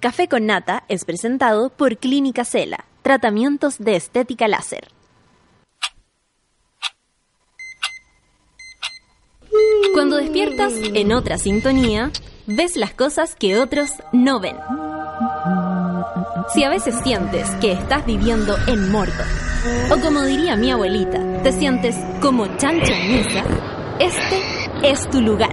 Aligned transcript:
Café 0.00 0.28
con 0.28 0.46
Nata 0.46 0.84
es 0.88 1.04
presentado 1.04 1.68
por 1.68 1.98
Clínica 1.98 2.46
Cela, 2.46 2.86
tratamientos 3.02 3.76
de 3.78 3.96
estética 3.96 4.48
láser. 4.48 4.88
Cuando 9.92 10.16
despiertas 10.16 10.72
en 10.94 11.12
otra 11.12 11.36
sintonía, 11.36 12.10
ves 12.46 12.76
las 12.76 12.94
cosas 12.94 13.34
que 13.34 13.58
otros 13.58 13.90
no 14.10 14.40
ven. 14.40 14.56
Si 16.54 16.64
a 16.64 16.70
veces 16.70 16.94
sientes 17.04 17.50
que 17.60 17.72
estás 17.72 18.06
viviendo 18.06 18.56
en 18.68 18.90
Mordor, 18.90 19.26
o 19.92 20.00
como 20.00 20.22
diría 20.22 20.56
mi 20.56 20.70
abuelita, 20.70 21.42
te 21.42 21.52
sientes 21.52 21.94
como 22.22 22.46
chancho 22.56 22.90
en 22.90 23.18
misa, 23.18 23.44
este 23.98 24.40
es 24.82 25.10
tu 25.10 25.20
lugar. 25.20 25.52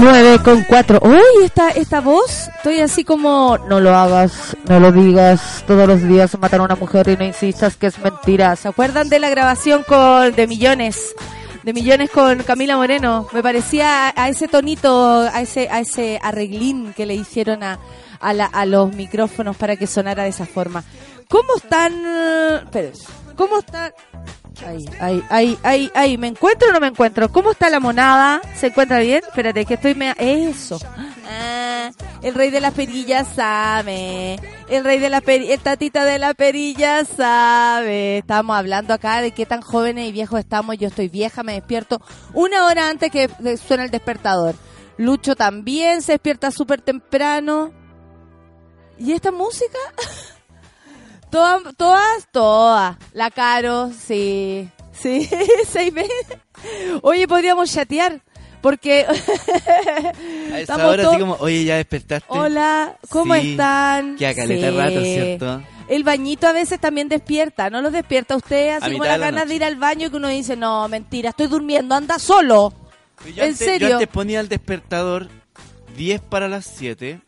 9 0.00 0.38
con 0.42 0.64
4. 0.64 1.00
Uy, 1.02 1.44
esta, 1.44 1.70
esta 1.70 2.00
voz, 2.00 2.48
estoy 2.56 2.80
así 2.80 3.04
como, 3.04 3.58
no 3.68 3.80
lo 3.80 3.94
hagas, 3.94 4.56
no 4.68 4.80
lo 4.80 4.92
digas, 4.92 5.64
todos 5.66 5.86
los 5.86 6.02
días 6.02 6.36
matan 6.38 6.60
a 6.60 6.64
una 6.64 6.76
mujer 6.76 7.08
y 7.08 7.16
no 7.16 7.24
insistas 7.24 7.76
que 7.76 7.86
es 7.88 7.98
mentira. 7.98 8.56
¿Se 8.56 8.68
acuerdan 8.68 9.08
de 9.08 9.18
la 9.18 9.28
grabación 9.30 9.82
con 9.86 10.34
de 10.34 10.46
Millones? 10.46 11.14
De 11.62 11.72
Millones 11.74 12.10
con 12.10 12.42
Camila 12.42 12.76
Moreno. 12.76 13.26
Me 13.32 13.42
parecía 13.42 14.12
a 14.16 14.28
ese 14.30 14.48
tonito, 14.48 15.20
a 15.32 15.40
ese, 15.42 15.68
a 15.70 15.80
ese 15.80 16.18
arreglín 16.22 16.94
que 16.96 17.04
le 17.04 17.14
hicieron 17.14 17.62
a, 17.62 17.78
a, 18.20 18.32
la- 18.32 18.46
a 18.46 18.64
los 18.64 18.94
micrófonos 18.94 19.56
para 19.56 19.76
que 19.76 19.86
sonara 19.86 20.22
de 20.22 20.30
esa 20.30 20.46
forma. 20.46 20.82
¿Cómo 21.28 21.56
están? 21.56 21.92
Espérense. 22.64 23.04
¿Cómo 23.36 23.58
están? 23.58 23.92
Ahí, 24.66 24.84
ahí, 25.00 25.24
ahí, 25.30 25.58
ahí, 25.62 25.90
ahí. 25.94 26.18
¿Me 26.18 26.28
encuentro 26.28 26.68
o 26.68 26.72
no 26.72 26.80
me 26.80 26.88
encuentro? 26.88 27.30
¿Cómo 27.30 27.50
está 27.52 27.70
la 27.70 27.80
monada? 27.80 28.40
¿Se 28.56 28.68
encuentra 28.68 28.98
bien? 29.00 29.22
Espérate, 29.26 29.64
que 29.64 29.74
estoy... 29.74 29.94
mea- 29.94 30.14
Eso. 30.18 30.78
Ah, 31.28 31.90
el 32.22 32.34
rey 32.34 32.50
de 32.50 32.60
las 32.60 32.74
perillas 32.74 33.26
sabe. 33.34 34.38
El 34.68 34.84
rey 34.84 34.98
de 34.98 35.08
la 35.08 35.20
perillas, 35.20 35.54
el 35.54 35.60
tatita 35.60 36.04
de 36.04 36.18
la 36.18 36.34
perilla 36.34 37.04
sabe. 37.04 38.18
Estamos 38.18 38.56
hablando 38.56 38.92
acá 38.94 39.22
de 39.22 39.30
qué 39.32 39.46
tan 39.46 39.60
jóvenes 39.62 40.08
y 40.08 40.12
viejos 40.12 40.38
estamos. 40.40 40.76
Yo 40.76 40.88
estoy 40.88 41.08
vieja, 41.08 41.42
me 41.42 41.54
despierto 41.54 42.00
una 42.34 42.66
hora 42.66 42.88
antes 42.90 43.10
que 43.10 43.28
de- 43.38 43.56
suene 43.56 43.84
el 43.84 43.90
despertador. 43.90 44.54
Lucho 44.98 45.34
también 45.36 46.02
se 46.02 46.12
despierta 46.12 46.50
súper 46.50 46.82
temprano. 46.82 47.72
¿Y 48.98 49.12
esta 49.12 49.30
música? 49.32 49.78
Todas, 51.30 51.62
todas, 51.76 52.28
todas. 52.32 52.96
La 53.12 53.30
Caro, 53.30 53.90
sí. 53.92 54.68
Sí, 54.92 55.28
seis 55.68 55.92
veces. 55.94 56.26
Oye, 57.02 57.26
podríamos 57.28 57.72
chatear. 57.72 58.20
Porque. 58.60 59.06
A 59.08 59.12
esa 59.12 60.58
Estamos 60.60 60.86
hora 60.86 61.08
así 61.08 61.18
como, 61.18 61.34
oye, 61.40 61.64
ya 61.64 61.76
despertaste. 61.76 62.26
Hola, 62.28 62.96
¿cómo 63.08 63.34
Sí, 63.36 63.52
están? 63.52 64.16
Que 64.16 64.26
a 64.26 64.34
caleta 64.34 64.70
Sí. 64.70 64.76
rato, 64.76 65.00
¿cierto? 65.02 65.62
El 65.88 66.04
bañito 66.04 66.46
a 66.46 66.52
veces 66.52 66.78
también 66.78 67.08
despierta, 67.08 67.70
¿no 67.70 67.80
los 67.82 67.92
despierta 67.92 68.36
usted? 68.36 68.70
A 68.70 68.76
Así 68.76 68.92
como 68.92 69.04
la 69.04 69.16
ganas 69.18 69.48
de 69.48 69.54
ir 69.56 69.64
al 69.64 69.76
baño 69.76 70.10
que 70.10 70.16
uno 70.18 70.28
dice, 70.28 70.56
no, 70.56 70.86
mentira, 70.88 71.30
estoy 71.30 71.46
durmiendo, 71.48 71.94
anda 71.94 72.18
solo. 72.18 72.72
Yo 73.34 73.42
¿En 73.42 73.50
antes- 73.50 73.58
serio? 73.58 73.88
Yo 73.88 73.94
antes 73.96 74.08
ponía 74.08 74.40
el 74.40 74.48
despertador 74.48 75.28
10 75.96 76.20
para 76.20 76.48
las 76.48 76.66
7. 76.66 77.20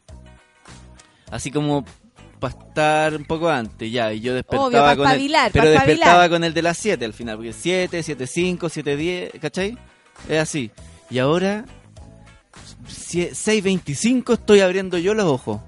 Así 1.31 1.51
como 1.51 1.85
para 2.43 2.59
estar 2.59 3.15
un 3.17 3.25
poco 3.25 3.49
antes, 3.49 3.91
ya. 3.91 4.13
Y 4.13 4.21
yo 4.21 4.35
despertaba 4.35 4.67
Obvio, 4.67 4.97
con 5.05 5.11
el, 5.13 5.33
Pero 5.53 5.71
despertaba 5.71 5.93
espabilar. 5.93 6.31
con 6.31 6.45
el 6.45 6.53
de 6.53 6.63
las 6.63 6.77
7 6.77 7.05
al 7.05 7.13
final. 7.15 7.37
Porque 7.37 7.53
7, 7.53 8.03
7, 8.03 8.27
5, 8.27 8.69
7, 8.69 8.97
10, 8.97 9.33
¿cachai? 9.41 9.79
Es 10.29 10.41
así. 10.41 10.71
Y 11.09 11.19
ahora, 11.21 11.65
6.25 12.89 14.35
estoy 14.35 14.61
abriendo 14.61 14.99
yo 14.99 15.15
los 15.15 15.27
ojos. 15.27 15.61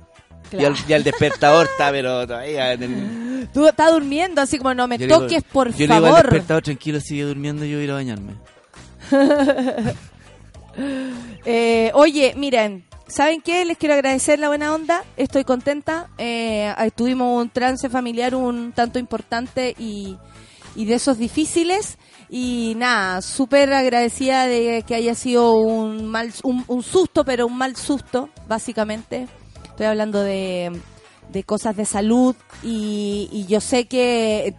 Y, 0.52 0.64
al, 0.64 0.74
y 0.86 0.92
al 0.92 1.02
despertador 1.04 1.66
está, 1.72 1.90
pero 1.90 2.26
todavía 2.26 2.72
en 2.72 2.82
el... 2.82 3.48
Tú 3.52 3.66
estás 3.66 3.92
durmiendo, 3.92 4.40
así 4.40 4.58
como 4.58 4.74
no 4.74 4.86
me 4.88 4.98
Yo 4.98 5.06
le 5.06 5.14
digo- 5.14 5.20
toques, 5.22 5.42
por 5.44 5.68
yo 5.72 5.86
le 5.86 5.94
digo 5.94 5.94
al 5.94 6.02
favor. 6.02 6.22
despertador, 6.24 6.62
tranquilo, 6.64 7.00
sigue 7.00 7.22
durmiendo, 7.24 7.64
yo 7.64 7.76
voy 7.76 7.82
a 7.82 7.84
ir 7.84 7.90
a 7.90 7.94
bañarme. 7.94 8.32
Eh, 11.46 11.90
oye, 11.94 12.34
miren, 12.36 12.84
¿saben 13.06 13.40
qué? 13.40 13.64
Les 13.64 13.76
quiero 13.78 13.94
agradecer 13.94 14.38
la 14.38 14.48
buena 14.48 14.74
onda. 14.74 15.04
Estoy 15.16 15.44
contenta. 15.44 16.08
Eh, 16.18 16.72
tuvimos 16.94 17.42
un 17.42 17.50
trance 17.50 17.88
familiar 17.88 18.34
un 18.34 18.72
tanto 18.72 18.98
importante 18.98 19.74
y, 19.78 20.16
de 20.74 20.94
esos 20.94 21.18
difíciles. 21.18 21.98
Y 22.30 22.74
nada, 22.76 23.22
súper 23.22 23.72
agradecida 23.72 24.46
de 24.46 24.82
que 24.86 24.94
haya 24.94 25.14
sido 25.14 25.52
un 25.56 26.06
mal, 26.06 26.32
un, 26.42 26.64
un 26.66 26.82
susto, 26.82 27.24
pero 27.24 27.46
un 27.46 27.56
mal 27.56 27.76
susto, 27.76 28.28
básicamente. 28.48 29.28
Estoy 29.64 29.86
hablando 29.86 30.20
de, 30.22 30.72
de 31.30 31.44
cosas 31.44 31.76
de 31.76 31.84
salud 31.84 32.34
y, 32.62 33.28
y 33.30 33.46
yo 33.46 33.60
sé 33.60 33.86
que 33.86 34.54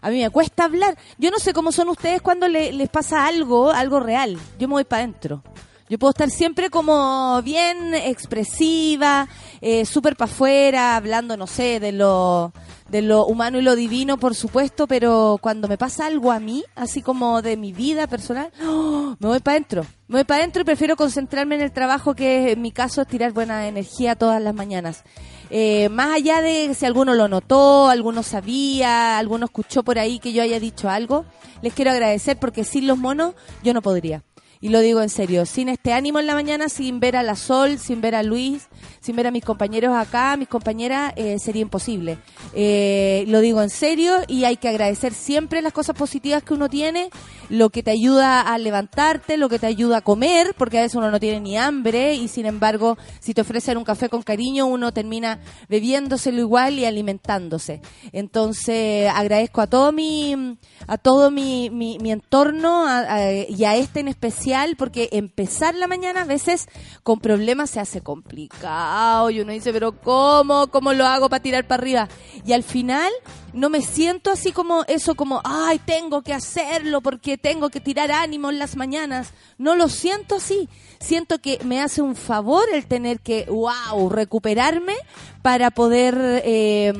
a 0.00 0.10
mí 0.10 0.20
me 0.22 0.30
cuesta 0.30 0.64
hablar. 0.64 0.96
Yo 1.18 1.30
no 1.30 1.38
sé 1.38 1.52
cómo 1.52 1.70
son 1.70 1.88
ustedes 1.90 2.22
cuando 2.22 2.48
le- 2.48 2.72
les 2.72 2.88
pasa 2.88 3.26
algo, 3.26 3.70
algo 3.70 4.00
real. 4.00 4.38
Yo 4.58 4.66
me 4.68 4.74
voy 4.74 4.84
para 4.84 5.02
adentro. 5.02 5.42
Yo 5.88 5.98
puedo 5.98 6.10
estar 6.10 6.30
siempre 6.30 6.68
como 6.68 7.40
bien 7.42 7.94
expresiva, 7.94 9.28
eh, 9.60 9.84
súper 9.86 10.16
para 10.16 10.30
afuera, 10.30 10.96
hablando, 10.96 11.36
no 11.36 11.46
sé, 11.46 11.78
de 11.78 11.92
lo, 11.92 12.52
de 12.88 13.02
lo 13.02 13.24
humano 13.24 13.60
y 13.60 13.62
lo 13.62 13.76
divino, 13.76 14.16
por 14.16 14.34
supuesto, 14.34 14.88
pero 14.88 15.38
cuando 15.40 15.68
me 15.68 15.78
pasa 15.78 16.06
algo 16.06 16.32
a 16.32 16.40
mí, 16.40 16.64
así 16.74 17.02
como 17.02 17.40
de 17.40 17.56
mi 17.56 17.72
vida 17.72 18.08
personal, 18.08 18.50
me 18.60 19.28
voy 19.28 19.38
para 19.38 19.56
adentro. 19.56 19.86
Me 20.08 20.18
voy 20.18 20.24
para 20.24 20.40
adentro 20.40 20.62
y 20.62 20.64
prefiero 20.64 20.96
concentrarme 20.96 21.54
en 21.54 21.62
el 21.62 21.72
trabajo, 21.72 22.14
que 22.14 22.52
en 22.52 22.62
mi 22.62 22.72
caso 22.72 23.02
es 23.02 23.08
tirar 23.08 23.32
buena 23.32 23.68
energía 23.68 24.16
todas 24.16 24.42
las 24.42 24.54
mañanas. 24.54 25.04
Eh, 25.50 25.88
más 25.90 26.14
allá 26.14 26.40
de 26.40 26.74
si 26.74 26.84
alguno 26.84 27.14
lo 27.14 27.28
notó, 27.28 27.88
alguno 27.88 28.24
sabía, 28.24 29.18
alguno 29.18 29.46
escuchó 29.46 29.84
por 29.84 30.00
ahí 30.00 30.18
que 30.18 30.32
yo 30.32 30.42
haya 30.42 30.58
dicho 30.58 30.88
algo, 30.90 31.24
les 31.62 31.74
quiero 31.74 31.92
agradecer 31.92 32.36
porque 32.38 32.64
sin 32.64 32.88
los 32.88 32.98
monos 32.98 33.34
yo 33.62 33.72
no 33.72 33.82
podría. 33.82 34.24
Y 34.60 34.70
lo 34.70 34.80
digo 34.80 35.02
en 35.02 35.10
serio, 35.10 35.44
sin 35.46 35.68
este 35.68 35.92
ánimo 35.92 36.18
en 36.18 36.26
la 36.26 36.34
mañana, 36.34 36.68
sin 36.68 36.98
ver 37.00 37.16
a 37.16 37.22
la 37.22 37.36
Sol, 37.36 37.78
sin 37.78 38.00
ver 38.00 38.14
a 38.14 38.22
Luis, 38.22 38.68
sin 39.00 39.14
ver 39.14 39.26
a 39.26 39.30
mis 39.30 39.44
compañeros 39.44 39.94
acá, 39.94 40.36
mis 40.36 40.48
compañeras, 40.48 41.12
eh, 41.16 41.38
sería 41.38 41.62
imposible. 41.62 42.18
Eh, 42.54 43.24
lo 43.28 43.40
digo 43.40 43.60
en 43.62 43.70
serio 43.70 44.14
y 44.28 44.44
hay 44.44 44.56
que 44.56 44.68
agradecer 44.68 45.12
siempre 45.12 45.60
las 45.62 45.72
cosas 45.72 45.94
positivas 45.94 46.42
que 46.42 46.54
uno 46.54 46.68
tiene, 46.68 47.10
lo 47.50 47.70
que 47.70 47.82
te 47.82 47.90
ayuda 47.90 48.40
a 48.40 48.58
levantarte, 48.58 49.36
lo 49.36 49.48
que 49.48 49.58
te 49.58 49.66
ayuda 49.66 49.98
a 49.98 50.00
comer, 50.00 50.54
porque 50.56 50.78
a 50.78 50.82
veces 50.82 50.96
uno 50.96 51.10
no 51.10 51.20
tiene 51.20 51.40
ni 51.40 51.56
hambre 51.56 52.14
y 52.14 52.26
sin 52.28 52.46
embargo, 52.46 52.96
si 53.20 53.34
te 53.34 53.42
ofrecen 53.42 53.76
un 53.78 53.84
café 53.84 54.08
con 54.08 54.22
cariño, 54.22 54.66
uno 54.66 54.92
termina 54.92 55.38
bebiéndoselo 55.68 56.40
igual 56.40 56.78
y 56.78 56.86
alimentándose. 56.86 57.82
Entonces, 58.12 59.10
agradezco 59.14 59.60
a 59.60 59.66
todo 59.66 59.92
mi, 59.92 60.56
a 60.86 60.98
todo 60.98 61.30
mi, 61.30 61.70
mi, 61.70 61.98
mi 61.98 62.10
entorno 62.10 62.86
a- 62.88 63.32
y 63.32 63.64
a 63.64 63.76
este 63.76 64.00
en 64.00 64.08
especial, 64.08 64.45
porque 64.76 65.08
empezar 65.10 65.74
la 65.74 65.88
mañana 65.88 66.22
a 66.22 66.24
veces 66.24 66.68
con 67.02 67.18
problemas 67.18 67.70
se 67.70 67.80
hace 67.80 68.00
complicado 68.00 69.28
y 69.30 69.40
uno 69.40 69.50
dice, 69.50 69.72
pero 69.72 69.90
¿cómo? 70.00 70.68
¿Cómo 70.68 70.92
lo 70.92 71.04
hago 71.04 71.28
para 71.28 71.42
tirar 71.42 71.66
para 71.66 71.82
arriba? 71.82 72.08
Y 72.44 72.52
al 72.52 72.62
final 72.62 73.10
no 73.52 73.70
me 73.70 73.82
siento 73.82 74.30
así 74.30 74.52
como 74.52 74.84
eso, 74.86 75.16
como, 75.16 75.40
ay, 75.42 75.80
tengo 75.84 76.22
que 76.22 76.32
hacerlo 76.32 77.00
porque 77.00 77.36
tengo 77.38 77.70
que 77.70 77.80
tirar 77.80 78.12
ánimo 78.12 78.50
en 78.50 78.60
las 78.60 78.76
mañanas. 78.76 79.32
No 79.58 79.74
lo 79.74 79.88
siento 79.88 80.36
así. 80.36 80.68
Siento 81.00 81.40
que 81.40 81.58
me 81.64 81.80
hace 81.80 82.00
un 82.00 82.14
favor 82.14 82.64
el 82.72 82.86
tener 82.86 83.18
que, 83.18 83.46
wow, 83.46 84.08
recuperarme 84.08 84.94
para 85.42 85.72
poder 85.72 86.14
eh, 86.44 86.92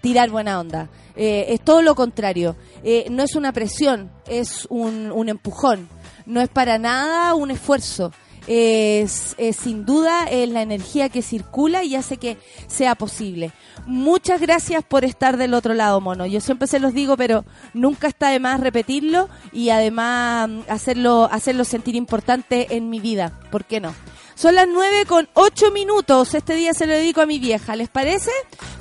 tirar 0.00 0.30
buena 0.30 0.60
onda. 0.60 0.88
Eh, 1.16 1.46
es 1.48 1.60
todo 1.62 1.82
lo 1.82 1.94
contrario. 1.94 2.54
Eh, 2.84 3.06
no 3.10 3.24
es 3.24 3.34
una 3.34 3.52
presión, 3.52 4.10
es 4.28 4.66
un, 4.70 5.10
un 5.10 5.28
empujón. 5.28 5.88
No 6.26 6.40
es 6.40 6.48
para 6.48 6.78
nada 6.78 7.34
un 7.34 7.50
esfuerzo. 7.50 8.12
Es, 8.48 9.36
sin 9.56 9.84
duda 9.84 10.24
es 10.24 10.48
la 10.48 10.62
energía 10.62 11.08
que 11.08 11.22
circula 11.22 11.84
y 11.84 11.94
hace 11.94 12.16
que 12.16 12.38
sea 12.66 12.96
posible. 12.96 13.52
Muchas 13.86 14.40
gracias 14.40 14.82
por 14.82 15.04
estar 15.04 15.36
del 15.36 15.54
otro 15.54 15.74
lado, 15.74 16.00
mono. 16.00 16.26
Yo 16.26 16.40
siempre 16.40 16.66
se 16.66 16.80
los 16.80 16.92
digo, 16.92 17.16
pero 17.16 17.44
nunca 17.72 18.08
está 18.08 18.30
de 18.30 18.40
más 18.40 18.60
repetirlo 18.60 19.28
y 19.52 19.70
además 19.70 20.48
mm, 20.48 20.60
hacerlo, 20.68 21.28
hacerlo 21.30 21.64
sentir 21.64 21.94
importante 21.94 22.74
en 22.74 22.90
mi 22.90 22.98
vida. 22.98 23.38
¿Por 23.50 23.64
qué 23.64 23.80
no? 23.80 23.94
Son 24.34 24.54
las 24.54 24.66
9 24.66 25.04
con 25.06 25.28
8 25.34 25.70
minutos. 25.70 26.34
Este 26.34 26.54
día 26.54 26.74
se 26.74 26.86
lo 26.86 26.94
dedico 26.94 27.20
a 27.20 27.26
mi 27.26 27.38
vieja. 27.38 27.76
¿Les 27.76 27.88
parece? 27.88 28.30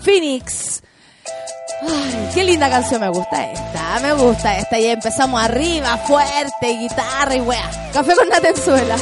Phoenix. 0.01 0.81
Ay, 1.81 2.29
qué 2.33 2.43
linda 2.43 2.69
canción, 2.69 3.01
me 3.01 3.09
gusta 3.09 3.51
esta, 3.51 3.99
me 4.01 4.13
gusta 4.13 4.57
esta. 4.57 4.79
Y 4.79 4.87
empezamos 4.87 5.41
arriba, 5.41 5.97
fuerte, 5.97 6.67
guitarra 6.77 7.35
y 7.35 7.41
wea. 7.41 7.69
Café 7.93 8.15
con 8.15 8.29
Natenzuela. 8.29 8.95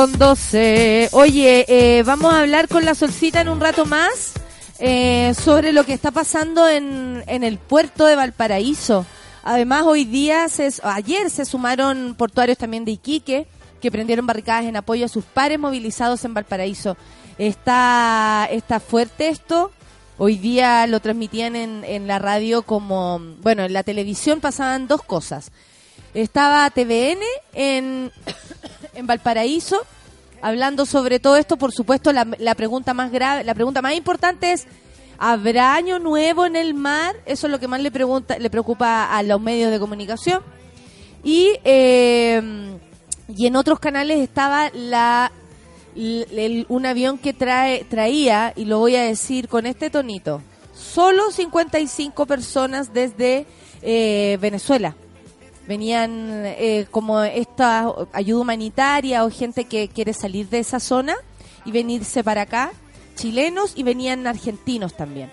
Con 0.00 0.18
12. 0.18 1.10
Oye, 1.12 1.66
eh, 1.68 2.02
vamos 2.04 2.32
a 2.32 2.40
hablar 2.40 2.68
con 2.68 2.86
la 2.86 2.94
Solcita 2.94 3.42
en 3.42 3.50
un 3.50 3.60
rato 3.60 3.84
más 3.84 4.32
eh, 4.78 5.34
sobre 5.38 5.74
lo 5.74 5.84
que 5.84 5.92
está 5.92 6.10
pasando 6.10 6.66
en, 6.66 7.22
en 7.26 7.44
el 7.44 7.58
puerto 7.58 8.06
de 8.06 8.16
Valparaíso. 8.16 9.04
Además, 9.42 9.82
hoy 9.84 10.06
día, 10.06 10.48
se, 10.48 10.72
ayer 10.84 11.28
se 11.28 11.44
sumaron 11.44 12.14
portuarios 12.16 12.56
también 12.56 12.86
de 12.86 12.92
Iquique 12.92 13.46
que 13.82 13.90
prendieron 13.90 14.26
barricadas 14.26 14.64
en 14.64 14.76
apoyo 14.76 15.04
a 15.04 15.08
sus 15.08 15.26
pares 15.26 15.58
movilizados 15.58 16.24
en 16.24 16.32
Valparaíso. 16.32 16.96
Está, 17.36 18.48
está 18.50 18.80
fuerte 18.80 19.28
esto. 19.28 19.70
Hoy 20.16 20.38
día 20.38 20.86
lo 20.86 21.00
transmitían 21.00 21.56
en, 21.56 21.84
en 21.84 22.06
la 22.06 22.18
radio 22.18 22.62
como, 22.62 23.20
bueno, 23.42 23.64
en 23.64 23.74
la 23.74 23.82
televisión 23.82 24.40
pasaban 24.40 24.88
dos 24.88 25.02
cosas. 25.02 25.52
Estaba 26.14 26.68
TVN 26.70 27.20
en, 27.52 28.10
en 28.94 29.06
Valparaíso 29.06 29.86
hablando 30.42 30.86
sobre 30.86 31.18
todo 31.20 31.36
esto. 31.36 31.56
Por 31.56 31.72
supuesto, 31.72 32.12
la, 32.12 32.54
pregunta 32.54 32.94
más 32.94 33.10
grave, 33.10 33.44
la 33.44 33.54
pregunta 33.54 33.82
más 33.82 33.94
importante 33.94 34.52
es 34.52 34.66
¿habrá 35.18 35.74
año 35.74 35.98
nuevo 35.98 36.46
en 36.46 36.56
el 36.56 36.74
mar? 36.74 37.16
Eso 37.26 37.46
es 37.46 37.50
lo 37.50 37.58
que 37.58 37.68
más 37.68 37.80
le 37.80 37.90
pregunta, 37.90 38.38
le 38.38 38.50
preocupa 38.50 39.04
a 39.04 39.22
los 39.22 39.40
medios 39.40 39.70
de 39.70 39.78
comunicación. 39.78 40.42
Y 41.22 41.52
eh, 41.64 42.70
y 43.36 43.46
en 43.46 43.56
otros 43.56 43.78
canales 43.78 44.18
estaba 44.18 44.70
la 44.74 45.32
un 46.68 46.86
avión 46.86 47.18
que 47.18 47.32
trae 47.32 47.84
traía 47.84 48.52
y 48.54 48.64
lo 48.64 48.78
voy 48.78 48.94
a 48.96 49.02
decir 49.02 49.48
con 49.48 49.66
este 49.66 49.90
tonito. 49.90 50.40
Solo 50.72 51.30
55 51.30 52.26
personas 52.26 52.92
desde 52.92 53.46
eh, 53.82 54.38
Venezuela 54.40 54.94
venían 55.70 56.42
eh, 56.46 56.86
como 56.90 57.22
esta 57.22 57.94
ayuda 58.12 58.40
humanitaria 58.40 59.24
o 59.24 59.30
gente 59.30 59.66
que 59.66 59.86
quiere 59.86 60.12
salir 60.12 60.48
de 60.48 60.58
esa 60.58 60.80
zona 60.80 61.14
y 61.64 61.70
venirse 61.70 62.24
para 62.24 62.42
acá, 62.42 62.72
chilenos 63.14 63.74
y 63.76 63.84
venían 63.84 64.26
argentinos 64.26 64.96
también. 64.96 65.30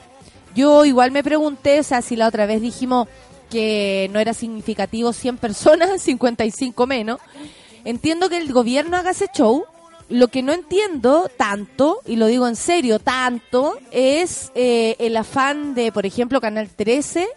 Yo 0.53 0.85
igual 0.85 1.09
me 1.09 1.23
pregunté, 1.23 1.79
o 1.79 1.83
sea, 1.83 2.03
si 2.03 2.15
la 2.15 2.27
otra 2.27 2.45
vez 2.45 2.61
dijimos 2.61 3.07
que 3.49 4.11
no 4.13 4.19
era 4.19 4.35
significativo 4.35 5.11
100 5.11 5.37
personas, 5.37 6.01
55 6.03 6.85
menos, 6.85 7.19
entiendo 7.83 8.29
que 8.29 8.37
el 8.37 8.53
gobierno 8.53 8.95
haga 8.95 9.11
ese 9.11 9.29
show. 9.35 9.65
Lo 10.07 10.27
que 10.27 10.43
no 10.43 10.53
entiendo 10.53 11.31
tanto, 11.35 12.01
y 12.05 12.15
lo 12.15 12.27
digo 12.27 12.47
en 12.47 12.55
serio, 12.55 12.99
tanto, 12.99 13.75
es 13.89 14.51
eh, 14.53 14.95
el 14.99 15.17
afán 15.17 15.73
de, 15.73 15.91
por 15.91 16.05
ejemplo, 16.05 16.39
Canal 16.39 16.69
13 16.69 17.27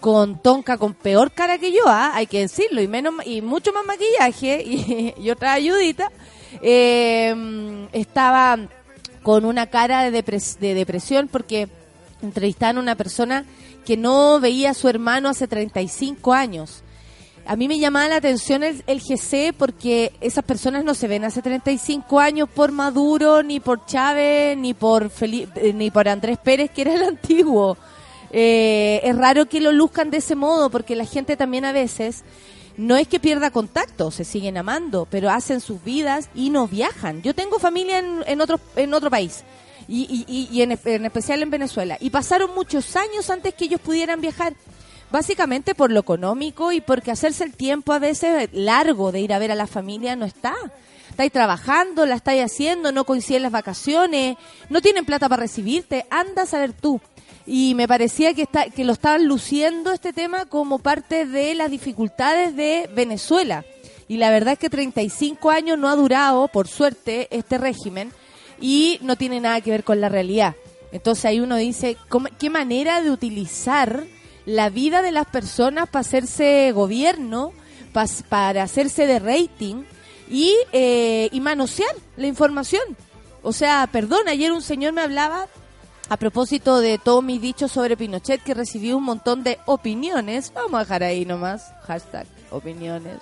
con 0.00 0.40
Tonka 0.42 0.78
con 0.78 0.94
peor 0.94 1.30
cara 1.32 1.58
que 1.58 1.72
yo, 1.72 1.82
¿ah? 1.86 2.12
hay 2.14 2.26
que 2.26 2.40
decirlo, 2.40 2.80
y 2.80 2.88
menos 2.88 3.14
y 3.26 3.42
mucho 3.42 3.72
más 3.72 3.84
maquillaje 3.84 5.14
y, 5.18 5.30
otra 5.30 5.52
ayudita. 5.52 6.10
Eh, 6.62 7.86
estaba 7.92 8.58
con 9.22 9.44
una 9.44 9.66
cara 9.66 10.08
de, 10.10 10.24
depres- 10.24 10.58
de 10.58 10.74
depresión 10.74 11.28
porque 11.28 11.68
entrevistaban 12.22 12.78
a 12.78 12.80
una 12.80 12.94
persona 12.96 13.44
que 13.84 13.96
no 13.96 14.40
veía 14.40 14.70
a 14.70 14.74
su 14.74 14.88
hermano 14.88 15.28
hace 15.28 15.46
35 15.48 16.32
años. 16.32 16.82
a 17.46 17.56
mí 17.56 17.66
me 17.68 17.78
llamaba 17.78 18.08
la 18.08 18.16
atención 18.16 18.62
el, 18.62 18.82
el 18.86 19.00
GC 19.00 19.52
porque 19.56 20.12
esas 20.20 20.44
personas 20.44 20.84
no 20.84 20.94
se 20.94 21.08
ven 21.08 21.24
hace 21.24 21.40
35 21.42 22.20
años 22.20 22.48
por 22.48 22.72
Maduro, 22.72 23.42
ni 23.42 23.58
por 23.60 23.86
Chávez, 23.86 24.56
ni 24.56 24.74
por, 24.74 25.10
Feli- 25.10 25.48
eh, 25.56 25.72
ni 25.72 25.90
por 25.90 26.08
Andrés 26.08 26.38
Pérez, 26.38 26.70
que 26.70 26.82
era 26.82 26.94
el 26.94 27.02
antiguo. 27.08 27.76
Eh, 28.32 29.00
es 29.04 29.16
raro 29.16 29.46
que 29.46 29.60
lo 29.60 29.72
luzcan 29.72 30.10
de 30.10 30.18
ese 30.18 30.34
modo 30.36 30.70
porque 30.70 30.94
la 30.96 31.04
gente 31.04 31.36
también 31.36 31.64
a 31.64 31.72
veces 31.72 32.22
no 32.76 32.96
es 32.96 33.08
que 33.08 33.20
pierda 33.20 33.50
contacto, 33.50 34.10
se 34.10 34.24
siguen 34.24 34.56
amando, 34.56 35.06
pero 35.10 35.30
hacen 35.30 35.60
sus 35.60 35.82
vidas 35.84 36.30
y 36.34 36.50
no 36.50 36.68
viajan. 36.68 37.22
Yo 37.22 37.34
tengo 37.34 37.58
familia 37.58 37.98
en, 37.98 38.22
en, 38.26 38.40
otro, 38.40 38.60
en 38.76 38.94
otro 38.94 39.10
país 39.10 39.42
y, 39.88 40.24
y- 40.28 40.62
en 40.62 40.72
especial 41.04 41.42
en 41.42 41.50
Venezuela 41.50 41.96
y 42.00 42.10
pasaron 42.10 42.54
muchos 42.54 42.94
años 42.96 43.28
antes 43.30 43.54
que 43.54 43.64
ellos 43.64 43.80
pudieran 43.80 44.20
viajar. 44.20 44.54
Básicamente 45.10 45.74
por 45.74 45.90
lo 45.90 45.98
económico 45.98 46.70
y 46.70 46.80
porque 46.80 47.10
hacerse 47.10 47.42
el 47.42 47.54
tiempo 47.54 47.92
a 47.92 47.98
veces 47.98 48.48
largo 48.52 49.10
de 49.10 49.18
ir 49.20 49.32
a 49.32 49.40
ver 49.40 49.50
a 49.50 49.56
la 49.56 49.66
familia 49.66 50.14
no 50.14 50.24
está. 50.24 50.54
Estáis 51.10 51.32
trabajando, 51.32 52.06
la 52.06 52.14
estáis 52.14 52.44
haciendo, 52.44 52.92
no 52.92 53.04
coinciden 53.04 53.42
las 53.42 53.50
vacaciones, 53.50 54.36
no 54.68 54.80
tienen 54.80 55.04
plata 55.04 55.28
para 55.28 55.42
recibirte, 55.42 56.06
anda 56.10 56.42
a 56.42 56.46
saber 56.46 56.72
tú. 56.72 57.00
Y 57.52 57.74
me 57.74 57.88
parecía 57.88 58.32
que, 58.32 58.42
está, 58.42 58.66
que 58.70 58.84
lo 58.84 58.92
estaban 58.92 59.26
luciendo 59.26 59.90
este 59.92 60.12
tema 60.12 60.46
como 60.46 60.78
parte 60.78 61.26
de 61.26 61.52
las 61.56 61.68
dificultades 61.68 62.54
de 62.54 62.88
Venezuela. 62.94 63.64
Y 64.06 64.18
la 64.18 64.30
verdad 64.30 64.52
es 64.52 64.58
que 64.60 64.70
35 64.70 65.50
años 65.50 65.76
no 65.76 65.88
ha 65.88 65.96
durado, 65.96 66.46
por 66.46 66.68
suerte, 66.68 67.26
este 67.32 67.58
régimen 67.58 68.12
y 68.60 69.00
no 69.02 69.16
tiene 69.16 69.40
nada 69.40 69.60
que 69.62 69.72
ver 69.72 69.82
con 69.82 70.00
la 70.00 70.08
realidad. 70.08 70.54
Entonces 70.92 71.24
ahí 71.24 71.40
uno 71.40 71.56
dice, 71.56 71.96
¿cómo- 72.08 72.28
¿qué 72.38 72.50
manera 72.50 73.02
de 73.02 73.10
utilizar 73.10 74.04
la 74.46 74.70
vida 74.70 75.02
de 75.02 75.10
las 75.10 75.26
personas 75.26 75.88
para 75.88 76.02
hacerse 76.02 76.70
gobierno, 76.70 77.52
pas- 77.92 78.22
para 78.28 78.62
hacerse 78.62 79.06
de 79.08 79.18
rating 79.18 79.82
y, 80.30 80.54
eh, 80.72 81.28
y 81.32 81.40
manosear 81.40 81.96
la 82.16 82.28
información? 82.28 82.82
O 83.42 83.52
sea, 83.52 83.88
perdón, 83.90 84.28
ayer 84.28 84.52
un 84.52 84.62
señor 84.62 84.92
me 84.92 85.00
hablaba 85.02 85.48
a 86.10 86.16
propósito 86.18 86.80
de 86.80 86.98
todos 86.98 87.24
mis 87.24 87.40
dichos 87.40 87.70
sobre 87.72 87.96
Pinochet, 87.96 88.42
que 88.42 88.52
recibió 88.52 88.98
un 88.98 89.04
montón 89.04 89.42
de 89.44 89.58
opiniones, 89.64 90.52
vamos 90.52 90.74
a 90.74 90.78
dejar 90.80 91.02
ahí 91.04 91.24
nomás, 91.24 91.72
hashtag 91.86 92.26
opiniones. 92.50 93.18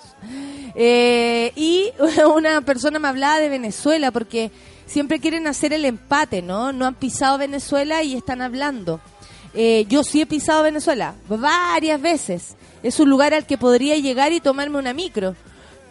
Eh, 0.75 1.51
y 1.55 1.91
una 2.35 2.61
persona 2.61 2.99
me 2.99 3.07
hablaba 3.07 3.39
de 3.39 3.47
Venezuela, 3.49 4.11
porque 4.11 4.51
siempre 4.85 5.19
quieren 5.19 5.47
hacer 5.47 5.71
el 5.71 5.85
empate, 5.85 6.41
¿no? 6.41 6.73
No 6.73 6.85
han 6.87 6.95
pisado 6.95 7.37
Venezuela 7.37 8.03
y 8.03 8.15
están 8.15 8.41
hablando. 8.41 8.99
Eh, 9.53 9.85
yo 9.87 10.03
sí 10.03 10.21
he 10.21 10.25
pisado 10.25 10.63
Venezuela, 10.63 11.15
varias 11.27 12.01
veces. 12.01 12.55
Es 12.83 12.99
un 12.99 13.09
lugar 13.09 13.33
al 13.33 13.45
que 13.45 13.57
podría 13.57 13.97
llegar 13.97 14.31
y 14.33 14.39
tomarme 14.39 14.77
una 14.79 14.93
micro. 14.93 15.35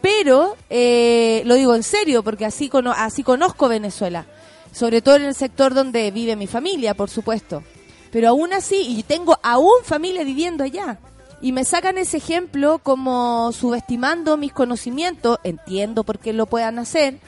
Pero, 0.01 0.57
eh, 0.71 1.43
lo 1.45 1.55
digo 1.55 1.75
en 1.75 1.83
serio, 1.83 2.23
porque 2.23 2.45
así, 2.45 2.69
cono- 2.69 2.95
así 2.97 3.23
conozco 3.23 3.69
Venezuela. 3.69 4.27
Sobre 4.73 5.03
todo 5.03 5.17
en 5.17 5.25
el 5.25 5.35
sector 5.35 5.75
donde 5.75 6.11
vive 6.11 6.37
mi 6.37 6.47
familia, 6.47 6.95
por 6.95 7.11
supuesto. 7.11 7.63
Pero 8.11 8.29
aún 8.29 8.53
así, 8.53 8.77
y 8.77 9.03
tengo 9.03 9.39
aún 9.43 9.85
familia 9.85 10.25
viviendo 10.25 10.65
allá. 10.65 10.99
Y 11.41 11.53
me 11.53 11.65
sacan 11.65 11.99
ese 11.99 12.17
ejemplo 12.17 12.79
como 12.79 13.53
subestimando 13.53 14.37
mis 14.37 14.53
conocimientos. 14.53 15.39
Entiendo 15.45 16.05
por 16.05 16.19
qué 16.19 16.33
lo 16.33 16.47
puedan 16.47 16.79
hacer. 16.79 17.19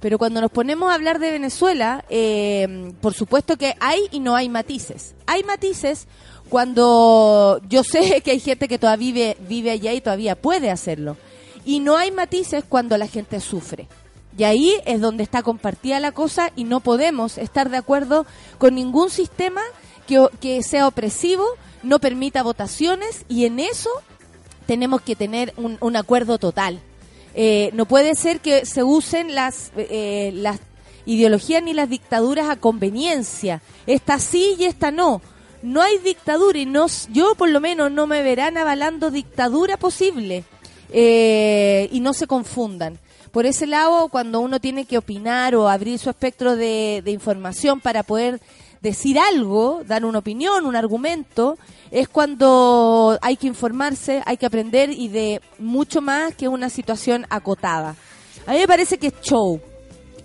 Pero 0.00 0.18
cuando 0.18 0.42
nos 0.42 0.50
ponemos 0.50 0.90
a 0.90 0.94
hablar 0.94 1.18
de 1.18 1.30
Venezuela, 1.30 2.04
eh, 2.10 2.92
por 3.00 3.14
supuesto 3.14 3.56
que 3.56 3.74
hay 3.80 4.00
y 4.10 4.20
no 4.20 4.36
hay 4.36 4.50
matices. 4.50 5.14
Hay 5.26 5.44
matices 5.44 6.08
cuando 6.50 7.58
yo 7.68 7.82
sé 7.84 8.20
que 8.24 8.32
hay 8.32 8.40
gente 8.40 8.68
que 8.68 8.78
todavía 8.78 9.12
vive, 9.12 9.36
vive 9.48 9.70
allá 9.70 9.92
y 9.94 10.00
todavía 10.02 10.36
puede 10.36 10.70
hacerlo. 10.70 11.16
Y 11.64 11.80
no 11.80 11.96
hay 11.96 12.10
matices 12.10 12.64
cuando 12.68 12.98
la 12.98 13.06
gente 13.06 13.40
sufre. 13.40 13.88
Y 14.36 14.44
ahí 14.44 14.74
es 14.84 15.00
donde 15.00 15.22
está 15.22 15.42
compartida 15.42 16.00
la 16.00 16.12
cosa 16.12 16.50
y 16.56 16.64
no 16.64 16.80
podemos 16.80 17.38
estar 17.38 17.70
de 17.70 17.76
acuerdo 17.76 18.26
con 18.58 18.74
ningún 18.74 19.10
sistema 19.10 19.60
que, 20.06 20.26
que 20.40 20.62
sea 20.62 20.88
opresivo, 20.88 21.44
no 21.82 22.00
permita 22.00 22.42
votaciones 22.42 23.24
y 23.28 23.44
en 23.44 23.60
eso 23.60 23.90
tenemos 24.66 25.02
que 25.02 25.16
tener 25.16 25.54
un, 25.56 25.96
acuerdo 25.96 26.38
total. 26.38 26.80
Eh, 27.34 27.70
no 27.74 27.86
puede 27.86 28.14
ser 28.14 28.40
que 28.40 28.64
se 28.66 28.82
usen 28.82 29.34
las, 29.34 29.72
eh, 29.76 30.30
las 30.34 30.60
ideologías 31.06 31.62
ni 31.62 31.72
las 31.72 31.88
dictaduras 31.88 32.48
a 32.48 32.56
conveniencia. 32.56 33.60
Esta 33.86 34.18
sí 34.18 34.56
y 34.58 34.64
esta 34.64 34.90
no. 34.90 35.20
No 35.62 35.80
hay 35.80 35.98
dictadura 35.98 36.58
y 36.58 36.66
no, 36.66 36.86
yo 37.10 37.34
por 37.36 37.48
lo 37.48 37.60
menos 37.60 37.90
no 37.90 38.06
me 38.06 38.22
verán 38.22 38.58
avalando 38.58 39.10
dictadura 39.10 39.76
posible. 39.76 40.44
Eh, 40.90 41.88
y 41.90 42.00
no 42.00 42.12
se 42.12 42.26
confundan. 42.26 42.98
Por 43.34 43.46
ese 43.46 43.66
lado, 43.66 44.06
cuando 44.10 44.38
uno 44.38 44.60
tiene 44.60 44.84
que 44.84 44.96
opinar 44.96 45.56
o 45.56 45.68
abrir 45.68 45.98
su 45.98 46.08
espectro 46.08 46.54
de, 46.54 47.02
información 47.06 47.80
para 47.80 48.04
poder 48.04 48.40
decir 48.80 49.18
algo, 49.18 49.82
dar 49.84 50.04
una 50.04 50.20
opinión, 50.20 50.64
un 50.64 50.76
argumento, 50.76 51.58
es 51.90 52.08
cuando 52.08 53.18
hay 53.22 53.36
que 53.36 53.48
informarse, 53.48 54.22
hay 54.24 54.36
que 54.36 54.46
aprender 54.46 54.90
y 54.90 55.08
de 55.08 55.40
mucho 55.58 56.00
más 56.00 56.36
que 56.36 56.46
una 56.46 56.70
situación 56.70 57.26
acotada. 57.28 57.96
A 58.46 58.52
mí 58.52 58.58
me 58.58 58.68
parece 58.68 58.98
que 58.98 59.08
es 59.08 59.20
show. 59.20 59.60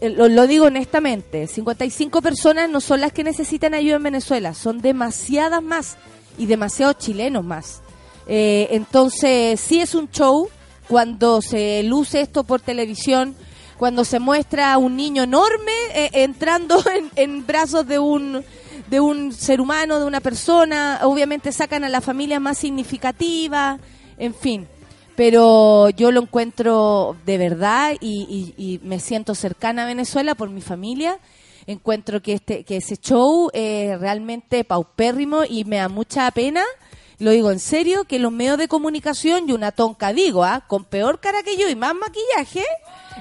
Lo, 0.02 0.30
lo 0.30 0.46
digo 0.46 0.66
honestamente, 0.66 1.48
55 1.48 2.22
personas 2.22 2.70
no 2.70 2.80
son 2.80 3.02
las 3.02 3.12
que 3.12 3.24
necesitan 3.24 3.74
ayuda 3.74 3.96
en 3.96 4.04
Venezuela, 4.04 4.54
son 4.54 4.82
demasiadas 4.82 5.64
más 5.64 5.98
y 6.38 6.46
demasiados 6.46 7.00
chilenos 7.00 7.44
más. 7.44 7.82
Eh, 8.28 8.68
entonces, 8.70 9.60
sí 9.60 9.82
es 9.82 9.96
un 9.96 10.12
show 10.12 10.48
cuando 10.90 11.42
se 11.42 11.84
luce 11.84 12.20
esto 12.20 12.44
por 12.44 12.60
televisión, 12.60 13.36
cuando 13.78 14.04
se 14.04 14.20
muestra 14.20 14.74
a 14.74 14.78
un 14.78 14.98
niño 14.98 15.24
enorme 15.24 15.72
eh, 15.94 16.10
entrando 16.16 16.84
en, 16.94 17.10
en 17.16 17.48
brazos 17.48 17.88
de 17.88 18.00
un 18.00 18.44
de 18.90 19.00
un 19.00 19.32
ser 19.34 19.62
humano, 19.62 20.00
de 20.00 20.06
una 20.06 20.20
persona, 20.20 21.00
obviamente 21.04 21.52
sacan 21.52 21.84
a 21.84 21.90
la 21.90 22.02
familia 22.02 22.40
más 22.40 22.58
significativa, 22.58 23.78
en 24.18 24.34
fin. 24.34 24.68
Pero 25.16 25.90
yo 25.92 26.12
lo 26.12 26.22
encuentro 26.22 27.16
de 27.26 27.38
verdad 27.38 27.92
y, 28.00 28.54
y- 28.58 28.80
me 28.84 29.00
siento 29.00 29.36
cercana 29.36 29.84
a 29.84 29.88
Venezuela 29.88 30.34
por 30.34 30.50
mi 30.50 30.62
familia. 30.62 31.20
Encuentro 31.68 32.22
que 32.22 32.34
este 32.34 32.64
que 32.64 32.78
ese 32.78 32.96
show 32.98 33.50
es 33.54 34.00
realmente 34.00 34.64
paupérrimo 34.64 35.44
y 35.48 35.66
me 35.66 35.76
da 35.76 35.88
mucha 35.90 36.32
pena 36.32 36.64
lo 37.20 37.32
digo 37.32 37.52
en 37.52 37.60
serio, 37.60 38.06
que 38.06 38.18
los 38.18 38.32
medios 38.32 38.58
de 38.58 38.70
comunicación 38.70 39.50
y 39.50 39.52
una 39.52 39.72
tonca 39.74 40.14
digo, 40.14 40.44
¿ah? 40.46 40.64
Con 40.68 40.86
peor 40.86 41.20
cara 41.20 41.44
que 41.44 41.58
yo 41.58 41.68
y 41.68 41.76
más 41.76 41.94
maquillaje. 41.94 42.64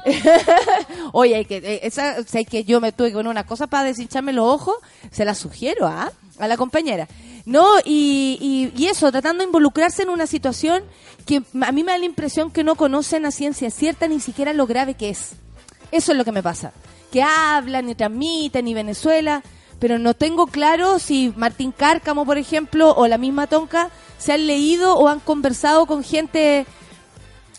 Oye, 1.12 1.34
hay 1.34 1.44
que, 1.44 1.56
eh, 1.56 1.80
esa, 1.82 2.22
sé 2.22 2.44
que 2.44 2.62
yo 2.62 2.80
me 2.80 2.92
tuve 2.92 3.10
poner 3.10 3.28
una 3.28 3.44
cosa 3.44 3.66
para 3.66 3.84
deshincharme 3.84 4.32
los 4.32 4.46
ojos, 4.46 4.76
se 5.10 5.24
la 5.24 5.34
sugiero, 5.34 5.88
¿ah? 5.88 6.12
A 6.38 6.46
la 6.46 6.56
compañera. 6.56 7.08
No, 7.44 7.66
y, 7.84 8.70
y, 8.74 8.80
y 8.80 8.86
eso, 8.86 9.10
tratando 9.10 9.42
de 9.42 9.46
involucrarse 9.46 10.02
en 10.02 10.10
una 10.10 10.28
situación 10.28 10.84
que 11.26 11.42
a 11.60 11.72
mí 11.72 11.82
me 11.82 11.92
da 11.92 11.98
la 11.98 12.04
impresión 12.04 12.52
que 12.52 12.62
no 12.62 12.76
conocen 12.76 13.26
a 13.26 13.32
ciencia 13.32 13.70
cierta 13.70 14.06
ni 14.06 14.20
siquiera 14.20 14.52
lo 14.52 14.66
grave 14.66 14.94
que 14.94 15.10
es. 15.10 15.32
Eso 15.90 16.12
es 16.12 16.18
lo 16.18 16.24
que 16.24 16.32
me 16.32 16.42
pasa. 16.42 16.72
Que 17.10 17.22
hablan 17.22 17.88
y 17.88 17.94
transmiten 17.94 18.68
y 18.68 18.74
Venezuela, 18.74 19.42
pero 19.78 19.98
no 19.98 20.14
tengo 20.14 20.46
claro 20.46 20.98
si 20.98 21.32
Martín 21.36 21.72
Cárcamo, 21.72 22.24
por 22.24 22.38
ejemplo, 22.38 22.92
o 22.94 23.06
la 23.06 23.18
misma 23.18 23.46
Tonka 23.46 23.90
se 24.18 24.32
han 24.32 24.46
leído 24.46 24.96
o 24.96 25.08
han 25.08 25.20
conversado 25.20 25.86
con 25.86 26.02
gente, 26.02 26.66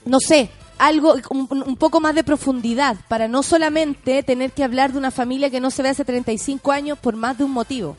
no 0.05 0.19
sé, 0.19 0.49
algo, 0.77 1.15
un, 1.29 1.75
poco 1.77 1.99
más 1.99 2.15
de 2.15 2.23
profundidad, 2.23 2.97
para 3.07 3.27
no 3.27 3.43
solamente 3.43 4.23
tener 4.23 4.51
que 4.51 4.63
hablar 4.63 4.91
de 4.91 4.97
una 4.97 5.11
familia 5.11 5.49
que 5.49 5.59
no 5.59 5.71
se 5.71 5.83
ve 5.83 5.89
hace 5.89 6.05
35 6.05 6.71
años 6.71 6.97
por 6.97 7.15
más 7.15 7.37
de 7.37 7.43
un 7.43 7.51
motivo. 7.51 7.95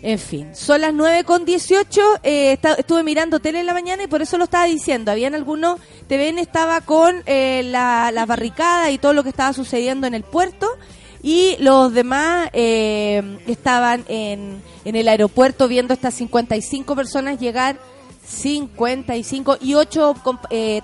En 0.00 0.18
fin, 0.18 0.54
son 0.54 0.80
las 0.80 0.94
9 0.94 1.24
con 1.24 1.44
18. 1.44 2.20
eh, 2.22 2.58
estuve 2.78 3.02
mirando 3.02 3.40
tele 3.40 3.60
en 3.60 3.66
la 3.66 3.74
mañana 3.74 4.04
y 4.04 4.06
por 4.06 4.22
eso 4.22 4.38
lo 4.38 4.44
estaba 4.44 4.64
diciendo. 4.64 5.10
Habían 5.10 5.34
algunos, 5.34 5.80
TVN 6.06 6.38
estaba 6.38 6.80
con 6.82 7.22
eh, 7.26 7.62
la, 7.64 8.12
la 8.12 8.24
barricada 8.24 8.90
y 8.90 8.98
todo 8.98 9.12
lo 9.12 9.24
que 9.24 9.30
estaba 9.30 9.52
sucediendo 9.52 10.06
en 10.06 10.14
el 10.14 10.22
puerto. 10.22 10.68
Y 11.22 11.56
los 11.58 11.92
demás 11.92 12.48
eh, 12.52 13.38
estaban 13.46 14.04
en, 14.08 14.62
en 14.84 14.96
el 14.96 15.08
aeropuerto 15.08 15.68
viendo 15.68 15.94
estas 15.94 16.14
55 16.14 16.94
personas 16.94 17.40
llegar. 17.40 17.78
55 18.28 19.58
y 19.62 19.74
8 19.74 20.14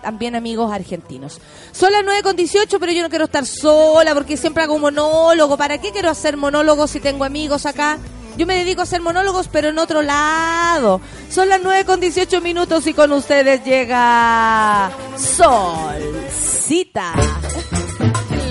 también 0.02 0.34
amigos 0.34 0.72
argentinos. 0.72 1.40
Son 1.72 1.92
las 1.92 2.02
9 2.02 2.22
con 2.22 2.36
18, 2.36 2.80
pero 2.80 2.92
yo 2.92 3.02
no 3.02 3.10
quiero 3.10 3.26
estar 3.26 3.44
sola 3.44 4.14
porque 4.14 4.36
siempre 4.36 4.62
hago 4.62 4.74
un 4.74 4.80
monólogo. 4.80 5.56
¿Para 5.56 5.78
qué 5.78 5.90
quiero 5.90 6.08
hacer 6.10 6.36
monólogos 6.36 6.90
si 6.90 7.00
tengo 7.00 7.24
amigos 7.24 7.66
acá? 7.66 7.98
Yo 8.36 8.46
me 8.46 8.56
dedico 8.56 8.80
a 8.80 8.84
hacer 8.84 9.00
monólogos, 9.00 9.48
pero 9.48 9.68
en 9.68 9.78
otro 9.78 10.02
lado. 10.02 11.00
Son 11.30 11.48
las 11.48 11.60
9 11.62 11.84
con 11.84 12.00
18 12.00 12.40
minutos 12.40 12.86
y 12.86 12.94
con 12.94 13.12
ustedes 13.12 13.64
llega 13.64 14.90
Solcita. 15.16 17.12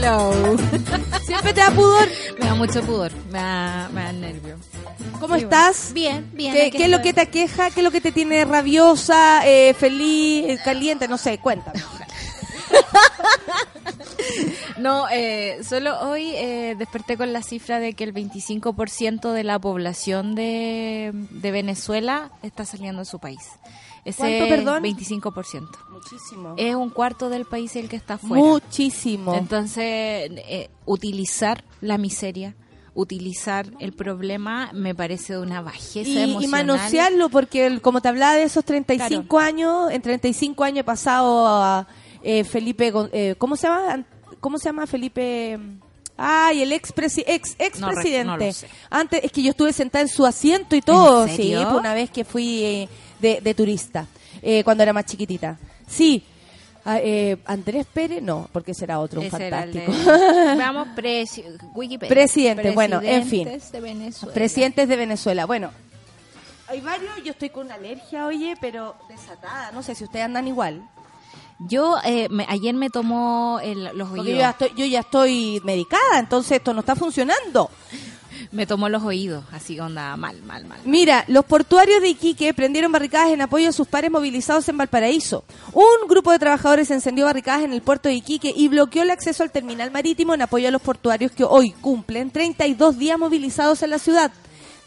Hello. 0.03 0.57
Siempre 1.25 1.53
te 1.53 1.61
da 1.61 1.71
pudor. 1.71 2.09
Me 2.37 2.45
da 2.45 2.55
mucho 2.55 2.81
pudor, 2.81 3.13
me 3.31 3.39
da, 3.39 3.89
me 3.93 4.03
da 4.03 4.11
nervio. 4.11 4.57
¿Cómo 5.17 5.35
Sí, 5.37 5.43
estás? 5.43 5.93
Bien, 5.93 6.29
bien. 6.33 6.71
¿Qué, 6.71 6.83
es 6.83 6.89
lo 6.89 7.01
que 7.01 7.13
te 7.13 7.21
aqueja? 7.21 7.71
¿Qué 7.71 7.79
es 7.79 7.83
lo 7.85 7.91
que 7.91 8.01
te 8.01 8.11
tiene 8.11 8.43
rabiosa, 8.43 9.47
eh, 9.47 9.73
feliz, 9.73 10.45
eh, 10.49 10.59
caliente? 10.61 11.07
No 11.07 11.17
sé, 11.17 11.37
cuéntame. 11.37 11.81
No, 14.77 15.07
eh, 15.09 15.59
solo 15.63 15.99
hoy 16.01 16.31
eh, 16.33 16.75
desperté 16.77 17.15
con 17.15 17.31
la 17.31 17.41
cifra 17.43 17.79
de 17.79 17.93
que 17.93 18.03
el 18.03 18.13
25% 18.13 19.31
de 19.31 19.43
la 19.43 19.59
población 19.59 20.33
de, 20.33 21.11
de 21.13 21.51
Venezuela 21.51 22.31
está 22.41 22.65
saliendo 22.65 22.99
de 22.99 23.05
su 23.05 23.19
país. 23.19 23.39
Ese 24.05 24.17
¿Cuánto, 24.17 24.47
perdón? 24.49 24.83
25%. 24.83 25.67
Muchísimo. 25.91 26.53
Es 26.57 26.75
un 26.75 26.89
cuarto 26.89 27.29
del 27.29 27.45
país 27.45 27.75
el 27.77 27.87
que 27.87 27.95
está 27.95 28.17
fuera. 28.17 28.43
Muchísimo. 28.43 29.33
Entonces, 29.35 29.83
eh, 29.85 30.69
utilizar 30.85 31.63
la 31.79 31.97
miseria, 31.97 32.55
utilizar 32.95 33.65
el 33.79 33.93
problema, 33.93 34.69
me 34.73 34.93
parece 34.93 35.37
una 35.37 35.61
bajeza 35.61 36.09
y, 36.09 36.13
y 36.19 36.23
emocional. 36.23 36.65
manosearlo, 36.65 37.29
porque 37.29 37.65
el- 37.65 37.81
como 37.81 38.01
te 38.01 38.09
hablaba 38.09 38.35
de 38.35 38.43
esos 38.43 38.63
35 38.65 39.39
años, 39.39 39.91
en 39.91 40.01
35 40.01 40.63
años 40.63 40.79
he 40.79 40.83
pasado 40.83 41.47
a 41.47 41.87
eh, 42.21 42.43
Felipe, 42.43 42.91
eh, 43.11 43.35
¿cómo 43.37 43.55
se 43.55 43.67
llama? 43.67 44.05
¿Cómo 44.39 44.57
se 44.57 44.65
llama 44.65 44.85
Felipe? 44.87 45.57
Ay, 46.15 46.61
el 46.61 46.71
ex, 46.71 46.93
presi- 46.93 47.23
ex, 47.25 47.55
ex 47.57 47.79
No 47.79 47.87
presidente. 47.89 48.25
no. 48.51 48.67
Antes, 48.91 49.23
es 49.23 49.31
que 49.31 49.41
yo 49.41 49.49
estuve 49.49 49.73
sentada 49.73 50.03
en 50.03 50.07
su 50.07 50.25
asiento 50.25 50.75
y 50.75 50.81
todo, 50.81 51.25
¿En 51.25 51.35
sí, 51.35 51.53
pues 51.55 51.73
una 51.73 51.93
vez 51.93 52.11
que 52.11 52.23
fui 52.23 52.63
eh, 52.63 52.89
de, 53.23 53.39
de 53.41 53.53
turista, 53.55 54.05
eh, 54.41 54.63
cuando 54.63 54.83
era 54.83 54.91
más 54.93 55.05
chiquitita. 55.05 55.57
Sí. 55.87 56.23
Ah, 56.85 56.99
eh, 57.01 57.37
Andrés 57.45 57.85
Pérez, 57.91 58.21
no, 58.21 58.49
porque 58.51 58.73
será 58.73 58.99
otro, 58.99 59.21
un 59.21 59.25
de- 59.27 59.31
fantástico. 59.31 59.89
Vamos, 60.57 60.89
presi- 60.89 61.45
Wikipedia. 61.73 62.13
Presidente, 62.13 62.71
bueno, 62.71 62.99
en 63.01 63.25
fin. 63.25 63.45
Presidentes 63.45 63.71
de 63.71 63.79
Venezuela. 63.79 64.33
Presidentes 64.33 64.89
de 64.89 64.95
Venezuela. 64.97 65.45
Bueno, 65.45 65.71
hay 66.67 66.81
varios, 66.81 67.11
yo 67.23 67.31
estoy 67.31 67.49
con 67.51 67.67
una 67.67 67.75
alergia, 67.75 68.25
oye, 68.25 68.55
pero 68.59 68.95
desatada. 69.07 69.71
No 69.71 69.81
sé 69.81 69.95
si 69.95 70.03
ustedes 70.03 70.25
andan 70.25 70.45
igual. 70.47 70.81
Yo 71.59 71.95
eh, 72.03 72.27
me- 72.29 72.45
ayer 72.49 72.73
me 72.73 72.89
tomó 72.89 73.61
el- 73.63 73.83
los 73.97 74.09
Porque 74.09 74.15
yo 74.17 74.21
oídos. 74.23 74.39
ya, 74.39 74.49
estoy, 74.49 74.71
yo 74.75 74.85
ya 74.85 74.99
estoy 74.99 75.61
medicada, 75.63 76.19
entonces 76.19 76.51
esto 76.57 76.73
no 76.73 76.81
está 76.81 76.95
funcionando. 76.97 77.69
Me 78.53 78.67
tomó 78.67 78.87
los 78.87 79.01
oídos, 79.01 79.43
así 79.51 79.79
onda 79.79 80.15
mal, 80.15 80.39
mal, 80.43 80.63
mal. 80.65 80.79
Mira, 80.85 81.25
los 81.27 81.43
portuarios 81.43 82.01
de 82.01 82.09
Iquique 82.09 82.53
prendieron 82.53 82.91
barricadas 82.91 83.31
en 83.31 83.41
apoyo 83.41 83.67
a 83.67 83.71
sus 83.71 83.87
pares 83.87 84.11
movilizados 84.11 84.69
en 84.69 84.77
Valparaíso. 84.77 85.43
Un 85.73 86.07
grupo 86.07 86.31
de 86.31 86.37
trabajadores 86.37 86.91
encendió 86.91 87.25
barricadas 87.25 87.63
en 87.63 87.73
el 87.73 87.81
puerto 87.81 88.09
de 88.09 88.15
Iquique 88.15 88.53
y 88.55 88.67
bloqueó 88.67 89.01
el 89.01 89.09
acceso 89.09 89.41
al 89.41 89.49
terminal 89.49 89.89
marítimo 89.89 90.35
en 90.35 90.43
apoyo 90.43 90.67
a 90.67 90.71
los 90.71 90.83
portuarios 90.83 91.31
que 91.31 91.43
hoy 91.43 91.71
cumplen 91.71 92.29
32 92.29 92.99
días 92.99 93.17
movilizados 93.17 93.81
en 93.81 93.89
la 93.89 93.97
ciudad 93.97 94.31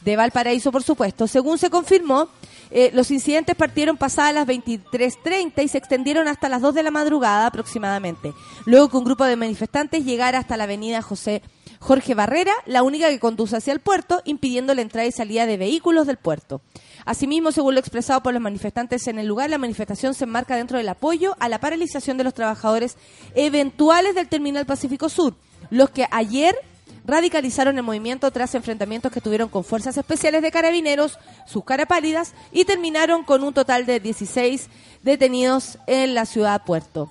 de 0.03 0.15
Valparaíso, 0.15 0.71
por 0.71 0.85
supuesto. 0.85 1.27
Según 1.27 1.59
se 1.59 1.69
confirmó, 1.69 2.29
eh, 2.71 2.93
los 2.95 3.11
incidentes 3.11 3.57
partieron 3.57 3.97
pasadas 3.97 4.33
las 4.33 4.47
23.30 4.47 5.65
y 5.65 5.69
se 5.69 5.79
extendieron 5.79 6.29
hasta 6.29 6.49
las 6.49 6.63
2 6.63 6.73
de 6.73 6.85
la 6.85 6.93
madrugada 6.93 7.49
aproximadamente. 7.49 8.33
Luego 8.65 8.89
que 8.89 8.97
un 8.97 9.05
grupo 9.05 9.25
de 9.25 9.35
manifestantes 9.35 10.05
llegara 10.05 10.39
hasta 10.39 10.57
la 10.57 10.65
avenida 10.65 11.03
José 11.03 11.43
Jorge 11.87 12.17
Barrera, 12.17 12.53
la 12.67 12.83
única 12.83 13.09
que 13.11 13.21
conduce 13.21 13.57
hacia 13.57 13.73
el 13.73 13.79
puerto, 13.79 14.21
impidiendo 14.25 14.75
la 14.75 14.83
entrada 14.83 15.07
y 15.07 15.13
salida 15.13 15.47
de 15.47 15.57
vehículos 15.57 16.09
del 16.09 16.17
puerto. 16.17 16.61
Asimismo, 17.05 17.53
según 17.53 17.75
lo 17.75 17.81
expresado 17.81 18.25
por 18.25 18.33
los 18.33 18.43
manifestantes 18.43 19.07
en 19.07 19.21
el 19.21 19.29
lugar, 19.29 19.51
la 19.51 19.59
manifestación 19.59 20.13
se 20.13 20.25
enmarca 20.25 20.57
dentro 20.57 20.79
del 20.79 20.89
apoyo 20.89 21.37
a 21.39 21.49
la 21.49 21.61
paralización 21.61 22.19
de 22.19 22.25
los 22.25 22.35
trabajadores 22.35 22.97
eventuales 23.37 24.17
del 24.17 24.27
Terminal 24.27 24.67
Pacífico 24.67 25.09
Sur, 25.09 25.37
los 25.71 25.91
que 25.91 26.09
ayer 26.11 26.57
radicalizaron 27.05 27.77
el 27.77 27.85
movimiento 27.85 28.33
tras 28.33 28.57
enfrentamientos 28.57 29.13
que 29.13 29.21
tuvieron 29.21 29.49
con 29.49 29.63
fuerzas 29.63 29.97
especiales 29.97 30.43
de 30.43 30.51
carabineros, 30.51 31.21
sus 31.47 31.63
cara 31.63 31.87
pálidas, 31.87 32.35
y 32.51 32.65
terminaron 32.65 33.23
con 33.23 33.45
un 33.45 33.55
total 33.55 33.87
de 33.87 34.01
16 34.01 34.71
detenidos 35.05 35.79
en 35.87 36.17
la 36.17 36.27
ciudad 36.27 36.65
puerto. 36.65 37.09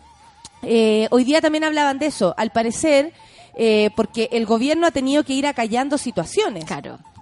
Eh, 0.64 1.08
hoy 1.12 1.24
día 1.24 1.40
también 1.40 1.64
hablaban 1.64 1.98
de 1.98 2.08
eso, 2.08 2.36
al 2.38 2.52
parecer, 2.52 3.14
eh, 3.56 3.90
porque 3.96 4.30
el 4.32 4.46
gobierno 4.46 4.88
ha 4.88 4.92
tenido 4.92 5.24
que 5.24 5.34
ir 5.34 5.48
acallando 5.48 5.98
situaciones. 5.98 6.66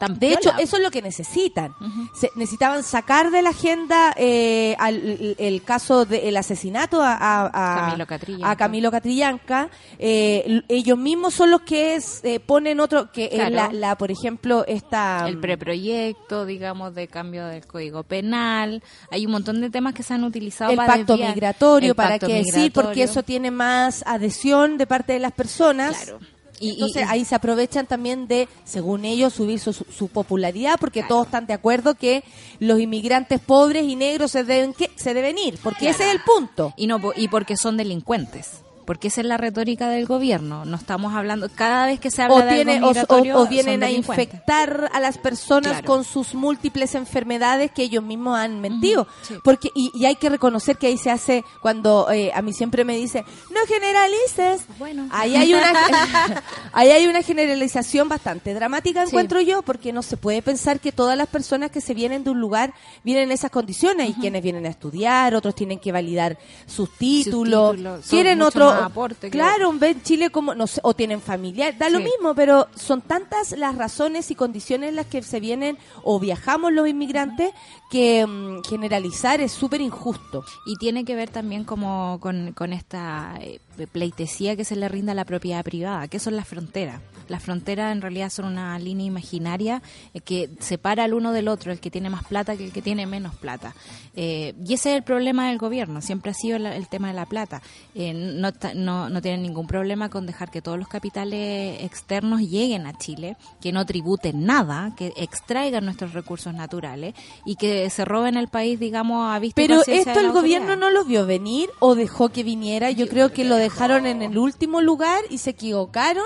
Tan 0.07 0.19
De 0.19 0.33
hecho, 0.33 0.51
eso 0.59 0.77
es 0.77 0.83
lo 0.83 0.91
que 0.91 1.01
necesitan. 1.01 1.73
Se- 2.13 2.29
necesitaban 2.35 2.83
sacar 2.83 3.31
de 3.31 3.41
la 3.41 3.49
agenda 3.51 4.13
eh, 4.17 4.75
al- 4.79 4.95
el, 4.95 5.35
el 5.39 5.63
caso 5.63 6.05
del 6.05 6.35
asesinato 6.37 7.01
a, 7.01 7.13
a- 7.13 7.45
a- 7.47 7.79
Camilo 7.85 8.07
Catrillanca. 8.07 8.51
a 8.51 8.55
Camilo 8.55 8.91
Catrillanca. 8.91 9.69
Eh, 9.99 10.61
ellos 10.69 10.97
mismos 10.97 11.33
son 11.33 11.51
los 11.51 11.61
que 11.61 11.95
es, 11.95 12.21
eh, 12.23 12.39
ponen 12.39 12.79
otro, 12.79 13.11
que 13.11 13.29
Claro. 13.29 13.55
la, 13.55 13.71
la, 13.73 13.97
por 13.97 14.11
ejemplo, 14.11 14.65
esta... 14.67 15.25
el 15.27 15.39
preproyecto, 15.39 16.45
digamos, 16.45 16.93
de 16.95 17.07
cambio 17.07 17.45
del 17.47 17.65
Código 17.65 18.03
Penal. 18.03 18.83
Hay 19.11 19.25
un 19.25 19.31
montón 19.31 19.61
de 19.61 19.69
temas 19.69 19.93
que 19.93 20.03
se 20.03 20.13
han 20.13 20.23
utilizado 20.23 20.71
el 20.71 20.77
para 20.77 20.93
pacto 20.95 21.13
desviar. 21.13 21.33
migratorio, 21.35 21.89
El 21.91 21.95
para 21.95 22.09
pacto 22.11 22.27
que 22.27 22.43
sí, 22.45 22.69
porque 22.69 23.03
eso 23.03 23.23
tiene 23.23 23.51
más 23.51 24.03
adhesión 24.05 24.77
de 24.77 24.87
parte 24.87 25.13
de 25.13 25.19
las 25.19 25.31
personas. 25.31 25.95
Claro. 26.03 26.19
Y, 26.63 26.71
Entonces 26.71 27.03
y- 27.03 27.05
ahí 27.11 27.25
se 27.25 27.35
aprovechan 27.35 27.85
también 27.85 28.27
de, 28.27 28.47
según 28.63 29.05
ellos, 29.05 29.33
subir 29.33 29.59
su, 29.59 29.73
su 29.73 30.07
popularidad, 30.07 30.75
porque 30.79 31.01
Claro. 31.01 31.09
todos 31.15 31.25
están 31.27 31.45
de 31.45 31.53
acuerdo 31.53 31.95
que 31.95 32.23
los 32.59 32.79
inmigrantes 32.79 33.39
pobres 33.39 33.83
y 33.83 33.95
negros 33.95 34.31
se 34.31 34.43
deben 34.43 34.73
que 34.73 34.89
se 34.95 35.13
deben 35.13 35.37
ir, 35.37 35.57
porque 35.63 35.89
ese 35.89 36.07
es 36.07 36.11
el 36.13 36.21
punto. 36.21 36.73
Y 36.77 36.87
no 36.87 36.99
y 37.15 37.27
porque 37.27 37.57
son 37.57 37.77
delincuentes. 37.77 38.61
Porque 38.85 39.07
esa 39.07 39.21
es 39.21 39.27
la 39.27 39.37
retórica 39.37 39.89
del 39.89 40.05
gobierno. 40.05 40.65
No 40.65 40.75
estamos 40.77 41.13
hablando 41.13 41.49
cada 41.53 41.85
vez 41.87 41.99
que 41.99 42.11
se 42.11 42.21
habla 42.21 42.35
O, 42.35 42.39
de 42.39 42.43
algo 42.49 42.55
tiene, 42.55 42.83
o, 42.83 42.87
migratorio, 42.89 43.39
o- 43.39 43.47
vienen 43.47 43.83
a 43.83 43.89
infectar 43.91 44.89
a 44.93 44.99
las 44.99 45.17
personas 45.17 45.71
Claro. 45.73 45.85
con 45.87 46.03
sus 46.03 46.33
múltiples 46.35 46.95
enfermedades 46.95 47.71
que 47.71 47.83
ellos 47.83 48.03
mismos 48.03 48.37
han 48.37 48.59
mentido. 48.61 49.07
sí. 49.21 49.35
Porque 49.43 49.69
y, 49.75 49.91
y 49.95 50.05
hay 50.05 50.15
que 50.15 50.29
reconocer 50.29 50.77
que 50.77 50.87
ahí 50.87 50.97
se 50.97 51.09
hace 51.11 51.43
cuando 51.61 52.09
eh, 52.11 52.31
a 52.33 52.41
mí 52.41 52.53
siempre 52.53 52.83
me 52.83 52.95
dice 52.97 53.23
no 53.51 53.59
generalices. 53.67 54.65
Bueno. 54.79 55.07
Ahí 55.11 55.35
hay 55.35 55.53
una 55.53 55.73
ahí 56.73 56.89
hay 56.91 57.07
una 57.07 57.21
generalización 57.21 58.09
bastante 58.09 58.53
dramática 58.53 59.03
Sí. 59.03 59.09
encuentro 59.09 59.41
yo 59.41 59.61
porque 59.61 59.91
no 59.93 60.01
se 60.01 60.17
puede 60.17 60.41
pensar 60.41 60.79
que 60.79 60.91
todas 60.91 61.17
las 61.17 61.27
personas 61.27 61.71
que 61.71 61.81
se 61.81 61.93
vienen 61.93 62.23
de 62.23 62.29
un 62.31 62.39
lugar 62.39 62.73
vienen 63.03 63.23
en 63.25 63.31
esas 63.31 63.51
condiciones 63.51 64.09
y 64.09 64.13
quienes 64.13 64.41
vienen 64.43 64.65
a 64.65 64.69
estudiar, 64.69 65.35
otros 65.35 65.55
tienen 65.55 65.79
que 65.79 65.91
validar 65.91 66.37
sus 66.65 66.89
títulos, 66.97 67.71
títulos, 67.71 68.05
son 68.05 68.09
quieren 68.09 68.41
otro 68.41 68.72
más 68.73 68.83
aporte 68.83 69.29
claro, 69.29 69.71
ven 69.73 70.01
Chile 70.03 70.29
como 70.29 70.53
no 70.55 70.67
sé, 70.67 70.79
o 70.83 70.93
tienen 70.93 71.21
familiar, 71.21 71.77
da 71.77 71.89
lo 71.89 71.99
mismo, 72.05 72.35
pero 72.35 72.67
son 72.75 73.01
tantas 73.01 73.51
las 73.57 73.75
razones 73.75 74.29
y 74.31 74.35
condiciones 74.35 74.89
en 74.89 74.95
las 74.95 75.05
que 75.07 75.21
se 75.23 75.39
vienen 75.39 75.77
o 76.03 76.19
viajamos 76.19 76.71
los 76.73 76.87
inmigrantes 76.87 77.51
que 77.89 78.25
mm, 78.25 78.63
generalizar 78.67 79.39
es 79.41 79.51
súper 79.51 79.81
injusto. 79.81 80.43
Y 80.65 80.75
tiene 80.77 81.05
que 81.05 81.15
ver 81.15 81.29
también 81.29 81.63
como 81.63 82.17
con, 82.19 82.53
con 82.53 82.73
esta 82.73 83.35
eh, 83.39 83.59
pleitesía 83.91 84.55
que 84.55 84.65
se 84.65 84.75
le 84.75 84.89
rinda 84.89 85.11
a 85.11 85.15
la 85.15 85.25
propiedad 85.25 85.63
privada, 85.63 86.07
que 86.07 86.19
son 86.19 86.35
las 86.35 86.47
fronteras. 86.47 86.99
Las 87.29 87.41
fronteras 87.41 87.91
en 87.93 88.01
realidad 88.01 88.29
son 88.29 88.45
una 88.45 88.77
línea 88.79 89.05
imaginaria 89.05 89.81
eh, 90.13 90.19
que 90.19 90.49
separa 90.59 91.03
al 91.05 91.13
uno 91.13 91.31
del 91.31 91.47
otro, 91.47 91.71
el 91.71 91.79
que 91.79 91.89
tiene 91.91 92.09
más 92.09 92.23
plata 92.25 92.57
que 92.57 92.65
el 92.65 92.71
que 92.73 92.81
tiene 92.81 93.05
menos 93.05 93.35
plata. 93.35 93.73
Eh, 94.15 94.53
y 94.65 94.73
ese 94.73 94.91
es 94.91 94.97
el 94.97 95.03
problema 95.03 95.47
del 95.47 95.57
gobierno, 95.57 96.01
siempre 96.01 96.31
ha 96.31 96.33
sido 96.33 96.59
la- 96.59 96.75
el 96.75 96.87
tema 96.89 97.07
de 97.09 97.13
la 97.13 97.25
plata. 97.25 97.61
Eh, 97.95 98.13
no, 98.13 98.51
no, 98.73 99.09
no 99.09 99.21
tienen 99.21 99.41
ningún 99.41 99.67
problema 99.67 100.09
con 100.09 100.25
dejar 100.25 100.49
que 100.51 100.61
todos 100.61 100.77
los 100.77 100.87
capitales 100.87 101.83
externos 101.83 102.41
lleguen 102.41 102.85
a 102.87 102.97
Chile, 102.97 103.37
que 103.61 103.71
no 103.71 103.85
tributen 103.85 104.45
nada, 104.45 104.93
que 104.95 105.13
extraigan 105.17 105.85
nuestros 105.85 106.13
recursos 106.13 106.53
naturales 106.53 107.13
y 107.45 107.55
que 107.55 107.89
se 107.89 108.05
roben 108.05 108.37
el 108.37 108.47
país, 108.47 108.79
digamos, 108.79 109.33
a 109.33 109.39
vista 109.39 109.61
Pero 109.61 109.81
esto 109.85 110.19
el 110.19 110.31
gobierno 110.31 110.75
no 110.75 110.89
lo 110.89 111.03
vio 111.05 111.25
venir 111.25 111.69
o 111.79 111.95
dejó 111.95 112.29
que 112.29 112.43
viniera. 112.43 112.91
Yo, 112.91 113.07
creo 113.07 113.31
que 113.31 113.43
lo 113.43 113.55
dejaron 113.55 114.05
en 114.05 114.21
el 114.21 114.37
último 114.37 114.81
lugar 114.81 115.21
y 115.29 115.39
se 115.39 115.51
equivocaron. 115.51 116.23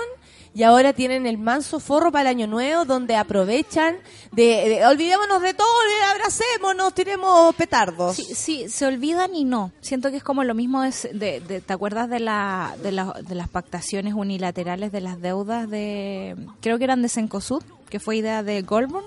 Y 0.58 0.64
ahora 0.64 0.92
tienen 0.92 1.24
el 1.24 1.38
manso 1.38 1.78
forro 1.78 2.10
para 2.10 2.22
el 2.30 2.36
año 2.36 2.48
nuevo 2.48 2.84
donde 2.84 3.14
aprovechan 3.14 3.94
de, 4.32 4.42
de- 4.68 4.86
olvidémonos 4.86 5.40
de 5.40 5.54
todo, 5.54 5.68
de 5.68 6.04
abracémonos, 6.10 6.92
tiremos 6.94 7.54
petardos. 7.54 8.16
Sí, 8.16 8.34
sí, 8.34 8.68
se 8.68 8.84
olvidan 8.84 9.36
y 9.36 9.44
no. 9.44 9.70
Siento 9.80 10.10
que 10.10 10.16
es 10.16 10.24
como 10.24 10.42
lo 10.42 10.54
mismo 10.54 10.82
de, 10.82 10.92
de- 11.12 11.38
de- 11.40 11.60
¿te 11.60 11.72
acuerdas 11.72 12.10
de, 12.10 12.18
la, 12.18 12.74
de, 12.82 12.90
la- 12.90 13.14
de 13.22 13.34
las 13.36 13.48
pactaciones 13.48 14.14
unilaterales 14.14 14.90
de 14.90 15.00
las 15.00 15.20
deudas 15.20 15.70
de, 15.70 16.34
creo 16.60 16.76
que 16.78 16.84
eran 16.84 17.02
de 17.02 17.08
Cencosud, 17.08 17.62
que 17.88 18.00
fue 18.00 18.16
idea 18.16 18.42
de 18.42 18.62
Goldman? 18.62 19.04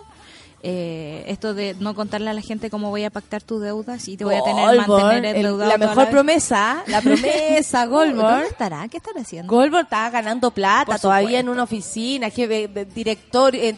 Eh, 0.63 1.23
esto 1.27 1.55
de 1.55 1.75
no 1.79 1.95
contarle 1.95 2.29
a 2.29 2.33
la 2.33 2.41
gente 2.41 2.69
cómo 2.69 2.89
voy 2.91 3.03
a 3.03 3.09
pactar 3.09 3.41
tus 3.41 3.61
deudas 3.61 4.07
y 4.07 4.15
te 4.15 4.23
voy 4.25 4.35
a 4.35 4.43
tener 4.43 4.63
Goldborn, 4.77 5.03
mantener 5.05 5.35
el- 5.37 5.57
la 5.57 5.77
mejor 5.77 6.09
promesa, 6.09 6.83
la 6.87 7.01
promesa, 7.01 7.85
Goldborn. 7.87 8.31
¿Dónde 8.31 8.47
estará? 8.47 8.87
¿Qué 8.87 8.97
estará 8.97 9.21
haciendo? 9.21 9.51
Goldberg 9.53 9.85
estaba 9.85 10.09
ganando 10.11 10.51
plata 10.51 10.99
todavía 10.99 11.39
en 11.39 11.49
una 11.49 11.63
oficina, 11.63 12.29
que 12.29 12.67
director, 12.93 13.55
en, 13.55 13.75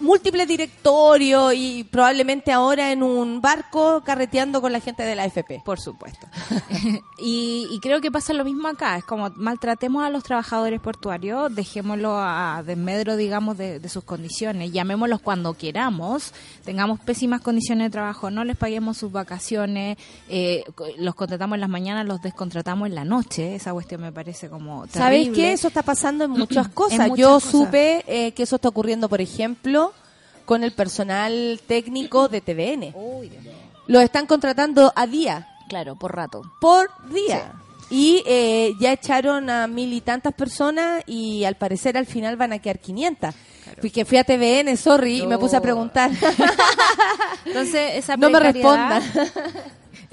múltiples 0.00 0.46
directorios 0.46 1.54
y 1.54 1.84
probablemente 1.84 2.52
ahora 2.52 2.92
en 2.92 3.02
un 3.02 3.40
barco 3.40 4.02
carreteando 4.04 4.60
con 4.60 4.72
la 4.72 4.80
gente 4.80 5.04
de 5.04 5.14
la 5.14 5.22
AFP. 5.24 5.62
Por 5.64 5.80
supuesto. 5.80 6.26
y, 7.18 7.66
y 7.70 7.80
creo 7.80 8.00
que 8.00 8.10
pasa 8.10 8.32
lo 8.34 8.44
mismo 8.44 8.68
acá. 8.68 8.98
Es 8.98 9.04
como 9.04 9.30
maltratemos 9.36 10.04
a 10.04 10.10
los 10.10 10.22
trabajadores 10.22 10.80
portuarios, 10.80 11.54
dejémoslo 11.54 12.18
a 12.18 12.62
desmedro, 12.64 13.16
digamos, 13.16 13.56
de, 13.56 13.78
de 13.80 13.88
sus 13.88 14.04
condiciones. 14.04 14.72
Llamémoslos 14.72 15.20
cuando 15.20 15.54
queramos, 15.54 15.93
tengamos 16.64 17.00
pésimas 17.00 17.40
condiciones 17.40 17.86
de 17.86 17.90
trabajo, 17.90 18.30
no 18.30 18.44
les 18.44 18.56
paguemos 18.56 18.96
sus 18.96 19.12
vacaciones, 19.12 19.96
eh, 20.28 20.64
los 20.98 21.14
contratamos 21.14 21.56
en 21.56 21.60
las 21.60 21.70
mañanas, 21.70 22.06
los 22.06 22.20
descontratamos 22.22 22.88
en 22.88 22.94
la 22.94 23.04
noche. 23.04 23.54
Esa 23.54 23.72
cuestión 23.72 24.00
me 24.00 24.12
parece 24.12 24.48
como 24.48 24.86
¿Sabes 24.88 25.18
terrible. 25.24 25.32
qué? 25.34 25.52
Eso 25.52 25.68
está 25.68 25.82
pasando 25.82 26.24
en 26.24 26.30
muchas 26.32 26.68
cosas. 26.68 27.08
muchas 27.08 27.18
Yo 27.18 27.34
cosas. 27.34 27.50
supe 27.50 28.04
eh, 28.06 28.32
que 28.32 28.42
eso 28.42 28.56
está 28.56 28.68
ocurriendo, 28.68 29.08
por 29.08 29.20
ejemplo, 29.20 29.92
con 30.44 30.64
el 30.64 30.72
personal 30.72 31.60
técnico 31.66 32.28
de 32.28 32.40
TVN. 32.40 32.92
Uy. 32.94 33.30
Los 33.86 34.02
están 34.02 34.26
contratando 34.26 34.92
a 34.94 35.06
día. 35.06 35.48
Claro, 35.68 35.96
por 35.96 36.14
rato. 36.14 36.42
por 36.60 36.88
día. 37.10 37.52
Y 37.90 38.22
eh, 38.26 38.72
ya 38.80 38.92
echaron 38.92 39.50
a 39.50 39.66
mil 39.66 39.92
y 39.92 40.00
tantas 40.00 40.32
personas 40.34 41.02
y 41.06 41.44
al 41.44 41.56
parecer 41.56 41.96
al 41.98 42.06
final 42.06 42.36
van 42.36 42.52
a 42.52 42.58
quedar 42.58 42.78
500. 42.78 43.34
Fui 43.80 43.90
que 43.90 44.04
fui 44.04 44.18
a 44.18 44.24
TVN, 44.24 44.76
sorry, 44.76 45.22
y 45.22 45.26
me 45.26 45.38
puse 45.38 45.56
a 45.56 45.60
preguntar. 45.60 46.10
Entonces, 47.44 47.92
esa 47.94 48.16
no 48.16 48.30
me 48.30 48.40
respondan. 48.40 49.02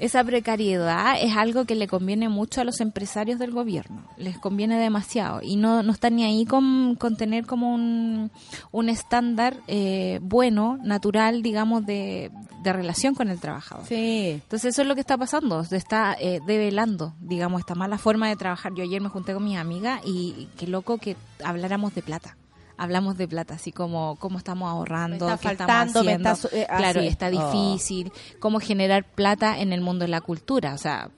Esa 0.02 0.24
precariedad 0.24 1.14
es 1.20 1.36
algo 1.36 1.64
que 1.64 1.76
le 1.76 1.86
conviene 1.86 2.28
mucho 2.28 2.60
a 2.60 2.64
los 2.64 2.80
empresarios 2.80 3.38
del 3.38 3.52
gobierno, 3.52 4.02
les 4.16 4.36
conviene 4.36 4.76
demasiado 4.76 5.40
y 5.42 5.54
no, 5.54 5.84
no 5.84 5.92
están 5.92 6.16
ni 6.16 6.24
ahí 6.24 6.44
con, 6.44 6.96
con 6.96 7.16
tener 7.16 7.46
como 7.46 7.72
un, 7.72 8.32
un 8.72 8.88
estándar 8.88 9.58
eh, 9.68 10.18
bueno, 10.20 10.76
natural, 10.82 11.40
digamos, 11.40 11.86
de, 11.86 12.32
de 12.64 12.72
relación 12.72 13.14
con 13.14 13.28
el 13.28 13.38
trabajador. 13.38 13.86
Sí. 13.86 14.40
Entonces 14.42 14.74
eso 14.74 14.82
es 14.82 14.88
lo 14.88 14.96
que 14.96 15.02
está 15.02 15.16
pasando, 15.16 15.62
se 15.62 15.76
está 15.76 16.16
eh, 16.18 16.40
develando, 16.48 17.14
digamos, 17.20 17.60
esta 17.60 17.76
mala 17.76 17.96
forma 17.96 18.28
de 18.28 18.34
trabajar. 18.34 18.74
Yo 18.74 18.82
ayer 18.82 19.00
me 19.00 19.08
junté 19.08 19.34
con 19.34 19.44
mis 19.44 19.56
amigas 19.56 20.00
y 20.04 20.48
qué 20.56 20.66
loco 20.66 20.98
que 20.98 21.16
habláramos 21.44 21.94
de 21.94 22.02
plata. 22.02 22.36
Hablamos 22.76 23.16
de 23.18 23.28
plata, 23.28 23.54
así 23.54 23.72
como 23.72 24.16
cómo 24.16 24.38
estamos 24.38 24.68
ahorrando, 24.70 25.26
Me 25.26 25.32
está 25.34 25.38
qué 25.50 25.56
faltando, 25.56 26.00
estamos 26.00 26.04
me 26.06 26.12
haciendo. 26.12 26.28
está 26.30 26.48
su- 26.48 26.56
eh, 26.56 26.66
claro, 26.76 27.00
está 27.00 27.28
Oh. 27.28 27.30
difícil, 27.30 28.12
cómo 28.40 28.60
generar 28.60 29.04
plata 29.04 29.58
en 29.60 29.72
el 29.72 29.80
mundo 29.80 30.04
de 30.04 30.08
la 30.08 30.20
cultura. 30.20 30.74
O 30.74 30.78
sea, 30.78 31.10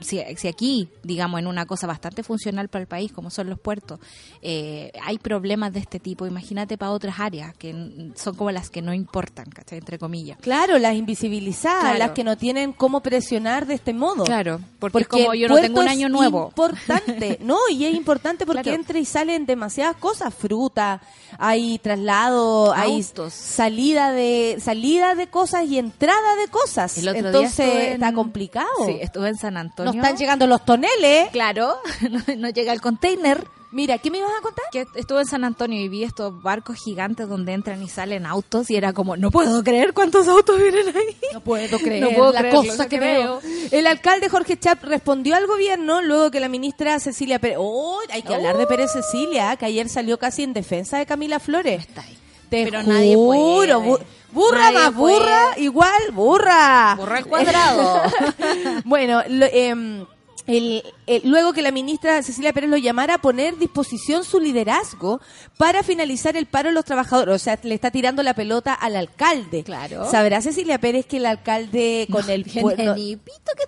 si, 0.00 0.20
si 0.36 0.48
aquí, 0.48 0.88
digamos, 1.02 1.40
en 1.40 1.46
una 1.46 1.66
cosa 1.66 1.86
bastante 1.86 2.22
funcional 2.22 2.68
para 2.68 2.82
el 2.82 2.88
país, 2.88 3.12
como 3.12 3.30
son 3.30 3.48
los 3.50 3.58
puertos, 3.58 3.98
eh, 4.42 4.92
hay 5.02 5.18
problemas 5.18 5.72
de 5.72 5.80
este 5.80 5.98
tipo, 6.00 6.26
imagínate 6.26 6.78
para 6.78 6.92
otras 6.92 7.18
áreas 7.20 7.54
que 7.56 8.12
son 8.14 8.34
como 8.36 8.50
las 8.50 8.70
que 8.70 8.82
no 8.82 8.92
importan, 8.94 9.46
¿cachai? 9.50 9.78
Entre 9.78 9.98
comillas. 9.98 10.38
Claro, 10.40 10.78
las 10.78 10.94
invisibilizadas, 10.94 11.80
Claro. 11.82 11.98
las 11.98 12.10
que 12.12 12.24
no 12.24 12.36
tienen 12.36 12.72
cómo 12.72 13.00
presionar 13.00 13.66
de 13.66 13.74
este 13.74 13.92
modo. 13.92 14.24
Claro, 14.24 14.60
porque, 14.78 14.98
es 14.98 15.06
Porque 15.08 15.22
como 15.24 15.34
yo 15.34 15.48
no 15.48 15.56
tengo 15.56 15.80
un 15.80 15.86
es 15.86 15.92
año 15.92 16.08
nuevo. 16.08 16.46
Importante, 16.48 17.38
no, 17.42 17.58
y 17.70 17.84
es 17.84 17.94
importante 17.94 18.46
porque 18.46 18.62
Claro. 18.62 18.78
entra 18.78 18.98
y 18.98 19.04
salen 19.04 19.46
demasiadas 19.46 19.96
cosas, 19.96 20.32
fruta, 20.34 21.00
hay 21.38 21.78
traslado, 21.78 22.72
hay 22.72 23.02
salida 23.30 24.12
de 24.12 24.56
salida 24.60 25.14
de 25.14 25.26
cosas 25.28 25.64
y 25.66 25.78
entrada 25.78 26.36
de 26.36 26.48
cosas. 26.48 26.96
El 26.98 27.08
otro 27.08 27.20
día 27.20 27.28
Entonces 27.30 27.66
en- 27.74 27.92
está 27.94 28.12
complicado. 28.12 28.66
Sí, 28.86 28.98
estuve 29.00 29.28
en 29.28 29.36
San 29.36 29.55
no 29.56 29.70
Antonio. 29.70 30.02
están 30.02 30.16
llegando 30.16 30.46
los 30.46 30.64
toneles. 30.64 31.30
Claro, 31.30 31.76
no, 32.10 32.20
no 32.36 32.48
llega 32.50 32.72
el 32.72 32.80
container. 32.80 33.46
Mira, 33.72 33.98
¿qué 33.98 34.10
me 34.10 34.18
ibas 34.18 34.30
a 34.38 34.40
contar? 34.40 34.64
Que 34.70 34.86
estuve 34.94 35.20
en 35.20 35.26
San 35.26 35.44
Antonio 35.44 35.80
y 35.80 35.88
vi 35.88 36.04
estos 36.04 36.40
barcos 36.40 36.78
gigantes 36.82 37.28
donde 37.28 37.52
entran 37.52 37.82
y 37.82 37.88
salen 37.88 38.24
autos 38.24 38.70
y 38.70 38.76
era 38.76 38.92
como, 38.92 39.16
no 39.16 39.30
puedo 39.30 39.62
creer 39.64 39.92
cuántos 39.92 40.28
autos 40.28 40.56
vienen 40.56 40.96
ahí. 40.96 41.16
No 41.32 41.40
puedo 41.40 41.78
creer 41.82 42.02
No 42.02 42.10
puedo 42.10 42.32
la 42.32 42.48
cosa 42.48 42.84
no 42.84 42.88
que 42.88 43.00
veo. 43.00 43.40
El 43.70 43.86
alcalde 43.86 44.28
Jorge 44.28 44.56
Chap 44.56 44.82
respondió 44.84 45.34
al 45.34 45.46
gobierno 45.46 46.00
luego 46.00 46.30
que 46.30 46.40
la 46.40 46.48
ministra 46.48 46.98
Cecilia 47.00 47.38
Pérez... 47.38 47.58
¡Oh! 47.60 47.98
Hay 48.10 48.22
que 48.22 48.34
hablar 48.34 48.56
de 48.56 48.66
Pérez 48.66 48.92
Cecilia, 48.92 49.56
que 49.56 49.66
ayer 49.66 49.88
salió 49.88 50.18
casi 50.18 50.44
en 50.44 50.52
defensa 50.52 50.98
de 50.98 51.04
Camila 51.04 51.40
Flores. 51.40 51.80
Está 51.80 52.02
ahí. 52.02 52.16
Te 52.50 52.64
Pero 52.64 52.80
juro, 52.82 52.92
nadie 52.92 53.16
puede. 53.16 53.74
bu- 53.76 54.00
burra 54.32 54.58
Nadie 54.58 54.78
más 54.78 54.94
burra, 54.94 55.40
igual 55.56 56.02
burra. 56.12 56.94
Burra 56.96 57.18
al 57.18 57.26
cuadrado. 57.26 58.02
bueno, 58.84 59.22
lo- 59.28 59.46
em, 59.46 60.06
el- 60.46 60.82
el- 61.06 61.22
luego 61.28 61.52
que 61.52 61.62
la 61.62 61.72
ministra 61.72 62.22
Cecilia 62.22 62.52
Pérez 62.52 62.70
lo 62.70 62.76
llamara 62.76 63.14
a 63.14 63.18
poner 63.18 63.54
a 63.54 63.56
disposición 63.56 64.22
su 64.24 64.38
liderazgo 64.38 65.20
para 65.56 65.82
finalizar 65.82 66.36
el 66.36 66.46
paro 66.46 66.68
de 66.68 66.74
los 66.74 66.84
trabajadores. 66.84 67.34
O 67.34 67.38
sea, 67.38 67.58
le 67.62 67.74
está 67.74 67.90
tirando 67.90 68.22
la 68.22 68.34
pelota 68.34 68.72
al 68.74 68.94
alcalde. 68.96 69.64
Claro. 69.64 70.08
¿Sabrá 70.10 70.40
Cecilia 70.42 70.78
Pérez 70.78 71.06
que 71.06 71.16
el 71.16 71.26
alcalde 71.26 72.06
con 72.10 72.28
el 72.30 72.44
pueblo... 72.44 72.94
que 72.94 73.18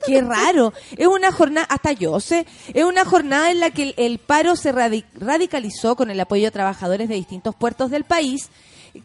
Qué 0.06 0.20
raro. 0.22 0.72
Es 0.96 1.06
una 1.06 1.32
jornada, 1.32 1.66
hasta 1.70 1.92
yo 1.92 2.20
sé, 2.20 2.46
es 2.72 2.84
una 2.84 3.04
jornada 3.04 3.50
en 3.50 3.60
la 3.60 3.70
que 3.70 3.82
el, 3.82 3.94
el 3.96 4.18
paro 4.18 4.54
se 4.56 4.72
radi- 4.72 5.04
radicalizó 5.14 5.96
con 5.96 6.10
el 6.10 6.20
apoyo 6.20 6.44
de 6.44 6.50
trabajadores 6.50 7.08
de 7.08 7.14
distintos 7.16 7.54
puertos 7.56 7.90
del 7.90 8.04
país, 8.04 8.50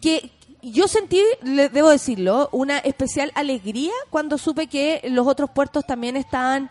que 0.02 0.30
yo 0.62 0.88
sentí, 0.88 1.22
le 1.42 1.68
debo 1.68 1.90
decirlo, 1.90 2.48
una 2.54 2.78
especial 2.78 3.32
alegría 3.36 3.92
cuando 4.10 4.38
supe 4.38 4.68
que 4.68 5.02
los 5.10 5.28
otros 5.28 5.50
puertos 5.50 5.86
también 5.86 6.16
estaban 6.16 6.70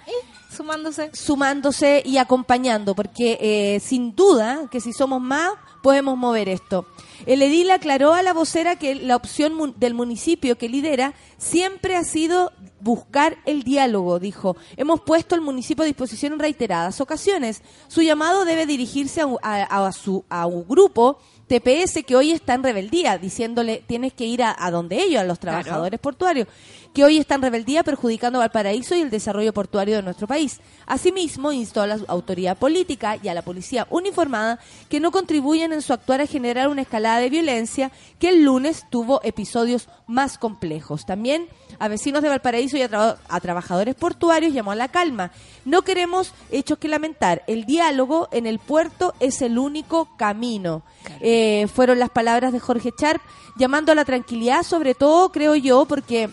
Sumándose. 0.54 1.10
sumándose 1.14 2.02
y 2.04 2.18
acompañando, 2.18 2.94
porque 2.94 3.38
eh, 3.40 3.80
sin 3.80 4.14
duda 4.14 4.68
que 4.70 4.80
si 4.80 4.92
somos 4.92 5.20
más 5.20 5.50
podemos 5.82 6.16
mover 6.16 6.48
esto. 6.48 6.86
El 7.26 7.42
edil 7.42 7.70
aclaró 7.70 8.14
a 8.14 8.22
la 8.22 8.32
vocera 8.32 8.76
que 8.76 8.94
la 8.96 9.16
opción 9.16 9.54
mun- 9.54 9.74
del 9.78 9.94
municipio 9.94 10.58
que 10.58 10.68
lidera 10.68 11.14
siempre 11.38 11.96
ha 11.96 12.04
sido 12.04 12.52
buscar 12.80 13.38
el 13.46 13.62
diálogo, 13.62 14.18
dijo. 14.18 14.56
Hemos 14.76 15.00
puesto 15.00 15.34
el 15.36 15.40
municipio 15.40 15.82
a 15.82 15.86
disposición 15.86 16.32
en 16.34 16.38
reiteradas 16.40 17.00
ocasiones. 17.00 17.62
Su 17.88 18.02
llamado 18.02 18.44
debe 18.44 18.66
dirigirse 18.66 19.20
a, 19.20 19.26
un- 19.26 19.38
a- 19.42 19.86
a 19.86 19.92
su 19.92 20.24
a 20.28 20.46
un 20.46 20.66
grupo 20.66 21.18
TPS 21.46 22.02
que 22.04 22.16
hoy 22.16 22.32
está 22.32 22.54
en 22.54 22.62
rebeldía, 22.64 23.18
diciéndole 23.18 23.84
tienes 23.86 24.12
que 24.14 24.24
ir 24.24 24.42
a, 24.42 24.54
a 24.58 24.70
donde 24.70 25.02
ellos, 25.02 25.20
a 25.20 25.24
los 25.24 25.38
Claro. 25.38 25.60
trabajadores 25.62 26.00
portuarios, 26.00 26.48
que 26.92 27.04
hoy 27.04 27.16
está 27.18 27.36
en 27.36 27.42
rebeldía 27.42 27.82
perjudicando 27.82 28.38
a 28.38 28.40
Valparaíso 28.40 28.94
y 28.94 29.00
el 29.00 29.10
desarrollo 29.10 29.52
portuario 29.54 29.96
de 29.96 30.02
nuestro 30.02 30.26
país. 30.26 30.60
Asimismo, 30.86 31.50
instó 31.52 31.80
a 31.80 31.86
la 31.86 31.98
autoridad 32.08 32.58
política 32.58 33.16
y 33.22 33.28
a 33.28 33.34
la 33.34 33.42
policía 33.42 33.86
uniformada 33.88 34.58
que 34.90 35.00
no 35.00 35.10
contribuyan 35.10 35.72
en 35.72 35.80
su 35.80 35.92
actuar 35.94 36.20
a 36.20 36.26
generar 36.26 36.68
una 36.68 36.82
escalada 36.82 37.18
de 37.20 37.30
violencia 37.30 37.90
que 38.18 38.28
el 38.28 38.44
lunes 38.44 38.84
tuvo 38.90 39.20
episodios 39.24 39.88
más 40.06 40.36
complejos. 40.36 41.06
También 41.06 41.48
a 41.78 41.88
vecinos 41.88 42.22
de 42.22 42.28
Valparaíso 42.28 42.76
y 42.76 42.82
a, 42.82 42.88
traba- 42.88 43.16
a 43.26 43.40
trabajadores 43.40 43.94
portuarios 43.94 44.52
llamó 44.52 44.72
a 44.72 44.76
la 44.76 44.88
calma. 44.88 45.32
No 45.64 45.82
queremos 45.82 46.34
hechos 46.50 46.76
que 46.76 46.88
lamentar. 46.88 47.42
El 47.46 47.64
diálogo 47.64 48.28
en 48.32 48.46
el 48.46 48.58
puerto 48.58 49.14
es 49.18 49.40
el 49.40 49.56
único 49.58 50.14
camino. 50.18 50.82
Eh, 51.20 51.66
fueron 51.74 51.98
las 51.98 52.10
palabras 52.10 52.52
de 52.52 52.60
Jorge 52.60 52.90
Charp 52.94 53.22
llamando 53.56 53.92
a 53.92 53.94
la 53.94 54.04
tranquilidad, 54.04 54.62
sobre 54.62 54.94
todo, 54.94 55.32
creo 55.32 55.54
yo, 55.54 55.86
porque 55.86 56.28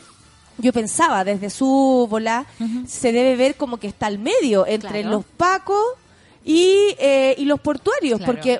yo 0.59 0.71
pensaba 0.73 1.23
desde 1.23 1.49
su 1.49 2.07
bola 2.09 2.45
se 2.87 3.11
debe 3.11 3.35
ver 3.35 3.55
como 3.55 3.77
que 3.77 3.87
está 3.87 4.05
al 4.07 4.19
medio 4.19 4.65
entre 4.67 5.01
Claro. 5.01 5.09
los 5.17 5.25
pacos 5.25 5.81
y, 6.45 6.95
eh, 6.99 7.35
y 7.37 7.45
los 7.45 7.59
portuarios, 7.59 8.19
Claro. 8.19 8.33
porque 8.33 8.59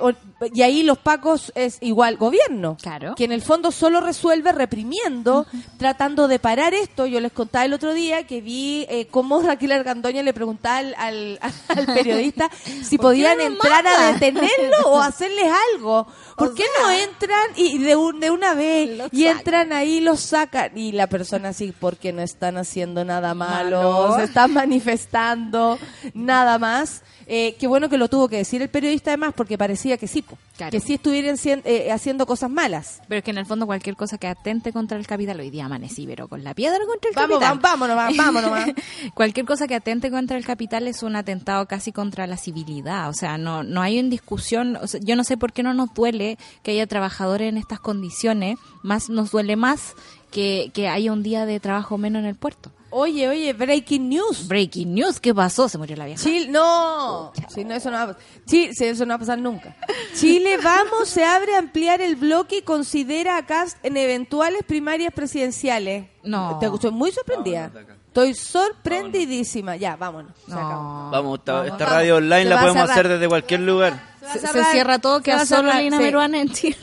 y 0.53 0.61
ahí 0.61 0.83
los 0.83 0.97
pacos 0.97 1.51
es 1.55 1.77
igual 1.81 2.17
gobierno, 2.17 2.77
Claro. 2.81 3.15
que 3.15 3.25
en 3.25 3.31
el 3.31 3.41
fondo 3.41 3.71
solo 3.71 3.99
resuelve 4.01 4.51
reprimiendo, 4.51 5.45
tratando 5.77 6.27
de 6.27 6.39
parar 6.39 6.73
esto. 6.73 7.05
Yo 7.05 7.19
les 7.19 7.31
contaba 7.31 7.65
el 7.65 7.73
otro 7.73 7.93
día 7.93 8.25
que 8.25 8.39
vi 8.41 8.85
eh, 8.89 9.07
cómo 9.11 9.41
Raquel 9.43 9.71
Argandoña 9.71 10.23
le 10.23 10.33
preguntaba 10.33 10.77
al, 10.77 10.95
al- 10.97 11.39
al 11.67 11.85
periodista 11.87 12.49
si 12.83 12.97
¿Por 12.97 13.13
qué 13.13 13.23
podían 13.23 13.41
entrar 13.41 13.85
a 13.85 14.11
detenerlo 14.13 14.77
o 14.85 14.99
hacerles 14.99 15.51
algo. 15.73 16.07
¿Por 16.37 16.49
O 16.49 16.55
qué 16.55 16.63
sea, 16.63 16.83
no 16.83 16.91
entran 16.91 17.47
y 17.55 17.77
de, 17.79 17.95
un- 17.95 18.19
de 18.19 18.31
una 18.31 18.53
vez 18.53 18.89
y 19.11 19.23
sacan. 19.23 19.37
entran 19.39 19.73
ahí 19.73 19.97
y 19.97 20.01
los 20.01 20.19
sacan? 20.21 20.77
Y 20.77 20.93
la 20.93 21.07
persona 21.07 21.49
así, 21.49 21.73
porque 21.77 22.13
no 22.13 22.21
están 22.21 22.57
haciendo 22.57 23.03
nada 23.03 23.33
malo, 23.33 23.81
Malo. 23.81 24.15
se 24.17 24.23
están 24.23 24.53
manifestando, 24.53 25.77
nada 26.13 26.57
más. 26.59 27.01
Eh, 27.31 27.55
qué 27.59 27.67
bueno 27.67 27.89
que 27.89 27.97
lo 27.99 28.07
tuvo 28.09 28.27
que 28.27 28.37
decir 28.37 28.61
el 28.63 28.69
periodista 28.69 29.11
además, 29.11 29.33
porque 29.37 29.55
parecía 29.57 29.97
que 29.97 30.07
sí, 30.07 30.23
po. 30.23 30.37
Claro. 30.57 30.71
que 30.71 30.79
sí 30.81 30.95
estuvieran 30.95 31.37
eh, 31.45 31.89
haciendo 31.91 32.25
cosas 32.25 32.49
malas. 32.49 33.01
Pero 33.07 33.19
es 33.19 33.23
que 33.23 33.31
en 33.31 33.37
el 33.37 33.45
fondo 33.45 33.65
cualquier 33.67 33.95
cosa 33.95 34.17
que 34.17 34.27
atente 34.27 34.73
contra 34.73 34.97
el 34.97 35.05
capital, 35.07 35.39
hoy 35.39 35.49
día 35.51 35.65
amanecí, 35.65 36.05
pero 36.07 36.27
con 36.27 36.43
la 36.43 36.53
piedra 36.53 36.79
contra 36.85 37.09
el 37.09 37.15
Vamos, 37.15 37.39
capital. 37.39 37.59
vamos, 37.61 37.87
vámonos, 37.87 37.97
va- 37.97 38.23
vámonos. 38.49 38.51
va. 38.51 39.11
Cualquier 39.13 39.45
cosa 39.45 39.67
que 39.67 39.75
atente 39.75 40.09
contra 40.11 40.37
el 40.37 40.43
capital 40.45 40.87
es 40.87 41.03
un 41.03 41.15
atentado 41.15 41.65
casi 41.67 41.91
contra 41.91 42.25
la 42.27 42.35
civilidad. 42.35 43.07
O 43.09 43.13
sea, 43.13 43.37
no, 43.37 43.63
no 43.63 43.81
hay 43.81 43.99
en 43.99 44.09
discusión. 44.09 44.75
o 44.81 44.87
sea, 44.87 44.99
yo 45.03 45.15
no 45.15 45.23
sé 45.23 45.37
por 45.37 45.53
qué 45.53 45.61
no 45.63 45.73
nos 45.73 45.93
duele 45.93 46.37
que 46.63 46.71
haya 46.71 46.87
trabajadores 46.87 47.47
en 47.49 47.57
estas 47.57 47.79
condiciones. 47.79 48.57
Más 48.83 49.09
nos 49.09 49.31
duele 49.31 49.55
más 49.55 49.93
que, 50.31 50.71
que 50.73 50.89
haya 50.89 51.13
un 51.13 51.23
día 51.23 51.45
de 51.45 51.59
trabajo 51.59 51.97
menos 51.97 52.21
en 52.21 52.25
el 52.25 52.35
puerto. 52.35 52.71
Oye, 52.91 53.27
oye, 53.29 53.53
breaking 53.53 54.09
news. 54.09 54.47
Breaking 54.47 54.93
news, 54.95 55.19
¿qué 55.19 55.33
pasó? 55.33 55.69
Se 55.69 55.77
murió 55.77 55.95
la 55.95 56.05
vieja. 56.05 56.23
Chile, 56.23 56.47
no, 56.49 57.31
si 57.47 57.63
no, 57.63 57.75
eso 57.75 57.91
no 57.91 57.97
va 57.97 58.03
a 58.03 58.07
pasar. 58.07 58.21
Chile, 58.47 58.73
sí, 58.73 58.85
eso 58.85 59.05
no 59.05 59.09
va 59.09 59.15
a 59.15 59.19
pasar 59.19 59.37
nunca. 59.39 59.75
Chile, 60.15 60.57
vamos, 60.63 61.07
se 61.07 61.23
abre 61.23 61.55
a 61.55 61.59
ampliar 61.59 62.01
el 62.01 62.15
bloque 62.15 62.57
y 62.57 62.61
considera 62.63 63.37
a 63.37 63.45
Cast 63.45 63.77
en 63.83 63.95
eventuales 63.97 64.63
primarias 64.65 65.13
presidenciales. 65.13 66.07
No. 66.23 66.57
Te, 66.59 66.65
estoy 66.65 66.91
muy 66.91 67.11
sorprendida. 67.11 67.71
Estoy 68.07 68.33
sorprendidísima. 68.33 69.75
Ya, 69.75 69.95
vámonos. 69.95 70.33
se 70.47 70.51
acabó. 70.53 70.71
No. 70.83 71.09
Vamos, 71.11 71.39
esta, 71.39 71.53
Vamos. 71.53 71.67
esta 71.71 71.85
radio 71.85 72.15
online 72.17 72.43
Se 72.43 72.49
la 72.49 72.55
a 72.55 72.59
podemos 72.61 72.81
cerrar. 72.81 72.91
hacer 72.91 73.07
desde 73.07 73.27
cualquier 73.27 73.59
lugar. 73.61 74.01
a 74.27 74.33
Se, 74.37 74.63
cierra 74.71 74.99
todo, 74.99 75.21
queda 75.21 75.41
a 75.41 75.45
solo 75.45 75.71
Lina 75.73 75.97
sí. 75.97 76.03
Meruana 76.03 76.41
en 76.41 76.49
Chile. 76.51 76.77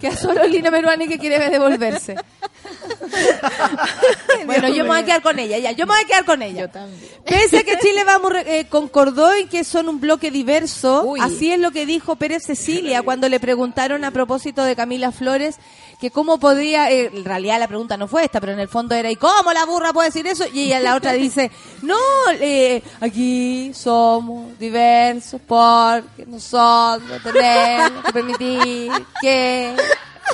Queda 0.00 0.16
solo 0.16 0.44
Lina 0.46 0.70
Meruani 0.70 1.06
que 1.06 1.18
quiere 1.18 1.48
devolverse. 1.48 2.16
bueno, 4.46 4.68
yo 4.68 4.84
me 4.84 4.90
voy 4.90 4.98
a 4.98 5.04
quedar 5.04 5.22
con 5.22 5.38
ella, 5.38 5.58
ya. 5.58 5.72
Yo 5.72 5.86
me 5.86 5.94
voy 5.94 6.02
a 6.02 6.06
quedar 6.06 6.24
con 6.24 6.42
ella. 6.42 6.62
Yo 6.62 6.68
también. 6.70 7.10
Pese 7.24 7.58
a 7.58 7.62
que 7.62 7.78
Chile 7.78 8.04
vamos 8.04 8.32
eh, 8.46 8.66
concordó 8.68 9.32
en 9.32 9.48
que 9.48 9.64
son 9.64 9.88
un 9.88 10.00
bloque 10.00 10.30
diverso, 10.30 11.04
Uy. 11.04 11.20
así 11.20 11.52
es 11.52 11.58
lo 11.58 11.70
que 11.70 11.86
dijo 11.86 12.16
Pérez 12.16 12.44
Cecilia 12.44 13.02
cuando 13.02 13.28
le 13.28 13.40
preguntaron 13.40 14.04
a 14.04 14.10
propósito 14.10 14.64
de 14.64 14.76
Camila 14.76 15.12
Flores 15.12 15.58
que 16.02 16.10
cómo 16.10 16.38
podía, 16.38 16.90
eh, 16.90 17.12
en 17.14 17.24
realidad 17.24 17.60
la 17.60 17.68
pregunta 17.68 17.96
no 17.96 18.08
fue 18.08 18.24
esta, 18.24 18.40
pero 18.40 18.52
en 18.52 18.58
el 18.58 18.66
fondo 18.66 18.92
era 18.96 19.08
¿y 19.08 19.14
cómo 19.14 19.52
la 19.52 19.64
burra 19.64 19.92
puede 19.92 20.08
decir 20.08 20.26
eso? 20.26 20.44
Y 20.52 20.64
ella 20.64 20.80
la 20.80 20.96
otra 20.96 21.12
dice, 21.12 21.52
no, 21.82 21.96
eh, 22.40 22.82
aquí 23.00 23.70
somos 23.72 24.58
diversos 24.58 25.40
porque 25.46 26.26
nosotros 26.26 27.22
tenemos 27.22 28.04
que 28.04 28.12
permitir 28.12 28.90
que 29.20 29.76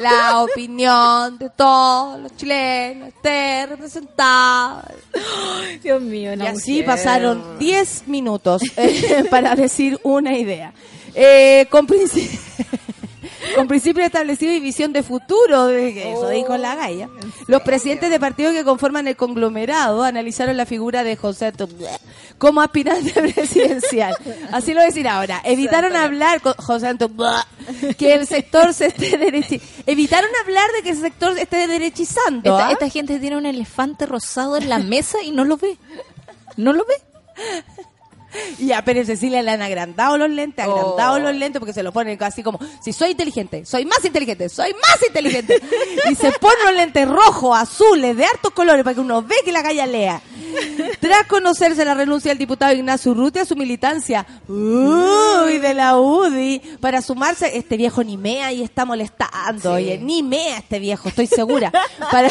la 0.01 0.43
opinión 0.43 1.39
de 1.39 1.51
todos 1.51 2.21
los 2.21 2.37
chilenos 2.37 3.09
esté 3.09 3.67
representada 3.67 4.85
Dios 5.83 6.01
mío, 6.01 6.35
y 6.35 6.47
así 6.47 6.83
pasaron 6.83 7.59
10 7.59 8.09
minutos 8.09 8.63
eh, 8.77 9.25
para 9.31 9.55
decir 9.57 9.99
una 10.05 10.37
idea. 10.37 10.73
Eh, 11.15 11.67
con, 11.71 11.87
princi- 11.87 12.39
con 13.57 13.69
principio 13.69 14.05
establecido 14.05 14.53
y 14.53 14.61
visión 14.61 14.93
de 14.93 15.03
futuro, 15.03 15.69
que 15.69 16.13
eso 16.13 16.29
dijo 16.29 16.57
la 16.57 16.75
Gaia. 16.75 17.09
Los 17.47 17.63
presidentes 17.63 18.11
de 18.11 18.21
partidos 18.21 18.53
que 18.53 18.65
conforman 18.65 19.09
el 19.09 19.17
conglomerado 19.17 20.03
analizaron 20.03 20.57
la 20.57 20.67
figura 20.67 21.05
de 21.05 21.17
José 21.17 21.47
Antonio 21.47 21.89
como 22.39 22.61
aspirante 22.61 23.13
presidencial. 23.35 24.15
Así 24.53 24.73
lo 24.73 24.77
voy 24.77 24.85
a 24.85 24.87
decir 24.87 25.09
ahora. 25.09 25.41
Evitaron 25.45 25.97
hablar 25.97 26.41
con 26.41 26.55
José 26.55 26.89
Antonio 26.89 27.35
que 27.99 28.15
el 28.15 28.27
sector 28.27 28.73
se 28.73 28.87
esté 28.87 29.19
derechi 29.19 29.61
Evitaron 29.87 30.31
hablar 30.43 30.71
de 30.73 30.83
que 30.83 30.91
el 30.91 31.01
sector 31.01 31.35
se 31.35 31.43
esté 31.43 31.67
derechizando. 31.67 32.51
Esta, 32.51 32.69
¿ah? 32.69 32.73
esta 32.73 32.89
gente 32.89 33.19
tiene 33.19 33.37
un 33.37 33.47
elefante 33.47 34.07
rosado 34.07 34.57
en 34.57 34.69
la 34.69 34.79
mesa 34.79 35.19
y 35.23 35.33
no 35.33 35.45
lo 35.45 35.57
ve. 35.57 35.77
¿No 36.57 36.73
lo 36.73 36.85
ve? 36.85 36.95
Y 38.59 38.73
a 38.73 38.83
Pérez 38.85 39.07
Cecilia 39.07 39.43
le 39.43 39.51
han 39.51 39.63
agrandado 39.63 40.19
los 40.19 40.31
lentes, 40.31 40.65
Oh. 40.67 40.73
agrandado 40.77 41.19
los 41.21 41.35
lentes 41.35 41.61
porque 41.61 41.73
se 41.73 41.83
lo 41.83 41.93
ponen 41.93 42.21
así 42.23 42.43
como, 42.43 42.59
si 42.81 42.93
soy 42.93 43.11
inteligente, 43.13 43.65
soy 43.65 43.85
más 43.85 44.05
inteligente, 44.05 44.49
soy 44.49 44.73
más 44.75 44.99
inteligente. 45.07 45.61
y 46.11 46.15
se 46.15 46.33
ponen 46.33 46.59
los 46.65 46.75
lentes 46.75 47.09
rojos, 47.09 47.57
azules, 47.59 48.17
de 48.17 48.25
hartos 48.25 48.53
colores 48.53 48.85
para 48.85 48.95
que 48.95 49.01
uno 49.01 49.23
ve 49.23 49.37
que 49.45 49.53
la 49.53 49.63
calle 49.63 49.87
lea. 49.87 50.21
Tras 51.01 51.27
conocerse 51.27 51.85
la 51.85 51.95
renuncia 51.95 52.31
del 52.31 52.39
diputado 52.39 52.73
Ignacio 52.73 53.13
Urrutia 53.13 53.43
a 53.43 53.45
su 53.45 53.57
militancia, 53.57 54.27
uy, 54.49 55.59
de 55.59 55.75
la 55.75 55.97
UDI, 55.97 56.61
para 56.81 57.03
sumarse, 57.03 57.57
este 57.57 57.77
viejo 57.77 58.03
ni 58.03 58.17
mea 58.17 58.53
y 58.53 58.63
está 58.63 58.85
molestando, 58.85 59.75
oye, 59.75 59.99
ni 59.99 60.23
mea 60.23 60.59
este 60.59 60.79
viejo, 60.79 61.09
estoy 61.09 61.27
segura, 61.27 61.73
para, 62.11 62.29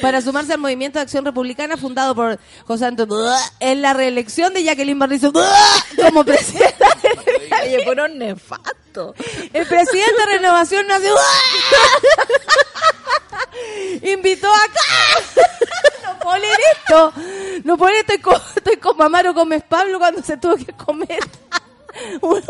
para 0.00 0.20
sumarse 0.20 0.52
al 0.52 0.58
movimiento 0.58 0.98
de 0.98 1.04
acción 1.04 1.24
republicana 1.24 1.76
fundado 1.76 2.14
por 2.14 2.38
José 2.66 2.86
Antonio 2.86 3.16
en 3.60 3.82
la 3.82 3.92
reelección 3.92 4.52
de 4.54 4.64
Jacqueline 4.64 4.98
Barrizo 4.98 5.32
como 5.32 6.24
presidenta. 6.24 6.86
Oye, 7.62 7.84
puro 7.84 8.08
nefasto. 8.08 9.14
El 9.52 9.66
presidente 9.66 10.14
de 10.26 10.32
Renovación 10.36 10.86
Nacional 10.86 11.18
invitó 14.02 14.48
acá. 14.48 15.42
No 16.02 16.18
puedo 16.20 16.38
leer 16.38 16.58
esto. 16.72 17.12
No 17.64 17.76
puedo 17.76 17.92
leer 17.92 18.04
esto. 18.08 18.14
Estoy 18.14 18.32
con, 18.32 18.42
estoy 18.56 18.76
con 18.78 18.96
Mamaro 18.96 19.32
Gómez 19.32 19.62
Pablo 19.68 19.98
cuando 19.98 20.22
se 20.22 20.36
tuvo 20.36 20.56
que 20.56 20.72
comer 20.72 21.20
un, 22.20 22.42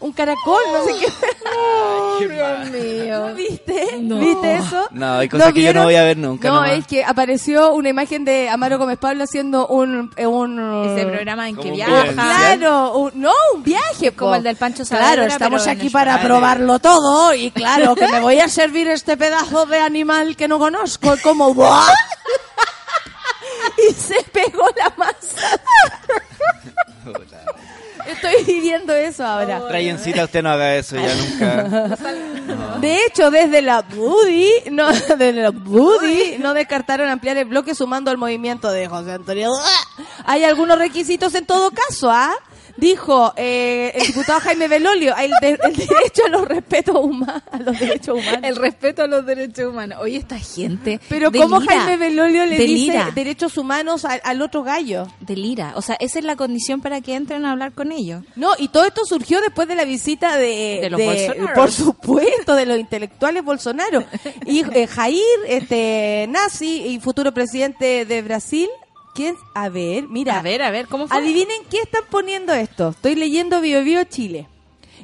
un 0.00 0.12
caracol, 0.12 0.62
no 0.72 0.84
sé 0.84 0.92
qué. 1.00 2.26
Dios 2.26 2.70
mío. 2.70 3.34
¿Viste? 3.34 3.98
No. 4.00 4.18
¿Viste 4.18 4.56
eso? 4.56 4.88
No, 4.92 5.14
hay 5.18 5.28
cosas 5.28 5.48
¿Lo 5.48 5.54
que 5.54 5.62
yo 5.62 5.72
no 5.74 5.84
voy 5.84 5.94
a 5.96 6.02
ver 6.02 6.16
nunca, 6.16 6.48
No, 6.48 6.54
nomás. 6.56 6.72
es 6.72 6.86
que 6.86 7.04
apareció 7.04 7.72
una 7.72 7.88
imagen 7.88 8.24
de 8.24 8.48
Amaro 8.48 8.78
Gómez 8.78 8.98
Pablo 8.98 9.24
haciendo 9.24 9.66
un... 9.68 10.10
eh, 10.16 10.26
un 10.26 10.84
Ese 10.96 11.06
programa 11.06 11.48
en 11.48 11.56
que 11.56 11.70
viaja. 11.70 12.12
Claro, 12.12 12.96
un- 12.98 13.12
no, 13.14 13.32
un 13.54 13.62
viaje. 13.62 14.12
Como 14.12 14.32
po. 14.32 14.36
el 14.36 14.42
del 14.42 14.56
Pancho 14.56 14.84
Claro, 14.84 15.04
Saavedra, 15.04 15.26
estamos 15.26 15.62
pero 15.62 15.72
en 15.72 15.78
aquí 15.78 15.90
para 15.90 16.12
España. 16.12 16.28
probarlo 16.28 16.78
todo 16.78 17.34
y 17.34 17.50
claro, 17.50 17.94
que 17.94 18.08
me 18.08 18.20
voy 18.20 18.40
a 18.40 18.48
servir 18.48 18.88
este 18.88 19.16
pedazo 19.16 19.66
de 19.66 19.78
animal 19.78 20.36
que 20.36 20.48
no 20.48 20.58
conozco 20.58 21.14
como... 21.22 21.48
y 23.88 23.92
se 23.92 24.22
pegó 24.32 24.66
la 24.76 24.92
masa. 24.96 25.60
Estoy 28.08 28.42
viviendo 28.46 28.94
eso 28.94 29.24
ahora. 29.24 29.60
Rayencita, 29.70 30.24
usted 30.24 30.42
no 30.42 30.50
haga 30.50 30.76
eso 30.76 30.96
ya 30.96 31.14
nunca. 31.14 31.96
De 32.80 33.04
hecho, 33.04 33.30
desde 33.30 33.60
la 33.60 33.82
Budi, 33.82 34.48
no, 34.70 34.88
desde 34.92 35.32
la 35.32 35.50
Budi, 35.50 36.36
no 36.38 36.54
descartaron 36.54 37.08
ampliar 37.08 37.36
el 37.36 37.44
bloque 37.44 37.74
sumando 37.74 38.10
al 38.10 38.16
movimiento 38.16 38.70
de 38.70 38.88
José 38.88 39.12
Antonio. 39.12 39.50
Hay 40.24 40.44
algunos 40.44 40.78
requisitos 40.78 41.34
en 41.34 41.44
todo 41.44 41.70
caso, 41.70 42.10
¿ah? 42.10 42.32
Dijo 42.78 43.32
eh, 43.36 43.90
el 43.94 44.06
diputado 44.06 44.38
Jaime 44.38 44.68
Belolio, 44.68 45.14
el, 45.16 45.32
de- 45.40 45.58
el 45.62 45.74
derecho 45.76 46.22
a 46.26 46.28
los 46.28 46.46
respetos 46.46 46.94
humanos, 46.96 47.42
a 47.50 47.58
los 47.58 47.78
derechos 47.78 48.18
humanos. 48.20 48.40
El 48.44 48.54
respeto 48.56 49.02
a 49.02 49.06
los 49.08 49.26
derechos 49.26 49.66
humanos. 49.66 49.98
Oye, 50.00 50.16
esta 50.16 50.38
gente. 50.38 51.00
Pero 51.08 51.30
delira, 51.30 51.48
¿cómo 51.48 51.60
Jaime 51.66 51.96
Belolio 51.96 52.46
le 52.46 52.56
delira, 52.56 53.06
dice 53.06 53.14
derechos 53.16 53.58
humanos 53.58 54.04
al, 54.04 54.20
al 54.22 54.40
otro 54.42 54.62
gallo? 54.62 55.08
Delira. 55.18 55.72
O 55.74 55.82
sea, 55.82 55.96
esa 55.98 56.20
es 56.20 56.24
la 56.24 56.36
condición 56.36 56.80
para 56.80 57.00
que 57.00 57.16
entren 57.16 57.44
a 57.46 57.50
hablar 57.52 57.72
con 57.72 57.90
ellos. 57.90 58.22
No, 58.36 58.52
y 58.56 58.68
todo 58.68 58.84
esto 58.84 59.04
surgió 59.04 59.40
después 59.40 59.66
de 59.66 59.74
la 59.74 59.84
visita 59.84 60.36
de, 60.36 60.78
De 60.82 60.90
los 60.90 61.00
Bolsonaros. 61.02 61.50
por 61.56 61.72
supuesto, 61.72 62.54
de 62.54 62.64
los 62.66 62.78
intelectuales 62.78 63.42
Bolsonaro. 63.44 64.04
Y 64.46 64.60
eh, 64.72 64.86
Jair, 64.86 65.18
este 65.48 66.26
nazi 66.28 66.86
y 66.86 67.00
futuro 67.00 67.34
presidente 67.34 68.04
de 68.04 68.22
Brasil, 68.22 68.68
¿quién? 69.18 69.36
A 69.54 69.68
ver, 69.68 70.06
mira. 70.08 70.38
A 70.38 70.42
ver, 70.42 70.62
a 70.62 70.70
ver, 70.70 70.86
¿cómo 70.86 71.08
fue? 71.08 71.16
Adivinen 71.18 71.64
qué 71.68 71.78
están 71.80 72.04
poniendo 72.08 72.52
esto. 72.54 72.90
Estoy 72.90 73.16
leyendo 73.16 73.60
Bio 73.60 73.82
Bio 73.82 74.04
Chile. 74.04 74.46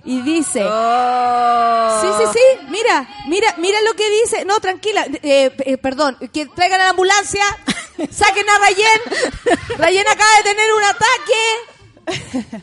Y 0.05 0.21
dice, 0.21 0.63
Oh. 0.65 1.99
sí, 2.01 2.07
sí, 2.19 2.25
sí, 2.33 2.67
mira, 2.71 3.09
mira, 3.27 3.55
mira 3.59 3.79
lo 3.83 3.95
que 3.95 4.09
dice. 4.23 4.45
No, 4.45 4.61
tranquila, 4.61 5.05
eh, 5.23 5.51
eh, 5.65 5.79
perdón, 5.79 6.17
que 6.33 6.47
traigan 6.47 6.81
a 6.81 6.85
la 6.85 6.91
ambulancia, 6.91 7.43
saquen 8.11 8.47
a 8.49 8.59
Rayen. 8.59 9.01
Rayen 9.79 10.07
acaba 10.07 10.31
de 10.37 10.43
tener 10.45 10.73
un 10.75 10.83
ataque. 10.85 12.61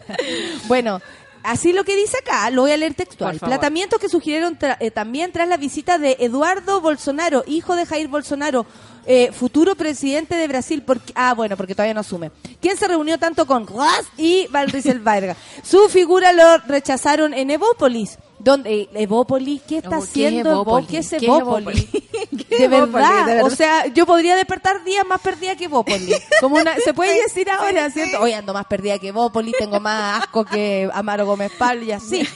bueno, 0.68 1.02
así 1.44 1.74
lo 1.74 1.84
que 1.84 1.96
dice 1.96 2.18
acá, 2.18 2.50
lo 2.52 2.62
voy 2.62 2.72
a 2.72 2.78
leer 2.78 2.94
textual. 2.94 3.40
Tratamientos 3.40 4.00
que 4.00 4.08
sugirieron 4.10 4.58
tra- 4.58 4.78
eh, 4.80 4.92
también 4.92 5.32
tras 5.32 5.48
la 5.48 5.58
visita 5.58 5.98
de 5.98 6.18
Eduardo 6.20 6.80
Bolsonaro, 6.82 7.44
hijo 7.48 7.76
de 7.76 7.86
Jair 7.86 8.08
Bolsonaro, 8.08 8.66
eh, 9.06 9.32
futuro 9.32 9.76
presidente 9.76 10.36
de 10.36 10.48
Brasil. 10.48 10.84
Porque, 10.86 11.12
ah, 11.16 11.34
bueno, 11.34 11.58
porque 11.58 11.76
todavía 11.76 11.94
no 11.94 12.02
asume. 12.02 12.32
¿Quién 12.62 12.78
se 12.78 12.88
reunió 12.88 13.18
tanto 13.18 13.46
con 13.46 13.66
Guas 13.66 14.06
y 14.18 14.48
Valrizel 14.48 15.00
Vargas? 15.00 15.38
Su 15.64 15.90
figura 15.90 16.34
lo 16.34 16.58
rechazaron 16.68 17.34
en 17.34 17.52
Evópolis. 17.52 18.18
Donde, 18.44 18.82
eh, 18.82 18.90
Evópolis, 18.96 19.62
¿qué 19.68 19.78
está 19.78 19.90
Oh, 19.90 19.92
¿qué 19.92 19.98
es 19.98 20.10
haciendo? 20.10 20.52
Evópolis? 20.52 20.88
¿Qué 20.90 20.98
es 20.98 21.10
¿Qué 21.10 21.26
Evópolis? 21.26 21.88
¿Qué 22.50 22.58
De 22.58 22.64
es 22.66 22.70
verdad, 22.70 23.26
De 23.26 23.34
verdad. 23.36 23.44
o 23.46 23.50
sea, 23.56 23.88
yo 23.88 24.06
podría 24.06 24.36
despertar 24.36 24.84
días 24.84 25.06
más 25.06 25.22
perdida 25.22 25.56
que 25.56 25.66
Evópolis. 25.66 26.18
Como 26.40 26.56
una, 26.58 26.76
se 26.84 26.94
puede 26.94 27.22
decir 27.24 27.50
ahora, 27.50 27.90
¿cierto? 27.92 28.20
Hoy 28.22 28.34
ando 28.34 28.54
más 28.54 28.66
perdida 28.66 29.00
que 29.00 29.10
Evópolis, 29.10 29.54
tengo 29.58 29.80
más 29.80 30.24
asco 30.24 30.44
que 30.46 30.90
Amaro 30.94 31.26
Gómez 31.26 31.52
Pablo 31.58 31.84
y 31.84 31.92
así. 31.92 32.28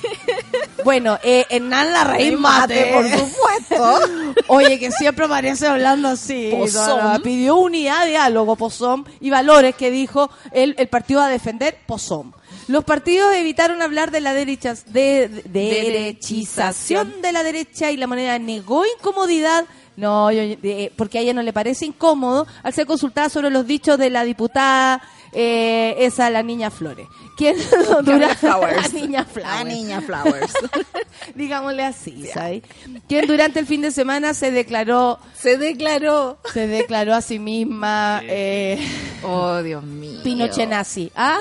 Bueno, 0.83 1.17
eh, 1.23 1.45
Hernán 1.49 1.91
Larraín 1.91 2.39
Mate, 2.39 2.91
por 2.93 3.09
supuesto. 3.09 3.99
Oye, 4.47 4.79
que 4.79 4.91
siempre 4.91 5.27
parece 5.27 5.67
hablando 5.67 6.09
así. 6.09 6.49
Pozón. 6.51 7.13
No, 7.13 7.21
Pidió 7.21 7.55
unidad, 7.55 8.05
diálogo, 8.05 8.55
Pozón 8.55 9.05
y 9.19 9.29
valores 9.31 9.75
que 9.75 9.89
dijo 9.91 10.29
el, 10.51 10.75
el 10.77 10.87
partido 10.87 11.21
a 11.21 11.27
defender 11.27 11.77
Pozón. 11.87 12.33
Los 12.67 12.83
partidos 12.83 13.33
evitaron 13.35 13.81
hablar 13.81 14.11
de 14.11 14.21
la 14.21 14.33
derecha, 14.33 14.73
de, 14.87 15.27
de- 15.27 15.41
derechización 15.49 17.21
de 17.21 17.31
la 17.31 17.43
derecha 17.43 17.91
y 17.91 17.97
la 17.97 18.07
moneda 18.07 18.37
negó 18.39 18.83
incomodidad. 18.99 19.65
No, 19.97 20.31
yo- 20.31 20.41
de- 20.57 20.91
porque 20.97 21.19
a 21.19 21.21
ella 21.21 21.33
no 21.33 21.41
le 21.43 21.53
parece 21.53 21.85
incómodo 21.85 22.47
al 22.63 22.73
ser 22.73 22.85
consultada 22.85 23.29
sobre 23.29 23.49
los 23.49 23.65
dichos 23.65 23.97
de 23.97 24.09
la 24.09 24.23
diputada 24.25 25.01
eh, 25.37 25.95
esa, 25.99 26.29
la 26.29 26.43
niña 26.43 26.69
Flores. 26.71 27.07
¿Quién 27.37 27.55
dura- 28.03 28.35
Flowers. 28.35 28.93
La 28.93 28.99
niña 29.01 29.25
Flowers. 29.31 29.53
La 29.57 29.63
niña 29.63 30.01
Flowers. 30.01 30.53
Digámosle 31.35 31.83
así, 31.83 32.25
¿sabes? 32.33 32.63
Quien 33.07 33.27
durante 33.27 33.59
el 33.59 33.65
fin 33.67 33.81
de 33.81 33.91
semana 33.91 34.33
se 34.33 34.51
declaró, 34.51 35.19
Se 35.37 35.57
declaró. 35.57 36.39
se 36.53 36.67
declaró 36.67 37.13
a 37.13 37.21
sí 37.21 37.39
misma 37.39 38.21
eh, 38.23 38.79
Oh, 39.23 39.61
Dios 39.61 39.83
mío. 39.83 40.21
Pinochet 40.23 40.69
nazi. 40.69 41.11
¿Ah? 41.15 41.39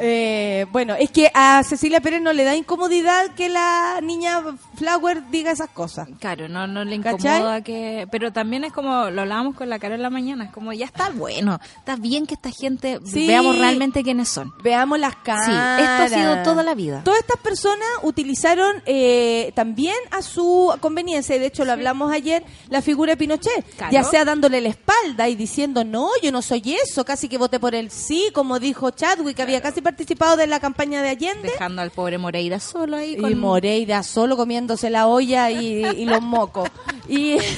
Eh, 0.00 0.66
bueno, 0.72 0.94
es 0.94 1.10
que 1.10 1.30
a 1.34 1.62
Cecilia 1.62 2.00
Pérez 2.00 2.22
no 2.22 2.32
le 2.32 2.44
da 2.44 2.56
incomodidad 2.56 3.34
que 3.34 3.48
la 3.48 4.00
niña 4.02 4.42
Flower 4.76 5.22
diga 5.30 5.50
esas 5.50 5.70
cosas. 5.70 6.08
Claro, 6.18 6.48
no, 6.48 6.66
no 6.66 6.84
le 6.84 6.98
¿Cachai? 7.00 7.36
incomoda 7.38 7.60
que... 7.62 8.08
Pero 8.10 8.32
también 8.32 8.64
es 8.64 8.72
como, 8.72 9.10
lo 9.10 9.22
hablábamos 9.22 9.54
con 9.54 9.68
la 9.68 9.78
cara 9.78 9.94
en 9.94 10.02
la 10.02 10.10
mañana, 10.10 10.44
es 10.46 10.50
como, 10.50 10.72
ya 10.72 10.86
está 10.86 11.10
bueno, 11.10 11.60
está 11.78 11.96
bien 11.96 12.26
que 12.26 12.34
esta 12.34 12.50
gente 12.50 12.98
Sí. 13.04 13.26
veamos 13.26 13.58
realmente 13.58 14.02
quiénes 14.02 14.28
son. 14.28 14.52
Veamos 14.62 14.98
las 14.98 15.16
caras. 15.16 15.46
Sí, 15.46 15.52
esto 15.82 16.02
ha 16.02 16.08
sido 16.08 16.42
toda 16.42 16.62
la 16.62 16.74
vida. 16.74 17.02
Todas 17.04 17.20
estas 17.20 17.38
personas 17.38 17.86
utilizaron 18.02 18.82
eh, 18.86 19.52
también 19.54 19.96
a 20.10 20.22
su 20.22 20.72
conveniencia, 20.80 21.36
y 21.36 21.38
de 21.38 21.46
hecho 21.46 21.64
lo 21.64 21.72
hablamos 21.72 22.12
ayer, 22.12 22.44
la 22.68 22.82
figura 22.82 23.12
de 23.12 23.16
Pinochet. 23.16 23.64
Claro. 23.76 23.92
Ya 23.92 24.02
sea 24.04 24.24
dándole 24.24 24.60
la 24.60 24.68
espalda 24.68 25.28
y 25.28 25.34
diciendo, 25.36 25.84
no, 25.84 26.08
yo 26.22 26.32
no 26.32 26.42
soy 26.42 26.76
eso, 26.84 27.04
casi 27.04 27.28
que 27.28 27.38
voté 27.38 27.58
por 27.60 27.74
el 27.74 27.90
sí, 27.90 28.30
como 28.32 28.58
dijo 28.58 28.90
Chadwick, 28.90 29.36
que 29.36 29.42
había 29.42 29.60
casi 29.60 29.80
participado 29.90 30.36
de 30.36 30.46
la 30.46 30.60
campaña 30.60 31.02
de 31.02 31.08
Allende. 31.10 31.48
Dejando 31.50 31.82
al 31.82 31.90
pobre 31.90 32.18
Moreira 32.18 32.58
solo 32.60 32.96
ahí 32.96 33.16
Y. 33.18 33.34
Moreira 33.34 34.02
solo 34.02 34.36
comiéndose 34.36 34.90
la 34.90 35.06
olla 35.06 35.50
y, 35.50 35.84
y 35.84 36.04
los 36.06 36.22
mocos. 36.22 36.68
Y... 37.08 37.36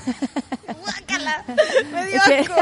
Me 1.92 2.06
dio 2.06 2.20
asco, 2.20 2.54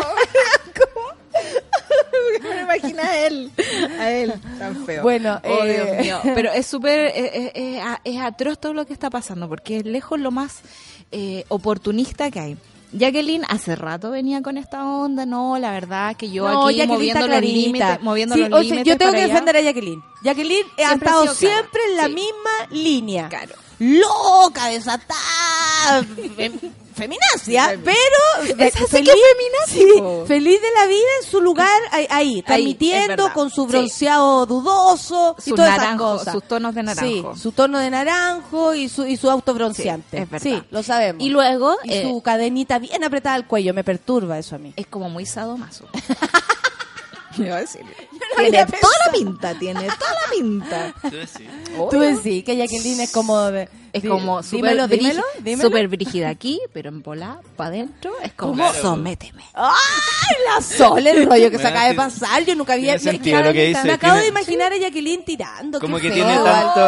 me 2.43 2.63
imagino 2.63 3.03
a 3.03 3.17
él, 3.19 3.51
a 3.99 4.11
él, 4.11 4.35
tan 4.59 4.85
feo. 4.85 5.03
Bueno, 5.03 5.41
oh, 5.45 5.65
eh, 5.65 5.73
Dios 6.03 6.21
mío. 6.25 6.35
Pero 6.35 6.53
es 6.53 6.67
súper, 6.67 7.13
es, 7.15 7.31
es- 7.35 7.51
es 7.55 7.81
a- 7.83 8.01
es 8.05 8.21
atroz 8.21 8.59
todo 8.59 8.75
lo 8.75 8.87
que 8.87 8.93
está 8.93 9.09
pasando, 9.11 9.49
porque 9.49 9.79
es 9.79 9.85
lejos 9.85 10.19
lo 10.21 10.31
más 10.31 10.61
eh, 11.13 11.45
oportunista 11.49 12.31
que 12.31 12.41
hay. 12.41 12.57
Jacqueline 12.93 13.45
hace 13.49 13.77
rato 13.77 14.11
venía 14.11 14.41
con 14.43 14.57
esta 14.57 14.85
onda, 14.85 15.27
no, 15.27 15.59
la 15.59 15.71
verdad 15.73 16.17
que 16.17 16.31
yo 16.31 16.49
No, 16.49 16.67
aquí 16.69 16.87
moviendo 16.87 17.27
los 17.29 17.41
límites, 17.41 18.01
moviendo 18.03 18.35
Sí, 18.35 18.41
los 18.43 18.51
o 18.51 18.55
sea, 18.55 18.63
límites. 18.63 18.87
yo 18.87 18.97
tengo 18.99 19.13
que 19.13 19.19
allá. 19.19 19.27
defender 19.29 19.57
a 19.57 19.61
Jacqueline. 19.61 20.03
Jacqueline 20.23 20.65
ha 20.65 20.89
Siempre 20.89 21.09
ha 21.09 21.13
estado 21.13 21.35
siempre 21.35 21.81
en 21.91 21.97
la 21.97 22.07
Sí. 22.07 22.13
misma 22.15 22.51
línea. 22.71 23.29
Claro. 23.29 23.55
Loca, 23.81 24.67
desatada, 24.69 26.05
fe- 26.37 26.53
feminacia, 26.95 27.75
Femi- 27.75 27.83
pero 27.85 28.57
feliz, 28.57 28.75
es 28.75 28.91
feminazi, 28.91 29.93
sí, 29.95 29.99
po. 30.01 30.25
feliz 30.27 30.61
de 30.61 30.71
la 30.73 30.87
vida 30.87 31.07
en 31.23 31.31
su 31.31 31.41
lugar 31.41 31.71
ahí, 32.11 32.43
transmitiendo 32.43 33.33
con 33.33 33.51
su 33.51 33.67
Sí. 33.67 33.69
bronceado 33.71 34.47
dudoso 34.47 35.37
y 35.47 35.53
todas 35.53 35.77
esas 35.79 35.97
cosas. 35.97 36.35
sus 36.35 36.43
tonos 36.43 36.75
de 36.75 36.83
naranjo. 36.83 37.35
Sí, 37.37 37.41
su 37.41 37.53
tono 37.53 37.79
de 37.79 37.91
naranjo 37.91 38.75
y 38.75 38.89
su, 38.89 39.07
y 39.07 39.17
su 39.17 39.31
auto 39.31 39.55
bronceante. 39.55 40.27
Sí, 40.41 40.61
lo 40.73 40.83
sabemos. 40.83 41.23
Y 41.25 41.29
luego 41.29 41.77
Y 41.85 41.93
eh, 41.93 42.03
su 42.03 42.21
cadenita 42.21 42.81
bien 42.81 43.05
apretada 43.05 43.37
al 43.37 43.47
cuello, 43.47 43.73
me 43.75 43.85
perturba 43.85 44.37
eso 44.39 44.57
a 44.57 44.59
mí. 44.59 44.73
es 44.75 44.89
como 44.89 45.09
muy 45.09 45.25
sadomaso. 45.25 45.87
Me 47.37 47.51
va 47.51 47.59
a 47.59 47.61
decir. 47.61 47.83
Tiene 48.37 48.67
toda 48.67 48.93
la 49.07 49.13
pinta, 49.13 49.55
tiene 49.59 49.81
toda 49.89 50.11
la 50.13 50.31
pinta. 50.31 50.95
Tú 51.03 51.11
decís. 51.11 51.49
Tú 51.91 52.01
decís 52.01 52.45
que 52.45 52.57
Jacqueline 52.57 53.01
es 53.01 53.13
como... 53.13 53.39
de- 53.51 53.69
Es 53.93 54.03
di- 54.03 54.09
como 54.09 54.43
dímelo, 54.43 54.85
súper 54.85 54.99
dímelo, 54.99 55.23
dímelo. 55.41 55.63
súper 55.69 55.89
brígida 55.89 56.29
aquí, 56.29 56.61
pero 56.73 56.91
en 56.91 57.03
bola, 57.03 57.39
para 57.57 57.71
adentro, 57.71 58.13
es 58.23 58.33
como 58.35 58.55
Claro. 58.55 58.81
sométeme. 58.81 59.43
¡Ay, 59.55 60.37
la 60.47 60.61
Sol! 60.63 61.07
El 61.07 61.27
rollo 61.27 61.51
que 61.51 61.57
se 61.57 61.63
Me 61.65 61.69
acaba 61.71 61.89
de 61.89 61.95
pasar. 61.95 62.45
Yo 62.45 62.55
nunca 62.55 62.75
había... 62.75 62.97
tiene 62.99 63.13
me- 63.13 63.19
sentido 63.19 63.39
lo 63.43 63.53
que 63.53 63.59
me 63.59 63.65
dice, 63.69 63.81
acabo 63.93 63.99
tiene- 64.15 64.21
de 64.23 64.29
imaginar 64.29 64.73
a 64.73 64.77
Jacqueline 64.77 65.25
tirando. 65.25 65.81
Como 65.81 65.97
que 65.99 66.11
feo. 66.11 66.15
tiene 66.15 66.35
tanto. 66.37 66.81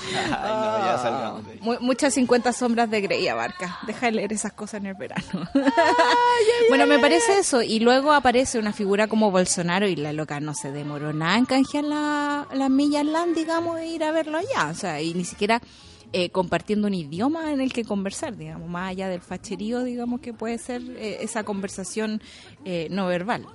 Ay, 0.14 0.50
no, 0.52 0.84
ya 0.84 0.98
salgamos 1.02 1.46
de 1.46 1.52
ahí. 1.52 1.58
Mu- 1.62 1.80
muchas 1.80 2.14
50 2.14 2.52
sombras 2.52 2.90
de 2.90 3.00
Grey 3.00 3.26
abarca. 3.28 3.78
Deja 3.86 4.06
de 4.06 4.12
leer 4.12 4.32
esas 4.32 4.52
cosas 4.52 4.80
en 4.80 4.86
el 4.86 4.94
verano. 4.94 5.22
bueno, 6.68 6.86
me 6.86 6.98
parece 6.98 7.38
eso. 7.38 7.62
Y 7.62 7.80
luego 7.80 8.12
aparece 8.12 8.58
una 8.58 8.72
figura 8.72 9.06
como 9.08 9.30
Bolsonaro 9.30 9.86
y 9.88 9.96
la 9.96 10.12
loca 10.12 10.40
no 10.40 10.54
se 10.54 10.72
demoró 10.72 11.12
nada 11.12 11.36
en 11.38 11.44
canjear 11.46 11.84
la, 11.84 12.46
las 12.52 12.70
millas 12.70 13.04
LAN, 13.06 13.34
digamos, 13.34 13.78
e 13.78 13.86
ir 13.88 14.04
a 14.04 14.12
verlo 14.12 14.38
allá. 14.38 14.68
O 14.70 14.74
sea, 14.74 15.00
y 15.00 15.14
ni 15.14 15.24
siquiera 15.24 15.60
eh, 16.12 16.30
compartiendo 16.30 16.86
un 16.88 16.94
idioma 16.94 17.52
en 17.52 17.60
el 17.60 17.72
que 17.72 17.84
conversar, 17.84 18.36
digamos, 18.36 18.68
más 18.68 18.90
allá 18.90 19.08
del 19.08 19.20
facherío, 19.20 19.82
digamos, 19.84 20.20
que 20.20 20.32
puede 20.32 20.58
ser 20.58 20.82
eh, 20.96 21.18
esa 21.20 21.44
conversación 21.44 22.20
eh, 22.64 22.88
no 22.90 23.06
verbal. 23.06 23.46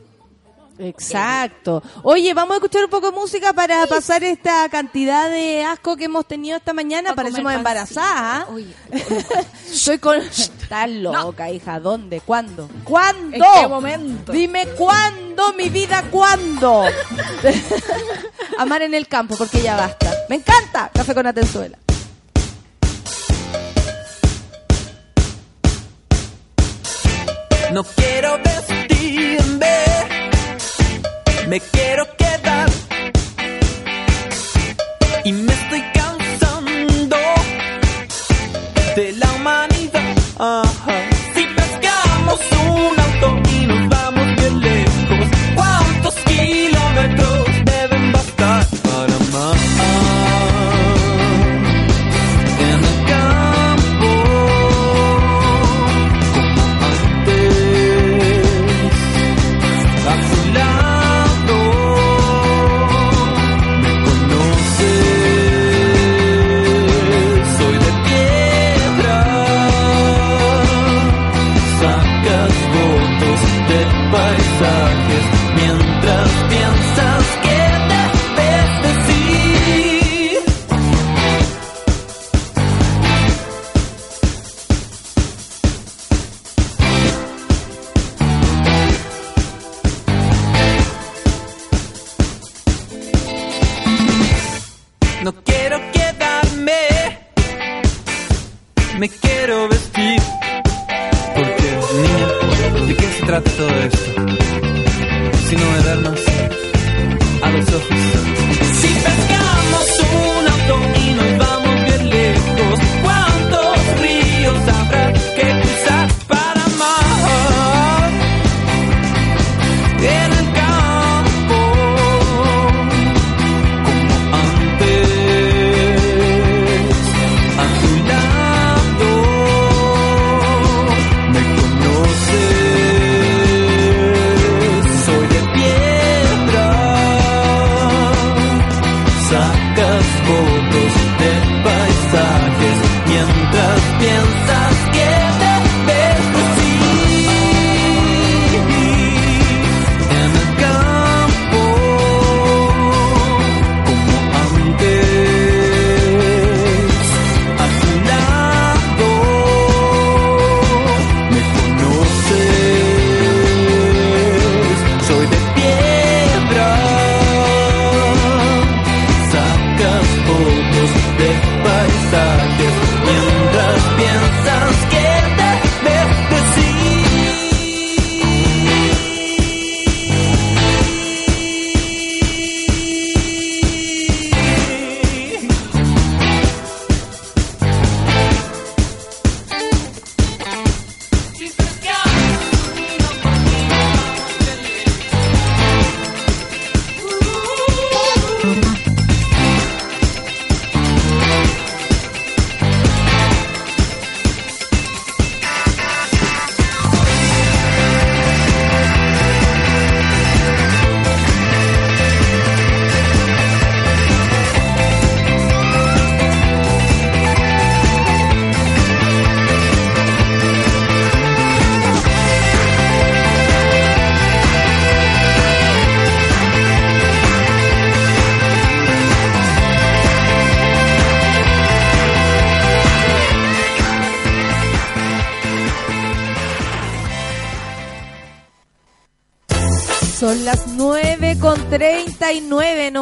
Exacto. 0.78 1.82
Oye, 2.04 2.34
vamos 2.34 2.54
a 2.54 2.56
escuchar 2.56 2.84
un 2.84 2.90
poco 2.90 3.12
de 3.12 3.18
música 3.18 3.54
para 3.54 3.86
pasar 3.88 4.24
esta 4.24 4.68
cantidad 4.70 5.30
de 5.30 5.64
asco 5.64 5.96
que 5.96 6.06
hemos 6.06 6.26
tenido 6.26 6.58
esta 6.58 6.74
mañana. 6.74 7.10
Pa' 7.10 7.16
Parecemos 7.24 7.54
embarazadas. 7.54 8.46
¿ah? 8.46 8.48
Oye, 8.52 8.74
Estoy 9.72 10.00
con... 10.00 10.18
Estás 10.18 10.90
loca, 10.90 11.50
hija. 11.50 11.80
¿Dónde? 11.80 12.22
¿Cuándo? 12.22 12.70
¿Cuándo? 12.84 13.36
¿En 13.36 13.42
qué 13.42 13.68
momento? 13.68 14.32
Dime 14.32 14.68
cuándo, 14.78 15.54
mi 15.54 15.70
vida, 15.70 16.04
cuándo. 16.12 16.84
Amar 18.58 18.82
en 18.82 18.94
el 18.94 19.08
campo, 19.08 19.36
porque 19.38 19.62
ya 19.62 19.76
basta. 19.76 20.12
Me 20.30 20.36
encanta. 20.36 20.92
Café 20.94 21.14
con 21.14 21.28
Atenzuela. 21.28 21.78
No 27.72 27.84
quiero 27.84 28.38
vestirme, 28.38 29.68
me 31.48 31.60
quiero 31.60 32.06
quedar. 32.18 32.70
Y 35.24 35.32
me 35.32 35.54
estoy 35.54 35.84
cansando 35.94 37.18
de 38.96 39.12
la 39.14 39.32
humanidad. 39.34 40.64
Si 41.34 41.46
pescamos 41.48 42.40
un 42.68 43.05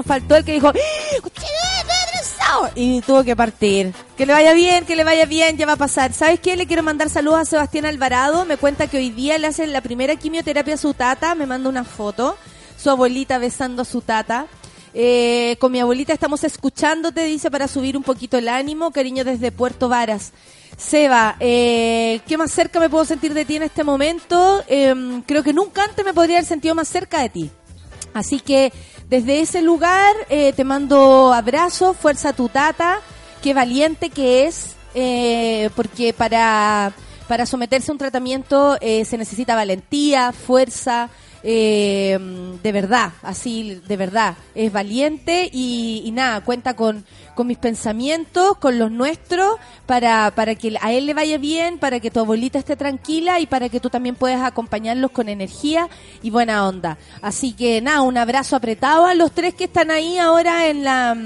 Faltó 0.06 0.36
el 0.36 0.46
que 0.46 0.54
dijo, 0.54 0.68
¡Ah, 0.68 1.22
"Cochino, 1.22 1.48
estoy 1.80 1.96
atrasado", 2.08 2.70
Y 2.76 3.02
tuvo 3.02 3.24
que 3.24 3.36
partir. 3.36 3.94
Que 4.18 4.26
le 4.26 4.34
vaya 4.34 4.54
bien, 4.54 4.86
que 4.86 4.96
le 4.96 5.04
vaya 5.04 5.26
bien, 5.26 5.58
ya 5.58 5.66
va 5.66 5.74
a 5.74 5.78
pasar. 5.78 6.14
¿Sabes 6.14 6.40
qué? 6.40 6.56
Le 6.58 6.68
quiero 6.68 6.84
mandar 6.84 7.10
saludos 7.10 7.40
a 7.40 7.46
Sebastián 7.46 7.86
Alvarado. 7.86 8.46
Me 8.46 8.58
cuenta 8.58 8.88
que 8.88 8.98
hoy 8.98 9.10
día 9.10 9.38
le 9.38 9.48
hacen 9.48 9.74
la 9.74 9.82
primera 9.82 10.16
quimioterapia 10.16 10.76
a 10.76 10.78
su 10.78 10.94
tata. 10.94 11.36
Me 11.36 11.46
manda 11.46 11.70
una 11.70 11.84
foto. 11.84 12.38
Su 12.78 12.90
abuelita 12.90 13.38
besando 13.38 13.82
a 13.84 13.86
su 13.86 14.02
tata. 14.02 14.48
Eh, 14.96 15.58
con 15.60 15.72
mi 15.72 15.80
abuelita 15.80 16.14
estamos 16.14 16.44
escuchándote, 16.44 17.24
dice, 17.24 17.50
para 17.50 17.68
subir 17.68 17.98
un 17.98 18.04
poquito 18.04 18.38
el 18.38 18.48
ánimo. 18.48 18.92
Cariño 18.92 19.24
desde 19.24 19.52
Puerto 19.52 19.90
Varas. 19.90 20.34
Seba, 20.78 21.36
eh, 21.40 22.22
¿qué 22.28 22.38
más 22.38 22.52
cerca 22.52 22.80
me 22.80 22.90
puedo 22.90 23.06
sentir 23.06 23.34
de 23.34 23.46
ti 23.46 23.56
en 23.56 23.64
este 23.64 23.84
momento? 23.84 24.64
Em, 24.68 25.22
creo 25.24 25.44
que 25.44 25.54
nunca 25.54 25.84
antes 25.84 26.04
me 26.04 26.14
podría 26.14 26.38
haber 26.38 26.48
sentido 26.48 26.76
más 26.76 26.88
cerca 26.88 27.22
de 27.22 27.30
ti. 27.30 27.52
Así 28.14 28.40
que 28.40 28.72
desde 29.14 29.42
ese 29.42 29.62
lugar 29.62 30.12
eh, 30.28 30.54
te 30.54 30.64
mando 30.64 31.32
abrazos, 31.34 31.96
fuerza 31.96 32.30
a 32.30 32.34
tu 32.34 32.50
tata, 32.50 33.00
qué 33.44 33.54
valiente 33.54 34.10
que 34.10 34.48
es, 34.48 34.76
eh, 34.96 35.70
porque 35.76 36.14
para, 36.14 36.92
para 37.28 37.46
someterse 37.46 37.92
a 37.92 37.94
un 37.94 38.00
tratamiento 38.00 38.76
eh, 38.82 39.06
se 39.06 39.20
necesita 39.20 39.54
valentía, 39.54 40.32
fuerza, 40.32 41.12
eh, 41.44 42.18
de 42.64 42.72
verdad, 42.72 43.12
así, 43.22 43.80
de 43.88 43.98
verdad, 43.98 44.34
es 44.56 44.74
valiente 44.74 45.48
y, 45.54 46.02
y 46.04 46.10
nada, 46.10 46.42
cuenta 46.42 46.76
con, 46.76 47.06
con 47.36 47.48
mis 47.48 47.58
pensamientos, 47.58 48.58
con 48.58 48.80
los 48.80 48.92
nuestros, 48.92 49.56
para, 49.86 50.32
para 50.36 50.56
que 50.56 50.76
a 50.82 50.92
él 50.94 51.06
le 51.06 51.14
vaya 51.14 51.38
bien, 51.38 51.78
para 51.80 52.00
que 52.00 52.12
tu 52.12 52.20
abuelita 52.20 52.60
esté 52.60 52.76
tranquila 52.76 53.40
y 53.40 53.46
para 53.46 53.70
que 53.70 53.80
tú 53.80 53.90
también 53.90 54.16
puedas 54.16 54.42
acompañarlos 54.44 55.12
con 55.12 55.30
energía 55.30 55.90
y 56.22 56.30
buena 56.30 56.68
onda. 56.68 56.98
Así 57.22 57.54
que 57.54 57.82
nada, 57.82 58.02
un 58.02 58.18
abrazo 58.18 58.56
apretado 58.56 59.06
a 59.06 59.14
los 59.14 59.32
tres 59.32 59.54
que 59.54 59.66
están 59.66 59.92
ahí 59.92 60.18
ahora 60.18 60.68
en 60.68 60.84
la 60.84 61.18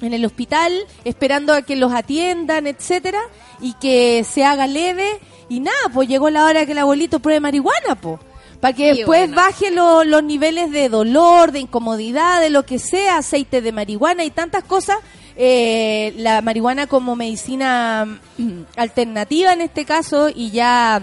en 0.00 0.12
el 0.12 0.24
hospital 0.26 0.72
esperando 1.04 1.54
a 1.54 1.62
que 1.62 1.76
los 1.76 1.92
atiendan, 1.94 2.66
etcétera, 2.66 3.20
y 3.60 3.72
que 3.74 4.24
se 4.28 4.44
haga 4.44 4.66
leve 4.66 5.18
y 5.48 5.60
nada, 5.60 5.76
pues 5.94 6.08
llegó 6.08 6.28
la 6.30 6.44
hora 6.44 6.66
que 6.66 6.72
el 6.72 6.78
abuelito 6.78 7.20
pruebe 7.20 7.40
marihuana, 7.40 7.94
pues. 7.94 8.20
Para 8.60 8.74
que 8.74 8.94
después 8.94 9.20
bueno. 9.28 9.36
baje 9.36 9.70
lo- 9.70 10.04
los 10.04 10.22
niveles 10.22 10.70
de 10.72 10.88
dolor, 10.88 11.52
de 11.52 11.60
incomodidad, 11.60 12.40
de 12.40 12.50
lo 12.50 12.64
que 12.66 12.78
sea, 12.78 13.18
aceite 13.18 13.60
de 13.62 13.72
marihuana 13.72 14.24
y 14.24 14.30
tantas 14.30 14.64
cosas. 14.64 14.96
Eh, 15.36 16.14
la 16.16 16.40
marihuana 16.42 16.86
como 16.86 17.16
medicina 17.16 18.20
mm, 18.38 18.60
alternativa 18.76 19.52
en 19.52 19.62
este 19.62 19.84
caso 19.84 20.28
y 20.28 20.50
ya 20.52 21.02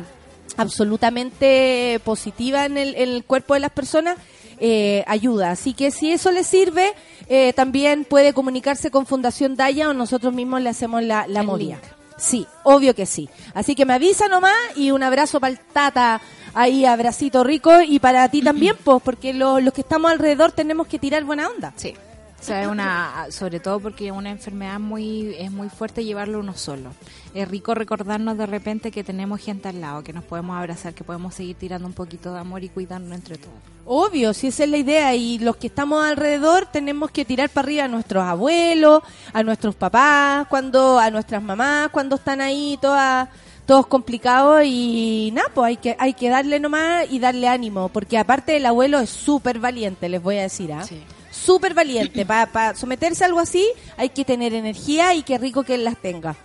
absolutamente 0.58 2.00
positiva 2.04 2.66
en 2.66 2.78
el, 2.78 2.96
en 2.96 3.10
el 3.10 3.24
cuerpo 3.24 3.54
de 3.54 3.60
las 3.60 3.72
personas, 3.72 4.18
eh, 4.60 5.04
ayuda. 5.08 5.52
Así 5.52 5.74
que 5.74 5.92
si 5.92 6.12
eso 6.12 6.32
le 6.32 6.44
sirve, 6.44 6.94
eh, 7.28 7.54
también 7.54 8.06
puede 8.06 8.34
comunicarse 8.34 8.92
con 8.92 9.06
Fundación 9.06 9.56
Daya 9.56 9.90
o 9.90 9.94
nosotros 9.94 10.34
mismos 10.34 10.62
le 10.62 10.70
hacemos 10.70 11.04
la, 11.04 11.28
la 11.28 11.44
movida. 11.44 11.80
Sí, 12.18 12.46
obvio 12.64 12.94
que 12.94 13.06
sí. 13.08 13.30
Así 13.54 13.74
que 13.76 13.86
me 13.86 13.94
avisa 13.94 14.28
nomás 14.28 14.54
y 14.76 14.92
un 14.92 15.02
abrazo 15.04 15.40
para 15.40 15.52
el 15.54 15.60
Tata, 15.60 16.22
ahí 16.54 16.86
abracito 16.86 17.44
rico 17.44 17.82
y 17.82 18.00
para 18.00 18.30
ti 18.30 18.42
también, 18.44 18.76
pues, 18.84 19.02
porque 19.04 19.34
lo- 19.34 19.60
los 19.60 19.74
que 19.74 19.82
estamos 19.82 20.12
alrededor 20.12 20.52
tenemos 20.52 20.88
que 20.88 21.00
tirar 21.00 21.24
buena 21.24 21.48
onda. 21.50 21.74
Sí. 21.76 21.96
O 22.42 22.44
sea, 22.44 22.64
es 22.64 22.68
una, 22.68 23.28
sobre 23.30 23.60
todo 23.60 23.80
porque 23.80 24.08
es 24.08 24.12
una 24.12 24.32
enfermedad 24.32 24.80
muy, 24.80 25.36
es 25.38 25.52
muy 25.52 25.70
fuerte 25.70 26.04
llevarlo 26.04 26.40
uno 26.40 26.56
solo. 26.56 26.90
Es 27.36 27.48
rico 27.48 27.76
recordarnos 27.76 28.36
de 28.36 28.48
repente 28.48 28.90
que 28.90 29.04
tenemos 29.04 29.40
gente 29.42 29.70
al 29.70 29.80
lado, 29.80 30.04
que 30.04 30.12
nos 30.12 30.24
podemos 30.24 30.58
abrazar, 30.58 30.96
que 30.96 31.04
podemos 31.04 31.36
seguir 31.36 31.56
tirando 31.56 31.88
un 31.88 31.94
poquito 31.94 32.34
de 32.34 32.40
amor 32.40 32.64
y 32.64 32.70
cuidarnos 32.70 33.14
entre 33.14 33.38
todos. 33.38 33.54
Obvio, 33.86 34.34
si 34.34 34.48
esa 34.48 34.64
es 34.64 34.72
la 34.72 34.78
idea 34.78 35.14
y 35.14 35.38
los 35.38 35.58
que 35.58 35.68
estamos 35.68 36.04
alrededor 36.04 36.66
tenemos 36.66 37.12
que 37.12 37.26
tirar 37.26 37.48
para 37.52 37.68
arriba 37.68 37.84
a 37.84 37.88
nuestros 37.88 38.24
abuelos, 38.24 39.04
a 39.34 39.44
nuestros 39.44 39.76
papás, 39.76 40.48
cuando 40.48 40.98
a 40.98 41.12
nuestras 41.12 41.44
mamás 41.44 41.90
cuando 41.92 42.16
están 42.16 42.42
ahí 42.42 42.78
todas 42.82 43.30
todos 43.68 43.86
complicados 43.86 44.64
y 44.66 45.30
nada, 45.32 45.50
pues 45.54 45.68
hay 45.68 45.78
que 45.78 45.96
hay 46.00 46.16
que 46.16 46.30
darle 46.30 46.60
nomás 46.60 47.06
y 47.12 47.20
darle 47.20 47.48
ánimo, 47.48 47.90
porque 47.90 48.18
aparte 48.18 48.58
el 48.58 48.66
abuelo 48.66 49.00
es 49.00 49.12
súper 49.12 49.60
valiente, 49.60 50.10
les 50.10 50.22
voy 50.22 50.38
a 50.40 50.42
decir, 50.42 50.74
¿ah? 50.74 50.84
Sí. 50.84 51.04
Súper 51.44 51.74
valiente, 51.74 52.26
para 52.26 52.76
someterse 52.76 53.24
a 53.24 53.28
algo 53.28 53.40
así 53.40 53.68
hay 53.98 54.10
que 54.10 54.24
tener 54.24 54.54
energía 54.54 55.14
y 55.16 55.24
qué 55.24 55.38
rico 55.38 55.64
que 55.64 55.74
él 55.74 55.84
las 55.84 55.98
tenga. 55.98 56.36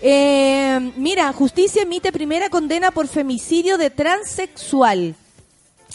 Eh, 0.00 0.92
mira, 0.96 1.32
justicia 1.32 1.82
emite 1.82 2.12
primera 2.12 2.48
condena 2.48 2.90
por 2.90 3.06
femicidio 3.06 3.76
de 3.76 3.90
transexual. 3.90 5.14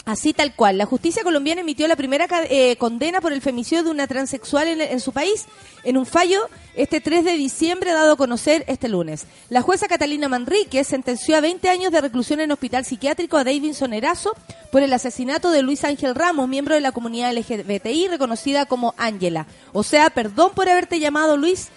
Así 0.04 0.32
tal 0.32 0.54
cual. 0.54 0.78
La 0.78 0.86
justicia 0.86 1.22
colombiana 1.22 1.60
emitió 1.60 1.86
la 1.86 1.94
primera 1.94 2.26
eh, 2.50 2.76
condena 2.76 3.20
por 3.20 3.32
el 3.32 3.40
femicidio 3.40 3.84
de 3.84 3.90
una 3.90 4.08
transexual 4.08 4.66
en, 4.66 4.80
en 4.80 5.00
su 5.00 5.12
país 5.12 5.46
en 5.84 5.96
un 5.96 6.06
fallo 6.06 6.48
este 6.74 7.00
3 7.00 7.24
de 7.24 7.32
diciembre 7.32 7.92
dado 7.92 8.14
a 8.14 8.16
conocer 8.16 8.64
este 8.66 8.88
lunes. 8.88 9.26
La 9.48 9.62
jueza 9.62 9.86
Catalina 9.86 10.28
Manrique 10.28 10.82
sentenció 10.82 11.36
a 11.36 11.40
20 11.40 11.68
años 11.68 11.92
de 11.92 12.00
reclusión 12.00 12.40
en 12.40 12.50
hospital 12.50 12.84
psiquiátrico 12.84 13.36
a 13.36 13.44
Davidson 13.44 13.92
Erazo 13.92 14.34
por 14.72 14.82
el 14.82 14.92
asesinato 14.92 15.50
de 15.50 15.62
Luis 15.62 15.84
Ángel 15.84 16.14
Ramos, 16.14 16.48
miembro 16.48 16.74
de 16.74 16.80
la 16.80 16.92
comunidad 16.92 17.32
LGBTI 17.32 18.08
reconocida 18.08 18.66
como 18.66 18.94
Ángela. 18.96 19.46
O 19.72 19.84
sea, 19.84 20.10
perdón 20.10 20.52
por 20.54 20.68
haberte 20.68 20.98
llamado 20.98 21.36
Luis, 21.36 21.68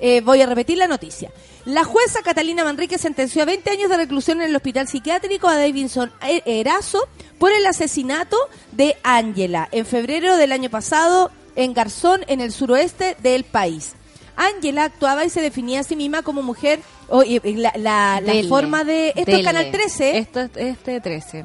eh, 0.00 0.20
voy 0.20 0.42
a 0.42 0.46
repetir 0.46 0.78
la 0.78 0.88
noticia. 0.88 1.30
La 1.68 1.84
jueza 1.84 2.22
Catalina 2.22 2.64
Manrique 2.64 2.96
sentenció 2.96 3.42
a 3.42 3.44
20 3.44 3.70
años 3.70 3.90
de 3.90 3.98
reclusión 3.98 4.40
en 4.40 4.48
el 4.48 4.56
hospital 4.56 4.88
psiquiátrico 4.88 5.48
a 5.48 5.56
Davidson 5.56 6.10
E- 6.26 6.42
Erazo 6.46 7.06
por 7.38 7.52
el 7.52 7.66
asesinato 7.66 8.38
de 8.72 8.96
Ángela 9.02 9.68
en 9.70 9.84
febrero 9.84 10.38
del 10.38 10.52
año 10.52 10.70
pasado 10.70 11.30
en 11.56 11.74
Garzón, 11.74 12.24
en 12.28 12.40
el 12.40 12.52
suroeste 12.52 13.16
del 13.22 13.44
país. 13.44 13.92
Ángela 14.34 14.84
actuaba 14.84 15.26
y 15.26 15.30
se 15.30 15.42
definía 15.42 15.80
a 15.80 15.82
sí 15.82 15.94
misma 15.94 16.22
como 16.22 16.42
mujer. 16.42 16.80
Oye, 17.08 17.38
la, 17.56 17.72
la- 17.76 18.20
la 18.22 18.32
Dele, 18.32 18.48
forma 18.48 18.84
de. 18.84 19.12
Esto 19.14 19.32
es. 19.32 19.44
Canal 19.44 19.70
13. 19.70 20.18
Esto 20.18 20.40
es 20.40 20.50
este 20.56 21.00
13. 21.02 21.44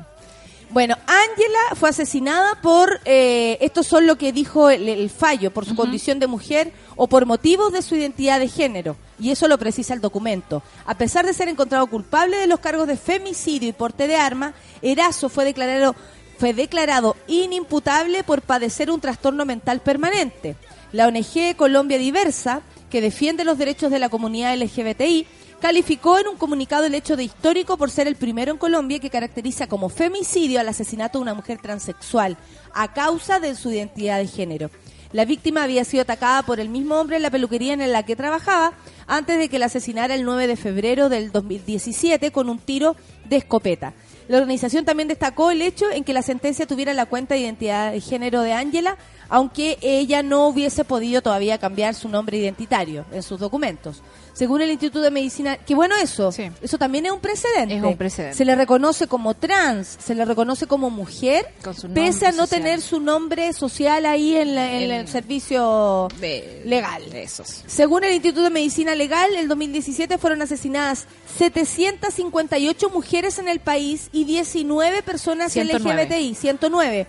Bueno, 0.69 0.95
Ángela 1.05 1.75
fue 1.75 1.89
asesinada 1.89 2.61
por, 2.61 2.99
eh, 3.05 3.57
estos 3.61 3.85
son 3.85 4.07
lo 4.07 4.17
que 4.17 4.31
dijo 4.31 4.69
el, 4.69 4.87
el 4.89 5.09
fallo, 5.09 5.51
por 5.51 5.65
su 5.65 5.75
condición 5.75 6.17
de 6.19 6.27
mujer 6.27 6.71
o 6.95 7.07
por 7.07 7.25
motivos 7.25 7.71
de 7.71 7.81
su 7.81 7.95
identidad 7.95 8.39
de 8.39 8.47
género. 8.47 8.95
Y 9.19 9.31
eso 9.31 9.47
lo 9.47 9.57
precisa 9.57 9.93
el 9.93 10.01
documento. 10.01 10.63
A 10.85 10.97
pesar 10.97 11.25
de 11.25 11.33
ser 11.33 11.47
encontrado 11.47 11.87
culpable 11.87 12.37
de 12.37 12.47
los 12.47 12.59
cargos 12.59 12.87
de 12.87 12.97
femicidio 12.97 13.69
y 13.69 13.73
porte 13.73 14.07
de 14.07 14.15
arma, 14.15 14.53
Erazo 14.81 15.29
fue 15.29 15.45
declarado, 15.45 15.95
fue 16.37 16.53
declarado 16.53 17.15
inimputable 17.27 18.23
por 18.23 18.41
padecer 18.41 18.91
un 18.91 19.01
trastorno 19.01 19.45
mental 19.45 19.81
permanente. 19.81 20.55
La 20.91 21.07
ONG 21.07 21.55
Colombia 21.55 21.97
Diversa, 21.97 22.61
que 22.89 23.01
defiende 23.01 23.43
los 23.43 23.57
derechos 23.57 23.91
de 23.91 23.99
la 23.99 24.09
comunidad 24.09 24.55
LGBTI, 24.55 25.25
calificó 25.63 26.19
en 26.19 26.27
un 26.27 26.35
comunicado 26.35 26.83
el 26.83 26.93
hecho 26.93 27.15
de 27.15 27.23
histórico 27.23 27.77
por 27.77 27.89
ser 27.89 28.05
el 28.05 28.17
primero 28.17 28.51
en 28.51 28.57
Colombia 28.57 28.99
que 28.99 29.09
caracteriza 29.09 29.65
como 29.65 29.87
femicidio 29.87 30.59
al 30.59 30.67
asesinato 30.67 31.17
de 31.17 31.21
una 31.21 31.33
mujer 31.33 31.57
transexual 31.61 32.35
a 32.73 32.91
causa 32.91 33.39
de 33.39 33.55
su 33.55 33.71
identidad 33.71 34.19
de 34.19 34.27
género. 34.27 34.69
La 35.13 35.25
víctima 35.25 35.63
había 35.63 35.85
sido 35.85 36.01
atacada 36.01 36.41
por 36.41 36.59
el 36.59 36.69
mismo 36.69 36.95
hombre 36.95 37.17
en 37.17 37.21
la 37.21 37.29
peluquería 37.29 37.73
en 37.73 37.91
la 37.91 38.03
que 38.03 38.15
trabajaba 38.15 38.73
antes 39.05 39.37
de 39.37 39.47
que 39.47 39.59
la 39.59 39.67
asesinara 39.67 40.15
el 40.15 40.25
9 40.25 40.47
de 40.47 40.55
febrero 40.55 41.07
del 41.07 41.31
2017 41.31 42.31
con 42.31 42.49
un 42.49 42.57
tiro 42.57 42.95
de 43.25 43.35
escopeta. 43.37 43.93
La 44.27 44.39
organización 44.39 44.85
también 44.85 45.07
destacó 45.07 45.51
el 45.51 45.61
hecho 45.61 45.91
en 45.91 46.03
que 46.03 46.13
la 46.13 46.23
sentencia 46.23 46.65
tuviera 46.65 46.95
la 46.95 47.05
cuenta 47.05 47.35
de 47.35 47.41
identidad 47.41 47.91
de 47.91 48.01
género 48.01 48.41
de 48.41 48.53
Ángela, 48.53 48.97
aunque 49.29 49.77
ella 49.81 50.23
no 50.23 50.47
hubiese 50.47 50.83
podido 50.83 51.21
todavía 51.21 51.59
cambiar 51.59 51.93
su 51.93 52.09
nombre 52.09 52.37
identitario 52.37 53.05
en 53.11 53.21
sus 53.21 53.39
documentos. 53.39 54.01
Según 54.33 54.61
el 54.61 54.71
Instituto 54.71 55.01
de 55.01 55.11
Medicina, 55.11 55.57
qué 55.57 55.75
bueno 55.75 55.95
eso, 55.95 56.31
Sí. 56.31 56.49
eso 56.61 56.77
también 56.79 57.05
es 57.05 57.11
un 57.11 57.19
precedente. 57.19 57.75
Es 57.77 57.83
un 57.83 57.95
precedente. 57.97 58.35
Se 58.35 58.45
le 58.45 58.55
reconoce 58.55 59.05
como 59.07 59.35
trans, 59.35 59.95
se 60.03 60.15
le 60.15 60.25
reconoce 60.25 60.65
como 60.65 60.89
mujer, 60.89 61.45
pese 61.93 62.25
a 62.25 62.31
no 62.31 62.37
social. 62.47 62.61
tener 62.61 62.81
su 62.81 62.99
nombre 62.99 63.53
social 63.53 64.07
ahí 64.07 64.35
en, 64.35 64.55
la- 64.55 64.71
en 64.73 64.89
el 64.91 65.07
servicio 65.07 66.07
De- 66.19 66.63
legal. 66.65 67.03
Esos. 67.13 67.63
Según 67.67 68.03
el 68.05 68.13
Instituto 68.13 68.41
de 68.43 68.49
Medicina 68.49 68.95
Legal, 68.95 69.35
el 69.35 69.47
2017 69.47 70.17
fueron 70.17 70.41
asesinadas 70.41 71.05
758 71.37 72.89
mujeres 72.89 73.39
en 73.39 73.47
el 73.49 73.59
país 73.59 74.09
y 74.11 74.23
19 74.25 75.03
personas 75.03 75.51
109. 75.51 76.03
LGBTI, 76.05 76.35
109. 76.35 77.07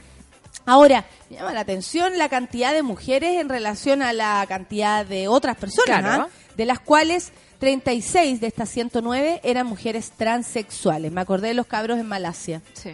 Ahora, 0.66 1.04
me 1.30 1.36
llama 1.36 1.52
la 1.52 1.60
atención 1.60 2.16
la 2.16 2.28
cantidad 2.28 2.72
de 2.72 2.82
mujeres 2.82 3.40
en 3.40 3.48
relación 3.48 4.02
a 4.02 4.12
la 4.12 4.44
cantidad 4.48 5.04
de 5.04 5.28
otras 5.28 5.56
personas, 5.56 6.00
Claro. 6.00 6.22
¿ah? 6.24 6.28
De 6.56 6.64
las 6.66 6.80
cuales 6.80 7.32
36 7.58 8.40
de 8.40 8.46
estas 8.46 8.68
109 8.70 9.40
eran 9.44 9.66
mujeres 9.66 10.12
transexuales. 10.16 11.10
Me 11.12 11.20
acordé 11.20 11.48
de 11.48 11.54
los 11.54 11.66
cabros 11.66 11.98
en 11.98 12.06
Malasia. 12.06 12.62
Sí. 12.74 12.90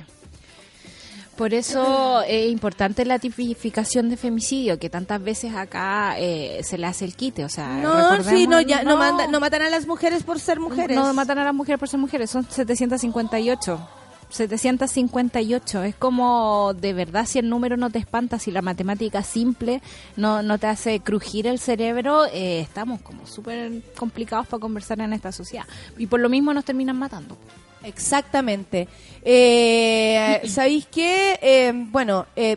Por 1.36 1.54
eso 1.54 2.22
es 2.28 2.50
importante 2.50 3.04
la 3.04 3.18
tipificación 3.18 4.10
de 4.10 4.16
femicidio, 4.16 4.78
que 4.78 4.90
tantas 4.90 5.22
veces 5.22 5.54
acá 5.54 6.14
eh, 6.18 6.60
se 6.62 6.76
le 6.78 6.86
hace 6.86 7.04
el 7.04 7.14
quite. 7.16 7.44
O 7.44 7.48
sea, 7.48 7.68
No, 7.78 8.22
sí, 8.22 8.46
no, 8.46 8.60
ya, 8.60 8.82
no, 8.82 8.96
manda- 8.96 9.26
no 9.26 9.40
matan 9.40 9.62
a 9.62 9.70
las 9.70 9.86
mujeres 9.86 10.22
por 10.22 10.38
ser 10.38 10.60
mujeres. 10.60 10.96
No 10.96 11.12
matan 11.14 11.38
a 11.38 11.44
las 11.44 11.54
mujeres 11.54 11.78
por 11.78 11.88
ser 11.88 11.98
mujeres, 12.00 12.30
son 12.30 12.44
758. 12.48 13.88
758. 14.30 15.82
Es 15.84 15.94
como, 15.94 16.72
de 16.74 16.92
verdad, 16.92 17.26
si 17.26 17.38
el 17.38 17.48
número 17.48 17.76
no 17.76 17.90
te 17.90 17.98
espanta, 17.98 18.38
si 18.38 18.50
la 18.50 18.62
matemática 18.62 19.22
simple 19.22 19.82
no, 20.16 20.42
no 20.42 20.58
te 20.58 20.66
hace 20.66 21.00
crujir 21.00 21.46
el 21.46 21.58
cerebro, 21.58 22.26
eh, 22.26 22.60
estamos 22.60 23.02
como 23.02 23.26
súper 23.26 23.82
complicados 23.96 24.46
para 24.46 24.60
conversar 24.60 25.00
en 25.00 25.12
esta 25.12 25.32
sociedad. 25.32 25.66
Y 25.98 26.06
por 26.06 26.20
lo 26.20 26.28
mismo 26.28 26.54
nos 26.54 26.64
terminan 26.64 26.98
matando. 26.98 27.36
Exactamente. 27.82 28.88
Eh, 29.22 30.40
¿Sabéis 30.48 30.86
qué? 30.86 31.38
Eh, 31.42 31.72
bueno, 31.74 32.26
eh, 32.36 32.56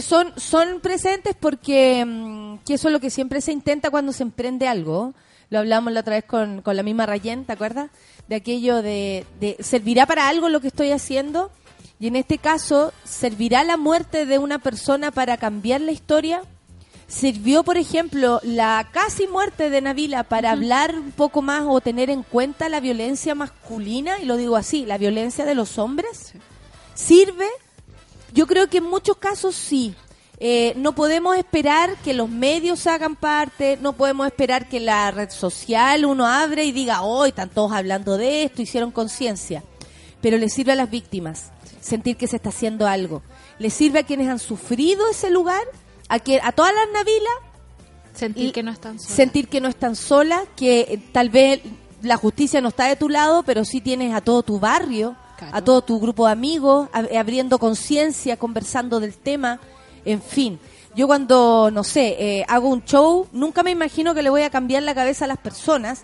son, 0.00 0.32
son 0.36 0.80
presentes 0.80 1.36
porque 1.38 2.04
mm, 2.04 2.58
que 2.66 2.74
eso 2.74 2.88
es 2.88 2.92
lo 2.92 3.00
que 3.00 3.10
siempre 3.10 3.40
se 3.40 3.52
intenta 3.52 3.90
cuando 3.90 4.12
se 4.12 4.22
emprende 4.22 4.68
algo. 4.68 5.14
Lo 5.50 5.58
hablamos 5.58 5.92
la 5.92 6.00
otra 6.00 6.16
vez 6.16 6.24
con, 6.24 6.62
con 6.62 6.76
la 6.76 6.82
misma 6.82 7.06
Rayen, 7.06 7.44
¿te 7.44 7.52
acuerdas? 7.52 7.90
De 8.28 8.36
aquello 8.36 8.82
de, 8.82 9.26
de 9.40 9.56
¿servirá 9.60 10.06
para 10.06 10.28
algo 10.28 10.48
lo 10.48 10.60
que 10.60 10.68
estoy 10.68 10.90
haciendo? 10.92 11.50
Y 12.00 12.08
en 12.08 12.16
este 12.16 12.38
caso, 12.38 12.92
¿servirá 13.04 13.64
la 13.64 13.76
muerte 13.76 14.26
de 14.26 14.38
una 14.38 14.58
persona 14.58 15.10
para 15.10 15.36
cambiar 15.36 15.80
la 15.80 15.92
historia? 15.92 16.42
¿Sirvió, 17.06 17.62
por 17.62 17.76
ejemplo, 17.76 18.40
la 18.42 18.88
casi 18.92 19.26
muerte 19.26 19.70
de 19.70 19.80
Navila 19.80 20.24
para 20.24 20.50
hablar 20.50 20.94
un 20.94 21.12
poco 21.12 21.42
más 21.42 21.64
o 21.66 21.80
tener 21.80 22.10
en 22.10 22.22
cuenta 22.22 22.68
la 22.68 22.80
violencia 22.80 23.34
masculina? 23.34 24.18
Y 24.20 24.24
lo 24.24 24.36
digo 24.36 24.56
así, 24.56 24.86
la 24.86 24.98
violencia 24.98 25.44
de 25.44 25.54
los 25.54 25.78
hombres. 25.78 26.32
¿Sirve? 26.94 27.46
Yo 28.32 28.46
creo 28.46 28.68
que 28.68 28.78
en 28.78 28.84
muchos 28.84 29.18
casos 29.18 29.54
sí. 29.54 29.94
Eh, 30.40 30.74
no 30.76 30.94
podemos 30.94 31.36
esperar 31.36 31.96
que 32.04 32.12
los 32.12 32.28
medios 32.28 32.86
hagan 32.86 33.14
parte, 33.16 33.78
no 33.80 33.92
podemos 33.92 34.26
esperar 34.26 34.68
que 34.68 34.80
la 34.80 35.10
red 35.10 35.30
social 35.30 36.04
uno 36.04 36.26
abre 36.26 36.64
y 36.64 36.72
diga, 36.72 37.02
hoy 37.02 37.28
están 37.28 37.48
todos 37.50 37.72
hablando 37.72 38.16
de 38.16 38.42
esto, 38.44 38.60
hicieron 38.62 38.90
conciencia. 38.90 39.62
Pero 40.20 40.36
le 40.38 40.48
sirve 40.48 40.72
a 40.72 40.76
las 40.76 40.90
víctimas 40.90 41.50
sentir 41.80 42.16
que 42.16 42.26
se 42.26 42.36
está 42.36 42.48
haciendo 42.48 42.86
algo. 42.86 43.22
Le 43.58 43.70
sirve 43.70 44.00
a 44.00 44.02
quienes 44.04 44.28
han 44.28 44.38
sufrido 44.38 45.08
ese 45.08 45.30
lugar, 45.30 45.62
a, 46.08 46.18
que, 46.18 46.40
a 46.42 46.50
todas 46.52 46.72
las 46.74 46.86
Navilas, 46.92 47.34
Sentir 48.14 48.52
que 48.52 48.62
no 48.62 48.70
están 48.70 48.98
solas. 48.98 49.14
sentir 49.16 49.48
que 49.48 49.60
no 49.60 49.68
están 49.68 49.96
solas, 49.96 50.42
que 50.56 50.80
eh, 50.80 51.02
tal 51.12 51.30
vez 51.30 51.60
la 52.02 52.16
justicia 52.16 52.60
no 52.60 52.68
está 52.68 52.86
de 52.86 52.96
tu 52.96 53.08
lado, 53.08 53.42
pero 53.44 53.64
sí 53.64 53.80
tienes 53.80 54.14
a 54.14 54.20
todo 54.20 54.42
tu 54.42 54.58
barrio, 54.60 55.16
Claro. 55.36 55.56
a 55.56 55.62
todo 55.62 55.82
tu 55.82 55.98
grupo 55.98 56.26
de 56.26 56.32
amigos, 56.32 56.88
ab- 56.92 57.16
abriendo 57.18 57.58
conciencia, 57.58 58.36
conversando 58.36 59.00
del 59.00 59.14
tema, 59.16 59.58
en 60.04 60.22
fin. 60.22 60.58
Yo 60.94 61.06
cuando, 61.06 61.70
no 61.72 61.82
sé, 61.82 62.16
eh, 62.18 62.44
hago 62.48 62.68
un 62.68 62.84
show, 62.84 63.26
nunca 63.32 63.62
me 63.62 63.72
imagino 63.72 64.14
que 64.14 64.22
le 64.22 64.30
voy 64.30 64.42
a 64.42 64.50
cambiar 64.50 64.82
la 64.84 64.94
cabeza 64.94 65.24
a 65.24 65.28
las 65.28 65.38
personas, 65.38 66.02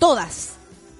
todas, 0.00 0.54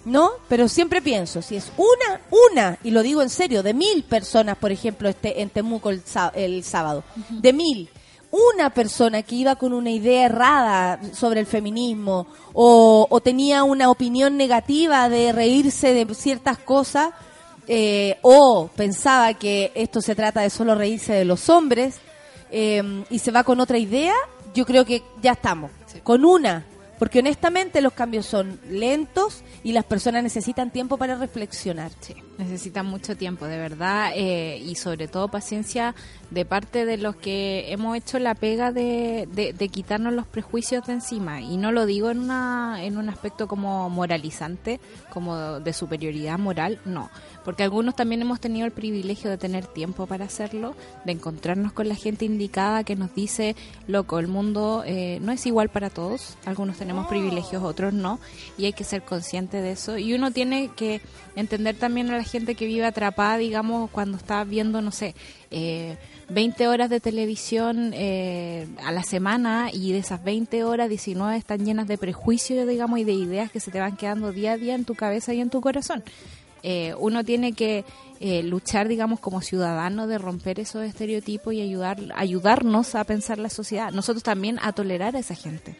¿no? 0.04 0.30
Pero 0.48 0.68
siempre 0.68 1.02
pienso, 1.02 1.42
si 1.42 1.56
es 1.56 1.72
una, 1.76 2.20
una, 2.52 2.78
y 2.84 2.92
lo 2.92 3.02
digo 3.02 3.22
en 3.22 3.30
serio, 3.30 3.64
de 3.64 3.74
mil 3.74 4.04
personas, 4.04 4.56
por 4.56 4.70
ejemplo, 4.70 5.08
este, 5.08 5.42
en 5.42 5.50
Temuco 5.50 5.90
el, 5.90 6.02
el 6.34 6.62
sábado, 6.62 7.02
de 7.28 7.52
mil, 7.52 7.90
una 8.30 8.70
persona 8.70 9.22
que 9.22 9.36
iba 9.36 9.56
con 9.56 9.72
una 9.72 9.90
idea 9.90 10.26
errada 10.26 11.00
sobre 11.12 11.40
el 11.40 11.46
feminismo 11.46 12.26
o, 12.52 13.06
o 13.08 13.20
tenía 13.20 13.62
una 13.62 13.90
opinión 13.90 14.36
negativa 14.36 15.08
de 15.08 15.32
reírse 15.32 15.94
de 15.94 16.12
ciertas 16.14 16.58
cosas 16.58 17.10
eh, 17.68 18.18
o 18.22 18.68
pensaba 18.74 19.34
que 19.34 19.70
esto 19.76 20.00
se 20.00 20.16
trata 20.16 20.40
de 20.40 20.50
solo 20.50 20.74
reírse 20.74 21.12
de 21.12 21.24
los 21.24 21.48
hombres 21.48 22.00
eh, 22.56 23.04
y 23.10 23.18
se 23.18 23.32
va 23.32 23.42
con 23.42 23.58
otra 23.58 23.78
idea, 23.78 24.14
yo 24.54 24.64
creo 24.64 24.84
que 24.84 25.02
ya 25.20 25.32
estamos. 25.32 25.72
Con 26.04 26.24
una. 26.24 26.64
Porque 27.00 27.18
honestamente 27.18 27.80
los 27.80 27.92
cambios 27.92 28.26
son 28.26 28.60
lentos 28.70 29.42
y 29.64 29.72
las 29.72 29.84
personas 29.84 30.22
necesitan 30.22 30.70
tiempo 30.70 30.96
para 30.96 31.16
reflexionar. 31.16 31.90
Sí, 31.98 32.14
necesitan 32.38 32.86
mucho 32.86 33.16
tiempo, 33.16 33.46
de 33.46 33.58
verdad, 33.58 34.12
eh, 34.14 34.58
y 34.58 34.74
sobre 34.74 35.08
todo 35.08 35.28
paciencia 35.28 35.94
de 36.30 36.44
parte 36.44 36.84
de 36.84 36.96
los 36.96 37.14
que 37.16 37.72
hemos 37.72 37.96
hecho 37.96 38.18
la 38.18 38.34
pega 38.34 38.72
de, 38.72 39.28
de, 39.32 39.52
de 39.52 39.68
quitarnos 39.68 40.12
los 40.12 40.26
prejuicios 40.26 40.84
de 40.86 40.94
encima. 40.94 41.40
Y 41.40 41.56
no 41.56 41.70
lo 41.70 41.86
digo 41.86 42.10
en, 42.10 42.18
una, 42.18 42.82
en 42.82 42.98
un 42.98 43.08
aspecto 43.08 43.46
como 43.46 43.88
moralizante, 43.90 44.80
como 45.12 45.60
de 45.60 45.72
superioridad 45.72 46.38
moral, 46.38 46.80
no. 46.84 47.10
Porque 47.44 47.62
algunos 47.62 47.94
también 47.94 48.22
hemos 48.22 48.40
tenido 48.40 48.66
el 48.66 48.72
privilegio 48.72 49.30
de 49.30 49.38
tener 49.38 49.66
tiempo 49.66 50.06
para 50.06 50.24
hacerlo, 50.24 50.74
de 51.04 51.12
encontrarnos 51.12 51.72
con 51.72 51.88
la 51.88 51.94
gente 51.94 52.24
indicada 52.24 52.84
que 52.84 52.96
nos 52.96 53.14
dice, 53.14 53.54
loco, 53.86 54.18
el 54.18 54.28
mundo 54.28 54.82
eh, 54.86 55.18
no 55.20 55.30
es 55.30 55.46
igual 55.46 55.68
para 55.68 55.90
todos, 55.90 56.36
algunos 56.46 56.78
tenemos 56.78 57.06
privilegios, 57.06 57.62
otros 57.62 57.92
no, 57.92 58.18
y 58.56 58.64
hay 58.64 58.72
que 58.72 58.84
ser 58.84 59.02
consciente 59.02 59.60
de 59.60 59.72
eso. 59.72 59.98
Y 59.98 60.14
uno 60.14 60.30
tiene 60.30 60.70
que 60.74 61.00
entender 61.36 61.76
también 61.76 62.10
a 62.10 62.16
la 62.16 62.23
gente 62.24 62.54
que 62.54 62.66
vive 62.66 62.84
atrapada, 62.84 63.36
digamos, 63.36 63.90
cuando 63.90 64.16
está 64.16 64.44
viendo, 64.44 64.82
no 64.82 64.90
sé, 64.90 65.14
eh, 65.50 65.96
20 66.28 66.68
horas 66.68 66.90
de 66.90 67.00
televisión 67.00 67.92
eh, 67.94 68.66
a 68.82 68.92
la 68.92 69.02
semana 69.02 69.70
y 69.72 69.92
de 69.92 69.98
esas 69.98 70.22
20 70.24 70.64
horas, 70.64 70.88
19 70.88 71.36
están 71.36 71.64
llenas 71.64 71.86
de 71.86 71.98
prejuicios, 71.98 72.66
digamos, 72.66 72.98
y 72.98 73.04
de 73.04 73.12
ideas 73.12 73.50
que 73.50 73.60
se 73.60 73.70
te 73.70 73.80
van 73.80 73.96
quedando 73.96 74.32
día 74.32 74.52
a 74.52 74.56
día 74.56 74.74
en 74.74 74.84
tu 74.84 74.94
cabeza 74.94 75.34
y 75.34 75.40
en 75.40 75.50
tu 75.50 75.60
corazón. 75.60 76.02
Eh, 76.62 76.94
uno 76.98 77.22
tiene 77.24 77.52
que 77.52 77.84
eh, 78.20 78.42
luchar, 78.42 78.88
digamos, 78.88 79.20
como 79.20 79.42
ciudadano 79.42 80.06
de 80.06 80.16
romper 80.16 80.60
esos 80.60 80.82
estereotipos 80.82 81.52
y 81.52 81.60
ayudar, 81.60 81.98
ayudarnos 82.16 82.94
a 82.94 83.04
pensar 83.04 83.38
la 83.38 83.50
sociedad. 83.50 83.92
Nosotros 83.92 84.22
también 84.22 84.58
a 84.62 84.72
tolerar 84.72 85.14
a 85.14 85.18
esa 85.18 85.34
gente, 85.34 85.76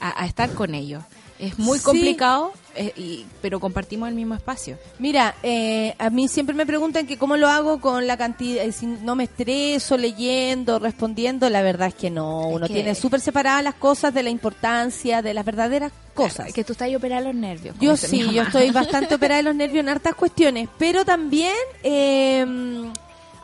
a, 0.00 0.20
a 0.20 0.26
estar 0.26 0.50
con 0.50 0.74
ellos. 0.74 1.04
Es 1.38 1.58
muy 1.58 1.78
Sí. 1.78 1.84
complicado, 1.84 2.52
eh, 2.74 2.92
y, 2.96 3.26
pero 3.42 3.60
compartimos 3.60 4.08
el 4.08 4.14
mismo 4.14 4.34
espacio. 4.34 4.78
Mira, 4.98 5.34
eh, 5.42 5.94
a 5.98 6.08
mí 6.08 6.28
siempre 6.28 6.54
me 6.54 6.64
preguntan 6.64 7.06
que 7.06 7.18
cómo 7.18 7.36
lo 7.36 7.48
hago 7.48 7.78
con 7.80 8.06
la 8.06 8.16
cantidad, 8.16 8.64
eh, 8.64 8.72
si 8.72 8.86
no 8.86 9.14
me 9.16 9.24
estreso 9.24 9.98
leyendo, 9.98 10.78
respondiendo, 10.78 11.50
la 11.50 11.60
verdad 11.62 11.88
es 11.88 11.94
que 11.94 12.08
no, 12.10 12.48
uno 12.48 12.66
que- 12.66 12.72
tiene 12.74 12.94
súper 12.94 13.20
separadas 13.20 13.62
las 13.64 13.74
cosas 13.74 14.14
de 14.14 14.22
la 14.22 14.30
importancia, 14.30 15.20
de 15.20 15.34
las 15.34 15.44
verdaderas 15.44 15.92
cosas. 16.14 16.52
Que 16.54 16.64
tú 16.64 16.72
estás 16.72 16.86
ahí 16.86 16.96
operando 16.96 17.30
los 17.32 17.38
nervios. 17.38 17.76
Yo 17.80 17.96
sí, 17.98 18.30
yo 18.32 18.42
estoy 18.42 18.70
bastante 18.70 19.14
operada 19.14 19.36
de 19.38 19.42
los 19.42 19.54
nervios 19.54 19.80
en 19.82 19.90
hartas 19.90 20.14
cuestiones, 20.14 20.68
pero 20.78 21.04
también 21.04 21.54
eh, 21.82 22.46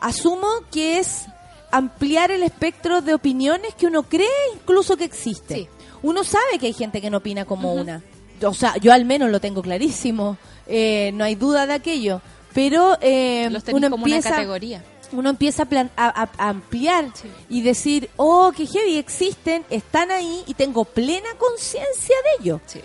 asumo 0.01 0.47
que 0.71 0.99
es 0.99 1.25
ampliar 1.71 2.31
el 2.31 2.43
espectro 2.43 3.01
de 3.01 3.13
opiniones 3.13 3.73
que 3.75 3.87
uno 3.87 4.03
cree 4.03 4.27
incluso 4.55 4.95
que 4.97 5.05
existe. 5.05 5.55
Sí. 5.55 5.67
Uno 6.03 6.23
sabe 6.23 6.59
que 6.59 6.67
hay 6.67 6.73
gente 6.73 7.01
que 7.01 7.09
no 7.09 7.17
opina 7.17 7.45
como 7.45 7.73
una. 7.73 8.01
O 8.45 8.53
sea, 8.53 8.75
yo 8.77 8.91
al 8.93 9.05
menos 9.05 9.29
lo 9.31 9.39
tengo 9.39 9.61
clarísimo. 9.61 10.37
Eh, 10.67 11.11
no 11.13 11.23
hay 11.23 11.35
duda 11.35 11.65
de 11.65 11.73
aquello. 11.73 12.21
Pero 12.53 12.97
eh, 13.01 13.49
Los 13.49 13.63
uno 13.71 13.89
como 13.89 14.05
empieza 14.05 14.29
una 14.29 14.37
categoría. 14.37 14.83
uno 15.11 15.29
empieza 15.31 15.63
a, 15.63 15.65
plan- 15.65 15.91
a- 15.97 16.29
ampliar 16.37 17.05
y 17.49 17.61
decir, 17.63 18.09
oh, 18.17 18.51
que 18.55 18.67
heavy 18.67 18.97
existen, 18.97 19.63
están 19.69 20.11
ahí 20.11 20.43
y 20.45 20.53
tengo 20.53 20.85
plena 20.85 21.29
conciencia 21.39 22.15
de 22.37 22.43
ello. 22.43 22.61
Sí. 22.67 22.79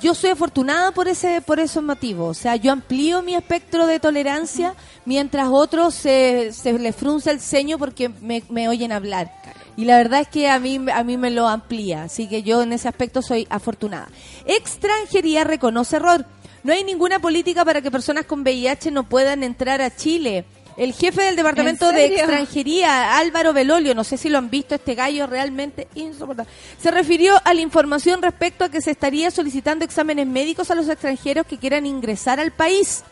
Yo 0.00 0.14
soy 0.16 0.30
afortunada 0.30 0.90
por 0.90 1.06
ese 1.06 1.40
por 1.42 1.60
esos 1.60 1.80
motivos. 1.84 2.36
O 2.36 2.40
sea, 2.42 2.56
yo 2.56 2.72
amplío 2.72 3.22
mi 3.22 3.36
espectro 3.36 3.86
de 3.86 4.00
tolerancia 4.00 4.74
mientras 5.04 5.48
otros 5.52 5.94
se, 5.94 6.52
se 6.52 6.72
les 6.72 6.96
frunce 6.96 7.30
el 7.30 7.38
ceño 7.40 7.78
porque 7.78 8.08
me, 8.08 8.42
me 8.48 8.68
oyen 8.68 8.90
hablar. 8.90 9.30
Y 9.76 9.84
la 9.84 9.96
verdad 9.96 10.20
es 10.20 10.28
que 10.28 10.48
a 10.48 10.58
mí, 10.58 10.78
a 10.92 11.02
mí 11.04 11.16
me 11.16 11.30
lo 11.30 11.48
amplía. 11.48 12.04
Así 12.04 12.28
que 12.28 12.42
yo 12.42 12.62
en 12.62 12.72
ese 12.72 12.88
aspecto 12.88 13.22
soy 13.22 13.46
afortunada. 13.50 14.08
Extranjería 14.46 15.44
reconoce 15.44 15.96
error. 15.96 16.26
No 16.62 16.72
hay 16.72 16.84
ninguna 16.84 17.18
política 17.18 17.64
para 17.64 17.80
que 17.80 17.90
personas 17.90 18.26
con 18.26 18.42
VIH 18.42 18.90
no 18.90 19.08
puedan 19.08 19.42
entrar 19.42 19.80
a 19.80 19.94
Chile. 19.94 20.44
El 20.76 20.92
jefe 20.92 21.22
del 21.22 21.36
Departamento 21.36 21.90
¿En 21.90 21.96
de? 21.96 22.06
Extranjería, 22.06 23.18
Álvaro 23.18 23.52
Belolio, 23.52 23.94
no 23.94 24.04
sé 24.04 24.16
si 24.16 24.28
lo 24.28 24.38
han 24.38 24.48
visto, 24.48 24.74
este 24.74 24.94
gallo 24.94 25.26
realmente 25.26 25.88
insoportable, 25.94 26.50
se 26.80 26.90
refirió 26.90 27.34
a 27.44 27.52
la 27.52 27.60
información 27.60 28.22
respecto 28.22 28.64
a 28.64 28.70
que 28.70 28.80
se 28.80 28.92
estaría 28.92 29.30
solicitando 29.30 29.84
exámenes 29.84 30.26
médicos 30.26 30.70
a 30.70 30.74
los 30.74 30.88
extranjeros 30.88 31.46
que 31.46 31.58
quieran 31.58 31.84
ingresar 31.84 32.40
al 32.40 32.52
país. 32.52 33.04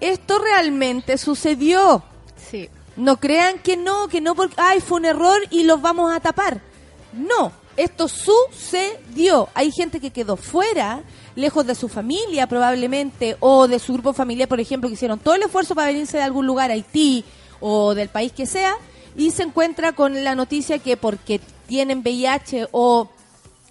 Esto 0.00 0.38
realmente 0.38 1.18
sucedió. 1.18 2.04
No 2.98 3.18
crean 3.18 3.60
que 3.60 3.76
no, 3.76 4.08
que 4.08 4.20
no 4.20 4.34
porque, 4.34 4.56
ay, 4.58 4.80
fue 4.80 4.98
un 4.98 5.04
error 5.04 5.40
y 5.50 5.62
los 5.62 5.80
vamos 5.80 6.12
a 6.12 6.18
tapar. 6.18 6.60
No, 7.12 7.52
esto 7.76 8.08
sucedió. 8.08 9.48
Hay 9.54 9.70
gente 9.70 10.00
que 10.00 10.10
quedó 10.10 10.36
fuera, 10.36 11.04
lejos 11.36 11.64
de 11.64 11.76
su 11.76 11.88
familia 11.88 12.48
probablemente, 12.48 13.36
o 13.38 13.68
de 13.68 13.78
su 13.78 13.92
grupo 13.92 14.12
familiar, 14.12 14.48
por 14.48 14.58
ejemplo, 14.58 14.88
que 14.88 14.94
hicieron 14.94 15.20
todo 15.20 15.36
el 15.36 15.42
esfuerzo 15.42 15.76
para 15.76 15.86
venirse 15.86 16.16
de 16.16 16.24
algún 16.24 16.44
lugar, 16.44 16.72
Haití 16.72 17.24
o 17.60 17.94
del 17.94 18.08
país 18.08 18.32
que 18.32 18.46
sea, 18.46 18.74
y 19.16 19.30
se 19.30 19.44
encuentra 19.44 19.92
con 19.92 20.24
la 20.24 20.34
noticia 20.34 20.80
que 20.80 20.96
porque 20.96 21.40
tienen 21.68 22.00
VIH 22.00 22.66
o 22.72 23.08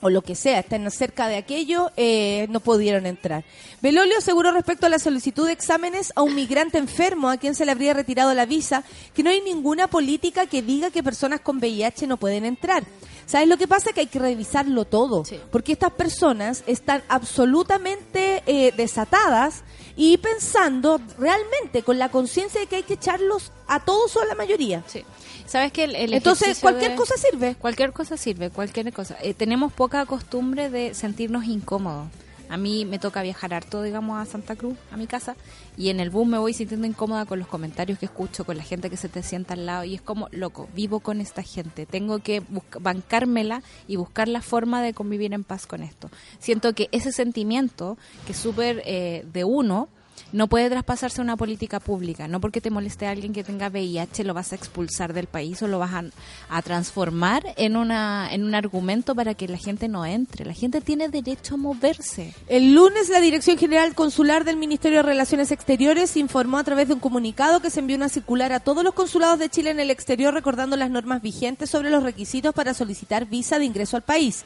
o 0.01 0.09
lo 0.09 0.21
que 0.21 0.35
sea, 0.35 0.59
están 0.59 0.89
cerca 0.91 1.27
de 1.27 1.37
aquello, 1.37 1.91
eh, 1.97 2.45
no 2.49 2.59
pudieron 2.59 3.05
entrar. 3.07 3.43
Belolio 3.81 4.17
aseguró 4.19 4.51
respecto 4.51 4.85
a 4.85 4.89
la 4.89 4.99
solicitud 4.99 5.47
de 5.47 5.53
exámenes 5.53 6.13
a 6.15 6.21
un 6.21 6.35
migrante 6.35 6.77
enfermo 6.77 7.29
a 7.29 7.37
quien 7.37 7.55
se 7.55 7.65
le 7.65 7.71
habría 7.71 7.93
retirado 7.93 8.33
la 8.35 8.45
visa 8.45 8.83
que 9.15 9.23
no 9.23 9.29
hay 9.31 9.41
ninguna 9.41 9.87
política 9.87 10.45
que 10.45 10.61
diga 10.61 10.91
que 10.91 11.01
personas 11.01 11.41
con 11.41 11.57
VIH 11.57 12.05
no 12.07 12.17
pueden 12.17 12.45
entrar. 12.45 12.83
¿Sabes 13.25 13.47
lo 13.49 13.57
que 13.57 13.67
pasa? 13.67 13.91
Que 13.91 14.01
hay 14.01 14.07
que 14.07 14.19
revisarlo 14.19 14.85
todo, 14.85 15.25
Sí. 15.25 15.37
porque 15.51 15.73
estas 15.73 15.91
personas 15.91 16.63
están 16.67 17.03
absolutamente 17.09 18.43
eh, 18.45 18.71
desatadas 18.77 19.63
y 19.97 20.15
pensando 20.17 21.01
realmente 21.17 21.83
con 21.83 21.97
la 21.99 22.09
conciencia 22.09 22.61
de 22.61 22.67
que 22.67 22.77
hay 22.77 22.83
que 22.83 22.93
echarlos 22.93 23.51
a 23.67 23.83
todos 23.83 24.15
o 24.15 24.21
a 24.21 24.25
la 24.25 24.35
mayoría. 24.35 24.83
Sí. 24.87 25.03
¿Sabes 25.45 25.71
que 25.73 25.85
el, 25.85 25.95
el 25.95 26.13
Entonces, 26.13 26.59
cualquier 26.59 26.91
de- 26.91 26.97
cosa 26.97 27.15
sirve. 27.17 27.55
Cualquier 27.55 27.91
cosa 27.93 28.15
sirve, 28.15 28.49
cualquier 28.49 28.93
cosa. 28.93 29.17
Eh, 29.21 29.33
tenemos 29.33 29.73
poca 29.73 30.05
costumbre 30.05 30.69
de 30.69 30.93
sentirnos 30.93 31.45
incómodos. 31.45 32.07
A 32.49 32.57
mí 32.57 32.85
me 32.85 32.99
toca 32.99 33.21
viajar 33.21 33.53
harto, 33.53 33.81
digamos, 33.81 34.17
a 34.17 34.25
Santa 34.25 34.55
Cruz, 34.55 34.77
a 34.91 34.97
mi 34.97 35.07
casa, 35.07 35.35
y 35.75 35.89
en 35.89 35.99
el 35.99 36.09
bus 36.09 36.27
me 36.27 36.37
voy 36.37 36.53
sintiendo 36.53 36.87
incómoda 36.87 37.25
con 37.25 37.39
los 37.39 37.47
comentarios 37.47 37.99
que 37.99 38.05
escucho, 38.05 38.45
con 38.45 38.57
la 38.57 38.63
gente 38.63 38.89
que 38.89 38.97
se 38.97 39.09
te 39.09 39.23
sienta 39.23 39.53
al 39.53 39.65
lado, 39.65 39.83
y 39.83 39.95
es 39.95 40.01
como, 40.01 40.29
loco, 40.31 40.69
vivo 40.73 40.99
con 40.99 41.19
esta 41.19 41.43
gente, 41.43 41.85
tengo 41.85 42.19
que 42.19 42.41
bancármela 42.79 43.63
y 43.87 43.97
buscar 43.97 44.27
la 44.27 44.41
forma 44.41 44.81
de 44.81 44.93
convivir 44.93 45.33
en 45.33 45.43
paz 45.43 45.67
con 45.67 45.83
esto. 45.83 46.09
Siento 46.39 46.73
que 46.73 46.89
ese 46.91 47.11
sentimiento, 47.11 47.97
que 48.25 48.31
es 48.31 48.37
súper 48.37 48.81
eh, 48.85 49.25
de 49.31 49.43
uno, 49.43 49.89
no 50.31 50.47
puede 50.47 50.69
traspasarse 50.69 51.21
una 51.21 51.37
política 51.37 51.79
pública. 51.79 52.27
No 52.27 52.39
porque 52.39 52.61
te 52.61 52.69
moleste 52.69 53.07
a 53.07 53.11
alguien 53.11 53.33
que 53.33 53.43
tenga 53.43 53.69
VIH 53.69 54.23
lo 54.23 54.33
vas 54.33 54.51
a 54.51 54.55
expulsar 54.55 55.13
del 55.13 55.27
país 55.27 55.61
o 55.61 55.67
lo 55.67 55.79
vas 55.79 55.93
a, 55.93 56.03
a 56.49 56.61
transformar 56.61 57.43
en, 57.57 57.77
una, 57.77 58.29
en 58.31 58.43
un 58.43 58.55
argumento 58.55 59.15
para 59.15 59.33
que 59.33 59.47
la 59.47 59.57
gente 59.57 59.87
no 59.87 60.05
entre. 60.05 60.45
La 60.45 60.53
gente 60.53 60.81
tiene 60.81 61.09
derecho 61.09 61.55
a 61.55 61.57
moverse. 61.57 62.33
El 62.47 62.73
lunes 62.73 63.09
la 63.09 63.21
Dirección 63.21 63.57
General 63.57 63.93
Consular 63.95 64.43
del 64.43 64.57
Ministerio 64.57 64.97
de 64.97 65.03
Relaciones 65.03 65.51
Exteriores 65.51 66.17
informó 66.17 66.57
a 66.57 66.63
través 66.63 66.87
de 66.87 66.93
un 66.93 66.99
comunicado 66.99 67.61
que 67.61 67.69
se 67.69 67.79
envió 67.79 67.95
una 67.95 68.09
circular 68.09 68.51
a 68.51 68.59
todos 68.59 68.83
los 68.83 68.93
consulados 68.93 69.39
de 69.39 69.49
Chile 69.49 69.71
en 69.71 69.79
el 69.79 69.91
exterior 69.91 70.33
recordando 70.33 70.75
las 70.75 70.89
normas 70.89 71.21
vigentes 71.21 71.69
sobre 71.69 71.89
los 71.89 72.03
requisitos 72.03 72.53
para 72.53 72.73
solicitar 72.73 73.25
visa 73.25 73.59
de 73.59 73.65
ingreso 73.65 73.97
al 73.97 74.03
país. 74.03 74.43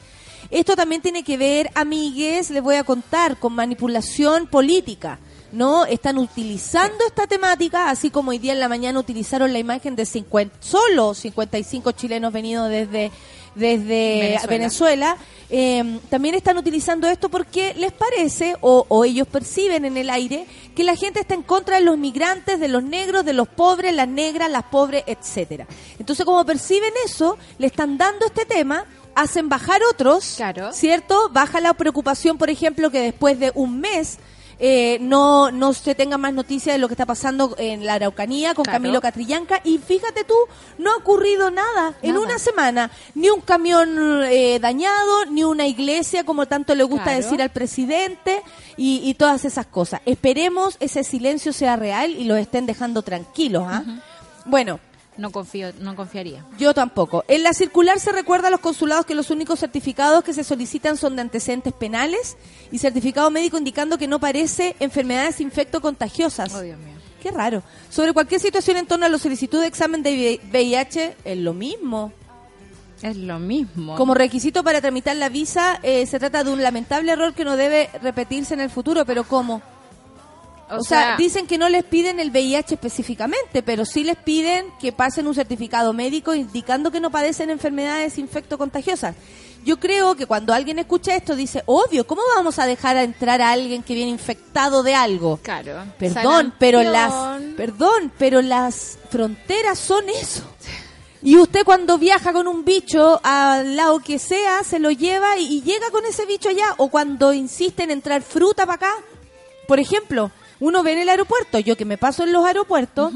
Esto 0.50 0.76
también 0.76 1.02
tiene 1.02 1.22
que 1.22 1.36
ver, 1.36 1.70
amigues, 1.74 2.50
les 2.50 2.62
voy 2.62 2.76
a 2.76 2.84
contar, 2.84 3.36
con 3.38 3.54
manipulación 3.54 4.46
política. 4.46 5.18
¿No? 5.52 5.84
Están 5.84 6.18
utilizando 6.18 7.04
esta 7.06 7.26
temática, 7.26 7.90
así 7.90 8.10
como 8.10 8.30
hoy 8.30 8.38
día 8.38 8.52
en 8.52 8.60
la 8.60 8.68
mañana 8.68 8.98
utilizaron 8.98 9.52
la 9.52 9.58
imagen 9.58 9.94
de 9.94 10.06
50, 10.06 10.56
solo 10.60 11.14
55 11.14 11.92
chilenos 11.92 12.32
venidos 12.32 12.68
desde, 12.70 13.12
desde 13.54 13.86
Venezuela. 13.86 14.46
Venezuela. 14.48 15.16
Eh, 15.54 16.00
también 16.08 16.34
están 16.34 16.56
utilizando 16.56 17.06
esto 17.06 17.28
porque 17.28 17.74
les 17.74 17.92
parece, 17.92 18.56
o, 18.62 18.86
o 18.88 19.04
ellos 19.04 19.28
perciben 19.28 19.84
en 19.84 19.98
el 19.98 20.08
aire, 20.08 20.46
que 20.74 20.82
la 20.82 20.96
gente 20.96 21.20
está 21.20 21.34
en 21.34 21.42
contra 21.42 21.76
de 21.76 21.82
los 21.84 21.98
migrantes, 21.98 22.58
de 22.58 22.68
los 22.68 22.82
negros, 22.82 23.24
de 23.26 23.34
los 23.34 23.48
pobres, 23.48 23.94
las 23.94 24.08
negras, 24.08 24.50
las 24.50 24.64
pobres, 24.64 25.04
etcétera. 25.06 25.66
Entonces, 25.98 26.24
como 26.24 26.42
perciben 26.46 26.92
eso, 27.04 27.36
le 27.58 27.66
están 27.66 27.98
dando 27.98 28.24
este 28.24 28.46
tema 28.46 28.86
hacen 29.14 29.50
bajar 29.50 29.82
otros, 29.90 30.34
Claro. 30.36 30.72
¿cierto? 30.72 31.28
Baja 31.30 31.60
la 31.60 31.74
preocupación, 31.74 32.38
por 32.38 32.48
ejemplo, 32.48 32.90
que 32.90 33.00
después 33.00 33.38
de 33.38 33.52
un 33.54 33.78
mes 33.78 34.18
eh, 34.64 34.98
no, 35.00 35.50
no 35.50 35.72
se 35.72 35.96
tenga 35.96 36.16
más 36.18 36.32
noticia 36.32 36.72
de 36.72 36.78
lo 36.78 36.86
que 36.86 36.94
está 36.94 37.04
pasando 37.04 37.56
en 37.58 37.84
la 37.84 37.94
Araucanía 37.94 38.54
con 38.54 38.62
Claro. 38.64 38.76
Camilo 38.78 39.00
Catrillanca. 39.00 39.60
Y 39.64 39.78
fíjate 39.78 40.22
tú, 40.22 40.36
no 40.78 40.92
ha 40.92 40.96
ocurrido 40.96 41.50
nada, 41.50 41.94
en 42.00 42.16
una 42.16 42.38
semana. 42.38 42.88
Ni 43.16 43.28
un 43.28 43.40
camión 43.40 44.22
eh, 44.24 44.60
dañado, 44.60 45.26
ni 45.26 45.42
una 45.42 45.66
iglesia, 45.66 46.22
como 46.24 46.46
tanto 46.46 46.76
le 46.76 46.84
gusta 46.84 47.06
Claro. 47.06 47.18
decir 47.22 47.42
al 47.42 47.50
presidente, 47.50 48.40
y, 48.76 49.00
y 49.04 49.14
todas 49.14 49.44
esas 49.44 49.66
cosas. 49.66 50.00
Esperemos 50.06 50.76
ese 50.78 51.02
silencio 51.02 51.52
sea 51.52 51.74
real 51.74 52.12
y 52.12 52.24
los 52.24 52.38
estén 52.38 52.64
dejando 52.64 53.02
tranquilos. 53.02 53.64
¿ah? 53.66 53.82
Bueno. 54.44 54.78
No 55.16 55.30
confío, 55.30 55.72
no 55.80 55.94
confiaría. 55.94 56.44
Yo 56.58 56.72
tampoco. 56.72 57.24
En 57.28 57.42
la 57.42 57.52
circular 57.52 58.00
se 58.00 58.12
recuerda 58.12 58.48
a 58.48 58.50
los 58.50 58.60
consulados 58.60 59.04
que 59.04 59.14
los 59.14 59.30
únicos 59.30 59.60
certificados 59.60 60.24
que 60.24 60.32
se 60.32 60.42
solicitan 60.42 60.96
son 60.96 61.16
de 61.16 61.22
antecedentes 61.22 61.74
penales 61.74 62.36
y 62.70 62.78
certificado 62.78 63.30
médico 63.30 63.58
indicando 63.58 63.98
que 63.98 64.08
no 64.08 64.18
parece 64.18 64.74
enfermedades 64.80 65.40
infecto-contagiosas. 65.40 66.54
Oh, 66.54 66.60
Dios 66.60 66.78
mío. 66.78 66.94
Qué 67.22 67.30
raro. 67.30 67.62
Sobre 67.90 68.12
cualquier 68.12 68.40
situación 68.40 68.78
en 68.78 68.86
torno 68.86 69.06
a 69.06 69.08
la 69.08 69.18
solicitud 69.18 69.60
de 69.60 69.66
examen 69.66 70.02
de 70.02 70.40
VIH, 70.50 71.16
es 71.24 71.38
lo 71.38 71.52
mismo. 71.52 72.12
Es 73.02 73.16
lo 73.16 73.38
mismo. 73.38 73.96
Como 73.96 74.14
requisito 74.14 74.64
para 74.64 74.80
tramitar 74.80 75.16
la 75.16 75.28
visa, 75.28 75.78
eh, 75.82 76.06
se 76.06 76.18
trata 76.18 76.42
de 76.42 76.50
un 76.50 76.62
lamentable 76.62 77.12
error 77.12 77.34
que 77.34 77.44
no 77.44 77.56
debe 77.56 77.90
repetirse 78.00 78.54
en 78.54 78.60
el 78.60 78.70
futuro, 78.70 79.04
pero 79.04 79.24
¿cómo? 79.24 79.60
O, 80.70 80.82
sea, 80.82 81.16
dicen 81.16 81.46
que 81.46 81.58
no 81.58 81.68
les 81.68 81.84
piden 81.84 82.18
el 82.18 82.30
VIH 82.30 82.74
específicamente, 82.74 83.62
pero 83.62 83.84
sí 83.84 84.04
les 84.04 84.16
piden 84.16 84.66
que 84.80 84.92
pasen 84.92 85.26
un 85.26 85.34
certificado 85.34 85.92
médico 85.92 86.34
indicando 86.34 86.90
que 86.90 87.00
no 87.00 87.10
padecen 87.10 87.50
enfermedades 87.50 88.16
infectocontagiosas. 88.16 89.14
Yo 89.64 89.78
creo 89.78 90.16
que 90.16 90.26
cuando 90.26 90.52
alguien 90.52 90.78
escucha 90.78 91.14
esto 91.14 91.36
dice, 91.36 91.62
obvio, 91.66 92.06
¿cómo 92.06 92.22
vamos 92.36 92.58
a 92.58 92.66
dejar 92.66 92.96
a 92.96 93.04
entrar 93.04 93.40
a 93.40 93.52
alguien 93.52 93.82
que 93.82 93.94
viene 93.94 94.10
infectado 94.10 94.82
de 94.82 94.94
algo? 94.94 95.38
Claro. 95.42 95.84
Perdón, 95.98 96.54
pero 96.58 96.82
las 96.82 97.12
perdón, 97.56 98.12
pero 98.18 98.42
las 98.42 98.98
fronteras 99.10 99.78
son 99.78 100.08
eso. 100.08 100.42
Y 101.22 101.36
usted 101.36 101.64
cuando 101.64 101.98
viaja 101.98 102.32
con 102.32 102.48
un 102.48 102.64
bicho 102.64 103.20
al 103.22 103.76
lado 103.76 104.00
que 104.00 104.18
sea, 104.18 104.64
se 104.64 104.80
lo 104.80 104.90
lleva 104.90 105.38
y, 105.38 105.58
y 105.58 105.62
llega 105.62 105.90
con 105.92 106.04
ese 106.04 106.26
bicho 106.26 106.48
allá. 106.48 106.74
O 106.78 106.88
cuando 106.88 107.32
insiste 107.32 107.84
en 107.84 107.92
entrar 107.92 108.22
fruta 108.22 108.66
para 108.66 108.74
acá. 108.74 108.92
Por 109.68 109.78
ejemplo, 109.78 110.32
uno 110.62 110.84
ve 110.84 110.92
en 110.92 111.00
el 111.00 111.08
aeropuerto, 111.08 111.58
yo 111.58 111.76
que 111.76 111.84
me 111.84 111.98
paso 111.98 112.22
en 112.22 112.32
los 112.32 112.44
aeropuertos, 112.44 113.12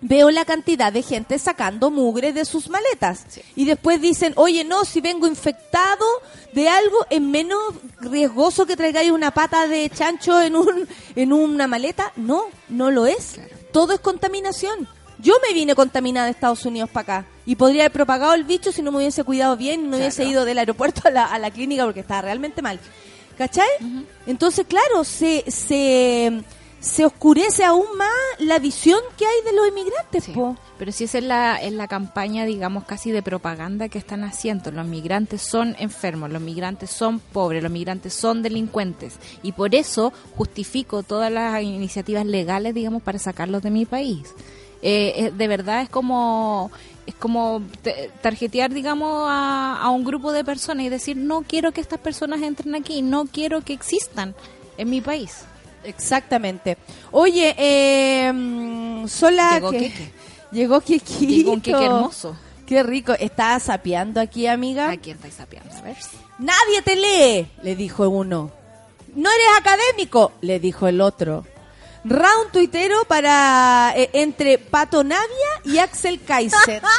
veo 0.00 0.30
la 0.30 0.44
cantidad 0.44 0.92
de 0.92 1.02
gente 1.02 1.40
sacando 1.40 1.90
mugre 1.90 2.32
de 2.32 2.44
sus 2.44 2.70
maletas. 2.70 3.24
Y 3.56 3.64
después 3.64 4.00
dicen, 4.00 4.32
oye, 4.36 4.62
no, 4.62 4.84
si 4.84 5.00
vengo 5.00 5.26
infectado 5.26 6.04
de 6.52 6.68
algo, 6.68 7.04
es 7.10 7.20
menos 7.20 7.58
riesgoso 7.98 8.64
que 8.64 8.76
traigáis 8.76 9.10
una 9.10 9.32
pata 9.32 9.66
de 9.66 9.90
chancho 9.90 10.40
en, 10.40 10.54
un, 10.54 10.86
en 11.16 11.32
una 11.32 11.66
maleta. 11.66 12.12
No, 12.14 12.44
no 12.68 12.92
lo 12.92 13.06
es. 13.06 13.40
Todo 13.72 13.92
es 13.92 13.98
contaminación. 13.98 14.86
Yo 15.18 15.34
me 15.44 15.52
vine 15.52 15.74
contaminada 15.74 16.26
de 16.26 16.32
Estados 16.32 16.64
Unidos 16.64 16.90
para 16.90 17.18
acá 17.18 17.26
y 17.44 17.56
podría 17.56 17.82
haber 17.82 17.92
propagado 17.92 18.34
el 18.34 18.44
bicho 18.44 18.70
si 18.70 18.82
no 18.82 18.92
me 18.92 18.98
hubiese 18.98 19.24
cuidado 19.24 19.56
bien 19.56 19.80
y 19.80 19.88
no 19.88 19.96
hubiese 19.96 20.24
ido 20.26 20.44
del 20.44 20.58
aeropuerto 20.58 21.08
a 21.08 21.10
la, 21.10 21.24
a 21.24 21.40
la 21.40 21.50
clínica 21.50 21.84
porque 21.84 22.00
estaba 22.00 22.22
realmente 22.22 22.62
mal. 22.62 22.78
¿Cachai? 23.36 23.66
Entonces, 24.28 24.64
claro, 24.68 25.02
se, 25.02 25.44
se, 25.50 26.44
se 26.84 27.06
oscurece 27.06 27.64
aún 27.64 27.86
más 27.96 28.10
la 28.38 28.58
visión 28.58 29.00
que 29.16 29.24
hay 29.24 29.42
de 29.44 29.52
los 29.56 29.68
inmigrantes, 29.68 30.24
Sí. 30.24 30.32
po. 30.32 30.56
Pero 30.78 30.92
si 30.92 31.04
esa 31.04 31.18
es 31.18 31.24
la, 31.24 31.56
es 31.56 31.72
la 31.72 31.88
campaña, 31.88 32.44
digamos, 32.44 32.84
casi 32.84 33.10
de 33.10 33.22
propaganda 33.22 33.88
que 33.88 33.96
están 33.98 34.22
haciendo. 34.22 34.70
Los 34.70 34.86
migrantes 34.86 35.40
son 35.40 35.76
enfermos, 35.78 36.30
los 36.30 36.42
migrantes 36.42 36.90
son 36.90 37.20
pobres, 37.20 37.62
los 37.62 37.72
migrantes 37.72 38.12
son 38.12 38.42
delincuentes. 38.42 39.14
Y 39.42 39.52
por 39.52 39.74
eso 39.74 40.12
justifico 40.36 41.02
todas 41.02 41.32
las 41.32 41.62
iniciativas 41.62 42.26
legales, 42.26 42.74
digamos, 42.74 43.02
para 43.02 43.18
sacarlos 43.18 43.62
de 43.62 43.70
mi 43.70 43.86
país. 43.86 44.34
Eh, 44.82 45.32
de 45.34 45.48
verdad 45.48 45.80
es 45.82 45.88
como 45.88 46.70
es 47.06 47.14
como 47.14 47.62
te- 47.82 48.10
tarjetear, 48.22 48.72
digamos, 48.74 49.26
a, 49.30 49.78
a 49.80 49.88
un 49.90 50.04
grupo 50.04 50.32
de 50.32 50.44
personas 50.44 50.84
y 50.84 50.88
decir, 50.90 51.16
no 51.16 51.42
quiero 51.48 51.72
que 51.72 51.80
estas 51.80 52.00
personas 52.00 52.42
entren 52.42 52.74
aquí, 52.74 53.00
no 53.00 53.24
quiero 53.26 53.62
que 53.62 53.72
existan 53.72 54.34
en 54.76 54.90
mi 54.90 55.00
país. 55.00 55.44
Exactamente. 55.84 56.76
Oye, 57.12 57.54
eh, 57.58 59.04
Sola... 59.08 59.54
Llegó 59.54 59.70
que- 59.70 59.78
Keke. 59.78 60.12
Llegó 60.52 60.80
Kekito. 60.80 61.20
Llegó 61.32 61.52
un 61.52 61.60
queque 61.60 61.84
hermoso. 61.84 62.36
Qué 62.66 62.82
rico. 62.82 63.12
Estaba 63.12 63.58
sapeando 63.60 64.20
aquí, 64.20 64.46
amiga. 64.46 64.90
¿A 64.90 64.96
quién 64.96 65.16
estáis 65.16 65.34
sapeando? 65.34 65.74
A 65.76 65.82
ver. 65.82 65.96
Nadie 66.38 66.82
te 66.84 66.96
lee, 66.96 67.48
le 67.62 67.74
dijo 67.76 68.08
uno. 68.08 68.50
No 69.14 69.30
eres 69.30 69.46
académico, 69.58 70.32
le 70.40 70.60
dijo 70.60 70.86
el 70.88 71.00
otro. 71.00 71.44
Round 72.04 72.52
tuitero 72.52 73.04
para 73.06 73.92
eh, 73.96 74.10
entre 74.12 74.58
Pato 74.58 75.02
Navia 75.04 75.26
y 75.64 75.78
Axel 75.78 76.20
Kaiser. 76.22 76.82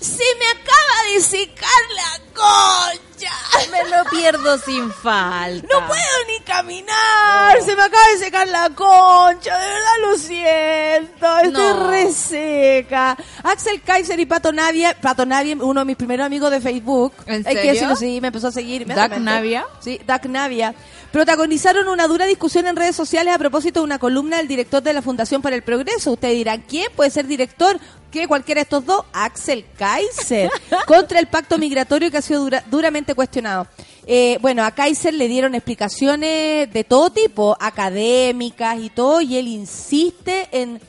Se 0.00 0.24
me 0.38 0.46
acaba 0.46 1.12
de 1.14 1.20
secar 1.20 1.82
la 1.96 2.20
concha. 2.34 3.32
Me 3.72 3.84
lo 3.90 4.04
pierdo 4.10 4.58
sin 4.58 4.92
falta. 4.92 5.66
No 5.72 5.86
puedo 5.86 6.02
ni 6.28 6.40
caminar. 6.44 7.60
Se 7.62 7.74
me 7.74 7.82
acaba 7.82 8.06
de 8.12 8.18
secar 8.18 8.46
la 8.48 8.70
concha. 8.70 9.58
De 9.58 9.66
verdad 9.66 9.92
lo 10.02 10.16
siento. 10.18 11.38
Estoy 11.38 11.52
No. 11.52 11.90
re 11.90 12.12
seca. 12.12 13.16
Axel 13.42 13.82
Kaiser 13.82 14.18
y 14.20 14.26
Pato 14.26 14.52
Navia. 14.52 14.96
Pato 15.00 15.26
Navia, 15.26 15.56
uno 15.60 15.80
de 15.80 15.84
mis 15.86 15.96
primeros 15.96 16.26
amigos 16.26 16.50
de 16.52 16.60
Facebook. 16.60 17.12
¿En 17.26 17.34
Hay 17.46 17.54
que 17.54 17.60
serio? 17.60 17.72
decirlo, 17.72 17.96
sí, 17.96 18.20
me 18.20 18.28
empezó 18.28 18.48
a 18.48 18.52
seguir. 18.52 18.86
¿Duck. 18.86 19.18
Navia? 19.18 19.66
Sí, 19.80 20.00
Duck 20.06 20.24
Navia. 20.26 20.74
Protagonizaron 21.22 21.88
una 21.88 22.06
dura 22.06 22.26
discusión 22.26 22.68
en 22.68 22.76
redes 22.76 22.94
sociales 22.94 23.34
a 23.34 23.38
propósito 23.38 23.80
de 23.80 23.84
una 23.84 23.98
columna 23.98 24.36
del 24.36 24.46
director 24.46 24.80
de 24.80 24.92
la 24.92 25.02
Fundación 25.02 25.42
para 25.42 25.56
el 25.56 25.62
Progreso. 25.62 26.12
Ustedes 26.12 26.36
dirán, 26.36 26.62
¿quién 26.68 26.86
puede 26.94 27.10
ser 27.10 27.26
director? 27.26 27.76
¿Qué? 28.12 28.28
¿Cualquiera 28.28 28.60
de 28.60 28.62
estos 28.62 28.86
dos? 28.86 29.04
Axel 29.12 29.64
Kaiser. 29.76 30.48
contra 30.86 31.18
el 31.18 31.26
pacto 31.26 31.58
migratorio 31.58 32.08
que 32.12 32.18
ha 32.18 32.22
sido 32.22 32.42
dura- 32.44 32.62
duramente 32.70 33.16
cuestionado. 33.16 33.66
Eh, 34.06 34.38
bueno, 34.40 34.62
a 34.64 34.70
Kaiser 34.70 35.12
le 35.12 35.26
dieron 35.26 35.56
explicaciones 35.56 36.72
de 36.72 36.84
todo 36.84 37.10
tipo, 37.10 37.56
académicas 37.58 38.78
y 38.78 38.88
todo, 38.88 39.20
y 39.20 39.38
él 39.38 39.48
insiste 39.48 40.48
en... 40.52 40.80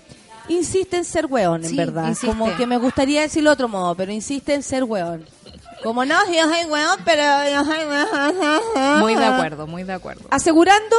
Insiste 0.48 0.98
en 0.98 1.06
ser 1.06 1.26
weón, 1.26 1.64
en 1.64 1.70
Sí, 1.72 1.76
verdad. 1.76 2.08
insiste. 2.08 2.28
Como 2.28 2.56
que 2.56 2.68
me 2.68 2.78
gustaría 2.78 3.22
decirlo 3.22 3.50
de 3.50 3.54
otro 3.56 3.68
modo, 3.68 3.94
pero 3.96 4.12
insiste 4.12 4.54
en 4.54 4.62
ser 4.62 4.84
weón. 4.84 5.26
Como 5.84 6.06
no, 6.06 6.16
yo 6.32 6.44
soy 6.44 6.66
weón, 6.66 7.00
pero 7.06 7.24
yo 7.50 7.66
soy 7.66 7.86
weón. 7.86 9.00
Muy 9.00 9.16
de 9.16 9.26
acuerdo, 9.26 9.68
muy 9.68 9.84
de 9.84 9.94
acuerdo. 9.94 10.28
Asegurando, 10.30 10.96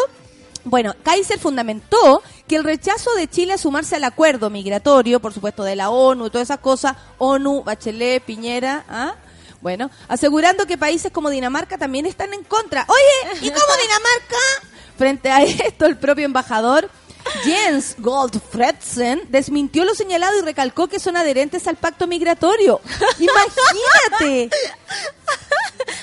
bueno, 0.65 0.95
Kaiser 1.03 1.39
fundamentó 1.39 2.23
que 2.47 2.57
el 2.57 2.65
rechazo 2.65 3.15
de 3.15 3.29
Chile 3.29 3.55
a 3.55 3.59
sumarse 3.59 3.97
al 3.97 4.05
acuerdo 4.05 4.51
migratorio, 4.51 5.21
por 5.21 5.33
supuesto, 5.33 5.63
de 5.65 5.77
la 5.77 5.91
ONU 5.91 6.27
y 6.27 6.31
todas 6.31 6.47
esas 6.47 6.61
cosas, 6.61 6.97
ONU, 7.19 7.63
Bachelet, 7.63 8.23
Piñera, 8.23 8.85
¿ah? 8.89 9.15
Bueno, 9.61 9.91
asegurando 10.09 10.67
que 10.67 10.79
países 10.79 11.13
como 11.13 11.29
Dinamarca 11.29 11.77
también 11.77 12.07
están 12.07 12.33
en 12.33 12.43
contra. 12.45 12.87
Oye, 12.89 13.39
¿y 13.43 13.51
cómo 13.51 13.67
Dinamarca? 13.83 14.37
Frente 14.97 15.31
a 15.31 15.43
esto, 15.43 15.87
el 15.87 15.97
propio 15.99 16.25
embajador 16.25 16.91
Jens 17.45 17.97
Goldfredsen 17.99 19.23
desmintió 19.29 19.85
lo 19.85 19.95
señalado 19.95 20.39
y 20.39 20.43
recalcó 20.43 20.89
que 20.89 20.99
son 20.99 21.17
adherentes 21.17 21.67
al 21.67 21.77
pacto 21.77 22.07
migratorio. 22.07 22.81
Imagínate. 23.19 24.51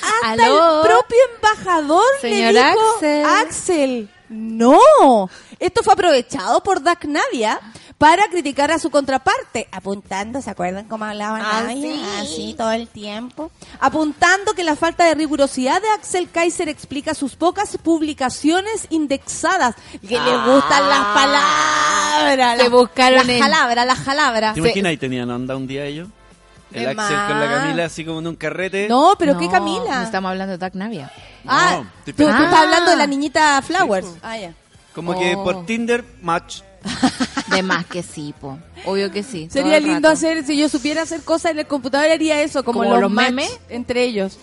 Hasta 0.02 0.44
Aló. 0.46 0.82
el 0.82 0.88
propio 0.88 1.18
embajador 1.36 2.04
Señor 2.22 2.54
le 2.54 2.64
dijo, 2.64 2.96
Axel. 2.96 3.26
Axel, 3.26 4.10
no. 4.30 5.30
Esto 5.60 5.84
fue 5.84 5.94
aprovechado 5.94 6.62
por 6.64 6.82
Dak 6.82 7.06
Navia 7.06 7.60
para 7.98 8.24
criticar 8.30 8.72
a 8.72 8.78
su 8.78 8.92
contraparte, 8.92 9.68
apuntando, 9.72 10.40
¿se 10.42 10.52
acuerdan 10.52 10.86
cómo 10.88 11.06
hablaba 11.06 11.40
Ah, 11.42 11.64
sí. 11.74 12.02
Así 12.20 12.56
todo 12.56 12.72
el 12.72 12.88
tiempo. 12.88 13.50
Apuntando 13.80 14.54
que 14.54 14.64
la 14.64 14.76
falta 14.76 15.06
de 15.06 15.16
rigurosidad 15.16 15.82
de 15.82 15.90
Axel 15.90 16.30
Kaiser 16.30 16.70
explica 16.70 17.16
sus 17.16 17.36
pocas 17.36 17.76
publicaciones 17.78 18.86
indexadas. 18.92 19.74
Que 20.08 20.20
le 20.20 20.38
gustan 20.46 20.88
las 20.90 21.06
palabras. 21.06 22.58
Las- 22.60 22.70
buscaron 22.70 23.18
las 23.18 23.30
en- 23.30 23.42
jalabras, 23.42 23.86
las 23.88 23.98
jalabras. 24.00 24.54
¿Te 24.54 24.60
imaginas 24.60 24.94
y 24.94 24.98
tenían 24.98 25.30
onda 25.32 25.56
un 25.56 25.66
día 25.66 25.86
ellos? 25.86 26.08
El 26.72 26.82
De 26.84 26.90
Axel 26.90 27.18
con 27.28 27.40
la 27.40 27.46
más. 27.48 27.60
Camila 27.62 27.86
así 27.86 28.06
como 28.06 28.20
en 28.20 28.28
un 28.28 28.36
carrete. 28.36 28.88
No, 28.90 29.16
pero 29.18 29.38
qué 29.40 29.46
No, 29.46 29.52
Camila. 29.52 29.96
no 30.00 30.02
estamos 30.04 30.30
hablando 30.30 30.58
de 30.58 30.64
Duck 30.64 30.76
Navia. 30.76 31.12
Ah, 31.48 31.78
No, 31.82 31.90
tú, 32.06 32.14
tú 32.14 32.28
estás 32.28 32.54
Ah. 32.54 32.62
hablando 32.62 32.92
de 32.92 32.98
la 32.98 33.08
niñita 33.08 33.62
Flowers. 33.62 34.06
Sí, 34.06 34.14
po. 34.14 34.20
ah, 34.28 34.38
ya. 34.38 34.54
Como 34.94 35.18
que 35.18 35.36
Oh. 35.36 35.44
por 35.44 35.66
Tinder, 35.66 36.04
match. 36.22 36.62
De 37.58 37.64
más 37.64 37.86
que 37.86 38.04
sí, 38.04 38.34
po. 38.40 38.58
Obvio 38.86 39.12
que 39.12 39.24
sí. 39.24 39.48
Sería 39.52 39.80
lindo 39.80 39.96
rato. 39.96 40.10
hacer, 40.10 40.46
si 40.46 40.58
yo 40.58 40.70
supiera 40.70 41.02
hacer 41.02 41.22
cosas 41.22 41.52
en 41.52 41.60
el 41.60 41.68
computador, 41.68 42.10
haría 42.10 42.42
eso, 42.42 42.64
como, 42.64 42.80
Como 42.80 42.92
los, 42.92 43.02
los 43.02 43.12
memes. 43.12 43.60
entre 43.70 44.04
ellos. 44.04 44.38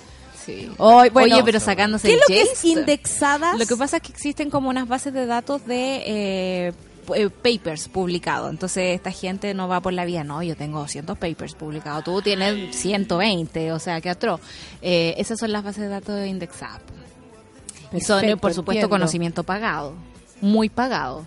Sí. 0.44 0.70
Bueno, 0.76 1.10
Oye, 1.14 1.42
pero 1.42 1.58
sacándose 1.58 2.08
¿Qué 2.08 2.14
es 2.14 2.20
lo 2.20 2.26
que 2.26 2.42
es 2.42 2.64
indexadas? 2.64 3.58
Lo 3.58 3.64
que 3.64 3.76
pasa 3.76 3.96
es 3.96 4.02
que 4.02 4.12
existen 4.12 4.50
como 4.50 4.68
unas 4.68 4.86
bases 4.86 5.14
de 5.14 5.24
datos 5.24 5.64
de 5.66 6.02
eh, 6.06 6.72
eh, 7.14 7.30
papers 7.30 7.88
publicados. 7.88 8.50
Entonces 8.50 8.94
esta 8.94 9.10
gente 9.10 9.54
no 9.54 9.68
va 9.68 9.80
por 9.80 9.92
la 9.92 10.04
vía, 10.04 10.22
no, 10.24 10.42
yo 10.42 10.56
tengo 10.56 10.80
200 10.80 11.16
papers 11.16 11.54
publicados, 11.54 12.04
tú 12.04 12.20
tienes 12.20 12.76
120, 12.76 13.72
o 13.72 13.78
sea, 13.78 14.00
que 14.00 14.10
atroz. 14.10 14.40
Eh, 14.82 15.14
esas 15.18 15.38
son 15.38 15.52
las 15.52 15.64
bases 15.64 15.82
de 15.82 15.88
datos 15.88 16.26
indexadas. 16.26 16.82
Y 17.92 18.00
son, 18.00 18.20
Perfecto, 18.20 18.40
por 18.40 18.54
supuesto, 18.54 18.78
entiendo. 18.80 18.88
conocimiento 18.88 19.44
pagado, 19.44 19.94
muy 20.40 20.68
pagado. 20.68 21.26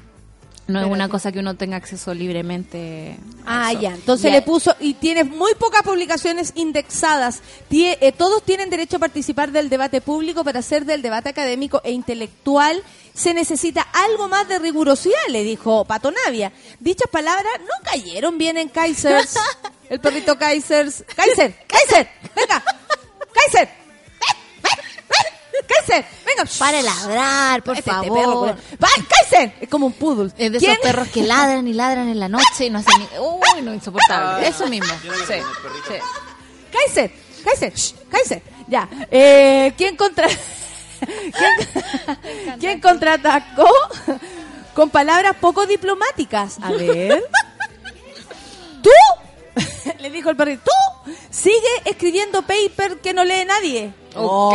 No 0.68 0.82
es 0.82 0.86
una 0.88 1.07
cosa 1.07 1.32
que 1.32 1.39
uno 1.39 1.55
tenga 1.55 1.78
acceso 1.78 2.13
libremente. 2.13 3.18
Ah, 3.45 3.72
eso. 3.72 3.82
ya. 3.82 3.93
Entonces 3.93 4.26
Ya. 4.32 4.38
le 4.38 4.41
puso, 4.41 4.76
y 4.82 4.95
tienes 4.95 5.26
muy 5.26 5.53
pocas 5.55 5.82
publicaciones 5.84 6.51
indexadas. 6.55 7.41
Tie- 7.70 7.97
eh, 8.01 8.11
todos 8.11 8.43
tienen 8.43 8.70
derecho 8.70 8.97
a 8.97 8.99
participar 8.99 9.51
del 9.51 9.70
debate 9.70 10.01
público 10.01 10.43
para 10.43 10.59
hacer 10.59 10.84
del 10.86 11.01
debate 11.01 11.30
académico 11.30 11.82
e 11.86 11.91
intelectual. 11.91 12.84
Se 13.13 13.34
necesita 13.34 13.82
algo 13.82 14.28
más 14.28 14.47
de 14.49 14.59
rigurosidad, 14.59 15.15
le 15.30 15.43
dijo 15.43 15.86
Pato 15.86 16.11
Navia. 16.11 16.51
Dichas 16.80 17.09
palabras 17.09 17.53
no 17.61 17.89
cayeron 17.89 18.38
bien 18.38 18.57
en 18.57 18.70
Kaisers. 18.70 19.36
El 19.89 20.01
perrito 20.01 20.38
Kaisers. 20.38 21.03
Kaiser, 21.15 21.55
Kaiser, 21.65 22.09
venga. 22.36 22.61
Kaiser. 23.34 23.70
Kaiser, 25.67 26.05
venga. 26.25 26.49
Para 26.59 26.77
de 26.77 26.83
ladrar, 26.83 27.63
por 27.63 27.77
Este 27.77 27.89
favor. 27.91 28.13
perro, 28.19 28.39
pues. 28.41 28.55
¡Va, 28.83 28.87
Kaiser! 29.09 29.53
Es 29.61 29.69
como 29.69 29.87
un 29.87 29.93
poodle. 29.93 30.31
Es 30.37 30.51
de 30.51 30.59
¿Quién? 30.59 30.71
esos 30.71 30.83
perros 30.83 31.07
que 31.09 31.23
ladran 31.23 31.67
y 31.67 31.73
ladran 31.73 32.09
en 32.09 32.19
la 32.19 32.29
noche 32.29 32.65
y 32.65 32.69
no 32.69 32.79
hacen 32.79 32.93
ni... 32.99 33.07
Uy, 33.19 33.61
no, 33.63 33.73
insoportable. 33.73 34.47
Eso 34.47 34.67
mismo. 34.67 34.93
Sí, 35.01 35.09
sí. 35.27 35.93
Kaiser, 36.71 37.11
Kaiser, 37.43 37.73
shh, 37.73 37.93
Kaiser. 38.09 38.41
Ya. 38.67 38.87
Eh, 39.09 39.73
¿Quién 39.77 39.95
contra 39.95 40.27
¿Quién, 40.99 42.57
¿Quién 42.59 42.81
contraatacó 42.81 43.67
con 44.73 44.89
palabras 44.89 45.35
poco 45.39 45.65
diplomáticas? 45.65 46.57
A 46.61 46.71
ver. 46.71 47.23
¿Tú? 48.81 48.89
Le 49.99 50.09
dijo 50.09 50.29
el 50.29 50.35
perrito. 50.35 50.63
¿Tú? 50.65 51.11
Sigue 51.29 51.55
escribiendo 51.85 52.41
paper 52.41 52.97
que 53.01 53.13
no 53.13 53.23
lee 53.23 53.45
nadie. 53.45 53.93
Ok. 54.15 54.53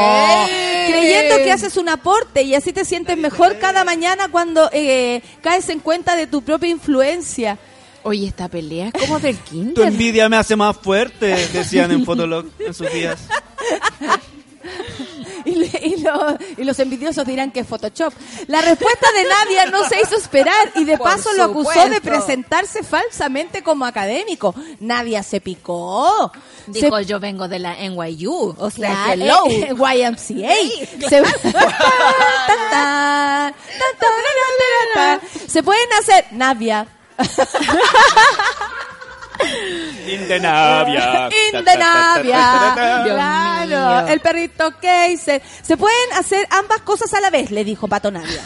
Creyendo 0.88 1.36
que 1.36 1.53
haces 1.53 1.76
un 1.76 1.88
aporte 1.88 2.42
y 2.42 2.55
así 2.55 2.72
te 2.72 2.84
sientes 2.84 3.16
mejor 3.16 3.59
cada 3.59 3.84
mañana 3.84 4.28
cuando 4.28 4.68
eh, 4.72 5.22
caes 5.40 5.68
en 5.68 5.80
cuenta 5.80 6.16
de 6.16 6.26
tu 6.26 6.42
propia 6.42 6.68
influencia. 6.68 7.59
Oye, 8.03 8.26
esta 8.26 8.48
pelea 8.48 8.90
es 8.92 9.00
como 9.00 9.18
del 9.20 9.36
Tu 9.38 9.50
kinder. 9.50 9.86
envidia 9.88 10.28
me 10.28 10.36
hace 10.36 10.57
más 10.57 10.76
fuerte, 10.76 11.28
decían 11.53 11.90
en 11.92 12.05
Fotolog 12.05 12.46
en 12.59 12.74
sus 12.74 12.92
días. 12.92 13.20
Y, 15.45 15.57
le- 15.57 15.81
y 15.83 15.97
lo- 16.01 16.39
y 16.57 16.62
los 16.62 16.79
envidiosos 16.79 17.27
dirán 17.27 17.51
que 17.51 17.59
es 17.61 17.66
Photoshop. 17.66 18.12
La 18.47 18.61
respuesta 18.61 19.09
de 19.12 19.25
Nadia 19.25 19.66
no 19.73 19.85
se 19.89 20.01
hizo 20.01 20.14
esperar 20.14 20.70
y 20.77 20.85
de 20.85 20.97
Por 20.97 21.09
paso 21.09 21.33
lo 21.33 21.43
acusó 21.43 21.89
de 21.89 22.01
presentarse 22.01 22.85
falsamente 22.85 23.61
como 23.64 23.85
académico. 23.85 24.55
Nadia 24.79 25.25
se 25.25 25.41
picó. 25.41 26.31
Dijo, 26.68 26.97
se, 26.99 27.05
yo 27.07 27.18
vengo 27.18 27.49
de 27.49 27.59
la 27.59 27.75
NYU. 27.75 28.55
O 28.57 28.70
sea, 28.70 29.14
Claro, 29.14 29.45
hello. 29.49 29.85
YMCA. 29.93 30.55
Se 35.49 35.62
pueden 35.64 35.89
hacer 35.99 36.27
Nadia. 36.31 36.87
In 40.07 40.28
the 40.28 40.40
Navia. 40.40 41.30
In 41.30 41.64
the 41.64 41.76
Navia. 41.76 43.03
Dios 43.05 43.14
Claro, 43.14 44.09
el 44.09 44.20
perrito 44.20 44.74
Kaiser. 44.80 45.43
Se 45.62 45.76
pueden 45.76 46.12
hacer 46.14 46.47
ambas 46.51 46.80
cosas 46.82 47.12
a 47.14 47.20
la 47.20 47.30
vez, 47.30 47.51
le 47.51 47.64
dijo 47.64 47.88
Pato 47.88 48.11
Navia. 48.11 48.43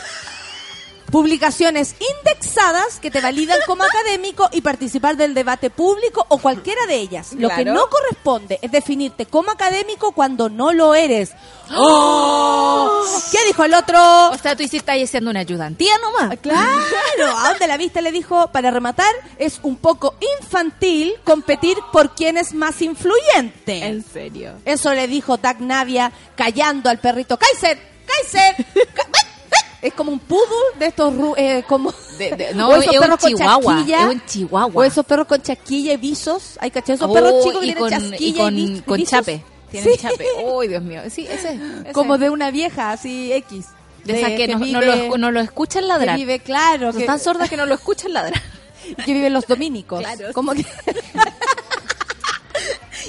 Publicaciones 1.11 1.95
indexadas 2.01 2.99
que 3.01 3.11
te 3.11 3.21
validan 3.21 3.59
como 3.67 3.85
académico 3.85 4.49
y 4.53 4.61
participar 4.61 5.17
del 5.17 5.35
debate 5.35 5.71
público 5.71 6.25
o 6.29 6.39
cualquiera 6.39 6.87
de 6.87 6.97
ellas. 6.97 7.33
Lo 7.35 7.49
que 7.51 7.65
no 7.65 7.89
corresponde 7.89 8.59
es 8.63 8.71
definirte 8.71 9.27
como 9.27 9.51
académico 9.51 10.13
cuando 10.13 10.49
no 10.49 10.73
lo 10.73 10.95
eres. 10.95 11.33
¡Oh! 11.77 13.05
¿Qué 13.33 13.39
dijo 13.47 13.65
el 13.65 13.75
otro? 13.75 14.31
O 14.31 14.39
sea, 14.39 14.57
tú 14.57 14.63
hiciste 14.63 14.91
ahí 14.91 15.07
siendo 15.07 15.31
una 15.31 15.41
ayudantía 15.41 15.93
nomás. 15.99 16.39
Claro, 16.41 17.37
a 17.39 17.51
donde 17.51 17.67
la 17.67 17.77
vista 17.77 18.01
le 18.01 18.13
dijo, 18.13 18.49
para 18.49 18.71
rematar, 18.71 19.13
es 19.39 19.61
un 19.63 19.77
poco 19.77 20.15
infantil 20.41 21.15
competir 21.25 21.77
por 21.93 22.15
quién 22.15 22.37
es 22.37 22.55
más 22.55 22.83
influyente. 22.83 23.85
En 23.85 24.05
serio. 24.05 24.55
Eso 24.65 24.93
le 24.93 25.09
dijo 25.09 25.37
Doug 25.37 25.61
Navia 25.61 26.13
callando 26.35 26.91
al 26.91 26.99
perrito. 26.99 27.37
¡Kaiser! 27.37 27.79
¡Kaiser! 28.07 28.67
Es 29.83 29.93
como 29.93 30.11
un 30.13 30.19
poodle 30.19 30.79
de 30.79 30.87
estos 30.87 31.13
eh, 31.37 31.63
como 31.69 31.93
De- 32.19 32.31
de- 32.37 32.55
no, 32.55 32.75
es 32.75 32.87
un 32.89 32.99
perros 32.99 33.19
con 33.21 33.31
chihuahua, 33.35 33.75
chasquilla, 33.77 34.01
es 34.01 34.07
un 34.15 34.27
chihuahua. 34.27 34.73
o 34.75 34.85
esos 34.85 35.05
perros 35.07 35.27
con 35.27 35.43
chasquilla 35.43 35.93
y 35.93 35.97
visos 35.97 36.59
hay 36.61 36.71
cachai 36.71 36.95
esos 36.97 37.09
Oh, 37.11 37.13
perros 37.13 37.45
chicos 37.45 37.61
que 37.61 37.67
y 37.67 37.75
tienen 37.75 37.91
chasquilla 37.91 38.49
y 38.51 38.73
con, 38.73 38.81
con 38.83 39.05
chape. 39.05 39.45
Tienen 39.71 39.93
Sí. 39.95 39.99
chape. 40.01 40.27
Uy, 40.45 40.69
Dios 40.69 40.83
mío. 40.83 41.03
Sí, 41.11 41.27
ese. 41.27 41.55
ese. 41.55 41.93
como 41.93 42.19
de 42.19 42.31
una 42.31 42.51
vieja 42.51 42.93
así 42.93 43.33
X 43.33 43.67
De 44.05 44.19
esas 44.19 44.31
que, 44.33 44.49
no, 44.49 44.59
no 44.59 44.65
vive- 44.81 45.09
lo, 45.11 45.19
no 45.19 45.31
lo 45.31 45.41
escuchan 45.41 45.83
que 45.83 45.89
ladrar. 45.89 46.17
vive 46.17 46.39
claro 46.41 46.93
Son 46.93 47.01
que, 47.01 47.07
tan 47.07 47.19
sordas 47.21 47.51
que 47.51 47.57
no 47.57 47.67
lo 47.67 47.75
escuchan 47.75 48.13
ladrar. 48.13 48.41
que 49.05 49.13
viven 49.13 49.33
los 49.35 49.47
dominicos 49.47 50.01
Claro, 50.01 50.33
como 50.33 50.53
que 50.55 50.65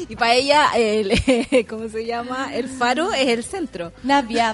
Y 0.09 0.15
para 0.15 0.33
ella, 0.35 0.69
el, 0.75 1.65
¿cómo 1.67 1.89
se 1.89 2.05
llama? 2.05 2.53
El 2.53 2.69
faro 2.69 3.13
es 3.13 3.27
el 3.29 3.43
centro. 3.43 3.91
Navia 4.03 4.53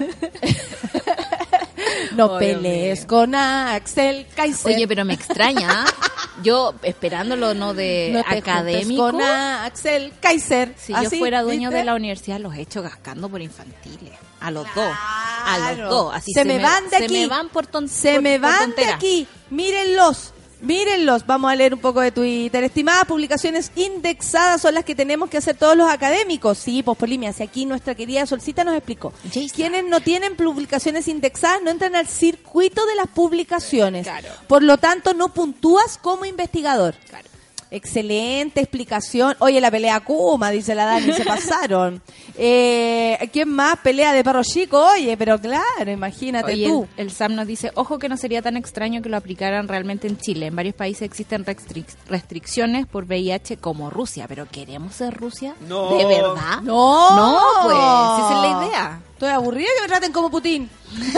no 2.12 2.38
pelees 2.38 3.06
con 3.06 3.36
Axel 3.36 4.26
Kaiser 4.36 4.76
Oye, 4.76 4.88
pero 4.88 5.06
me 5.06 5.14
extraña. 5.14 5.86
Yo 6.43 6.74
esperándolo 6.84 7.54
no 7.54 7.74
de 7.74 8.10
no 8.14 8.24
te 8.24 8.38
académico. 8.39 9.12
con 9.12 9.22
Axel 9.22 10.12
Kaiser 10.20 10.74
Si 10.78 10.91
yo 10.93 11.10
fuera 11.12 11.43
dueño 11.43 11.70
¿viste? 11.70 11.78
de 11.80 11.84
la 11.84 11.93
universidad, 11.95 12.39
los 12.39 12.56
he 12.56 12.62
hecho 12.62 12.82
gascando 12.82 13.30
por 13.30 13.39
infantiles. 13.41 14.14
A 14.39 14.49
los 14.51 14.66
dos. 14.76 14.93
A 14.97 15.74
los 15.78 15.89
dos. 15.89 16.16
Así 16.16 16.34
se, 16.34 16.43
me 16.43 16.58
van 16.60 16.84
de 16.89 16.97
se 16.97 17.06
aquí. 17.06 17.14
me 17.14 17.28
van 17.28 17.49
por 17.49 17.68
ton- 17.68 17.88
Se 17.88 18.14
por- 18.14 18.22
me 18.24 18.39
por 18.39 18.49
van 18.49 18.72
de 18.76 18.86
aquí. 18.86 19.28
Mírenlos. 19.51 20.32
Mírenlos. 20.64 21.26
Vamos 21.26 21.51
a 21.51 21.55
leer 21.55 21.74
un 21.74 21.82
poco 21.82 21.99
de 21.99 22.11
Twitter. 22.11 22.64
Estimadas 22.64 23.03
publicaciones 23.03 23.70
indexadas 23.76 24.61
son 24.61 24.74
las 24.74 24.86
que 24.86 24.95
tenemos 24.95 25.30
que 25.30 25.38
hacer 25.38 25.57
todos 25.57 25.76
los 25.76 25.89
académicos. 25.89 26.57
Sí, 26.57 26.82
pues 26.82 26.97
Polimia, 26.97 27.34
si 27.34 27.43
aquí 27.43 27.66
nuestra 27.66 27.95
querida 27.95 28.26
Solcita 28.26 28.64
nos 28.64 28.76
explicó. 28.76 29.11
Quienes 29.53 29.84
no 29.84 29.99
tienen 29.99 30.38
publicaciones 30.38 31.09
indexadas 31.09 31.61
no 31.64 31.70
entran 31.70 31.95
al 31.95 32.07
circuito 32.07 32.86
de 32.86 32.95
las 32.95 33.07
publicaciones. 33.07 34.07
Claro. 34.07 34.30
Por 34.47 34.64
lo 34.64 34.78
tanto, 34.78 35.14
no 35.14 35.34
puntúas 35.34 35.97
como 35.97 36.24
investigador. 36.24 36.95
Claro. 37.09 37.32
Excelente 37.76 38.61
explicación. 38.61 39.36
Oye, 39.39 39.59
la 39.59 39.71
pelea 39.71 39.99
Kuma, 40.01 40.51
dice 40.51 40.76
la 40.76 40.86
Dani, 40.86 41.11
se 41.11 41.26
pasaron. 41.26 42.03
Eh, 42.38 43.17
¿Quién 43.34 43.49
más? 43.49 43.78
Pelea 43.80 44.13
de 44.13 44.24
perro 44.24 44.43
chico. 44.43 44.80
Oye, 44.93 45.17
pero 45.17 45.39
claro, 45.39 45.89
imagínate 45.91 46.53
Oye, 46.53 46.67
tú. 46.67 46.88
el, 46.97 47.07
el 47.07 47.11
SAM 47.11 47.34
nos 47.34 47.47
dice, 47.47 47.71
ojo 47.74 47.97
que 47.97 48.09
no 48.09 48.15
sería 48.17 48.43
tan 48.43 48.57
extraño 48.57 49.01
que 49.01 49.09
lo 49.09 49.17
aplicaran 49.17 49.67
realmente 49.67 50.07
en 50.07 50.17
Chile. 50.19 50.45
En 50.47 50.55
varios 50.55 50.76
países 50.76 51.01
existen 51.01 51.43
restric- 51.45 51.95
restricciones 52.07 52.86
por 52.86 53.05
VIH 53.05 53.57
como 53.57 53.89
Rusia, 53.89 54.26
pero 54.28 54.47
¿queremos 54.47 54.93
ser 54.93 55.13
Rusia? 55.15 55.55
No. 55.67 55.97
¿De 55.97 56.05
verdad? 56.05 56.61
No, 56.61 57.15
No, 57.15 57.39
pues, 57.63 57.76
esa 57.76 58.36
es 58.36 58.41
la 58.51 58.65
idea. 58.67 59.01
Estoy 59.13 59.30
aburrida 59.30 59.69
que 59.78 59.82
me 59.82 59.88
traten 59.88 60.11
como 60.11 60.30
Putin. 60.30 60.69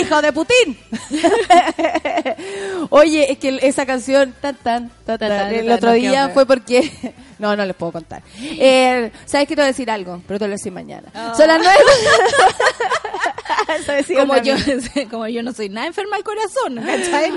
Hijo 0.00 0.22
de 0.22 0.32
Putin. 0.32 0.78
Oye, 2.90 3.32
es 3.32 3.38
que 3.38 3.58
esa 3.62 3.86
canción 3.86 4.34
tan 4.40 4.54
tan, 4.56 4.90
tan, 5.04 5.18
tan, 5.18 5.54
el 5.54 5.70
otro 5.70 5.90
no, 5.90 5.94
día 5.94 6.28
fue 6.30 6.46
porque 6.46 6.90
no, 7.38 7.54
no 7.56 7.64
les 7.64 7.74
puedo 7.76 7.92
contar. 7.92 8.22
Eh, 8.40 9.10
¿Sabes 9.24 9.48
que 9.48 9.54
te 9.54 9.62
voy 9.62 9.64
a 9.64 9.72
decir 9.72 9.90
algo? 9.90 10.22
Pero 10.26 10.38
te 10.38 10.44
lo 10.44 10.48
voy 10.48 10.54
a 10.54 10.58
decir 10.58 10.72
mañana. 10.72 11.08
Son 11.36 11.46
las 11.46 11.58
nueve. 11.58 11.78
Como 14.16 14.36
yo, 14.42 14.54
como 15.10 15.26
yo 15.28 15.42
no 15.42 15.52
soy 15.52 15.68
nada 15.68 15.86
enferma 15.86 16.16
al 16.16 16.24
corazón. 16.24 16.74
No- 16.76 16.82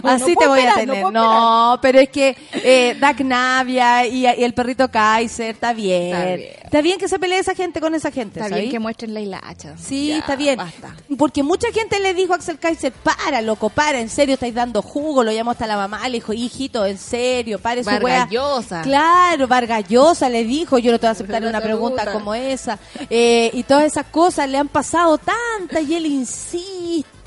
Así 0.10 0.34
no 0.34 0.40
te 0.40 0.48
voy 0.48 0.62
a 0.62 0.74
tener. 0.76 1.02
puedo 1.02 1.12
No, 1.12 1.80
pero 1.82 2.00
es 2.00 2.10
que 2.10 2.36
eh, 2.54 2.96
Dak 3.00 3.20
Navia 3.22 4.06
y, 4.06 4.26
y 4.28 4.44
el 4.44 4.54
perrito 4.54 4.90
Kaiser, 4.90 5.52
está 5.52 5.74
bien. 5.74 6.14
Está 6.14 6.70
Está 6.70 6.82
bien. 6.82 6.84
bien, 6.84 7.00
que 7.00 7.08
se 7.08 7.20
pelee 7.20 7.40
esa 7.40 7.56
gente 7.56 7.82
con 7.82 7.96
esa 7.96 8.12
gente. 8.12 8.40
Está 8.40 8.50
¿sabes? 8.50 8.64
bien 8.64 8.72
que 8.72 8.80
muestren 8.80 9.14
la 9.14 9.22
hilacha. 9.22 9.76
Sí, 9.78 10.10
Ya, 10.10 10.20
está 10.20 10.36
bien. 10.36 10.58
Basta. 10.58 10.96
Porque 11.18 11.42
mucha 11.44 11.72
gente 11.72 11.99
le 12.00 12.14
dijo 12.14 12.34
a 12.34 12.38
Axel 12.38 12.60
Kaiser, 12.60 12.92
para, 12.92 13.42
loco, 13.42 13.70
para, 13.70 14.00
en 14.00 14.10
serio, 14.10 14.34
estáis 14.34 14.54
dando 14.54 14.82
jugo. 14.82 15.24
Lo 15.24 15.32
llamó 15.32 15.52
hasta 15.52 15.68
la 15.68 15.76
mamá, 15.76 16.08
le 16.08 16.18
dijo, 16.18 16.34
hijito, 16.34 16.86
en 16.86 16.98
serio, 16.98 17.60
pare 17.60 17.84
su. 17.84 17.90
Vargallosa. 17.90 18.82
Claro, 18.82 19.48
Vargallosa 19.48 20.30
le 20.30 20.44
dijo, 20.44 20.78
yo 20.78 20.92
no 20.92 21.00
te 21.00 21.08
voy 21.08 21.10
a 21.10 21.12
aceptar 21.12 21.44
una 21.46 21.62
pregunta 21.62 22.12
como 22.12 22.34
esa. 22.34 22.80
Eh, 23.10 23.52
y 23.54 23.64
todas 23.64 23.84
esas 23.84 24.08
cosas 24.08 24.50
le 24.50 24.58
han 24.58 24.68
pasado 24.68 25.18
tantas 25.18 25.84
y 25.84 25.96
él 25.96 26.06
insiste. 26.06 27.19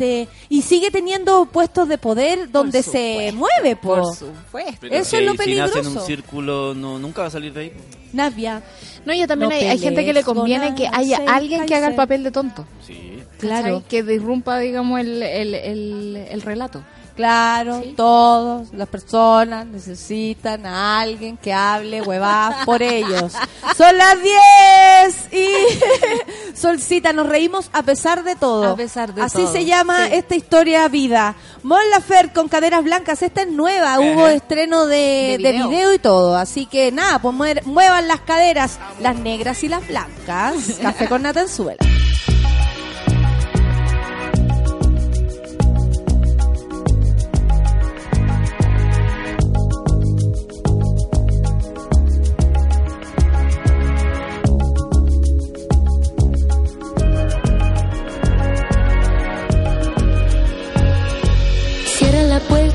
Y 0.48 0.62
sigue 0.62 0.90
teniendo 0.90 1.46
puestos 1.46 1.88
de 1.88 1.98
poder 1.98 2.50
donde 2.50 2.82
se 2.82 3.30
supuesto, 3.30 3.36
mueve, 3.36 3.76
po. 3.76 3.94
Por 3.96 4.14
supuesto. 4.16 4.76
Pero 4.80 4.94
Eso 4.94 5.16
es 5.16 5.24
lo 5.24 5.32
Si 5.32 5.38
nace 5.38 5.50
en 5.50 5.64
peligroso. 5.84 6.00
un 6.00 6.07
círculo, 6.07 6.74
no, 6.74 6.98
nunca 6.98 7.22
va 7.22 7.28
a 7.28 7.30
salir 7.30 7.53
de 7.53 7.61
ahí. 7.61 7.72
Navia. 8.12 8.62
No, 9.05 9.12
y 9.12 9.26
también 9.26 9.48
No 9.50 9.57
hay, 9.57 9.64
hay 9.64 9.78
gente 9.78 10.05
que 10.05 10.12
le 10.12 10.22
conviene 10.22 10.74
que 10.74 10.86
haya 10.92 11.22
alguien 11.26 11.66
que 11.66 11.74
haga 11.74 11.88
el 11.88 11.94
papel 11.94 12.22
de 12.22 12.30
tonto. 12.30 12.66
Sí. 12.86 13.18
Claro. 13.38 13.82
Que 13.88 14.03
disrumpa, 14.03 14.59
digamos, 14.59 15.00
el, 15.00 15.22
el, 15.22 15.55
el, 15.55 16.16
el 16.30 16.42
relato. 16.42 16.84
Claro, 17.16 17.80
Sí. 17.82 17.94
todos, 17.96 18.72
las 18.72 18.88
personas 18.88 19.66
necesitan 19.66 20.64
a 20.66 21.00
alguien 21.00 21.36
que 21.36 21.52
hable 21.52 22.00
huevadas 22.02 22.64
por 22.64 22.82
ellos. 22.82 23.32
Son 23.76 23.96
las 23.96 24.16
10 24.22 25.32
y 25.32 25.48
Solcita, 26.56 27.12
nos 27.12 27.26
reímos 27.28 27.68
a 27.72 27.82
pesar 27.82 28.24
de 28.24 28.36
todo. 28.36 28.72
A 28.72 28.76
pesar 28.76 29.14
de 29.14 29.22
Así 29.22 29.38
todo, 29.42 29.52
se 29.52 29.64
llama 29.64 30.06
sí. 30.06 30.14
esta 30.14 30.34
historia 30.36 30.88
vida. 30.88 31.34
Mon 31.62 31.78
Laferte 31.90 32.32
con 32.34 32.48
caderas 32.48 32.82
blancas, 32.84 33.22
esta 33.22 33.42
es 33.42 33.48
nueva, 33.48 34.00
hubo 34.00 34.26
estreno 34.28 34.86
de, 34.86 35.36
De 35.40 35.52
de 35.52 35.52
video. 35.52 35.92
y 35.94 35.98
todo. 35.98 36.36
Así 36.36 36.66
que 36.66 36.90
nada, 36.92 37.18
pues 37.20 37.34
muer- 37.34 37.62
muevan 37.64 38.08
las 38.08 38.20
caderas, 38.20 38.78
las 39.00 39.16
negras 39.16 39.62
y 39.64 39.68
las 39.68 39.86
blancas. 39.86 40.54
Café 40.82 41.08
con 41.08 41.22
Natanzuela. 41.22 41.78
Cierra 41.82 42.32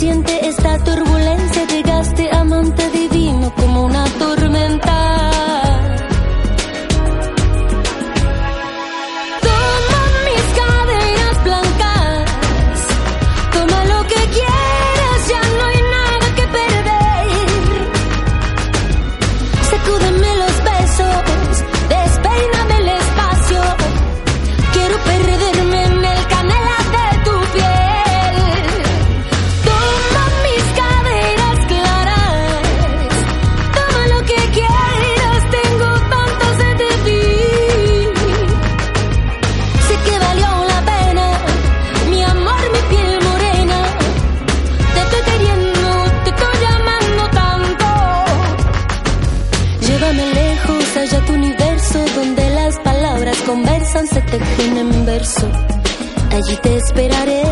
Siente 0.00 0.48
esta 0.48 0.78
turbulencia. 0.82 1.66
Llegaste 1.66 2.30
amante 2.32 2.88
divino 2.88 2.99
tejen 54.30 54.76
en 54.78 55.06
verso. 55.06 55.46
Allí 56.30 56.56
te 56.62 56.76
esperaré. 56.76 57.42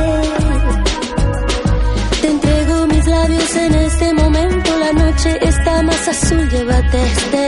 Te 2.20 2.28
entrego 2.28 2.86
mis 2.86 3.06
labios 3.06 3.56
en 3.56 3.74
este 3.74 4.14
momento. 4.14 4.70
La 4.78 4.92
noche 4.92 5.38
está 5.42 5.82
más 5.82 6.08
azul. 6.08 6.48
Llévate 6.48 7.02
este 7.02 7.47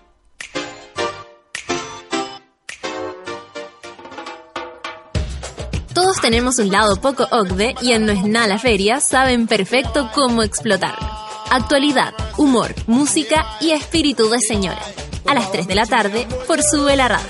Tenemos 6.21 6.59
un 6.59 6.71
lado 6.71 6.95
poco 6.97 7.27
OCDE 7.31 7.75
y 7.81 7.93
en 7.93 8.05
No 8.05 8.11
es 8.11 8.23
nada 8.23 8.59
feria 8.59 8.99
saben 8.99 9.47
perfecto 9.47 10.09
cómo 10.13 10.43
explotarlo. 10.43 11.09
Actualidad, 11.49 12.13
humor, 12.37 12.73
música 12.87 13.45
y 13.59 13.71
espíritu 13.71 14.29
de 14.29 14.39
señora. 14.39 14.81
A 15.27 15.33
las 15.33 15.51
3 15.51 15.67
de 15.67 15.75
la 15.75 15.85
tarde 15.85 16.27
por 16.47 16.61
Sube 16.61 16.95
la 16.95 17.07
Radio. 17.07 17.27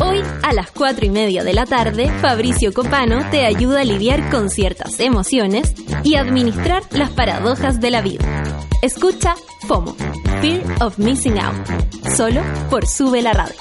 Hoy, 0.00 0.22
a 0.42 0.52
las 0.52 0.70
4 0.70 1.06
y 1.06 1.10
media 1.10 1.42
de 1.42 1.52
la 1.52 1.66
tarde, 1.66 2.10
Fabricio 2.20 2.72
Copano 2.72 3.28
te 3.30 3.44
ayuda 3.44 3.80
a 3.80 3.84
lidiar 3.84 4.30
con 4.30 4.50
ciertas 4.50 5.00
emociones 5.00 5.74
y 6.04 6.14
administrar 6.14 6.84
las 6.92 7.10
paradojas 7.10 7.80
de 7.80 7.90
la 7.90 8.02
vida. 8.02 8.24
Escucha 8.82 9.34
FOMO, 9.66 9.96
Fear 10.40 10.62
of 10.80 10.98
Missing 10.98 11.38
Out, 11.38 11.95
solo 12.16 12.42
por 12.70 12.86
Sube 12.86 13.20
la 13.20 13.34
Radio. 13.34 13.54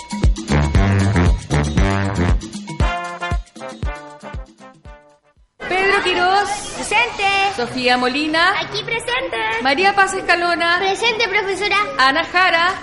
Pedro 5.58 6.04
Quiroz. 6.04 6.50
Presente. 6.76 7.26
Sofía 7.58 7.98
Molina. 7.98 8.54
Aquí 8.62 8.82
presente. 8.84 9.38
María 9.62 9.94
Paz 9.94 10.14
Escalona. 10.14 10.78
Presente, 10.80 11.28
profesora. 11.28 11.76
Ana 11.98 12.24
Jara. 12.24 12.74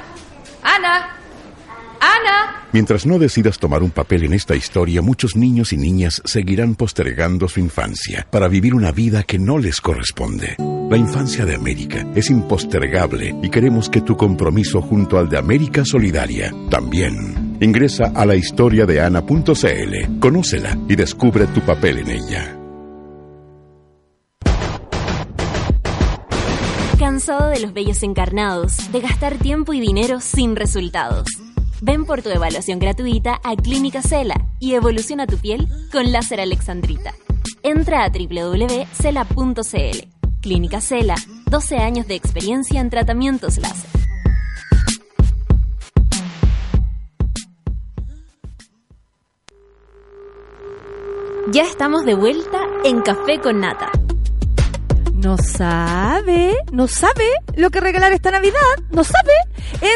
Ana. 0.62 1.16
Ana. 2.00 2.61
Mientras 2.72 3.04
no 3.04 3.18
decidas 3.18 3.58
tomar 3.58 3.82
un 3.82 3.90
papel 3.90 4.24
en 4.24 4.32
esta 4.32 4.56
historia, 4.56 5.02
muchos 5.02 5.36
niños 5.36 5.74
y 5.74 5.76
niñas 5.76 6.22
seguirán 6.24 6.74
postergando 6.74 7.46
su 7.46 7.60
infancia 7.60 8.26
para 8.30 8.48
vivir 8.48 8.74
una 8.74 8.92
vida 8.92 9.24
que 9.24 9.38
no 9.38 9.58
les 9.58 9.82
corresponde. 9.82 10.56
La 10.88 10.96
infancia 10.96 11.44
de 11.44 11.54
América 11.54 12.06
es 12.14 12.30
impostergable 12.30 13.36
y 13.42 13.50
queremos 13.50 13.90
que 13.90 14.00
tu 14.00 14.16
compromiso 14.16 14.80
junto 14.80 15.18
al 15.18 15.28
de 15.28 15.36
América 15.36 15.84
Solidaria 15.84 16.50
también. 16.70 17.58
Ingresa 17.60 18.10
a 18.14 18.24
la 18.24 18.36
historia 18.36 18.86
de 18.86 19.02
Ana.cl, 19.02 20.18
conócela 20.18 20.78
y 20.88 20.96
descubre 20.96 21.46
tu 21.48 21.60
papel 21.60 21.98
en 21.98 22.10
ella. 22.10 22.58
¿Cansado 26.98 27.50
de 27.50 27.60
los 27.60 27.74
bellos 27.74 28.02
encarnados, 28.02 28.90
de 28.92 29.00
gastar 29.00 29.36
tiempo 29.36 29.74
y 29.74 29.80
dinero 29.80 30.20
sin 30.20 30.56
resultados? 30.56 31.41
Ven 31.84 32.04
por 32.04 32.22
tu 32.22 32.30
evaluación 32.30 32.78
gratuita 32.78 33.40
a 33.42 33.56
Clínica 33.56 34.02
Cela 34.02 34.36
y 34.60 34.74
evoluciona 34.74 35.26
tu 35.26 35.36
piel 35.36 35.66
con 35.90 36.12
láser 36.12 36.40
alexandrita. 36.40 37.12
Entra 37.64 38.04
a 38.04 38.08
www.cela.cl. 38.08 39.98
Clínica 40.40 40.80
Cela, 40.80 41.16
12 41.50 41.78
años 41.78 42.06
de 42.06 42.14
experiencia 42.14 42.80
en 42.80 42.88
tratamientos 42.88 43.58
láser. 43.58 43.90
Ya 51.52 51.62
estamos 51.62 52.04
de 52.04 52.14
vuelta 52.14 52.60
en 52.84 53.02
Café 53.02 53.40
con 53.40 53.58
Nata. 53.58 53.90
¿No 55.22 55.36
sabe? 55.38 56.56
¿No 56.72 56.88
sabe 56.88 57.24
lo 57.56 57.70
que 57.70 57.80
regalar 57.80 58.12
esta 58.12 58.30
Navidad? 58.32 58.58
¿No 58.90 59.04
sabe? 59.04 59.30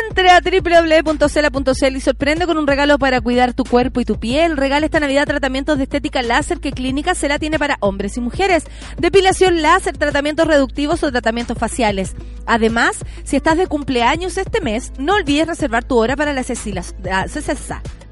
Entre 0.09 0.31
a 0.31 0.41
www.cela.cl 0.41 1.97
y 1.97 2.01
sorprende 2.01 2.47
con 2.47 2.59
un 2.59 2.67
regalo 2.67 2.97
para 2.99 3.21
cuidar 3.21 3.53
tu 3.53 3.65
cuerpo 3.65 4.01
y 4.01 4.05
tu 4.05 4.21
piel. 4.21 4.57
Regala 4.57 4.87
esta 4.87 5.01
Navidad 5.01 5.27
tratamientos 5.27 5.79
de 5.79 5.85
estética 5.85 6.23
láser 6.23 6.61
que 6.61 6.71
Clínica 6.73 7.15
Cela 7.15 7.39
tiene 7.41 7.59
para 7.59 7.77
hombres 7.81 8.17
y 8.17 8.21
mujeres. 8.21 8.65
Depilación 8.99 9.63
láser, 9.63 9.97
tratamientos 9.99 10.47
reductivos 10.47 11.03
o 11.03 11.11
tratamientos 11.11 11.59
faciales. 11.59 12.15
Además, 12.47 12.99
si 13.25 13.35
estás 13.37 13.57
de 13.57 13.67
cumpleaños 13.67 14.37
este 14.39 14.61
mes, 14.61 14.93
no 14.99 15.15
olvides 15.15 15.49
reservar 15.49 15.83
tu 15.85 15.97
hora 15.99 16.15
para 16.17 16.33
la, 16.33 16.43
cecilia- 16.45 16.85
la, 17.03 17.27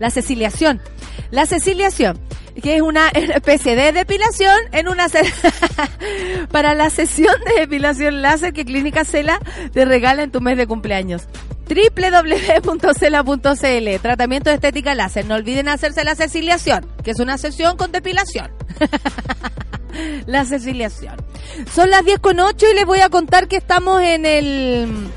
la 0.01 0.11
ceciliación. 0.11 0.81
La 1.31 1.47
ceciliación, 1.47 2.19
que 2.63 2.77
es 2.77 2.83
una 2.83 3.09
especie 3.09 3.77
de 3.77 3.93
depilación 3.93 4.57
en 4.73 4.89
una 4.89 5.07
para 6.51 6.75
la 6.75 6.91
sesión 6.91 7.35
de 7.47 7.61
depilación 7.61 8.23
láser 8.23 8.53
que 8.53 8.65
Clínica 8.65 9.05
Cela 9.05 9.41
te 9.73 9.85
regala 9.85 10.23
en 10.23 10.31
tu 10.31 10.41
mes 10.41 10.57
de 10.57 10.67
cumpleaños 10.67 11.27
www.cela.cl 11.69 13.21
Tratamiento 14.01 14.51
de 14.51 14.57
estética 14.57 14.95
láser. 14.95 15.25
No 15.27 15.35
olviden 15.35 15.69
hacerse 15.69 16.05
la 16.05 16.15
ceciliación, 16.15 16.87
que 17.03 17.13
es 17.13 17.21
una 17.21 17.39
sesión 17.39 17.79
con 17.79 17.91
depilación. 17.91 18.51
la 20.27 20.45
ceciliación. 20.45 21.17
Son 21.73 21.89
las 21.91 22.05
10 22.05 22.19
con 22.19 22.39
8 22.41 22.67
y 22.71 22.75
les 22.75 22.85
voy 22.85 23.01
a 23.01 23.09
contar 23.09 23.49
que 23.49 23.57
estamos 23.57 24.03
en 24.03 24.27
el 24.27 25.09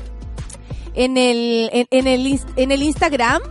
en 0.94 1.16
el 1.16 1.68
en, 1.72 1.86
en 1.90 2.06
el 2.06 2.40
en 2.56 2.72
el 2.72 2.82
Instagram 2.82 3.42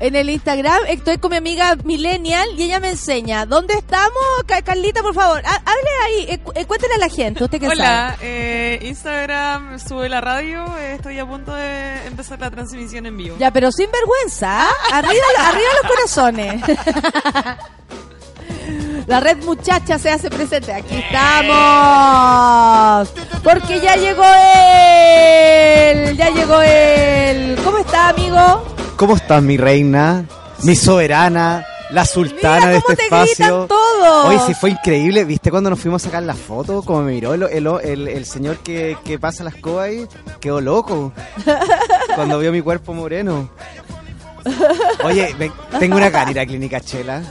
en 0.00 0.14
el 0.16 0.30
Instagram 0.30 0.78
estoy 0.88 1.18
con 1.18 1.30
mi 1.32 1.36
amiga 1.38 1.76
Millennial 1.84 2.48
y 2.56 2.62
ella 2.64 2.78
me 2.80 2.90
enseña. 2.90 3.46
¿Dónde 3.46 3.74
estamos? 3.74 4.12
Ca- 4.46 4.62
Carlita, 4.62 5.02
por 5.02 5.14
favor, 5.14 5.42
ha- 5.44 5.62
hable 5.64 5.90
ahí, 6.06 6.26
eh, 6.30 6.38
cu- 6.38 6.52
eh, 6.54 6.64
cuéntele 6.66 6.94
a 6.94 6.98
la 6.98 7.08
gente, 7.08 7.42
usted 7.44 7.58
que 7.60 7.68
Hola, 7.68 8.14
sabe. 8.14 8.16
eh, 8.22 8.78
Instagram, 8.86 9.78
sube 9.80 10.08
la 10.08 10.20
radio, 10.20 10.64
eh, 10.78 10.94
estoy 10.94 11.18
a 11.18 11.26
punto 11.26 11.52
de 11.54 12.06
empezar 12.06 12.38
la 12.40 12.50
transmisión 12.50 13.06
en 13.06 13.16
vivo. 13.16 13.36
Ya, 13.38 13.50
pero 13.50 13.72
sin 13.72 13.90
vergüenza, 13.90 14.62
¿ah? 14.68 14.70
arriba, 14.92 15.24
arriba 15.46 15.68
los 15.82 15.90
corazones. 15.92 16.62
La 19.06 19.20
red 19.20 19.38
muchacha 19.38 19.98
se 19.98 20.10
hace 20.10 20.28
presente. 20.28 20.70
Aquí 20.70 20.96
estamos. 20.96 21.48
Porque 23.42 23.80
ya 23.80 23.96
llegó 23.96 24.22
él. 24.22 26.14
Ya 26.16 26.28
llegó 26.28 26.60
él. 26.60 27.58
¿Cómo 27.64 27.78
está, 27.78 28.10
amigo? 28.10 28.62
¿Cómo 28.98 29.14
estás, 29.16 29.42
mi 29.42 29.56
reina? 29.56 30.24
Mi 30.64 30.74
soberana, 30.74 31.64
la 31.90 32.04
sultana 32.04 32.56
Mira 32.58 32.68
de 32.70 32.76
este 32.78 32.96
te 32.96 33.02
espacio. 33.04 33.66
todos. 33.68 34.24
Hoy 34.26 34.38
sí 34.46 34.54
fue 34.54 34.70
increíble. 34.70 35.24
¿Viste 35.24 35.50
cuando 35.50 35.70
nos 35.70 35.78
fuimos 35.78 36.02
a 36.02 36.06
sacar 36.06 36.22
la 36.24 36.34
foto? 36.34 36.82
Como 36.82 37.02
me 37.02 37.12
miró 37.12 37.32
el, 37.34 37.44
el, 37.44 37.66
el- 37.84 38.08
el 38.08 38.26
señor 38.26 38.58
que, 38.58 38.96
que 39.04 39.18
pasa 39.18 39.44
las 39.44 39.54
escoba 39.54 39.84
ahí. 39.84 40.04
Quedó 40.40 40.60
loco. 40.60 41.12
cuando 42.16 42.38
vio 42.40 42.50
mi 42.50 42.60
cuerpo 42.60 42.92
moreno. 42.92 43.48
Oye, 45.04 45.34
tengo 45.78 45.96
una 45.96 46.10
cara 46.10 46.30
ir 46.32 46.40
a 46.40 46.46
Clínica 46.46 46.80
Chela. 46.80 47.22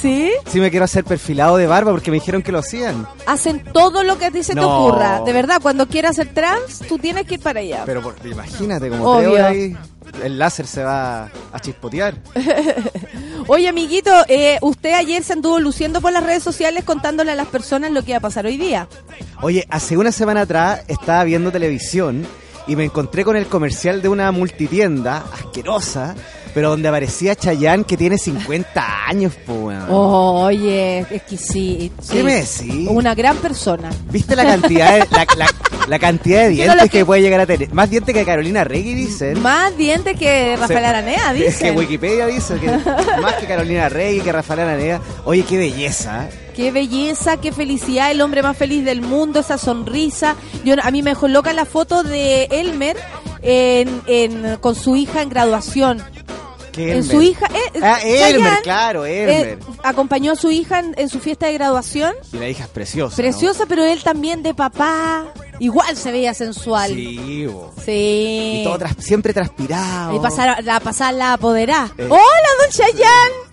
¿Sí? 0.00 0.30
Sí 0.46 0.60
me 0.60 0.70
quiero 0.70 0.84
hacer 0.84 1.04
perfilado 1.04 1.56
de 1.56 1.66
barba 1.66 1.90
porque 1.92 2.10
me 2.10 2.16
dijeron 2.16 2.42
que 2.42 2.52
lo 2.52 2.58
hacían. 2.58 3.06
Hacen 3.26 3.62
todo 3.72 4.02
lo 4.04 4.18
que 4.18 4.26
a 4.26 4.30
ti 4.30 4.42
se 4.42 4.54
te 4.54 4.60
ocurra. 4.60 5.20
De 5.20 5.32
verdad, 5.32 5.58
cuando 5.62 5.86
quieras 5.86 6.16
ser 6.16 6.34
trans, 6.34 6.80
tú 6.88 6.98
tienes 6.98 7.26
que 7.26 7.34
ir 7.34 7.40
para 7.40 7.60
allá. 7.60 7.82
Pero 7.86 8.02
por- 8.02 8.14
imagínate, 8.24 8.88
como 8.90 9.04
Obvio. 9.04 9.30
te 9.30 9.36
veo 9.36 9.46
ahí, 9.46 9.76
el 10.22 10.38
láser 10.38 10.66
se 10.66 10.82
va 10.82 11.30
a 11.52 11.60
chispotear. 11.60 12.14
Oye, 13.46 13.68
amiguito, 13.68 14.10
eh, 14.28 14.58
usted 14.60 14.92
ayer 14.94 15.22
se 15.22 15.32
anduvo 15.32 15.58
luciendo 15.58 16.00
por 16.00 16.12
las 16.12 16.22
redes 16.22 16.42
sociales 16.42 16.84
contándole 16.84 17.32
a 17.32 17.34
las 17.34 17.48
personas 17.48 17.90
lo 17.90 18.02
que 18.02 18.10
iba 18.10 18.18
a 18.18 18.20
pasar 18.20 18.46
hoy 18.46 18.56
día. 18.56 18.88
Oye, 19.42 19.66
hace 19.70 19.96
una 19.96 20.12
semana 20.12 20.42
atrás 20.42 20.82
estaba 20.88 21.24
viendo 21.24 21.50
televisión 21.50 22.26
y 22.70 22.76
me 22.76 22.84
encontré 22.84 23.24
con 23.24 23.36
el 23.36 23.46
comercial 23.46 24.00
de 24.00 24.08
una 24.08 24.30
multitienda 24.32 25.24
asquerosa, 25.32 26.14
pero 26.54 26.70
donde 26.70 26.88
aparecía 26.88 27.34
Chayanne 27.36 27.84
que 27.84 27.96
tiene 27.96 28.16
50 28.18 29.06
años, 29.08 29.32
weón. 29.46 29.84
Oye, 29.88 31.00
exquisito. 31.10 31.94
¿Qué 32.10 32.22
me 32.22 32.34
decís? 32.36 32.88
Una 32.88 33.14
gran 33.14 33.36
persona. 33.38 33.90
¿Viste 34.10 34.34
la 34.36 34.44
cantidad 34.44 34.92
de, 34.94 35.06
la, 35.10 35.26
la- 35.36 35.54
la 35.88 35.98
cantidad 35.98 36.42
de 36.42 36.48
dientes 36.50 36.82
que... 36.82 36.88
que- 36.98 37.04
puede 37.04 37.22
llegar 37.22 37.40
a 37.40 37.46
tener? 37.46 37.72
Más 37.72 37.90
dientes 37.90 38.14
que 38.14 38.24
Carolina 38.24 38.64
Regui, 38.64 38.94
dicen. 38.94 39.40
Más 39.42 39.76
dientes 39.76 40.16
que 40.18 40.56
Rafael 40.56 40.84
Aranea, 40.84 41.32
Es 41.34 41.56
que. 41.60 41.70
Wikipedia 41.72 42.26
dice 42.26 42.54
que 42.58 42.68
más 43.20 43.34
que 43.34 43.46
Carolina 43.46 43.88
Regui, 43.88 44.20
que 44.20 44.32
Rafael 44.32 44.60
Aranea. 44.60 45.00
Oye, 45.24 45.42
qué 45.44 45.56
belleza. 45.56 46.28
Qué 46.60 46.70
belleza, 46.72 47.38
qué 47.38 47.52
felicidad, 47.52 48.10
el 48.10 48.20
hombre 48.20 48.42
más 48.42 48.54
feliz 48.54 48.84
del 48.84 49.00
mundo, 49.00 49.40
esa 49.40 49.56
sonrisa. 49.56 50.36
Yo, 50.62 50.74
a 50.82 50.90
mí 50.90 51.02
me 51.02 51.12
dejó 51.12 51.26
loca 51.26 51.54
la 51.54 51.64
foto 51.64 52.02
de 52.02 52.44
Elmer 52.50 52.98
en, 53.40 54.02
en- 54.06 54.56
con 54.58 54.74
su 54.74 54.94
hija 54.94 55.22
en 55.22 55.30
graduación. 55.30 56.02
¿Qué 56.70 56.98
En 56.98 57.02
su 57.04 57.22
hija, 57.22 57.46
eh, 57.46 57.80
Ah, 57.82 57.98
Elmer, 58.04 58.32
Chayanne, 58.34 58.62
claro, 58.62 59.06
eh, 59.06 59.24
Elmer. 59.24 59.58
acompañó 59.82 60.32
a 60.32 60.36
su 60.36 60.50
hija 60.50 60.80
en, 60.80 60.94
en 60.98 61.08
su 61.08 61.18
fiesta 61.18 61.46
de 61.46 61.54
graduación. 61.54 62.12
Y 62.30 62.36
la 62.36 62.46
hija 62.50 62.64
es 62.64 62.70
preciosa. 62.70 63.12
¿no? 63.12 63.16
Preciosa, 63.16 63.64
pero 63.66 63.82
él 63.82 64.02
también 64.02 64.42
de 64.42 64.52
papá. 64.52 65.32
Igual 65.60 65.96
se 65.96 66.12
veía 66.12 66.34
sensual. 66.34 66.90
Sí, 66.90 67.46
bo. 67.46 67.72
Sí. 67.84 68.58
Y 68.60 68.64
todo 68.64 68.78
tras- 68.78 68.96
siempre 69.02 69.32
transpirado. 69.32 70.14
Y 70.14 70.18
pasar, 70.20 70.62
la 70.62 70.78
pasar 70.80 71.14
la 71.14 71.32
apoderá. 71.32 71.90
Eh. 71.96 72.06
¡Hola, 72.08 72.50
don 72.60 72.70
Chayanne! 72.70 73.49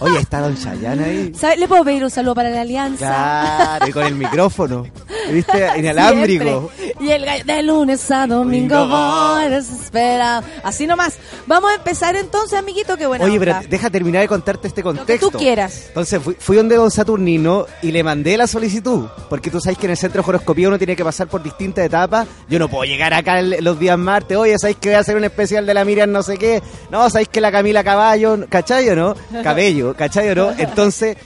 Oye, 0.00 0.18
está 0.18 0.40
Don 0.40 0.56
Chayanne 0.56 1.04
ahí. 1.04 1.32
¿Sabe? 1.34 1.56
¿Le 1.56 1.68
puedo 1.68 1.84
pedir 1.84 2.02
un 2.04 2.10
saludo 2.10 2.34
para 2.34 2.50
la 2.50 2.62
alianza? 2.62 2.98
Claro, 2.98 3.88
y 3.88 3.92
con 3.92 4.04
el 4.04 4.14
micrófono. 4.14 4.86
¿Viste? 5.30 5.68
Inalámbrico. 5.78 6.70
Siempre. 6.76 7.06
Y 7.06 7.10
el 7.10 7.24
gallo 7.24 7.44
de 7.44 7.62
lunes 7.62 8.10
a 8.10 8.26
domingo 8.26 8.76
Domingo 8.76 8.88
voy 8.88 9.48
desesperado. 9.48 10.42
Así 10.62 10.86
nomás. 10.86 11.18
Vamos 11.46 11.70
a 11.70 11.74
empezar 11.76 12.16
entonces, 12.16 12.58
amiguito, 12.58 12.96
qué 12.96 13.06
buena 13.06 13.24
Oye, 13.24 13.38
pero 13.38 13.56
deja 13.68 13.90
terminar 13.90 14.22
de 14.22 14.28
contarte 14.28 14.68
este 14.68 14.82
Lo 14.82 14.92
que 14.92 14.98
contexto. 14.98 15.30
tú 15.30 15.38
quieras. 15.38 15.84
Entonces 15.88 16.20
fui, 16.22 16.36
fui 16.38 16.56
donde 16.56 16.76
Don 16.76 16.90
Saturnino 16.90 17.66
y 17.82 17.92
le 17.92 18.02
mandé 18.02 18.36
la 18.36 18.46
solicitud. 18.46 19.06
Porque 19.28 19.50
tú 19.50 19.60
sabes 19.60 19.78
que 19.78 19.86
en 19.86 19.92
el 19.92 19.96
centro 19.96 20.22
de 20.22 20.28
horoscopía 20.28 20.68
uno 20.68 20.78
tiene 20.78 20.96
que 20.96 21.04
pasar 21.04 21.28
por 21.28 21.42
distintas 21.42 21.84
etapas. 21.86 22.26
Yo 22.48 22.58
no 22.58 22.68
puedo 22.68 22.84
llegar 22.84 23.14
acá 23.14 23.38
el- 23.40 23.56
los 23.62 23.78
días 23.78 23.98
martes. 23.98 24.36
Oye, 24.36 24.58
¿sabéis 24.58 24.78
que 24.78 24.88
voy 24.90 24.96
a 24.96 25.00
hacer 25.00 25.16
un 25.16 25.24
especial 25.24 25.64
de 25.66 25.74
la 25.74 25.84
Miriam 25.84 26.10
no 26.10 26.22
sé 26.22 26.36
qué? 26.38 26.62
No, 26.90 27.08
¿sabéis 27.08 27.28
que 27.28 27.40
la 27.40 27.52
Camila 27.52 27.84
Caballo? 27.84 28.38
¿Cachai 28.48 28.88
o 28.90 28.96
no? 28.96 29.14
Cabello, 29.42 29.69
¿cachai 29.96 30.30
o 30.30 30.34
no? 30.34 30.50
Entonces... 30.58 31.16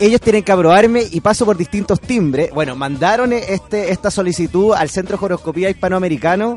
Ellos 0.00 0.20
tienen 0.20 0.42
que 0.42 0.50
aprobarme 0.50 1.04
y 1.08 1.20
paso 1.20 1.46
por 1.46 1.56
distintos 1.56 2.00
timbres. 2.00 2.50
Bueno, 2.50 2.74
mandaron 2.74 3.32
este, 3.32 3.92
esta 3.92 4.10
solicitud 4.10 4.72
al 4.72 4.90
Centro 4.90 5.16
de 5.16 5.24
Horoscopía 5.24 5.70
Hispanoamericano 5.70 6.56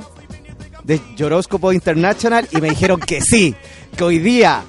de 0.83 0.99
Horóscopo 1.23 1.73
International 1.73 2.47
y 2.51 2.61
me 2.61 2.69
dijeron 2.69 2.99
que 2.99 3.21
sí, 3.21 3.55
que 3.95 4.03
hoy 4.03 4.19
día, 4.19 4.63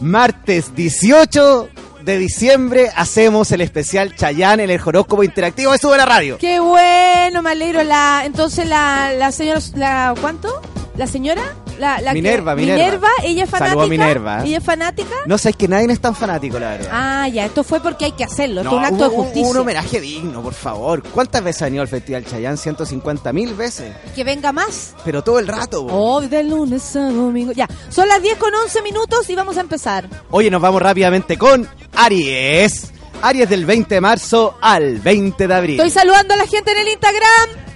martes 0.00 0.74
18 0.74 1.68
de 2.02 2.18
diciembre, 2.18 2.90
hacemos 2.96 3.52
el 3.52 3.60
especial 3.60 4.16
Chayán 4.16 4.60
en 4.60 4.70
el 4.70 4.80
horóscopo 4.82 5.22
interactivo 5.22 5.72
de 5.72 5.78
Sube 5.78 5.98
la 5.98 6.06
Radio. 6.06 6.38
Qué 6.38 6.58
bueno, 6.58 7.42
me 7.42 7.50
alegro. 7.50 7.82
La, 7.84 8.22
entonces 8.24 8.66
la, 8.66 9.12
la 9.12 9.30
señora, 9.30 9.60
la, 9.74 10.14
¿cuánto? 10.18 10.62
¿La 10.96 11.06
señora? 11.06 11.54
La, 11.78 12.00
la 12.00 12.10
que- 12.12 12.14
Minerva, 12.14 12.54
Minerva. 12.54 13.08
ella 13.22 13.44
es 13.44 13.50
fanática. 13.50 13.70
Saludo 13.70 13.84
a 13.84 13.88
Minerva. 13.88 14.42
Ella 14.44 14.58
es 14.58 14.64
fanática. 14.64 15.14
No 15.26 15.38
sabes 15.38 15.56
que 15.56 15.68
nadie 15.68 15.92
es 15.92 16.00
tan 16.00 16.14
fanático, 16.14 16.58
la 16.58 16.70
verdad. 16.70 16.90
Ah, 16.92 17.28
ya, 17.28 17.46
esto 17.46 17.62
fue 17.64 17.80
porque 17.80 18.06
hay 18.06 18.12
que 18.12 18.24
hacerlo. 18.24 18.60
Esto 18.62 18.72
es 18.72 18.78
un 18.78 18.84
acto 18.84 19.08
de 19.10 19.16
justicia. 19.16 19.50
Un, 19.50 19.56
homenaje 19.58 20.00
digno, 20.00 20.42
por 20.42 20.54
favor. 20.54 21.02
¿Cuántas 21.02 21.42
veces 21.44 21.62
ha 21.62 21.64
venido 21.66 21.82
al 21.82 21.88
Festival 21.88 22.24
Chayán? 22.24 22.56
150 22.56 23.32
mil 23.32 23.54
veces. 23.54 23.92
Que 24.14 24.24
venga 24.24 24.52
más. 24.52 24.94
Pero 25.04 25.22
todo 25.22 25.38
el 25.38 25.46
rato. 25.46 25.84
bo. 25.84 25.92
Hoy 26.16 26.28
de 26.28 26.42
lunes 26.44 26.96
a 26.96 27.10
domingo. 27.10 27.52
Ya, 27.52 27.68
son 27.88 28.08
las 28.08 28.20
10 28.22 28.36
con 28.38 28.54
11 28.54 28.82
minutos 28.82 29.28
y 29.30 29.34
vamos 29.34 29.56
a 29.56 29.60
empezar. 29.60 30.08
Oye, 30.30 30.50
nos 30.50 30.60
vamos 30.60 30.82
rápidamente 30.82 31.38
con 31.38 31.68
Aries. 31.94 32.92
Aries 33.22 33.48
del 33.48 33.64
20 33.66 33.96
de 33.96 34.00
marzo 34.00 34.56
al 34.60 34.98
20 34.98 35.48
de 35.48 35.54
abril. 35.54 35.80
Estoy 35.80 35.90
saludando 35.90 36.34
a 36.34 36.36
la 36.36 36.46
gente 36.46 36.72
en 36.72 36.78
el 36.78 36.88
Instagram. 36.88 37.67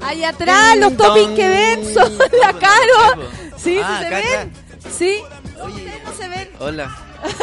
Allá 0.00 0.28
atrás, 0.30 0.76
los 0.78 0.96
toppings 0.96 1.34
que 1.36 1.48
ven 1.48 1.94
son 1.94 2.18
la 2.18 2.52
caro. 2.54 3.22
Sí, 3.56 3.78
Ah, 3.82 3.98
¿sí 4.02 4.08
se 4.08 4.14
acá 4.14 4.28
ven? 4.38 4.52
Sí. 4.96 5.22
Ustedes 5.62 6.04
no 6.04 6.12
se 6.14 6.28
ven. 6.28 6.48
Hola. 6.58 6.96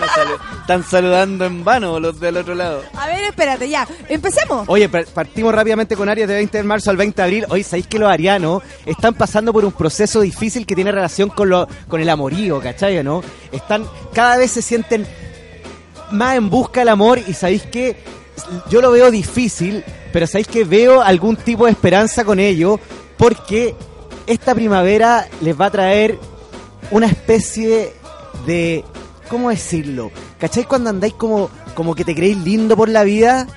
No, 0.00 0.06
salu- 0.06 0.60
Están 0.60 0.84
saludando 0.84 1.44
en 1.44 1.64
vano 1.64 2.00
los 2.00 2.18
del 2.18 2.36
otro 2.38 2.54
lado. 2.54 2.82
A 2.96 3.06
ver, 3.06 3.24
espérate, 3.24 3.68
ya. 3.68 3.86
Empecemos. 4.08 4.64
Oye, 4.68 4.88
par- 4.88 5.04
partimos 5.06 5.54
rápidamente 5.54 5.96
con 5.96 6.08
Aries 6.08 6.26
de 6.28 6.34
20 6.34 6.58
de 6.58 6.64
marzo 6.64 6.90
al 6.90 6.96
20 6.96 7.16
de 7.20 7.22
abril. 7.22 7.46
Hoy 7.50 7.62
sabéis 7.62 7.86
que 7.86 7.98
los 7.98 8.08
arianos 8.10 8.62
están 8.86 9.14
pasando 9.14 9.52
por 9.52 9.64
un 9.64 9.72
proceso 9.72 10.20
difícil 10.20 10.64
que 10.64 10.74
tiene 10.74 10.92
relación 10.92 11.28
con, 11.28 11.50
lo, 11.50 11.68
con 11.88 12.00
el 12.00 12.08
amorío, 12.08 12.60
¿cachai? 12.60 13.02
¿No? 13.04 13.22
Están, 13.52 13.86
cada 14.14 14.36
vez 14.38 14.52
se 14.52 14.62
sienten 14.62 15.06
más 16.12 16.36
en 16.36 16.48
busca 16.48 16.80
del 16.80 16.88
amor 16.90 17.18
y 17.26 17.34
sabéis 17.34 17.64
que 17.64 17.96
yo 18.70 18.80
lo 18.80 18.90
veo 18.92 19.10
difícil, 19.10 19.84
pero 20.14 20.28
sabéis 20.28 20.46
que 20.46 20.62
veo 20.62 21.02
algún 21.02 21.34
tipo 21.34 21.64
de 21.64 21.72
esperanza 21.72 22.24
con 22.24 22.38
ello 22.38 22.78
porque 23.18 23.74
esta 24.28 24.54
primavera 24.54 25.26
les 25.40 25.60
va 25.60 25.66
a 25.66 25.70
traer 25.72 26.20
una 26.92 27.06
especie 27.08 27.92
de... 28.46 28.84
¿Cómo 29.28 29.50
decirlo? 29.50 30.12
¿Cachai 30.38 30.66
cuando 30.66 30.90
andáis 30.90 31.14
como 31.14 31.50
como 31.74 31.96
que 31.96 32.04
te 32.04 32.14
creéis 32.14 32.36
lindo 32.36 32.76
por 32.76 32.88
la 32.88 33.02
vida. 33.02 33.48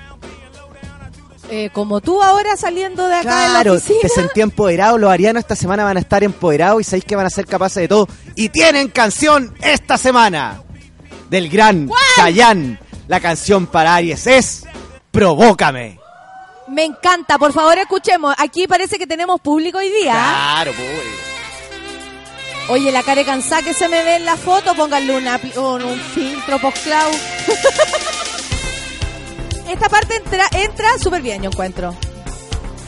Eh, 1.48 1.70
como 1.72 2.00
tú 2.00 2.20
ahora 2.22 2.56
saliendo 2.56 3.06
de 3.06 3.14
acá 3.14 3.42
de 3.42 3.46
la 3.46 3.54
Claro, 3.54 3.74
oficina. 3.74 4.00
te 4.02 4.08
sentí 4.08 4.40
empoderado. 4.40 4.98
Los 4.98 5.10
arianos 5.12 5.40
esta 5.42 5.54
semana 5.54 5.84
van 5.84 5.96
a 5.96 6.00
estar 6.00 6.24
empoderados 6.24 6.80
y 6.80 6.84
sabéis 6.84 7.04
que 7.04 7.14
van 7.14 7.26
a 7.26 7.30
ser 7.30 7.46
capaces 7.46 7.82
de 7.82 7.88
todo. 7.88 8.08
Y 8.34 8.48
tienen 8.48 8.88
canción 8.88 9.54
esta 9.62 9.96
semana 9.96 10.60
del 11.30 11.48
gran 11.48 11.88
Chayanne. 12.16 12.80
La 13.06 13.20
canción 13.20 13.66
para 13.66 13.94
Aries 13.94 14.26
es 14.26 14.64
Provócame. 15.12 15.97
Me 16.68 16.84
encanta, 16.84 17.38
por 17.38 17.52
favor 17.52 17.78
escuchemos. 17.78 18.34
Aquí 18.38 18.66
parece 18.66 18.98
que 18.98 19.06
tenemos 19.06 19.40
público 19.40 19.78
hoy 19.78 19.88
día. 19.90 20.12
Claro, 20.12 20.72
pues. 20.72 20.88
Oye, 22.70 22.92
la 22.92 23.02
cara 23.02 23.20
de 23.20 23.24
cansada 23.24 23.62
que 23.62 23.72
se 23.72 23.88
me 23.88 24.02
ve 24.04 24.16
en 24.16 24.26
la 24.26 24.36
foto, 24.36 24.74
pónganle 24.74 25.16
una, 25.16 25.40
un, 25.56 25.82
un 25.82 25.98
filtro 25.98 26.58
post-cloud. 26.58 27.14
Esta 29.70 29.88
parte 29.88 30.16
entra 30.16 30.46
entra 30.52 30.98
súper 30.98 31.22
bien, 31.22 31.42
yo 31.42 31.50
encuentro. 31.50 31.94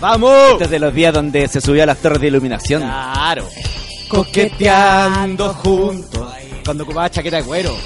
¡Vamos! 0.01 0.59
Desde 0.59 0.79
los 0.79 0.95
días 0.95 1.13
donde 1.13 1.49
se 1.49 1.61
subió 1.61 1.83
a 1.83 1.87
las 1.87 1.99
torres 1.99 2.21
de 2.21 2.29
iluminación. 2.29 2.83
Claro. 2.83 3.49
Coqueteando 4.09 5.55
juntos. 5.55 6.29
Cuando 6.65 6.85
ocupaba 6.85 7.11
chaqueta 7.11 7.37
de 7.37 7.45
cuero. 7.45 7.77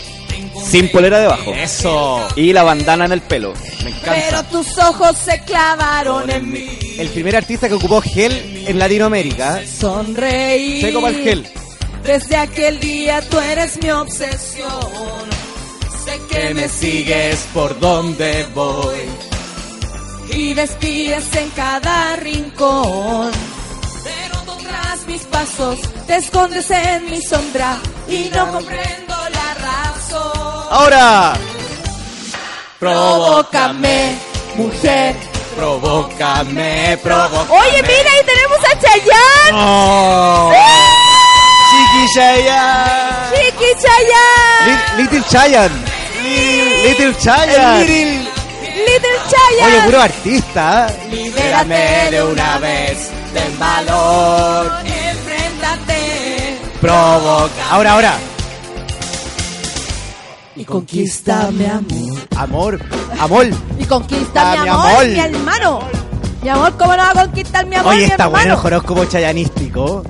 Sin 0.63 0.91
polera 0.91 1.19
debajo. 1.21 1.53
Eso. 1.55 2.27
Y 2.37 2.53
la 2.53 2.63
bandana 2.63 3.05
en 3.07 3.13
el 3.13 3.21
pelo. 3.23 3.53
Me 3.83 3.91
encanta. 3.91 4.15
Pero 4.15 4.43
tus 4.45 4.79
ojos 4.79 5.17
se 5.19 5.41
clavaron 5.41 6.31
en 6.31 6.51
mí. 6.51 6.79
El 6.99 7.09
primer 7.09 7.37
artista 7.37 7.69
que 7.69 7.75
ocupó 7.75 8.01
gel 8.01 8.65
en 8.67 8.79
Latinoamérica. 8.79 9.63
Sonreí. 9.67 10.81
Seco 10.81 11.01
para 11.01 11.17
el 11.17 11.23
gel. 11.25 11.47
Desde 12.05 12.37
aquel 12.37 12.79
día 12.81 13.23
tú 13.31 13.39
eres 13.41 13.83
mi 13.83 13.91
obsesión. 13.91 14.71
Sé 16.05 16.21
que 16.31 16.55
me 16.55 16.69
sigues 16.69 17.47
por 17.55 17.79
donde 17.81 18.47
voy. 18.55 18.99
y 20.31 20.55
despides 20.55 21.35
en 21.37 21.51
cada 21.51 22.17
rincón. 22.17 23.31
Pero 24.05 24.59
tras 24.63 25.07
mis 25.07 25.23
pasos 25.23 25.79
te 26.07 26.17
escondes 26.17 26.71
en 26.71 27.11
mi 27.11 27.21
sombra 27.23 27.79
y 28.09 28.31
no 28.35 28.53
comprendo. 28.53 29.15
Ahora. 30.75 31.35
Provócame, 32.81 34.19
mujer. 34.57 35.15
Provócame, 35.57 36.99
provócame. 37.01 37.61
Oye, 37.61 37.81
mira, 37.83 38.11
ahí 38.11 38.25
tenemos 38.27 38.59
a 38.59 38.79
Chayanne. 38.81 39.53
¡Oh! 39.53 40.53
Chiqui 41.71 42.15
Chayanne. 42.15 43.37
Chiqui 43.37 43.71
Chayanne. 43.83 44.65
Li- 44.67 45.03
Little 45.03 45.23
Chayanne. 45.31 45.85
Little 46.89 47.15
Chayanne. 47.23 47.87
Little 47.87 49.19
Chayanne. 49.31 49.67
Oye, 49.77 49.81
puro 49.85 50.01
artista. 50.03 50.89
¿eh? 50.89 51.09
Libérate 51.11 52.11
de 52.11 52.23
una 52.25 52.59
vez 52.59 53.11
del 53.33 53.53
valor. 53.59 54.73
Enfréntate. 54.85 56.59
Provoca. 56.81 57.63
Ahora, 57.71 57.93
ahora. 57.93 58.13
Y 60.57 60.65
conquístame, 60.65 61.67
amor. 61.69 62.19
Amor. 62.37 62.81
Amor. 63.19 63.47
Y 63.79 63.85
conquista 63.85 64.53
mi 64.57 64.63
mi 64.63 64.69
amor, 64.69 64.87
amor. 64.91 65.07
mi 65.07 65.19
hermano. 65.19 65.81
Mi 66.43 66.49
amor, 66.49 66.73
¿cómo 66.77 66.93
no 66.93 66.99
va 66.99 67.11
a 67.11 67.25
conquistar 67.27 67.67
mi 67.67 67.75
amor, 67.77 67.93
Oye, 67.95 68.05
mi 68.05 68.11
está 68.11 68.27
bueno 68.27 68.55
el 68.55 68.67
horóscopo 68.67 69.05
chayanístico. 69.07 70.03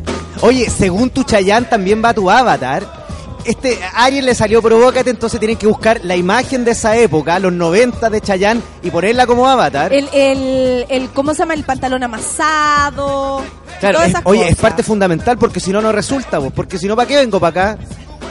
Oye, 0.43 0.69
según 0.69 1.11
tu 1.11 1.23
Chayán 1.23 1.69
también 1.69 2.03
va 2.05 2.13
tu 2.13 2.31
avatar. 2.31 3.05
Este, 3.45 3.79
a 3.95 4.09
le 4.11 4.35
salió 4.35 4.61
Provócate, 4.63 5.11
entonces 5.11 5.39
tienen 5.39 5.57
que 5.59 5.67
buscar 5.67 6.01
la 6.03 6.17
imagen 6.17 6.65
de 6.65 6.71
esa 6.73 6.97
época, 6.97 7.39
los 7.39 7.53
90 7.53 8.09
de 8.11 8.21
Chayán, 8.21 8.63
y 8.83 8.91
ponerla 8.91 9.27
como 9.27 9.47
avatar. 9.47 9.93
El, 9.93 10.09
el, 10.13 10.87
el, 10.89 11.09
¿cómo 11.11 11.33
se 11.35 11.41
llama? 11.41 11.55
El 11.55 11.63
pantalón 11.65 12.03
amasado. 12.03 13.43
Claro, 13.81 13.97
todas 13.97 14.09
es- 14.09 14.15
esas 14.15 14.23
oye, 14.27 14.49
es 14.49 14.57
parte 14.57 14.83
fundamental 14.83 15.39
porque 15.39 15.61
si 15.61 15.71
no, 15.73 15.81
no 15.81 15.93
resulta, 15.93 16.39
vos. 16.39 16.53
Porque 16.55 16.79
si 16.79 16.87
no, 16.89 16.97
¿para 16.97 17.07
qué 17.09 17.17
vengo 17.17 17.39
para 17.39 17.73
acá? 17.73 17.79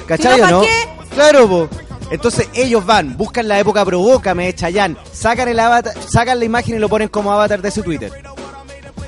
¿Cachai 0.07 0.41
Si 0.41 0.52
no, 0.52 0.60
o 0.60 0.61
qué? 0.64 0.90
Claro, 1.14 1.48
vos. 1.48 1.69
Entonces 2.11 2.49
ellos 2.53 2.85
van, 2.85 3.17
buscan 3.17 3.47
la 3.47 3.59
época 3.59 3.84
Provócame 3.85 4.45
de 4.45 4.55
Chayanne, 4.55 4.97
sacan 5.11 5.47
el 5.47 5.59
avatar, 5.59 5.93
sacan 6.07 6.39
la 6.39 6.45
imagen 6.45 6.75
y 6.75 6.80
lo 6.80 6.89
ponen 6.89 7.07
como 7.09 7.31
avatar 7.31 7.61
de 7.61 7.71
su 7.71 7.84
Twitter. 7.84 8.11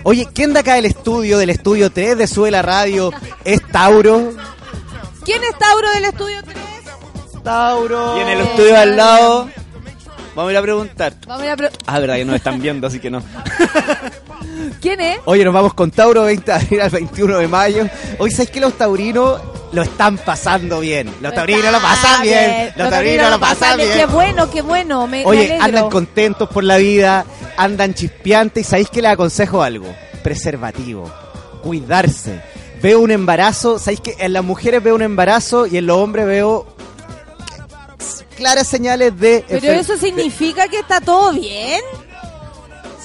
Oye, 0.03 0.27
¿quién 0.33 0.53
de 0.53 0.59
acá 0.59 0.75
del 0.75 0.85
estudio, 0.85 1.37
del 1.37 1.49
estudio 1.49 1.91
3 1.91 2.17
de 2.17 2.27
Sube 2.27 2.51
la 2.51 2.61
Radio, 2.61 3.11
es 3.43 3.59
Tauro? 3.71 4.33
¿Quién 5.23 5.41
es 5.43 5.57
Tauro 5.57 5.89
del 5.91 6.05
estudio 6.05 6.43
3? 6.43 6.55
Tauro. 7.43 8.17
Y 8.17 8.21
en 8.21 8.27
el 8.27 8.41
estudio 8.41 8.77
al 8.77 8.95
lado. 8.95 9.49
Vamos 10.35 10.49
a 10.49 10.51
ir 10.51 10.57
a 10.57 10.61
preguntar. 10.61 11.13
Vamos 11.27 11.43
a 11.43 11.45
ir 11.45 11.51
a 11.51 11.55
pre- 11.57 11.69
Ah, 11.85 11.99
verdad 11.99 12.15
que 12.15 12.25
nos 12.25 12.35
están 12.35 12.61
viendo, 12.61 12.87
así 12.87 12.99
que 12.99 13.09
no. 13.09 13.23
¿Quién 14.81 15.01
es? 15.01 15.19
Oye, 15.25 15.43
nos 15.45 15.53
vamos 15.53 15.73
con 15.73 15.91
Tauro 15.91 16.23
20 16.23 16.45
de 16.51 16.57
abril 16.57 16.81
al 16.81 16.89
21 16.89 17.37
de 17.39 17.47
mayo. 17.47 17.87
Hoy, 18.19 18.31
¿sabes 18.31 18.49
que 18.51 18.59
los 18.59 18.73
taurinos 18.77 19.39
lo 19.71 19.81
están 19.81 20.17
pasando 20.17 20.79
bien? 20.79 21.13
Los 21.21 21.33
taurinos 21.33 21.71
lo 21.71 21.79
pasan 21.81 22.21
bien. 22.21 22.73
Los 22.75 22.89
taurinos 22.89 23.29
lo 23.31 23.39
pasan 23.39 23.77
bien. 23.77 23.89
Qué 23.93 24.05
bueno, 24.05 24.49
qué 24.49 24.61
bueno. 24.61 25.07
Me, 25.07 25.25
Oye, 25.25 25.57
andan 25.59 25.89
contentos 25.89 26.49
por 26.49 26.63
la 26.63 26.77
vida, 26.77 27.25
andan 27.57 27.93
chispeantes 27.93 28.65
y 28.67 28.69
sabéis 28.69 28.89
que 28.89 29.01
les 29.01 29.11
aconsejo 29.11 29.63
algo. 29.63 29.87
Preservativo, 30.23 31.11
cuidarse. 31.63 32.41
Veo 32.81 32.99
un 32.99 33.11
embarazo, 33.11 33.79
sabéis 33.79 34.01
que 34.01 34.15
en 34.19 34.33
las 34.33 34.43
mujeres 34.43 34.83
veo 34.83 34.95
un 34.95 35.01
embarazo 35.01 35.65
y 35.65 35.77
en 35.77 35.87
los 35.87 35.97
hombres 35.97 36.25
veo 36.27 36.67
claras 38.35 38.67
señales 38.67 39.17
de... 39.19 39.43
Pero 39.47 39.71
eso 39.71 39.97
significa 39.97 40.67
que 40.67 40.79
está 40.79 41.01
todo 41.01 41.31
bien. 41.33 41.81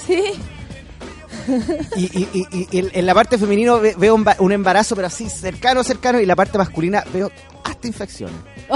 Sí. 0.05 0.23
Y, 1.95 2.03
y- 2.05 2.47
y- 2.51 2.67
y 2.71 2.89
en, 2.93 3.05
la 3.05 3.13
parte 3.15 3.37
femenina 3.37 3.73
ve- 3.75 3.95
veo 3.97 4.13
un, 4.13 4.23
ba- 4.23 4.35
un 4.39 4.51
embarazo, 4.51 4.95
pero 4.95 5.07
así 5.07 5.27
cercano, 5.29 5.83
cercano, 5.83 6.19
y 6.19 6.25
la 6.25 6.35
parte 6.35 6.57
masculina 6.57 7.03
veo 7.13 7.31
hasta 7.63 7.87
infecciones. 7.87 8.35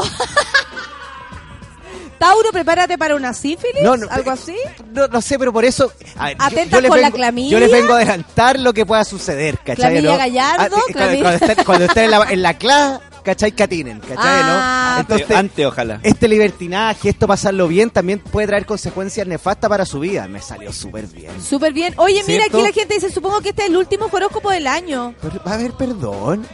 Tauro, 2.18 2.50
prepárate 2.52 2.98
para 2.98 3.16
una 3.16 3.34
sífilis, 3.34 3.84
No, 3.84 3.98
no, 3.98 4.08
algo 4.10 4.32
eh, 4.32 4.34
así. 4.34 4.56
No, 4.94 5.08
no 5.08 5.22
sé, 5.22 5.38
pero 5.38 5.52
por 5.52 5.66
eso. 5.66 5.92
a 6.18 6.28
ver, 6.28 6.38
Atenta 6.40 6.82
con 6.88 7.02
la 7.02 7.12
clamidia. 7.12 7.52
Yo 7.52 7.60
les 7.60 7.70
vengo 7.72 7.92
a 7.94 7.98
adelantar 7.98 8.58
lo 8.58 8.74
que 8.74 8.86
pueda 8.86 9.04
suceder, 9.04 9.58
¿cachai? 9.58 9.76
Clamidia? 9.76 10.16
Gallardo, 10.18 10.78
Ah, 10.78 10.82
eh, 10.90 10.94
clamidia- 10.94 11.40
Cuando, 11.40 11.64
cuando 11.66 11.88
en 12.02 12.12
la, 12.12 12.24
en 12.32 12.42
la 12.42 12.54
clase, 12.58 13.00
¿cachai? 13.26 13.52
Catinen, 13.52 14.00
¿cachai? 14.00 14.16
Ah, 14.20 14.94
¿no? 14.96 15.02
Entonces, 15.02 15.36
antes, 15.36 15.66
ojalá. 15.66 16.00
este 16.04 16.28
libertinaje, 16.28 17.10
esto 17.10 17.28
pasarlo 17.28 17.68
bien, 17.68 17.90
también 17.90 18.20
puede 18.20 18.48
traer 18.48 18.66
consecuencias 18.66 19.28
nefastas 19.28 19.70
para 19.70 19.86
su 19.86 20.00
vida. 20.00 20.28
Me 20.28 20.42
salió 20.42 20.72
súper 20.72 21.08
bien. 21.08 21.32
Súper 21.42 21.74
bien. 21.74 21.94
Oye, 21.98 22.24
mira, 22.28 22.46
aquí 22.46 22.62
la 22.62 22.72
gente 22.72 22.94
dice, 22.94 23.10
supongo 23.12 23.42
que 23.42 23.50
este 23.50 23.64
es 23.64 23.70
el 23.70 23.76
último 23.78 24.08
horóscopo 24.10 24.52
del 24.52 24.68
año. 24.68 25.14
Pero, 25.22 25.42
Va 25.46 25.52
a 25.52 25.56
haber 25.56 25.74
perdón. 25.74 26.48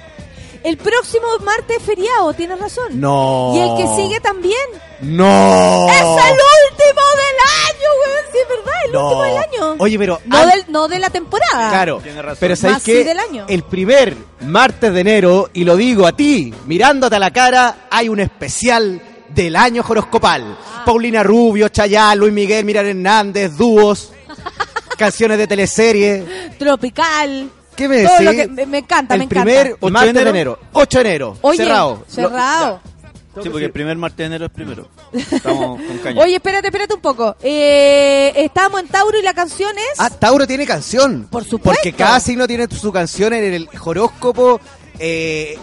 El 0.63 0.77
próximo 0.77 1.25
martes 1.43 1.77
es 1.77 1.83
feriado, 1.83 2.33
tienes 2.33 2.59
razón. 2.59 2.99
No. 2.99 3.51
Y 3.55 3.59
el 3.59 3.75
que 3.77 3.95
sigue 4.01 4.19
también. 4.19 4.55
No. 5.01 5.87
¡Es 5.89 6.01
el 6.01 6.05
último 6.05 7.01
del 7.17 7.37
año, 7.67 7.89
weón! 7.99 8.25
Sí, 8.31 8.37
es 8.41 8.47
verdad, 8.47 8.73
el 8.85 8.91
No. 8.91 9.03
último 9.07 9.23
del 9.23 9.37
año. 9.37 9.75
Oye, 9.79 9.97
pero. 9.97 10.21
no, 10.25 10.45
del, 10.45 10.65
no 10.67 10.87
de 10.87 10.99
la 10.99 11.09
temporada. 11.09 11.69
Claro, 11.71 11.99
Tiene 12.03 12.21
razón. 12.21 12.37
pero 12.39 12.55
¿sabéis 12.55 12.83
que 12.83 13.03
del 13.03 13.17
año. 13.19 13.45
el 13.49 13.63
primer 13.63 14.15
martes 14.41 14.93
de 14.93 14.99
enero, 15.01 15.49
y 15.53 15.63
lo 15.63 15.75
digo 15.75 16.05
a 16.05 16.11
ti, 16.15 16.53
mirándote 16.67 17.15
a 17.15 17.19
la 17.19 17.31
cara, 17.31 17.87
hay 17.89 18.07
un 18.09 18.19
especial 18.19 19.01
del 19.29 19.55
año 19.55 19.83
horoscopal. 19.87 20.57
Ah. 20.75 20.83
Paulina 20.85 21.23
Rubio, 21.23 21.69
Chayá, 21.69 22.13
Luis 22.15 22.33
Miguel, 22.33 22.65
Miran 22.65 22.85
Hernández, 22.85 23.55
dúos, 23.57 24.11
canciones 24.97 25.37
de 25.39 25.47
teleserie. 25.47 26.53
Tropical. 26.59 27.49
¿Qué 27.75 27.87
me 27.87 28.03
Todo 28.03 28.13
decís? 28.13 28.25
lo 28.25 28.31
que 28.33 28.47
me, 28.47 28.65
me 28.65 28.77
encanta, 28.79 29.13
el 29.15 29.19
me 29.19 29.25
encanta. 29.25 29.43
primer 29.43 29.77
8 29.79 29.91
martes 29.93 30.13
de 30.13 30.23
de 30.23 30.29
enero. 30.29 30.51
enero. 30.59 30.69
8 30.73 30.97
de 30.99 31.05
enero. 31.09 31.37
Oye, 31.41 31.57
cerrado. 31.57 32.03
cerrado. 32.07 32.81
Sí, 33.41 33.49
porque 33.49 33.65
el 33.65 33.71
primer 33.71 33.95
martes 33.97 34.17
de 34.17 34.25
enero 34.25 34.45
es 34.47 34.51
primero. 34.51 34.89
Estamos 35.13 35.81
con 35.81 35.97
caña. 35.99 36.21
Oye, 36.21 36.35
espérate, 36.35 36.67
espérate 36.67 36.93
un 36.93 36.99
poco. 37.01 37.37
Eh, 37.41 38.33
estábamos 38.35 38.81
en 38.81 38.87
Tauro 38.89 39.17
y 39.17 39.21
la 39.23 39.33
canción 39.33 39.71
es... 39.77 39.99
Ah, 39.99 40.09
Tauro 40.09 40.45
tiene 40.45 40.65
canción. 40.65 41.27
Por 41.31 41.43
supuesto. 41.45 41.79
Porque 41.81 41.93
cada 41.93 42.19
signo 42.19 42.45
tiene 42.45 42.67
su 42.67 42.91
canción 42.91 43.31
en 43.33 43.53
el 43.53 43.69
horóscopo. 43.85 44.59
eh, 44.99 45.57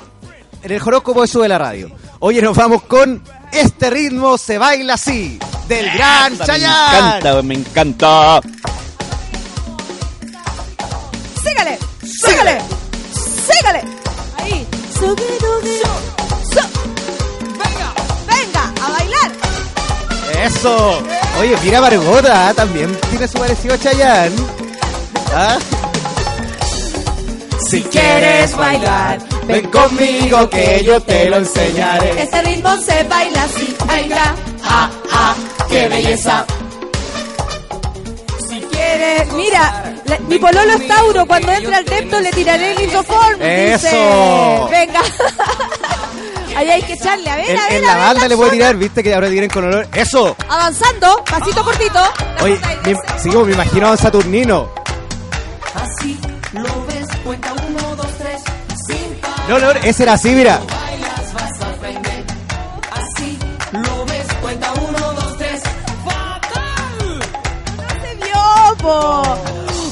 en 0.63 0.73
el 0.73 0.81
horóscopo 0.83 1.21
de 1.23 1.29
Sube 1.29 1.47
la 1.47 1.59
Radio. 1.59 1.91
Oye, 2.21 2.41
nos 2.41 2.57
vamos 2.57 2.83
con 2.85 3.23
Este 3.53 3.91
ritmo 3.91 4.39
se 4.39 4.57
baila 4.57 4.95
así. 4.95 5.39
Del 5.69 5.91
gran 5.93 6.39
Me 6.39 6.45
Chayanne. 6.47 7.19
encanta, 7.19 7.43
me 7.43 7.55
encanta. 7.55 8.41
¡Sígale! 12.39 12.61
¡Sígale! 13.49 13.83
Ahí. 14.37 14.65
Venga, 17.51 17.95
venga, 18.29 18.73
a 18.81 18.91
bailar. 18.93 19.33
Eso. 20.45 21.03
Oye, 21.41 21.57
mira 21.65 21.81
Margota, 21.81 22.55
también 22.55 22.97
tiene 23.11 23.27
su 23.27 23.39
parecido 23.39 23.75
a 23.75 23.79
Chayanne. 23.79 24.37
¿Ah? 25.35 25.59
Si 27.69 27.83
quieres 27.83 28.57
bailar, 28.57 29.19
ven 29.49 29.69
conmigo 29.71 30.49
que 30.49 30.85
yo 30.85 31.03
te 31.03 31.29
lo 31.29 31.39
enseñaré. 31.39 32.23
Este 32.23 32.43
ritmo 32.43 32.77
se 32.77 33.03
baila 33.03 33.43
así. 33.43 33.77
Venga, 33.85 34.35
ah, 34.63 34.89
ah, 35.13 35.35
qué 35.69 35.89
belleza. 35.89 36.47
Si 38.49 38.61
quieres, 38.61 39.33
mira, 39.33 39.88
la- 40.09 40.19
mi 40.21 40.39
pololo 40.39 40.73
es 40.73 40.89
Tauro, 40.89 41.27
cuando 41.27 41.53
entre 41.53 41.75
al 41.75 41.85
templo 41.85 42.21
le 42.21 42.31
tiraré 42.31 42.73
el 42.73 42.89
isoform. 42.89 43.35
dice. 43.39 43.75
¡Eso! 43.75 44.69
Venga. 44.71 45.01
Ahí 46.57 46.71
hay 46.71 46.83
que 46.83 46.95
echarle, 46.95 47.31
a 47.31 47.37
ver, 47.37 47.51
En, 47.51 47.59
a 47.59 47.63
ver, 47.69 47.73
en 47.73 47.85
a 47.85 47.87
la 47.87 47.95
ver, 47.95 48.03
banda 48.07 48.29
le 48.29 48.37
puedo 48.37 48.49
zona. 48.51 48.59
tirar, 48.59 48.77
viste 48.77 49.03
que 49.03 49.15
ahora 49.15 49.29
tienen 49.29 49.49
con 49.51 49.65
olor. 49.65 49.87
¡Eso! 49.95 50.35
Avanzando, 50.49 51.23
pasito 51.25 51.63
cortito. 51.63 52.01
Oye, 52.43 52.59
me, 52.85 52.95
sí, 53.21 53.29
como 53.31 53.45
me 53.45 53.53
imagino 53.53 53.87
a 53.87 53.91
un 53.93 53.99
Saturnino. 53.99 54.69
Así 55.75 56.19
lo 56.53 56.63
ves, 56.87 57.07
cuenta 57.25 57.53
uno, 57.69 57.95
dos, 57.97 58.09
tres, 58.19 58.43
sin 58.89 59.15
parar. 59.21 59.49
No, 59.49 59.59
no, 59.61 59.71
ese 59.71 60.03
era 60.03 60.15
así, 60.15 60.31
mira. 60.31 60.55
A. 60.55 60.59
Así 62.99 63.39
lo 63.73 64.05
ves, 64.07 64.27
cuenta 64.41 64.73
uno, 64.73 65.13
dos, 65.13 65.37
tres, 65.39 65.63
fatal. 66.05 67.23
Se 68.03 68.15
dio, 68.17 68.77
po. 68.79 69.23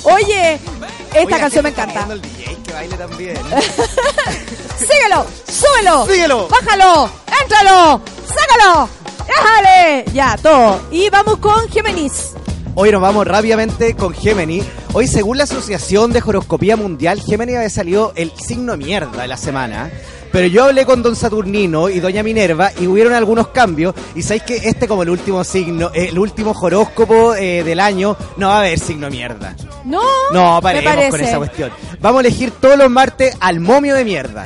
Oye, 0.08 0.54
esta 0.54 1.18
Oye, 1.20 1.26
canción 1.28 1.62
me 1.64 1.70
¿a 1.70 1.72
quién 1.74 1.88
está 1.88 2.00
encanta. 2.00 2.12
el 2.14 2.22
DJ 2.22 2.56
que 2.64 2.72
baile 2.72 2.96
también. 2.96 3.36
Síguelo, 4.78 5.26
súbelo, 5.48 6.06
Síguelo. 6.06 6.48
bájalo, 6.48 7.10
éntralo, 7.42 8.00
sácalo, 8.28 8.88
déjale. 9.26 10.04
Ya, 10.12 10.36
todo. 10.36 10.80
Y 10.90 11.08
vamos 11.10 11.38
con 11.38 11.68
Géminis. 11.70 12.32
Hoy 12.74 12.90
nos 12.92 13.00
vamos 13.00 13.26
rápidamente 13.26 13.96
con 13.96 14.12
Gemini. 14.12 14.62
Hoy, 14.92 15.08
según 15.08 15.38
la 15.38 15.44
Asociación 15.44 16.12
de 16.12 16.22
Horoscopía 16.24 16.76
Mundial, 16.76 17.20
Gemini 17.22 17.54
había 17.56 17.70
salido 17.70 18.12
el 18.16 18.30
signo 18.36 18.76
mierda 18.76 19.22
de 19.22 19.28
la 19.28 19.38
semana. 19.38 19.90
Pero 20.36 20.48
yo 20.48 20.64
hablé 20.64 20.84
con 20.84 21.02
Don 21.02 21.16
Saturnino 21.16 21.88
y 21.88 21.98
Doña 21.98 22.22
Minerva 22.22 22.70
y 22.78 22.86
hubieron 22.86 23.14
algunos 23.14 23.48
cambios. 23.48 23.94
Y 24.14 24.20
sabéis 24.22 24.42
que 24.42 24.56
este, 24.56 24.86
como 24.86 25.02
el 25.02 25.08
último 25.08 25.42
signo, 25.44 25.90
eh, 25.94 26.08
el 26.10 26.18
último 26.18 26.50
horóscopo 26.50 27.34
eh, 27.34 27.62
del 27.64 27.80
año, 27.80 28.14
no 28.36 28.48
va 28.48 28.56
a 28.56 28.58
haber 28.58 28.78
signo 28.78 29.08
mierda. 29.08 29.56
No, 29.86 30.02
No, 30.34 30.60
paremos 30.60 31.08
con 31.08 31.20
esa 31.22 31.38
cuestión. 31.38 31.70
Vamos 32.02 32.18
a 32.18 32.20
elegir 32.26 32.50
todos 32.50 32.76
los 32.76 32.90
martes 32.90 33.34
al 33.40 33.60
momio 33.60 33.94
de 33.94 34.04
mierda. 34.04 34.44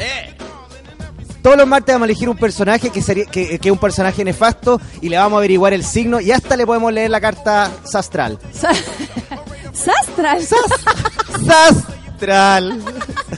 Todos 1.42 1.56
los 1.56 1.66
martes 1.66 1.92
vamos 1.92 2.06
a 2.06 2.10
elegir 2.10 2.28
un 2.28 2.36
personaje 2.36 2.90
que 2.90 3.02
sería 3.02 3.24
que, 3.24 3.58
que 3.58 3.68
es 3.68 3.72
un 3.72 3.78
personaje 3.78 4.22
nefasto 4.24 4.80
y 5.00 5.08
le 5.08 5.16
vamos 5.16 5.38
a 5.38 5.40
averiguar 5.40 5.72
el 5.72 5.82
signo 5.82 6.20
y 6.20 6.30
hasta 6.30 6.56
le 6.56 6.66
podemos 6.66 6.92
leer 6.92 7.10
la 7.10 7.20
carta 7.20 7.68
sastral. 7.82 8.38
Sa- 8.52 8.70
Sastral. 9.72 10.46
Sastral. 11.46 12.80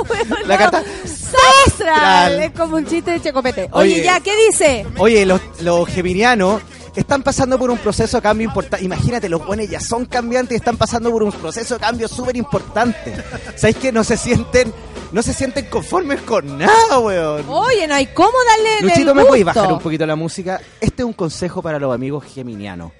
La 0.46 0.58
carta 0.58 0.82
Sastral. 1.04 2.42
Es 2.42 2.50
como 2.52 2.76
un 2.76 2.86
chiste 2.86 3.12
de 3.12 3.20
Checopete. 3.20 3.68
Oye, 3.72 3.94
Oye. 3.94 4.04
ya, 4.04 4.20
¿qué 4.20 4.32
dice? 4.48 4.86
Oye, 4.98 5.24
los, 5.26 5.40
los 5.60 5.88
geminianos 5.88 6.62
están 6.94 7.22
pasando 7.22 7.58
por 7.58 7.70
un 7.70 7.78
proceso 7.78 8.18
de 8.18 8.22
cambio 8.22 8.46
importante. 8.46 8.84
Imagínate, 8.84 9.28
los 9.28 9.44
buenos 9.46 9.68
ya 9.68 9.80
son 9.80 10.04
cambiantes 10.04 10.52
y 10.52 10.56
están 10.56 10.76
pasando 10.76 11.10
por 11.10 11.22
un 11.22 11.32
proceso 11.32 11.74
de 11.74 11.80
cambio 11.80 12.08
súper 12.08 12.36
importante. 12.36 13.14
¿Sabéis 13.56 13.76
que 13.78 13.92
no 13.92 14.04
se 14.04 14.16
sienten, 14.16 14.72
no 15.12 15.22
se 15.22 15.32
sienten 15.32 15.66
conformes 15.66 16.20
con 16.22 16.58
nada, 16.58 16.98
weón? 16.98 17.44
Oye, 17.48 17.86
no 17.86 17.94
hay 17.94 18.06
cómo 18.06 18.32
darle 18.46 18.78
el 18.80 18.84
Luchito, 18.86 19.14
¿me 19.14 19.22
gusto. 19.22 19.28
puedes 19.28 19.44
bajar 19.46 19.72
un 19.72 19.78
poquito 19.78 20.04
la 20.06 20.16
música? 20.16 20.60
Este 20.80 21.02
es 21.02 21.06
un 21.06 21.14
consejo 21.14 21.62
para 21.62 21.78
los 21.78 21.94
amigos 21.94 22.24
geminianos. 22.24 22.92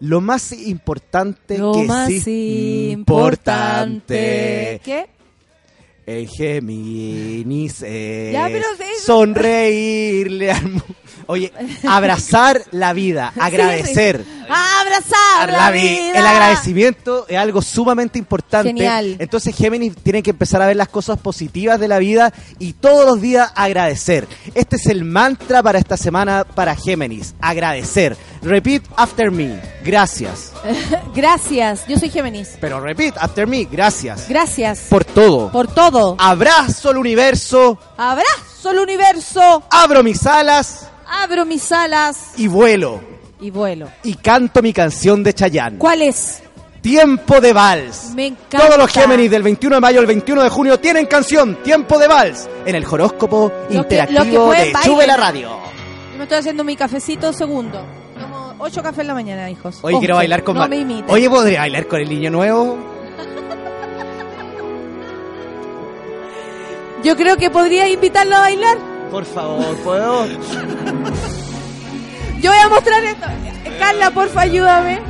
Lo 0.00 0.20
más 0.20 0.52
importante 0.52 1.56
Lo 1.56 1.72
que 1.72 1.84
más 1.84 2.10
es 2.10 2.26
importante. 2.94 4.80
¿Qué? 4.84 5.08
En 6.06 6.28
Géminis 6.28 7.82
es 7.82 8.32
Ya, 8.32 8.46
pero 8.50 8.66
de- 8.76 8.98
sonreírle 9.04 10.50
al 10.52 10.68
mu- 10.70 10.80
Oye, 11.26 11.52
abrazar 11.88 12.62
la 12.70 12.92
vida, 12.92 13.32
agradecer. 13.40 14.24
Abrazar 14.46 15.50
la, 15.50 15.58
La 15.58 15.70
vi- 15.70 15.80
vida. 15.80 16.18
El 16.18 16.26
agradecimiento 16.26 17.26
es 17.28 17.38
algo 17.38 17.62
sumamente 17.62 18.18
importante. 18.18 18.68
Genial. 18.68 19.16
Entonces 19.18 19.56
Géminis 19.56 19.94
tiene 19.96 20.22
que 20.22 20.30
empezar 20.30 20.60
a 20.60 20.66
ver 20.66 20.76
las 20.76 20.88
cosas 20.88 21.18
positivas 21.18 21.80
de 21.80 21.88
la 21.88 21.98
vida 21.98 22.32
y 22.58 22.74
todos 22.74 23.06
los 23.06 23.20
días 23.22 23.50
agradecer. 23.54 24.28
Este 24.54 24.76
es 24.76 24.86
el 24.86 25.04
mantra 25.04 25.62
para 25.62 25.78
esta 25.78 25.96
semana 25.96 26.44
para 26.44 26.76
Géminis. 26.76 27.34
Agradecer. 27.40 28.16
Repeat 28.42 28.82
after 28.96 29.30
me. 29.30 29.60
Gracias. 29.82 30.52
Gracias, 31.14 31.86
yo 31.86 31.98
soy 31.98 32.10
Géminis. 32.10 32.56
Pero 32.60 32.80
repeat 32.80 33.16
after 33.18 33.46
me. 33.46 33.64
Gracias. 33.64 34.28
Gracias 34.28 34.80
Por 34.90 35.04
todo. 35.04 35.50
por 35.50 35.68
todo. 35.68 36.16
Abrazo 36.18 36.90
al 36.90 36.98
universo. 36.98 37.78
Abrazo 37.96 38.70
el 38.70 38.78
universo. 38.78 39.62
Abro 39.70 40.02
mis 40.02 40.26
alas 40.26 40.88
Abro 41.06 41.44
mis 41.44 41.70
alas 41.72 42.32
y 42.36 42.48
vuelo. 42.48 43.00
y 43.40 43.50
vuelo. 43.50 43.88
Y 44.02 44.14
canto 44.14 44.62
mi 44.62 44.72
canción 44.72 45.22
de 45.22 45.34
Chayanne. 45.34 45.78
¿Cuál 45.78 46.02
es? 46.02 46.42
Tiempo 46.80 47.40
de 47.40 47.52
vals. 47.52 48.10
Me 48.14 48.26
encanta. 48.26 48.58
Todos 48.58 48.76
los 48.78 48.90
Géminis 48.92 49.30
del 49.30 49.42
21 49.42 49.76
de 49.76 49.80
mayo 49.80 50.00
al 50.00 50.06
21 50.06 50.42
de 50.42 50.50
junio 50.50 50.78
tienen 50.80 51.06
canción 51.06 51.62
Tiempo 51.62 51.98
de 51.98 52.08
Vals 52.08 52.46
en 52.66 52.74
el 52.74 52.84
horóscopo 52.84 53.50
interactivo 53.70 54.18
los 54.18 54.28
que 54.28 54.36
pueden, 54.38 54.66
de 54.66 54.72
bailen. 54.74 54.92
Sube 54.92 55.06
la 55.06 55.16
Radio. 55.16 55.48
Yo 56.12 56.18
me 56.18 56.24
estoy 56.24 56.38
haciendo 56.38 56.62
mi 56.62 56.76
cafecito 56.76 57.32
segundo. 57.32 57.82
Tomo 58.20 58.54
ocho 58.58 58.82
cafés 58.82 59.00
en 59.00 59.06
la 59.06 59.14
mañana, 59.14 59.50
hijos. 59.50 59.78
Oye, 59.80 59.98
quiero 59.98 60.16
bailar 60.16 60.44
con 60.44 60.56
No 60.56 60.68
me. 60.68 61.04
Oye, 61.08 61.30
¿podría 61.30 61.60
bailar 61.60 61.86
con 61.86 62.00
el 62.00 62.08
niño 62.08 62.30
nuevo? 62.30 62.76
Yo 67.02 67.16
creo 67.16 67.36
que 67.36 67.50
podría 67.50 67.88
invitarlo 67.88 68.36
a 68.36 68.40
bailar. 68.40 68.93
Por 69.14 69.24
favor, 69.26 69.76
¿puedo? 69.84 70.26
Yo 72.40 72.50
voy 72.50 72.58
a 72.58 72.68
mostrar 72.68 73.04
esto. 73.04 73.26
Carla, 73.78 74.10
porfa, 74.10 74.40
ayúdame. 74.40 75.00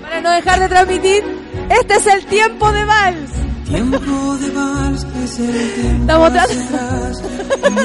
Para 0.00 0.22
no 0.22 0.30
dejar 0.30 0.60
de 0.60 0.68
transmitir. 0.70 1.22
Este 1.68 1.96
es 1.96 2.06
el 2.06 2.24
tiempo 2.24 2.72
de 2.72 2.86
vals. 2.86 3.30
Tiempo 3.66 4.36
de 4.38 4.50
vals 4.52 5.06
es 5.24 5.38
el 5.40 5.74
tiempo 5.74 6.26
Estamos 6.26 6.32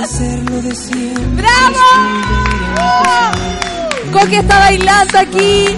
hacerlo 0.01 0.61
de 0.61 0.73
siempre. 0.73 1.43
¡Bravo! 1.43 1.83
Coqui 4.13 4.35
está 4.37 4.59
bailando 4.59 5.19
aquí 5.19 5.77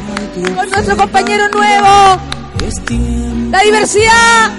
con 0.56 0.70
nuestro 0.70 0.96
compañero 0.96 1.50
nuevo. 1.50 2.39
La 3.52 3.62
diversidad, 3.64 4.52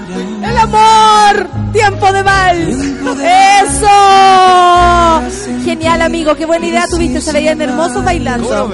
el 0.43 0.57
amor, 0.57 1.47
tiempo 1.73 2.13
de 2.13 2.23
vals. 2.23 2.77
¡Eso! 3.23 3.89
Genial, 5.65 6.03
amigo, 6.03 6.35
qué 6.35 6.45
buena 6.47 6.67
idea 6.67 6.87
tuviste. 6.89 7.21
Se 7.21 7.33
veían 7.33 7.61
hermosos 7.63 8.05
bailando. 8.05 8.73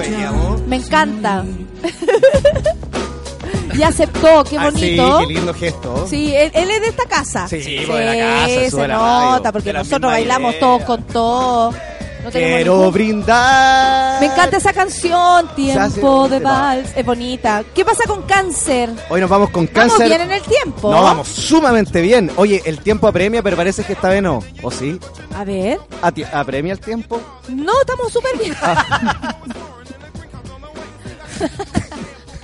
Me 0.67 0.77
encanta. 0.77 1.43
y 3.77 3.83
aceptó, 3.83 4.43
qué 4.43 4.57
Ah, 4.57 4.71
sí, 4.73 4.97
bonito. 4.97 5.19
qué 5.27 5.33
lindo 5.33 5.53
gesto. 5.53 6.07
Sí, 6.09 6.33
él, 6.35 6.51
él 6.55 6.71
es 6.71 6.81
de 6.81 6.87
esta 6.87 7.05
casa. 7.05 7.47
Sí, 7.47 7.83
pues, 7.85 7.99
de 7.99 8.05
la 8.05 8.15
casa, 8.17 8.47
se 8.47 8.71
sube 8.71 8.87
la 8.87 8.97
radio, 8.97 9.31
nota, 9.31 9.51
porque 9.51 9.73
nosotros 9.73 10.11
bailamos 10.11 10.51
idea. 10.51 10.59
todos 10.59 10.81
con 10.83 11.03
todo. 11.03 11.73
No 12.27 12.31
Quiero 12.33 12.91
brindar. 12.91 14.19
Me 14.19 14.25
encanta 14.25 14.57
esa 14.57 14.73
canción, 14.73 15.47
Tiempo 15.55 16.27
de 16.27 16.39
Vals. 16.39 16.89
Es 16.95 17.05
bonita. 17.05 17.63
¿Qué 17.73 17.85
pasa 17.85 18.03
con 18.05 18.23
cáncer? 18.23 18.89
Hoy 19.09 19.21
nos 19.21 19.29
vamos 19.29 19.49
con 19.49 19.69
Vamos 19.73 19.93
cáncer. 19.93 20.09
bien 20.09 20.21
en 20.21 20.31
el 20.31 20.41
tiempo. 20.41 20.91
No, 20.91 21.01
vamos 21.03 21.27
sumamente 21.29 22.01
bien. 22.01 22.29
Oye, 22.35 22.61
el 22.65 22.79
tiempo 22.79 23.07
apremia, 23.07 23.41
pero 23.41 23.55
parece 23.55 23.85
que 23.85 23.93
esta 23.93 24.09
vez 24.09 24.21
no. 24.21 24.39
¿O 24.61 24.69
sí? 24.71 24.99
A 25.35 25.45
ver. 25.45 25.79
¿Ati- 26.01 26.27
¿Apremia 26.33 26.73
el 26.73 26.79
tiempo? 26.81 27.21
No, 27.47 27.71
estamos 27.79 28.11
súper 28.11 28.37
bien. 28.37 28.53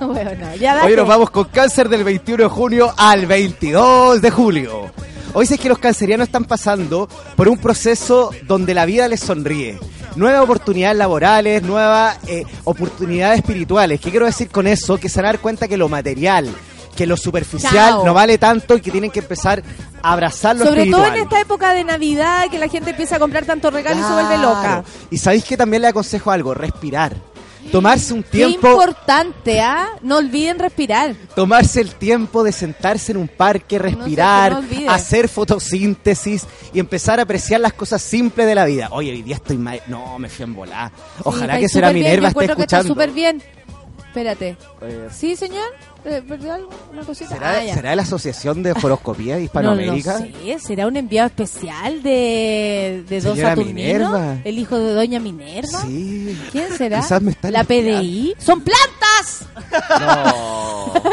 bueno, 0.00 0.54
ya. 0.58 0.82
Hoy 0.84 0.96
nos 0.96 1.06
vamos 1.06 1.28
con 1.30 1.44
cáncer 1.44 1.90
del 1.90 2.04
21 2.04 2.44
de 2.44 2.48
junio 2.48 2.92
al 2.96 3.26
22 3.26 4.22
de 4.22 4.30
julio. 4.30 4.90
Hoy 5.36 5.46
sé 5.46 5.58
que 5.58 5.68
los 5.68 5.78
cancerianos 5.80 6.28
están 6.28 6.44
pasando 6.44 7.08
por 7.34 7.48
un 7.48 7.58
proceso 7.58 8.30
donde 8.46 8.72
la 8.72 8.86
vida 8.86 9.08
les 9.08 9.18
sonríe. 9.18 9.80
Nuevas 10.14 10.42
oportunidades 10.42 10.96
laborales, 10.96 11.60
nuevas 11.64 12.16
eh, 12.28 12.44
oportunidades 12.62 13.40
espirituales. 13.40 14.00
¿Qué 14.00 14.10
quiero 14.10 14.26
decir 14.26 14.48
con 14.48 14.68
eso? 14.68 14.96
Que 14.96 15.08
se 15.08 15.18
van 15.18 15.26
a 15.26 15.28
dar 15.32 15.40
cuenta 15.40 15.66
que 15.66 15.76
lo 15.76 15.88
material, 15.88 16.54
que 16.94 17.04
lo 17.04 17.16
superficial 17.16 17.72
Chao. 17.72 18.04
no 18.04 18.14
vale 18.14 18.38
tanto 18.38 18.76
y 18.76 18.80
que 18.80 18.92
tienen 18.92 19.10
que 19.10 19.18
empezar 19.18 19.60
a 20.04 20.12
abrazar 20.12 20.54
lo 20.54 20.66
Sobre 20.66 20.88
todo 20.88 21.04
en 21.06 21.16
esta 21.16 21.40
época 21.40 21.74
de 21.74 21.82
Navidad 21.82 22.48
que 22.48 22.60
la 22.60 22.68
gente 22.68 22.90
empieza 22.90 23.16
a 23.16 23.18
comprar 23.18 23.44
tanto 23.44 23.72
regalo 23.72 24.00
y 24.00 24.04
se 24.04 24.12
vuelve 24.12 24.38
loca. 24.38 24.84
Y 25.10 25.18
sabéis 25.18 25.42
que 25.42 25.56
también 25.56 25.82
le 25.82 25.88
aconsejo 25.88 26.30
algo, 26.30 26.54
respirar. 26.54 27.16
Tomarse 27.72 28.14
un 28.14 28.22
Qué 28.22 28.30
tiempo, 28.30 28.68
importante, 28.70 29.60
¿ah? 29.60 29.88
No 30.02 30.18
olviden 30.18 30.58
respirar. 30.58 31.14
tomarse 31.34 31.80
el 31.80 31.94
tiempo 31.94 32.44
de 32.44 32.52
sentarse 32.52 33.12
en 33.12 33.18
un 33.18 33.28
parque, 33.28 33.78
respirar, 33.78 34.52
no 34.52 34.58
olvide. 34.58 34.88
hacer 34.88 35.28
fotosíntesis 35.28 36.46
y 36.72 36.78
empezar 36.78 37.18
a 37.18 37.24
apreciar 37.24 37.60
las 37.60 37.72
cosas 37.72 38.00
simples 38.02 38.46
de 38.46 38.54
la 38.54 38.64
vida. 38.64 38.88
Oye, 38.92 39.10
hoy 39.12 39.22
día 39.22 39.36
estoy 39.36 39.56
mal. 39.58 39.80
No, 39.88 40.18
me 40.18 40.28
fui 40.28 40.44
en 40.44 40.54
volar. 40.54 40.92
Ojalá 41.24 41.54
Sí, 41.56 41.60
que 41.62 41.68
será 41.68 41.92
Minerva 41.92 42.28
esté 42.28 42.44
escuchando. 42.44 42.88
súper 42.88 43.10
bien. 43.10 43.42
Espérate. 44.06 44.56
Eh, 44.82 45.08
¿Sí, 45.12 45.34
señor? 45.34 45.66
Eh. 46.04 46.22
¿Será, 47.14 47.50
Ah, 47.58 47.64
ya. 47.64 47.74
¿Será 47.74 47.96
la 47.96 48.02
Asociación 48.02 48.62
de 48.62 48.72
Horoscopía 48.72 49.36
de 49.36 49.44
Hispanoamérica? 49.44 50.18
No 50.20 50.26
sé, 50.26 50.58
será 50.58 50.86
un 50.86 50.96
enviado 50.96 51.28
especial 51.28 52.02
de, 52.02 53.04
de 53.08 53.20
Don 53.20 53.36
Saturnino, 53.36 53.74
Minerva. 54.10 54.36
el 54.44 54.58
hijo 54.58 54.78
de 54.78 54.92
Doña 54.94 55.18
Minerva. 55.20 55.80
Sí. 55.86 56.38
¿Quién 56.52 56.76
será? 56.76 57.00
Quizás 57.00 57.22
me 57.22 57.30
están 57.30 57.52
¿La. 57.52 57.64
PDI? 57.64 58.34
¡Son 58.38 58.60
plantas! 58.60 59.46
No. 60.00 60.92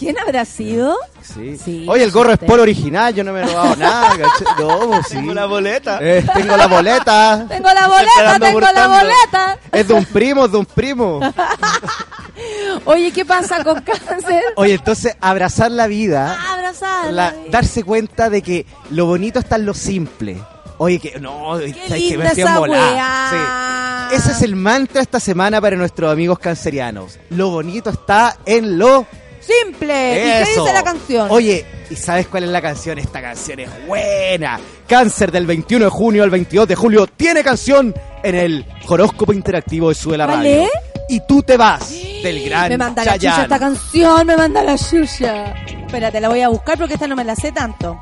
¿Quién 0.00 0.18
habrá 0.18 0.44
sido? 0.44 0.96
Sí. 1.22 1.56
Sí, 1.62 1.86
Oye, 1.88 2.02
el 2.04 2.10
gorro 2.10 2.32
es 2.32 2.38
polo 2.38 2.62
original, 2.62 3.14
yo 3.14 3.22
no 3.22 3.32
me 3.32 3.42
he 3.42 3.46
robado 3.46 3.76
nada. 3.76 4.14
No, 4.58 4.78
pues 4.88 5.06
sí. 5.08 5.14
Tengo 5.16 5.34
la 5.34 5.46
boleta. 5.46 5.98
Eh, 6.00 6.24
tengo 6.34 6.56
la 6.56 6.66
boleta. 6.66 7.46
Tengo 7.48 7.68
la 7.72 7.86
boleta, 7.86 8.38
tengo 8.40 8.60
la 8.60 8.88
boleta. 8.88 9.58
Es 9.70 9.86
de 9.88 9.94
un 9.94 10.04
primo, 10.06 10.46
es 10.46 10.52
de 10.52 10.58
un 10.58 10.66
primo. 10.66 11.20
Oye, 12.86 13.12
¿qué 13.12 13.24
pasa 13.24 13.62
con 13.62 13.80
cáncer? 13.82 14.42
Oye, 14.56 14.74
entonces, 14.74 15.16
abrazar 15.20 15.70
la 15.70 15.86
vida, 15.86 16.36
Abrazada. 16.52 17.12
la- 17.12 17.34
darse 17.50 17.82
cuenta 17.84 18.30
de 18.30 18.42
que 18.42 18.66
lo 18.90 19.06
bonito 19.06 19.38
está 19.38 19.56
en 19.56 19.66
lo 19.66 19.74
simple. 19.74 20.42
Oye, 20.78 20.98
que 20.98 21.20
no, 21.20 21.58
Qué 21.58 21.68
esa 22.08 22.40
embolada. 22.54 22.92
weá. 22.92 24.08
Sí. 24.10 24.16
Ese 24.16 24.32
es 24.32 24.42
el 24.42 24.56
mantra 24.56 25.02
esta 25.02 25.20
semana 25.20 25.60
para 25.60 25.76
nuestros 25.76 26.10
amigos 26.10 26.38
cancerianos. 26.38 27.18
Lo 27.30 27.50
bonito 27.50 27.90
está 27.90 28.38
en 28.46 28.78
lo 28.78 29.06
Simple. 29.40 30.12
¿Y 30.12 30.14
qué 30.22 30.42
Eso. 30.42 30.62
dice 30.62 30.72
la 30.74 30.82
canción? 30.82 31.28
Oye, 31.30 31.64
¿y 31.90 31.96
sabes 31.96 32.26
cuál 32.28 32.44
es 32.44 32.50
la 32.50 32.60
canción? 32.60 32.98
Esta 32.98 33.20
canción 33.22 33.60
es 33.60 33.86
buena. 33.86 34.60
Cáncer 34.86 35.32
del 35.32 35.46
21 35.46 35.86
de 35.86 35.90
junio 35.90 36.22
al 36.22 36.30
22 36.30 36.68
de 36.68 36.74
julio 36.76 37.06
tiene 37.06 37.42
canción 37.42 37.94
en 38.22 38.34
el 38.34 38.66
horóscopo 38.86 39.32
interactivo 39.32 39.88
de 39.88 39.94
Sube 39.94 40.16
la 40.18 40.26
¿Cuál 40.26 40.38
Radio. 40.38 40.62
es? 40.64 40.70
Y 41.08 41.20
tú 41.26 41.42
te 41.42 41.56
vas 41.56 41.90
del 42.22 42.44
gran 42.48 42.68
me 42.68 42.78
manda 42.78 43.04
la 43.04 43.12
Chayanne. 43.12 43.34
chucha 43.34 43.42
esta 43.42 43.58
canción, 43.58 44.26
me 44.26 44.36
manda 44.36 44.62
la 44.62 44.76
chucha. 44.78 45.54
Espérate, 45.86 46.20
la 46.20 46.28
voy 46.28 46.40
a 46.42 46.48
buscar 46.48 46.78
porque 46.78 46.94
esta 46.94 47.08
no 47.08 47.16
me 47.16 47.24
la 47.24 47.34
sé 47.34 47.50
tanto. 47.50 47.98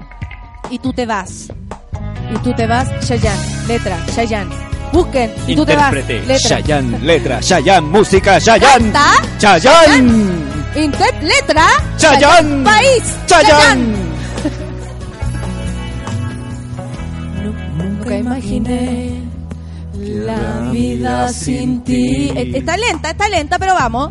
Y 0.70 0.78
tú 0.78 0.92
te 0.92 1.06
vas. 1.06 1.48
Y 2.34 2.38
tú 2.42 2.52
te 2.54 2.66
vas, 2.66 2.88
Chayanne. 3.06 3.40
Letra, 3.66 3.96
Chayanne. 4.14 4.54
Busquen. 4.98 5.30
Y 5.46 5.54
tú 5.54 5.64
te 5.64 5.76
vas. 5.76 5.92
Intérprete, 5.92 6.26
Letra. 6.26 6.48
Chayanne, 6.48 6.98
letra, 6.98 7.40
Chayanne, 7.40 7.86
música, 7.88 8.40
Chayanne. 8.40 8.90
Canta. 8.90 9.12
Chayanne. 9.38 10.32
Inter 10.74 11.22
letra. 11.22 11.66
Chayanne. 11.96 12.64
País. 12.64 13.04
Chayanne. 13.26 13.94
Nunca 17.76 18.16
imaginé 18.18 19.22
la 19.94 20.70
vida 20.72 21.28
sin 21.28 21.80
ti. 21.84 22.32
Eh, 22.34 22.52
Está 22.56 22.76
lenta, 22.76 23.10
está 23.10 23.28
lenta, 23.28 23.56
pero 23.60 23.74
vamos. 23.74 24.10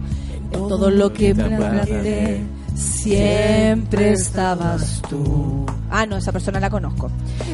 Todo 0.54 0.90
lo 0.90 1.12
que 1.12 1.36
planteé, 1.36 2.44
siempre 2.76 4.14
estabas 4.14 5.02
tú. 5.10 5.66
Ah, 5.92 6.06
no, 6.06 6.16
esa 6.16 6.32
persona 6.32 6.62
la 6.62 6.70
conozco. 6.70 7.12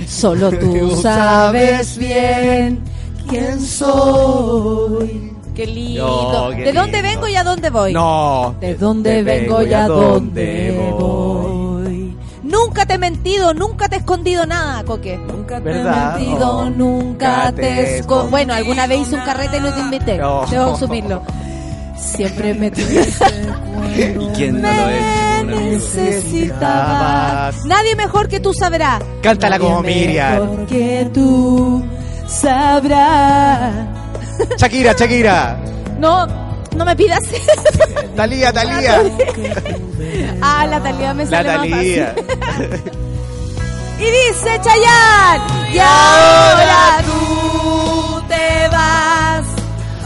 Solo 0.07 0.51
tú 0.60 0.99
sabes 1.01 1.97
bien 1.97 2.93
quién 3.28 3.60
soy. 3.62 5.32
Qué 5.56 5.66
lindo. 5.68 6.32
No, 6.34 6.50
qué 6.56 6.64
¿De 6.64 6.74
dónde 6.74 6.98
lindo. 7.02 7.10
vengo 7.10 7.28
y 7.28 7.36
a 7.36 7.44
dónde 7.44 7.70
voy? 7.70 7.94
No. 7.94 8.56
¿De 8.60 8.74
dónde 8.76 9.22
vengo 9.24 9.62
y 9.64 9.74
a 9.74 9.88
dónde 9.88 10.91
voy? 10.98 12.18
Nunca 12.44 12.86
te 12.86 12.94
he 12.95 12.98
mentido, 12.98 13.54
nunca 13.54 13.88
te 13.90 13.95
he 13.95 14.00
escondido 14.00 14.45
nada, 14.45 14.84
Coque. 14.84 15.18
Nunca 15.18 15.58
te 15.58 15.64
¿Verdad? 15.64 16.16
he 16.16 16.20
mentido, 16.24 16.58
Oh. 16.58 16.70
nunca 16.70 17.52
te 17.56 17.62
te 17.62 17.98
escondido. 18.00 18.30
Bueno, 18.32 18.54
alguna 18.54 18.86
vez 18.88 19.02
hice 19.02 19.16
un 19.16 19.22
carrete 19.22 19.58
y 19.58 19.60
no 19.62 19.74
te 19.74 19.80
invité. 19.80 20.18
No. 20.18 20.45
Debo 20.48 20.74
asumirlo. 20.74 21.22
Siempre 21.98 22.54
me 22.54 22.70
tuviste 22.70 23.26
¿Y 24.20 24.28
quién 24.36 24.62
no 24.62 24.68
lo 24.68 24.74
me 24.86 25.00
es? 25.00 25.04
Necesitabas. 25.45 27.66
Nadie 27.66 27.95
mejor 27.95 28.28
que 28.28 28.40
tú 28.40 28.54
sabrá. 28.54 29.00
Cántala 29.22 29.58
Nadie 29.58 29.70
como 29.70 29.82
Miriam. 29.84 30.40
Mejor 30.41 30.66
que 30.68 31.10
tú 31.14 31.84
sabrás. 32.41 33.73
Shakira, 34.57 34.93
Shakira. 34.93 35.57
No, 35.99 36.26
no 36.76 36.85
me 36.85 36.95
pidas. 36.95 37.19
Talía, 38.15 38.51
Talía. 38.60 39.01
ah, 40.41 40.65
la 40.68 40.80
Talía 40.81 41.14
me 41.14 41.26
La 41.26 41.30
sale 41.30 41.49
más 41.57 41.57
Talía. 41.69 42.15
fácil. 42.15 42.91
Y 43.99 44.05
dice 44.05 44.60
Chayanne, 44.60 45.72
y 45.72 45.77
ahora 45.80 46.97
tú 47.05 48.22
te 48.27 48.68
vas, 48.69 49.45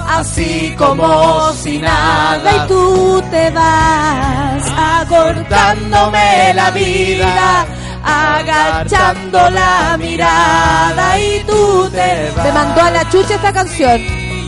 así 0.10 0.76
como 0.78 1.52
si 1.54 1.80
nada, 1.80 2.52
y 2.66 2.68
tú 2.68 3.24
te 3.32 3.50
vas, 3.50 4.64
acortándome 5.02 6.54
la 6.54 6.70
vida, 6.72 7.66
agachando 8.08 9.50
la 9.50 9.98
mirada, 9.98 11.20
y 11.20 11.44
tú 11.46 11.90
te 11.92 12.32
vas. 12.36 12.46
Me 12.46 12.52
mandó 12.54 12.82
a 12.82 12.92
la 12.92 13.10
chucha 13.10 13.36
esta 13.36 13.52
canción, 13.54 14.02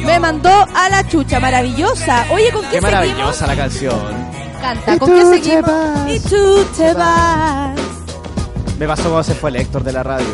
me 0.06 0.20
mandó 0.20 0.50
a 0.50 0.90
la 0.90 1.08
chucha, 1.08 1.40
maravillosa. 1.40 2.26
Oye, 2.32 2.52
¿con 2.52 2.62
qué, 2.64 2.68
Qué 2.70 2.82
seguimos? 2.82 2.92
maravillosa 2.92 3.48
la 3.48 3.56
canción. 3.56 4.30
Canta, 4.62 4.98
¿con 5.00 5.10
qué 5.14 5.26
seguimos? 5.26 6.10
Y 6.10 6.20
tú 6.22 6.66
te 6.78 6.94
vas. 6.94 7.80
Me 8.78 8.88
pasó 8.88 9.04
cuando 9.04 9.24
se 9.24 9.36
fue 9.36 9.50
el 9.50 9.58
Héctor 9.58 9.84
de 9.84 9.92
la 9.92 10.04
radio. 10.04 10.28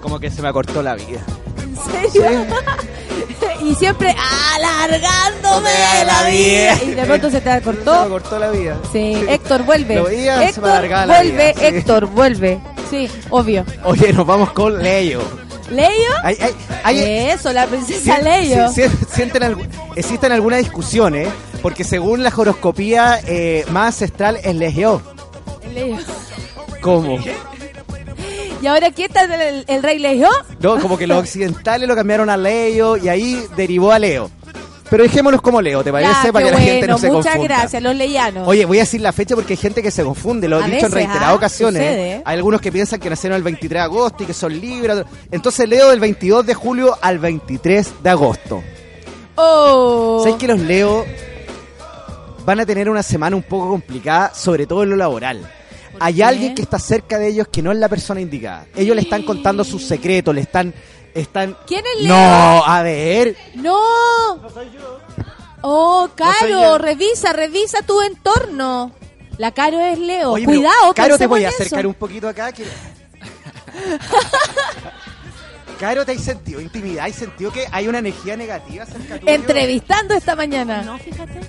Como 0.00 0.20
que 0.20 0.30
se 0.30 0.40
me 0.40 0.48
acortó 0.48 0.82
la 0.82 0.94
vida. 0.94 1.20
¿En 1.60 2.12
serio? 2.12 2.46
Y 3.66 3.74
siempre 3.74 4.14
alargándome 4.54 5.70
la 6.06 6.24
vida. 6.28 6.78
Y 6.84 6.90
de 6.94 7.04
pronto 7.04 7.30
se 7.30 7.40
te 7.40 7.50
Se 7.50 7.56
me 7.56 7.62
cortó. 7.62 8.08
cortó 8.08 8.38
la 8.38 8.50
vida. 8.50 8.76
Sí, 8.92 9.14
Héctor, 9.28 9.62
vuelve. 9.64 9.94
Lo 9.96 10.04
veía, 10.04 10.34
se 10.34 10.40
me 10.40 10.48
Héctor, 10.50 10.70
alargaba 10.70 11.06
la 11.06 11.14
vuelve, 11.16 11.52
vida, 11.54 11.54
sí. 11.70 11.76
Héctor, 11.76 12.06
vuelve. 12.06 12.60
Sí, 12.90 13.08
obvio. 13.30 13.64
Oye, 13.84 14.12
nos 14.12 14.26
vamos 14.26 14.52
con 14.52 14.80
Leyo. 14.82 15.20
¿Leyo? 15.70 15.90
Hay- 16.22 16.98
Eso, 17.30 17.52
la 17.52 17.66
princesa 17.66 18.16
si- 18.18 18.22
Leyo. 18.22 18.68
si- 18.72 18.82
si- 18.82 18.88
sienten 19.12 19.56
existen 19.96 20.30
algunas 20.30 20.60
discusiones, 20.60 21.28
porque 21.62 21.82
según 21.82 22.22
la 22.22 22.32
horoscopía 22.36 23.18
eh, 23.26 23.64
más 23.70 23.86
ancestral 23.94 24.38
es 24.44 24.54
Legio. 24.54 25.02
Leyo. 25.74 25.96
¿Cómo? 26.80 27.18
¿Y 28.62 28.66
ahora 28.66 28.90
quién 28.90 29.08
está 29.08 29.24
el, 29.24 29.82
rey 29.82 29.98
Leyo? 29.98 30.28
No, 30.60 30.80
como 30.80 30.96
que 30.96 31.06
los 31.06 31.18
occidentales 31.18 31.86
lo 31.88 31.94
cambiaron 31.94 32.30
a 32.30 32.36
Leo 32.36 32.96
y 32.96 33.08
ahí 33.08 33.44
derivó 33.56 33.92
a 33.92 33.98
Leo. 33.98 34.30
Pero 34.88 35.02
dejémonos 35.02 35.42
como 35.42 35.60
Leo, 35.60 35.82
¿te 35.82 35.90
parece? 35.90 36.12
Ya, 36.26 36.32
Para 36.32 36.44
qué 36.46 36.50
que 36.52 36.56
la 36.56 36.62
gente 36.62 36.86
no 36.86 36.96
se 36.98 37.10
muchas 37.10 37.32
confunda. 37.34 37.56
gracias, 37.58 37.82
los 37.82 37.94
leyanos. 37.96 38.46
Oye, 38.46 38.64
voy 38.64 38.78
a 38.78 38.82
decir 38.82 39.00
la 39.00 39.12
fecha 39.12 39.34
porque 39.34 39.54
hay 39.54 39.56
gente 39.56 39.82
que 39.82 39.90
se 39.90 40.04
confunde, 40.04 40.48
lo 40.48 40.60
he 40.60 40.64
A 40.64 40.66
dicho 40.68 40.86
en 40.86 40.92
reiteradas 40.92 41.28
¿ah? 41.30 41.34
ocasiones. 41.34 42.22
Hay 42.24 42.36
algunos 42.36 42.60
que 42.60 42.70
piensan 42.70 43.00
que 43.00 43.10
nacieron 43.10 43.36
el 43.36 43.42
23 43.42 43.80
de 43.80 43.84
agosto 43.84 44.22
y 44.22 44.26
que 44.26 44.32
son 44.32 44.58
libres. 44.58 45.02
Entonces 45.32 45.68
Leo 45.68 45.90
del 45.90 45.98
22 45.98 46.46
de 46.46 46.54
julio 46.54 46.96
al 47.02 47.18
23 47.18 47.94
de 48.02 48.10
agosto. 48.10 48.62
oh. 49.34 50.20
¿Sabes 50.22 50.38
que 50.38 50.46
los 50.46 50.60
Leo 50.60 51.04
van 52.44 52.60
a 52.60 52.66
tener 52.66 52.88
una 52.88 53.02
semana 53.02 53.34
un 53.34 53.42
poco 53.42 53.68
complicada, 53.68 54.32
sobre 54.34 54.66
todo 54.68 54.84
en 54.84 54.90
lo 54.90 54.96
laboral? 54.96 55.52
Hay 56.00 56.14
qué? 56.14 56.24
alguien 56.24 56.54
que 56.54 56.62
está 56.62 56.78
cerca 56.78 57.18
de 57.18 57.28
ellos 57.28 57.48
que 57.48 57.62
no 57.62 57.72
es 57.72 57.78
la 57.78 57.88
persona 57.88 58.20
indicada. 58.20 58.66
Ellos 58.74 58.94
le 58.96 59.02
están 59.02 59.22
contando 59.22 59.64
sus 59.64 59.82
secretos, 59.84 60.34
le 60.34 60.42
están... 60.42 60.74
están... 61.14 61.56
¿Quién 61.66 61.84
es 61.96 62.02
Leo? 62.04 62.14
No, 62.14 62.64
a 62.64 62.82
ver. 62.82 63.36
No. 63.54 63.76
Oh, 65.62 66.08
Caro, 66.14 66.32
soy 66.40 66.50
yo. 66.50 66.78
revisa, 66.78 67.32
revisa 67.32 67.82
tu 67.82 68.00
entorno. 68.02 68.92
La 69.38 69.52
Caro 69.52 69.80
es 69.80 69.98
Leo. 69.98 70.32
Oye, 70.32 70.44
Cuidado, 70.44 70.92
Caro, 70.94 71.18
te 71.18 71.26
voy 71.26 71.44
a 71.44 71.48
eso. 71.48 71.56
acercar 71.62 71.86
un 71.86 71.94
poquito 71.94 72.28
acá. 72.28 72.52
que- 72.52 72.64
Caro, 75.80 76.06
¿te 76.06 76.12
has 76.12 76.22
sentido 76.22 76.60
intimidad? 76.60 77.04
¿Has 77.06 77.16
sentido 77.16 77.52
que 77.52 77.66
hay 77.70 77.86
una 77.86 77.98
energía 77.98 78.34
negativa 78.36 78.86
cerca 78.86 79.18
tuyo? 79.18 79.30
Entrevistando 79.30 80.14
esta 80.14 80.34
mañana. 80.34 80.82
No, 80.82 80.98
fíjate. 80.98 81.40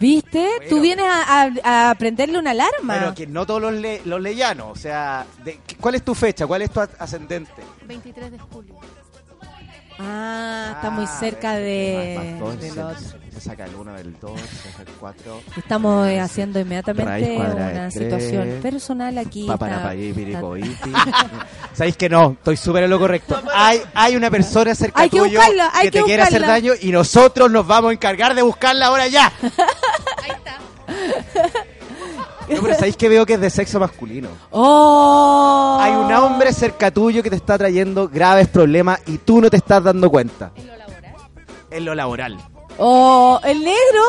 ¿Viste? 0.00 0.38
Bueno. 0.58 0.68
Tú 0.70 0.80
vienes 0.80 1.04
a, 1.06 1.50
a- 1.64 1.90
a 1.90 1.94
prenderle 1.96 2.38
una 2.38 2.50
alarma. 2.52 2.96
Bueno, 2.98 3.14
que 3.14 3.26
no 3.26 3.44
todos 3.46 3.60
los, 3.60 3.72
le- 3.74 4.00
los 4.04 4.20
leyanos. 4.20 4.68
O 4.70 4.76
sea, 4.80 5.26
de- 5.44 5.58
¿cuál 5.80 5.96
es 5.96 6.04
tu 6.04 6.14
fecha? 6.14 6.46
¿Cuál 6.46 6.62
es 6.62 6.70
tu 6.70 6.80
ascendente? 6.80 7.62
23 7.86 8.30
de 8.32 8.38
julio. 8.38 8.74
Ah, 9.98 10.74
está 10.76 10.90
muy 10.90 11.04
Ah, 11.04 11.16
cerca 11.18 11.54
de, 11.54 12.36
dos, 12.38 12.60
del 12.60 12.78
otro. 12.78 13.17
Se 13.38 13.50
saca 13.50 13.66
el 13.66 13.74
1 13.76 13.92
del 13.92 14.18
2, 14.18 14.32
se 14.40 14.70
saca 14.72 14.82
el 14.82 14.96
4. 14.98 15.40
Estamos 15.56 16.08
eh, 16.08 16.18
haciendo 16.18 16.58
inmediatamente 16.58 17.36
una 17.36 17.88
tres. 17.88 17.94
situación 17.94 18.58
personal 18.60 19.16
aquí. 19.16 19.48
está-. 19.48 19.92
¿Sabéis 21.72 21.96
que 21.96 22.08
no? 22.08 22.32
Estoy 22.32 22.56
súper 22.56 22.82
en 22.82 22.90
lo 22.90 22.98
correcto. 22.98 23.40
Hay, 23.54 23.80
hay 23.94 24.16
una 24.16 24.28
persona 24.28 24.74
cerca 24.74 25.02
Hay 25.02 25.08
que 25.08 25.20
tuyo 25.20 25.38
buscarla, 25.38 25.70
hay 25.72 25.84
que 25.88 26.00
te 26.00 26.02
quiere 26.02 26.22
hacer 26.22 26.40
daño 26.42 26.72
y 26.80 26.90
nosotros 26.90 27.48
nos 27.48 27.64
vamos 27.64 27.90
a 27.90 27.92
encargar 27.92 28.34
de 28.34 28.42
buscarla 28.42 28.86
ahora 28.86 29.06
ya. 29.06 29.32
No, 32.48 32.62
pero 32.62 32.74
¿sabéis 32.76 32.96
que 32.96 33.10
veo 33.10 33.26
que 33.26 33.34
es 33.34 33.40
de 33.42 33.50
sexo 33.50 33.78
masculino? 33.78 34.30
¡Oh! 34.52 35.76
Hay 35.82 35.92
un 35.92 36.10
hombre 36.14 36.50
cerca 36.54 36.90
tuyo 36.90 37.22
que 37.22 37.28
te 37.28 37.36
está 37.36 37.58
trayendo 37.58 38.08
graves 38.08 38.48
problemas 38.48 39.00
y 39.04 39.18
tú 39.18 39.42
no 39.42 39.50
te 39.50 39.58
estás 39.58 39.84
dando 39.84 40.08
cuenta. 40.08 40.50
¿En 40.56 40.66
lo 40.66 40.74
laboral? 40.74 41.14
En 41.70 41.84
lo 41.84 41.94
laboral. 41.94 42.38
¡Oh! 42.78 43.40
¿El 43.42 43.64
negro? 43.64 44.02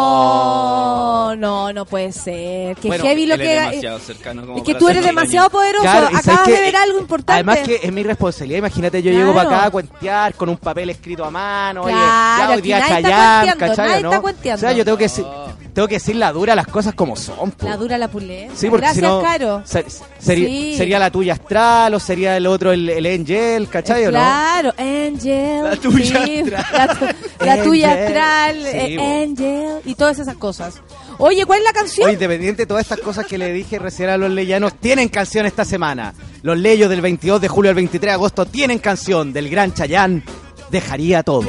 No, 0.00 1.34
no, 1.36 1.72
no 1.72 1.84
puede 1.86 2.12
ser. 2.12 2.76
Que 2.76 2.88
Bueno, 2.88 3.04
heavy 3.04 3.26
lo 3.26 3.36
que. 3.36 3.44
es 3.54 3.60
demasiado 3.60 3.98
cercano 3.98 4.42
como 4.46 4.58
es 4.58 4.62
que 4.64 4.74
tú 4.74 4.88
eres 4.88 5.04
demasiado 5.04 5.48
daño. 5.48 5.52
poderoso. 5.58 5.82
Claro, 5.82 6.08
Acabas 6.16 6.46
de 6.46 6.52
ver 6.52 6.76
algo 6.76 6.98
importante. 6.98 7.32
Además 7.32 7.58
que 7.60 7.80
es 7.82 7.92
mi 7.92 8.02
responsabilidad. 8.02 8.58
Imagínate, 8.58 9.02
yo 9.02 9.10
llego 9.12 9.34
para 9.34 9.48
acá 9.48 9.64
a 9.66 9.70
cuentear 9.70 10.34
con 10.34 10.48
un 10.48 10.56
papel 10.56 10.90
escrito 10.90 11.24
a 11.24 11.30
mano. 11.30 11.82
oye, 11.84 11.92
Claro, 11.92 12.50
ya 12.50 12.56
hoy 12.56 12.62
día 12.62 12.84
cuenteando, 12.86 13.56
¿cachai, 13.58 14.02
no? 14.02 14.08
está 14.10 14.20
cuenteando. 14.20 14.58
O 14.58 14.60
sea, 14.68 14.72
yo 14.76 14.84
tengo 14.84 14.98
que, 14.98 15.04
decir- 15.04 15.26
tengo 15.72 15.88
que 15.88 15.94
decir 15.94 16.16
la 16.16 16.32
dura 16.32 16.54
las 16.54 16.66
cosas 16.66 16.94
como 16.94 17.16
son. 17.16 17.50
po. 17.52 17.66
La 17.66 17.76
dura 17.76 17.96
la 17.98 18.08
pulenta. 18.08 18.54
Sí, 18.56 18.68
porque 18.68 18.86
Gracias, 18.86 19.04
si 19.06 19.10
no, 19.10 19.22
Caro. 19.22 19.62
ser- 19.64 19.86
sería, 20.18 20.48
Sí. 20.48 20.74
sería 20.76 20.98
la 20.98 21.10
tuya 21.10 21.34
astral 21.34 21.94
o 21.94 22.00
sería 22.00 22.36
el 22.36 22.46
otro 22.46 22.72
el, 22.72 22.88
el 22.88 23.06
angel, 23.06 23.68
¿cachai 23.68 24.02
o 24.06 24.10
no? 24.10 24.18
Claro, 24.18 24.72
Angel. 24.76 25.64
La 25.64 25.76
tuya 25.76 26.24
sí, 26.24 26.40
astral. 26.40 26.66
La, 26.72 26.86
tu- 26.94 27.44
la 27.46 27.62
tuya 27.62 27.92
astral, 27.92 28.56
Sí, 28.70 28.89
Angel 28.98 29.80
y 29.84 29.94
todas 29.94 30.18
esas 30.18 30.36
cosas. 30.36 30.74
Oye, 31.18 31.44
¿cuál 31.44 31.60
es 31.60 31.64
la 31.66 31.72
canción? 31.72 32.06
Oye, 32.06 32.14
independiente 32.14 32.62
de 32.62 32.66
todas 32.66 32.82
estas 32.82 33.00
cosas 33.00 33.26
que 33.26 33.36
le 33.38 33.52
dije 33.52 33.78
recién 33.78 34.08
a 34.08 34.16
los 34.16 34.30
leyanos, 34.30 34.74
tienen 34.74 35.08
canción 35.08 35.46
esta 35.46 35.64
semana. 35.64 36.14
Los 36.42 36.58
leyos 36.58 36.88
del 36.90 37.00
22 37.02 37.40
de 37.40 37.48
julio 37.48 37.68
al 37.70 37.74
23 37.74 38.08
de 38.10 38.14
agosto 38.14 38.46
tienen 38.46 38.78
canción 38.78 39.32
del 39.32 39.48
gran 39.50 39.74
Chayán. 39.74 40.24
Dejaría 40.70 41.22
todo. 41.22 41.48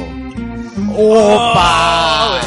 ¡Opa! 0.97 2.39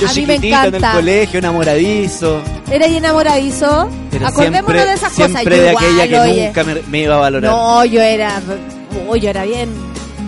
Yo 0.00 0.08
A 0.08 0.12
mí 0.12 0.26
me 0.26 0.34
chiquitito 0.36 0.66
en 0.66 0.74
el 0.76 0.82
colegio, 0.92 1.38
enamoradizo. 1.40 2.40
¿Eres 2.70 2.88
enamoradizo? 2.92 3.88
Pero 4.12 4.26
Acordémonos 4.28 4.66
siempre, 4.70 4.84
de 4.86 4.92
esas 4.92 5.12
siempre 5.12 5.42
cosas. 5.42 5.56
Yo 5.56 5.62
de 5.64 5.68
igual, 5.70 5.84
aquella 5.84 6.08
que 6.08 6.20
oye. 6.30 6.46
nunca 6.46 6.64
me, 6.64 6.74
me 6.88 7.02
iba 7.02 7.14
a 7.16 7.18
valorar. 7.18 7.50
No, 7.50 7.84
yo 7.84 8.00
era. 8.00 8.40
Oh, 9.08 9.16
yo 9.16 9.30
era 9.30 9.44
bien. 9.44 9.68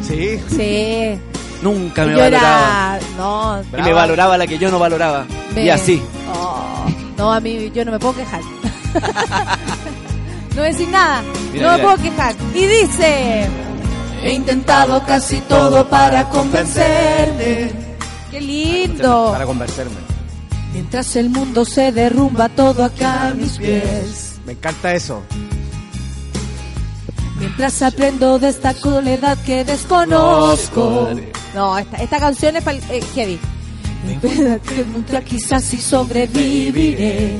Sí. 0.03 0.41
Sí. 0.49 1.21
Nunca 1.63 2.05
me 2.05 2.13
yo 2.13 2.19
valoraba. 2.19 2.97
era. 2.97 3.07
No. 3.17 3.63
Y 3.79 3.83
me 3.83 3.93
valoraba 3.93 4.39
la 4.39 4.47
que 4.47 4.59
yo 4.59 4.71
no 4.71 4.79
valoraba. 4.79 5.27
Y 5.55 5.69
así. 5.69 6.03
Oh, 6.35 6.87
no, 7.17 7.33
a 7.33 7.41
mí 7.41 7.71
yo 7.75 7.85
no 7.85 7.93
me 7.93 7.99
puedo 7.99 8.17
quejar. 8.17 8.41
no 10.57 10.63
decir 10.63 10.89
nada. 10.89 11.23
Mira, 11.53 11.67
no 11.67 11.77
me 11.77 11.83
puedo 11.85 11.97
quejar. 11.97 12.35
Y 12.55 12.67
dice. 12.67 13.47
He 14.23 14.33
intentado 14.33 15.03
casi 15.05 15.41
todo 15.43 15.89
para 15.89 16.29
convencerte. 16.29 17.73
Qué 18.31 18.41
lindo. 18.41 19.31
Para 19.33 19.47
convencerme. 19.47 19.97
Mientras 20.73 21.17
el 21.17 21.31
mundo 21.31 21.65
se 21.65 21.91
derrumba 21.91 22.49
todo 22.49 22.85
acá 22.85 23.29
a 23.29 23.35
mis 23.35 23.59
pies. 23.59 24.39
Me 24.47 24.53
encanta 24.53 24.95
eso. 24.95 25.23
Mientras 27.39 27.83
aprendo 27.83 28.39
de 28.39 28.51
esta 28.51 28.75
soledad 28.75 29.39
que 29.45 29.65
desconozco. 29.65 31.09
No, 31.55 31.79
esta, 31.79 31.97
esta 31.99 32.19
canción 32.19 32.57
es 32.57 32.63
para 32.63 32.77
eh, 32.79 33.03
heavy. 33.15 33.39
Nunca 34.95 35.21
quizás 35.25 35.65
sí 35.65 35.77
sobreviviré. 35.79 37.33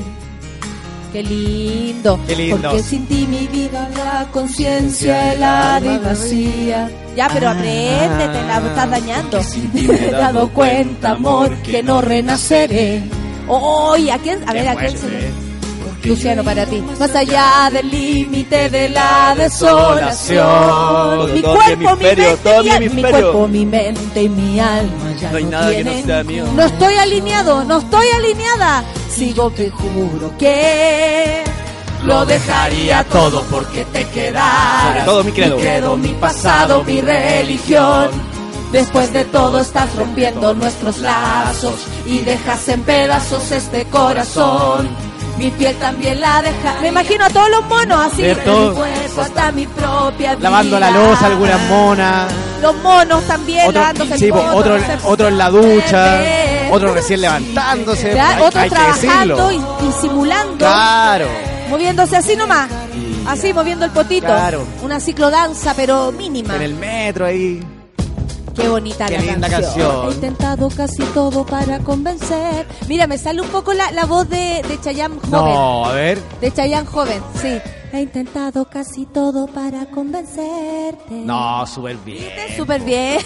Qué 1.13 1.23
lindo. 1.23 2.19
Qué 2.25 2.35
lindo. 2.35 2.57
Porque 2.69 2.83
sin 2.83 3.05
ti 3.05 3.25
mi 3.27 3.47
vida 3.47 3.89
la 3.97 4.27
conciencia 4.31 5.33
helada 5.33 5.95
y 5.95 5.97
vacía. 5.97 6.89
Ya, 7.17 7.27
pero 7.33 7.49
Ah. 7.49 7.51
apréndete, 7.51 8.47
la 8.47 8.57
estás 8.59 8.89
dañando. 8.89 9.41
Me 9.73 10.07
he 10.07 10.11
dado 10.11 10.49
cuenta, 10.49 11.11
amor, 11.11 11.53
que 11.57 11.83
no 11.83 12.01
renaceré. 12.01 13.03
Oye, 13.47 14.11
¿a 14.11 14.17
quién? 14.19 14.39
A 14.47 14.53
ver, 14.53 14.67
¿a 14.69 14.75
quién 14.75 14.97
se 14.97 15.07
Luciano, 16.03 16.43
para 16.43 16.65
ti. 16.65 16.81
Más 16.99 17.15
allá 17.15 17.69
del 17.71 17.89
límite 17.89 18.69
de 18.69 18.89
la 18.89 19.35
desolación. 19.37 21.33
Mi 21.33 21.41
cuerpo, 21.41 21.95
mi 21.95 22.03
mente, 22.03 22.79
mi, 22.79 22.89
mi 22.89 23.01
cuerpo, 23.03 23.47
mi 23.47 23.65
mente 23.65 24.23
y 24.23 24.29
mi 24.29 24.59
alma 24.59 25.13
ya 25.19 25.31
No 25.31 25.37
hay 25.37 25.43
no 25.45 25.51
nada 25.51 25.69
que 25.71 25.83
no 25.83 25.91
tienen- 25.91 26.05
sea 26.05 26.23
mío. 26.23 26.45
No 26.55 26.63
estoy 26.63 26.95
alineado, 26.95 27.63
no 27.63 27.77
estoy 27.79 28.07
alineada. 28.15 28.83
Sigo 29.09 29.53
que 29.53 29.69
juro 29.69 30.33
que 30.39 31.43
lo 32.03 32.25
dejaría 32.25 33.03
todo 33.05 33.43
porque 33.51 33.85
te 33.85 34.05
quedaras. 34.05 35.05
Todo 35.05 35.23
mi 35.23 35.31
credo. 35.31 35.55
Mi 35.57 35.61
credo, 35.61 35.97
mi 35.97 36.09
pasado, 36.13 36.83
mi 36.83 36.99
religión. 37.01 38.09
Después 38.71 39.11
de 39.11 39.25
todo 39.25 39.59
estás 39.59 39.93
rompiendo 39.97 40.53
nuestros 40.53 40.99
lazos 40.99 41.73
y 42.05 42.19
dejas 42.19 42.69
en 42.69 42.81
pedazos 42.83 43.51
este 43.51 43.83
corazón. 43.85 44.87
Mi 45.41 45.49
piel 45.49 45.75
también 45.77 46.21
la 46.21 46.39
deja. 46.43 46.81
Me 46.81 46.89
imagino 46.89 47.25
a 47.25 47.29
todos 47.31 47.49
los 47.49 47.65
monos 47.65 48.13
así. 48.13 48.21
Mi 48.21 48.35
cuerpo 48.35 49.21
hasta 49.21 49.51
mi 49.51 49.65
propia 49.65 50.35
vida. 50.35 50.49
Lavando 50.49 50.79
la 50.79 50.91
losa, 50.91 51.25
algunas 51.25 51.59
monas. 51.67 52.31
Los 52.61 52.75
monos 52.75 53.23
también 53.23 53.67
Otro, 53.67 53.81
lavándose 53.81 54.13
el 54.13 54.19
sí, 54.19 54.29
po, 54.29 54.37
poto, 54.37 54.55
otro, 54.55 54.77
no 54.77 54.85
sé. 54.85 54.97
otro 55.03 55.27
en 55.29 55.37
la 55.39 55.49
ducha. 55.49 56.19
Otro 56.69 56.93
recién 56.93 57.21
levantándose. 57.21 58.21
Hay, 58.21 58.39
otros 58.39 58.55
hay 58.55 58.69
trabajando 58.69 59.51
y, 59.51 59.55
y 59.55 59.91
simulando. 59.99 60.57
Claro. 60.57 61.27
Moviéndose 61.69 62.17
así 62.17 62.35
nomás. 62.35 62.69
Así, 63.25 63.51
moviendo 63.51 63.85
el 63.85 63.91
potito. 63.91 64.27
Claro. 64.27 64.63
Una 64.83 64.99
ciclodanza, 64.99 65.73
pero 65.75 66.11
mínima. 66.11 66.55
En 66.55 66.61
el 66.61 66.75
metro 66.75 67.25
ahí. 67.25 67.59
Qué 68.55 68.67
bonita 68.67 69.05
Qué 69.07 69.13
la 69.17 69.21
linda 69.21 69.49
canción. 69.49 69.87
canción. 69.89 70.07
He 70.09 70.13
intentado 70.15 70.69
casi 70.69 71.03
todo 71.13 71.45
para 71.45 71.79
convencer. 71.79 72.65
Mira, 72.87 73.07
me 73.07 73.17
sale 73.17 73.41
un 73.41 73.47
poco 73.49 73.73
la, 73.73 73.91
la 73.91 74.05
voz 74.05 74.29
de, 74.29 74.61
de 74.67 74.79
Chayanne 74.81 75.15
joven. 75.19 75.31
No, 75.31 75.85
a 75.85 75.93
ver. 75.93 76.19
De 76.41 76.51
Chayanne 76.51 76.85
joven, 76.87 77.21
sí. 77.41 77.59
He 77.93 78.01
intentado 78.01 78.65
casi 78.65 79.05
todo 79.05 79.47
para 79.47 79.85
convencerte. 79.87 81.11
No, 81.25 81.65
súper 81.67 81.97
bien. 81.97 82.55
Súper 82.55 82.81
bien. 82.81 83.19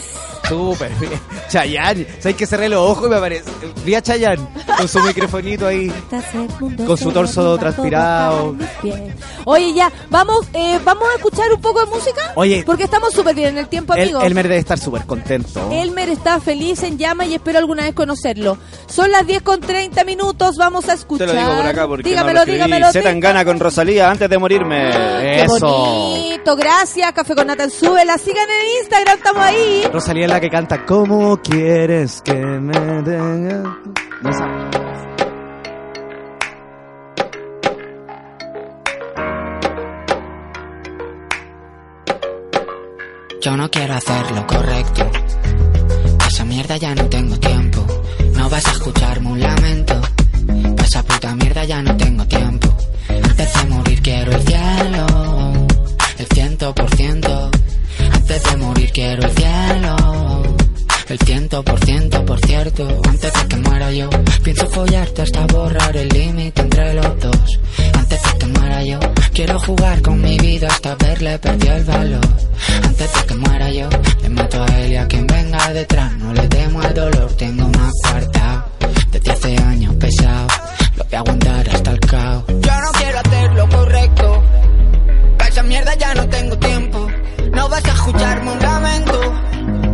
Súper 0.47 0.91
bien. 0.99 1.19
Chayanne. 1.49 2.05
¿Sabes 2.19 2.35
que 2.35 2.45
cerré 2.45 2.69
los 2.69 2.79
ojos 2.79 3.07
y 3.07 3.09
me 3.09 3.15
aparece? 3.15 3.49
Vi 3.83 3.95
a 3.95 4.01
Chayanne 4.01 4.47
con 4.77 4.87
su 4.87 4.99
microfonito 5.01 5.67
ahí. 5.67 5.91
Con 6.85 6.97
su 6.97 7.11
torso 7.11 7.57
transpirado. 7.57 8.55
Oye, 9.45 9.73
ya, 9.73 9.91
vamos, 10.09 10.47
eh, 10.53 10.79
vamos 10.83 11.07
a 11.11 11.15
escuchar 11.15 11.51
un 11.53 11.61
poco 11.61 11.79
de 11.85 11.85
música. 11.87 12.33
Oye. 12.35 12.63
Porque 12.65 12.83
estamos 12.83 13.13
súper 13.13 13.35
bien 13.35 13.49
en 13.49 13.57
el 13.59 13.67
tiempo, 13.67 13.93
El, 13.93 14.01
amigos. 14.03 14.23
Elmer 14.23 14.47
debe 14.47 14.59
estar 14.59 14.77
súper 14.79 15.05
contento. 15.05 15.69
Elmer 15.71 16.09
está 16.09 16.39
feliz 16.39 16.81
en 16.83 16.97
llama 16.97 17.25
y 17.25 17.33
espero 17.35 17.59
alguna 17.59 17.83
vez 17.83 17.93
conocerlo. 17.93 18.57
Son 18.87 19.11
las 19.11 19.25
10 19.25 19.41
con 19.41 19.61
30 19.61 20.03
minutos, 20.03 20.57
vamos 20.57 20.85
a 20.85 20.89
Te 20.89 20.93
escuchar. 20.93 21.27
lo 21.27 21.33
digo 21.33 21.55
por 21.57 21.65
acá 21.65 21.87
porque 21.87 22.09
dígamelo, 22.09 22.39
no 22.39 22.45
lo 22.45 22.51
dígamelo. 22.51 22.91
Se 22.91 23.01
tan 23.01 23.19
gana 23.19 23.43
con 23.45 23.59
Rosalía 23.59 24.09
antes 24.09 24.29
de 24.29 24.37
morirme. 24.59 24.91
Qué 25.21 25.43
Eso. 25.43 25.67
bonito, 25.67 26.55
gracias. 26.55 27.11
Café 27.13 27.35
con 27.35 27.47
Nathan 27.47 27.69
Súbela. 27.69 28.17
Sigan 28.17 28.47
en 28.49 28.81
Instagram, 28.81 29.17
estamos 29.17 29.43
ahí. 29.43 29.83
Rosalía 29.91 30.25
es 30.25 30.31
la 30.31 30.39
que 30.39 30.49
canta 30.49 30.85
¿Cómo 30.85 31.37
quieres 31.41 32.21
que 32.21 32.33
me? 32.33 32.73
No 34.21 34.33
sabe. 34.33 34.69
Yo 43.41 43.55
no 43.55 43.69
quiero 43.69 43.93
hacer 43.93 44.31
lo 44.31 44.47
correcto. 44.47 45.07
Pa' 46.17 46.27
esa 46.27 46.45
mierda 46.45 46.77
ya 46.77 46.95
no 46.95 47.07
tengo 47.07 47.37
tiempo. 47.37 47.85
No 48.33 48.49
vas 48.49 48.65
a 48.65 48.71
escucharme 48.71 49.31
un 49.33 49.39
lamento. 49.39 50.01
Esa 50.85 51.01
puta 51.01 51.35
mierda 51.35 51.63
ya 51.65 51.81
no 51.81 51.97
tengo 51.97 52.23
tiempo. 52.27 52.67
Antes 53.09 53.53
de 53.53 53.69
morir 53.69 54.01
quiero 54.03 54.31
el 54.31 54.41
cielo. 54.43 55.67
El 56.19 56.27
ciento 56.27 56.75
por 56.75 56.95
ciento. 56.95 57.51
Antes 58.13 58.43
de 58.43 58.57
morir 58.57 58.91
quiero 58.93 59.23
el 59.23 59.31
cielo. 59.31 59.95
El 61.09 61.19
ciento 61.19 61.63
por 61.63 61.83
ciento, 61.83 62.23
por 62.23 62.39
cierto. 62.39 63.01
Antes 63.09 63.33
de 63.33 63.47
que 63.47 63.55
muera 63.57 63.91
yo, 63.91 64.09
pienso 64.43 64.67
follarte 64.69 65.23
hasta 65.23 65.47
borrar 65.47 65.97
el 65.97 66.07
límite 66.09 66.61
entre 66.61 66.93
los 66.93 67.19
dos. 67.19 67.59
Antes 67.93 68.21
de 68.21 68.37
que 68.37 68.45
muera 68.45 68.83
yo, 68.83 68.99
quiero 69.33 69.59
jugar 69.59 70.01
con 70.03 70.21
mi 70.21 70.37
vida 70.37 70.67
hasta 70.67 70.93
verle 70.95 71.39
perdió 71.39 71.73
el 71.73 71.83
valor. 71.83 72.27
Antes 72.83 73.11
de 73.11 73.25
que 73.25 73.33
muera 73.35 73.71
yo, 73.71 73.89
le 74.21 74.29
mato 74.29 74.63
a 74.63 74.67
él 74.81 74.91
y 74.91 74.95
a 74.97 75.07
quien 75.07 75.25
venga 75.25 75.73
detrás. 75.73 76.15
No 76.17 76.31
le 76.31 76.47
temo 76.47 76.79
al 76.79 76.93
dolor, 76.93 77.33
tengo 77.33 77.67
más 77.69 77.91
cuarta. 78.03 78.65
Desde 79.11 79.31
hace 79.31 79.57
años 79.57 79.95
pesado, 79.95 80.47
aguantar 81.15 81.69
hasta 81.69 81.91
el 81.91 81.99
caos. 81.99 82.43
Yo 82.47 82.81
no 82.81 82.91
quiero 82.91 83.19
hacer 83.19 83.53
lo 83.53 83.69
correcto. 83.69 84.43
Pa' 85.37 85.47
esa 85.47 85.63
mierda 85.63 85.93
ya 85.95 86.13
no 86.13 86.27
tengo 86.29 86.57
tiempo. 86.57 87.07
No 87.53 87.69
vas 87.69 87.85
a 87.85 87.91
escucharme 87.91 88.51
un 88.51 88.59
lamento. 88.59 89.33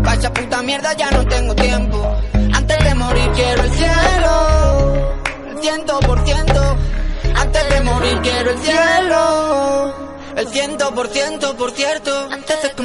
Pa' 0.04 0.14
esa 0.14 0.34
puta 0.34 0.62
mierda 0.64 0.94
ya 0.94 1.12
no 1.12 1.26
tengo 1.26 1.56
tiempo. 1.56 2.16
Antes 2.54 2.84
de 2.84 2.96
morir 2.96 3.32
quiero 3.34 3.64
el 3.64 3.72
cielo. 3.72 5.16
El 5.50 5.62
ciento 5.62 6.00
por 6.00 6.26
ciento. 6.26 6.78
Antes 7.36 7.70
de 7.70 7.82
morir 7.82 8.20
quiero 8.22 8.52
el 8.52 8.58
cielo. 8.60 10.12
El 10.36 10.48
ciento 10.48 10.96
por 10.96 11.08
ciento, 11.10 11.56
por 11.56 11.72
cierto. 11.72 12.28
Antes 12.32 12.62
de 12.64 12.72
que 12.72 12.82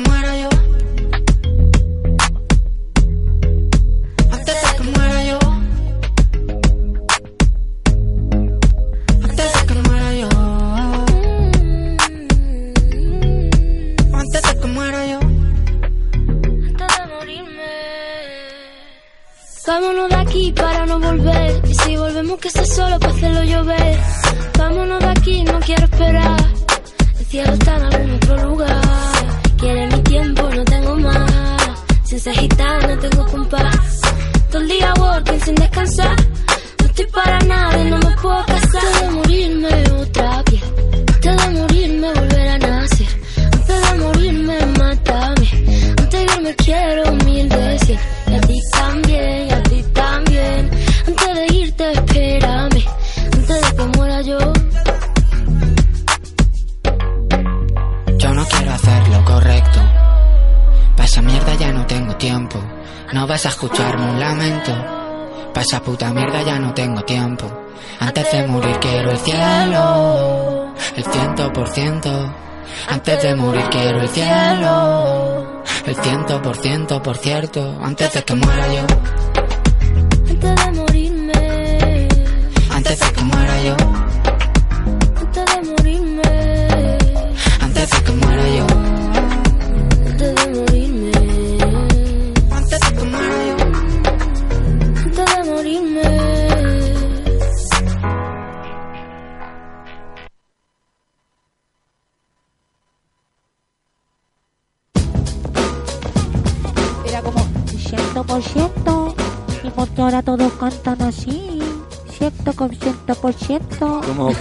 por 77.07 77.19
cierto. 77.19 77.78
Antes 77.81 78.15
de 78.15 78.24
que 78.24 78.35
muera 78.35 78.66
yo. 78.74 79.26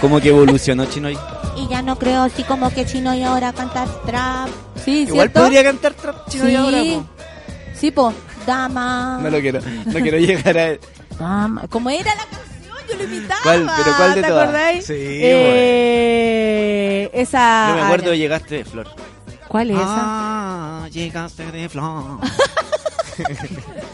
cómo 0.00 0.20
que 0.20 0.28
evolucionó 0.28 0.84
Chinoy? 0.86 1.18
Y 1.56 1.68
ya 1.68 1.82
no 1.82 1.98
creo 1.98 2.22
así 2.22 2.42
como 2.44 2.70
que 2.70 2.84
Chino 2.86 3.14
y 3.14 3.22
ahora 3.22 3.52
cantar 3.52 3.88
trap. 4.04 4.48
Sí, 4.84 5.02
Igual 5.02 5.30
¿cierto? 5.30 5.40
podría 5.40 5.64
cantar 5.64 5.94
trap 5.94 6.28
Chinoy 6.28 6.50
sí. 6.50 6.56
ahora, 6.56 6.78
po. 6.78 7.06
Sí, 7.74 7.90
po. 7.90 8.12
Dama. 8.46 9.18
No 9.22 9.30
lo 9.30 9.40
quiero, 9.40 9.60
no 9.86 10.00
quiero 10.00 10.18
llegar 10.18 10.58
a... 10.58 10.76
Dama. 11.18 11.66
Como 11.68 11.90
era 11.90 12.14
la 12.14 12.24
canción, 12.24 12.76
yo 12.88 12.96
lo 12.96 13.04
imitaba. 13.04 13.40
¿Cuál? 13.42 13.70
¿Pero 13.76 13.96
cuál 13.96 14.14
de 14.14 14.22
¿Te 14.22 14.28
todas? 14.28 14.42
acordáis? 14.44 14.86
Sí, 14.86 14.94
eh, 14.96 17.10
Esa. 17.12 17.68
Yo 17.70 17.74
me 17.76 17.82
acuerdo 17.82 18.14
Llegaste 18.14 18.56
de 18.58 18.64
Flor. 18.64 18.86
¿Cuál 19.48 19.70
es 19.70 19.76
esa? 19.76 19.84
Ah, 19.88 20.88
llegaste 20.92 21.50
de 21.50 21.68
Flor. 21.68 22.18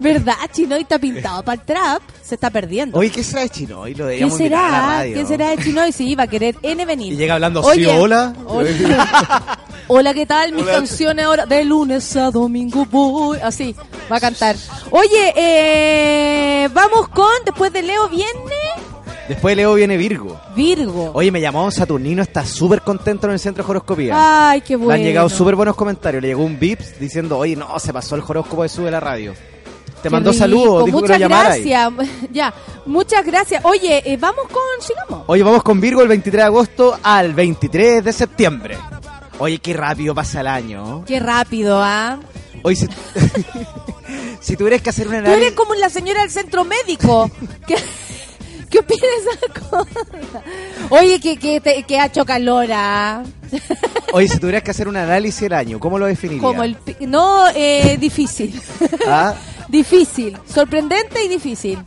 ¿Verdad? 0.00 0.34
Chinoy 0.52 0.82
está 0.82 0.98
pintado 0.98 1.42
para 1.42 1.60
el 1.60 1.66
trap. 1.66 2.02
Se 2.22 2.34
está 2.34 2.50
perdiendo. 2.50 2.98
Oye, 2.98 3.10
¿qué 3.10 3.22
será 3.22 3.42
de 3.42 3.50
Chinoy? 3.50 3.94
Lo 3.94 4.08
¿Qué 4.08 4.22
a 4.22 4.26
la 4.26 4.30
será? 4.30 4.70
radio. 4.70 5.14
¿Qué 5.14 5.26
será 5.26 5.50
de 5.50 5.58
Chinoy? 5.62 5.92
Sí, 5.92 6.14
va 6.14 6.24
a 6.24 6.26
querer 6.26 6.56
N 6.62 6.84
venir. 6.84 7.12
Y 7.12 7.16
llega 7.16 7.34
hablando, 7.34 7.62
Oye, 7.62 7.84
sí, 7.84 7.90
hola. 7.90 8.34
Hola, 8.46 8.68
Hola, 9.88 10.12
¿qué 10.14 10.26
tal? 10.26 10.52
Mis 10.52 10.64
Hola. 10.64 10.72
canciones 10.72 11.24
ahora 11.24 11.46
de 11.46 11.64
lunes 11.64 12.16
a 12.16 12.30
domingo 12.32 12.84
voy. 12.86 13.38
Así, 13.38 13.74
va 14.10 14.16
a 14.16 14.20
cantar. 14.20 14.56
Oye, 14.90 15.32
eh, 15.36 16.68
vamos 16.72 17.08
con, 17.08 17.30
después 17.44 17.72
de 17.72 17.82
Leo 17.82 18.08
viene 18.08 18.30
Después 19.28 19.52
de 19.52 19.56
Leo 19.56 19.74
viene 19.74 19.96
Virgo. 19.96 20.40
Virgo. 20.54 21.10
Oye, 21.14 21.30
me 21.32 21.40
llamó 21.40 21.68
Saturnino, 21.70 22.22
está 22.22 22.44
súper 22.44 22.80
contento 22.82 23.26
en 23.26 23.32
el 23.32 23.40
centro 23.40 23.64
de 23.64 23.70
horoscopía. 23.70 24.12
Ay, 24.50 24.60
qué 24.60 24.74
Le 24.74 24.76
bueno. 24.76 24.92
han 24.94 25.02
llegado 25.02 25.28
súper 25.28 25.56
buenos 25.56 25.74
comentarios. 25.74 26.22
Le 26.22 26.28
llegó 26.28 26.44
un 26.44 26.58
Vips 26.58 26.98
diciendo, 27.00 27.38
oye, 27.38 27.56
no, 27.56 27.76
se 27.80 27.92
pasó 27.92 28.14
el 28.14 28.22
horóscopo 28.26 28.62
de 28.62 28.68
Sube 28.68 28.90
la 28.90 29.00
Radio. 29.00 29.34
Te 30.08 30.10
mandó 30.10 30.30
rico. 30.30 30.38
saludos, 30.40 30.84
dijo 30.86 30.98
que 31.02 31.02
Muchas 31.12 31.20
lo 31.20 31.26
ahí. 31.36 31.62
gracias. 31.64 31.92
Ya, 32.32 32.54
muchas 32.86 33.24
gracias. 33.26 33.64
Oye, 33.64 34.02
eh, 34.04 34.16
vamos 34.16 34.46
con, 34.48 34.62
sigamos. 34.80 35.24
Oye, 35.26 35.42
vamos 35.42 35.62
con 35.62 35.80
Virgo 35.80 36.02
el 36.02 36.08
23 36.08 36.40
de 36.42 36.46
agosto 36.46 36.98
al 37.02 37.32
23 37.34 38.04
de 38.04 38.12
septiembre. 38.12 38.78
Oye, 39.38 39.58
qué 39.58 39.72
rápido 39.74 40.14
pasa 40.14 40.40
el 40.40 40.46
año. 40.46 41.04
Qué 41.06 41.20
rápido, 41.20 41.78
¿ah? 41.82 42.18
Oye, 42.62 42.76
si, 42.76 42.88
si 44.40 44.56
tuvieras 44.56 44.82
que 44.82 44.90
hacer 44.90 45.06
un 45.06 45.12
Tú 45.14 45.18
análisis... 45.18 45.42
eres 45.46 45.54
como 45.54 45.74
la 45.74 45.88
señora 45.90 46.22
del 46.22 46.30
centro 46.30 46.64
médico. 46.64 47.30
¿Qué, 47.66 47.76
qué 48.70 48.78
opinas 48.78 49.02
de 49.02 49.30
esa 49.30 49.60
cosa? 49.68 50.42
Oye, 50.90 51.20
que, 51.20 51.36
que, 51.36 51.60
te- 51.60 51.82
que 51.82 51.98
ha 51.98 52.06
hecho 52.06 52.24
calor, 52.24 52.66
¿ah? 52.72 53.22
Oye, 54.12 54.28
si 54.28 54.38
tuvieras 54.38 54.62
que 54.62 54.70
hacer 54.70 54.88
un 54.88 54.96
análisis 54.96 55.42
del 55.42 55.52
año, 55.52 55.78
¿cómo 55.78 55.98
lo 55.98 56.06
definirías? 56.06 56.42
Como 56.42 56.62
el... 56.62 56.76
No, 57.00 57.44
eh, 57.54 57.96
difícil. 58.00 58.60
¿Ah? 59.06 59.34
Difícil. 59.68 60.36
Sorprendente 60.52 61.24
y 61.24 61.28
difícil. 61.28 61.78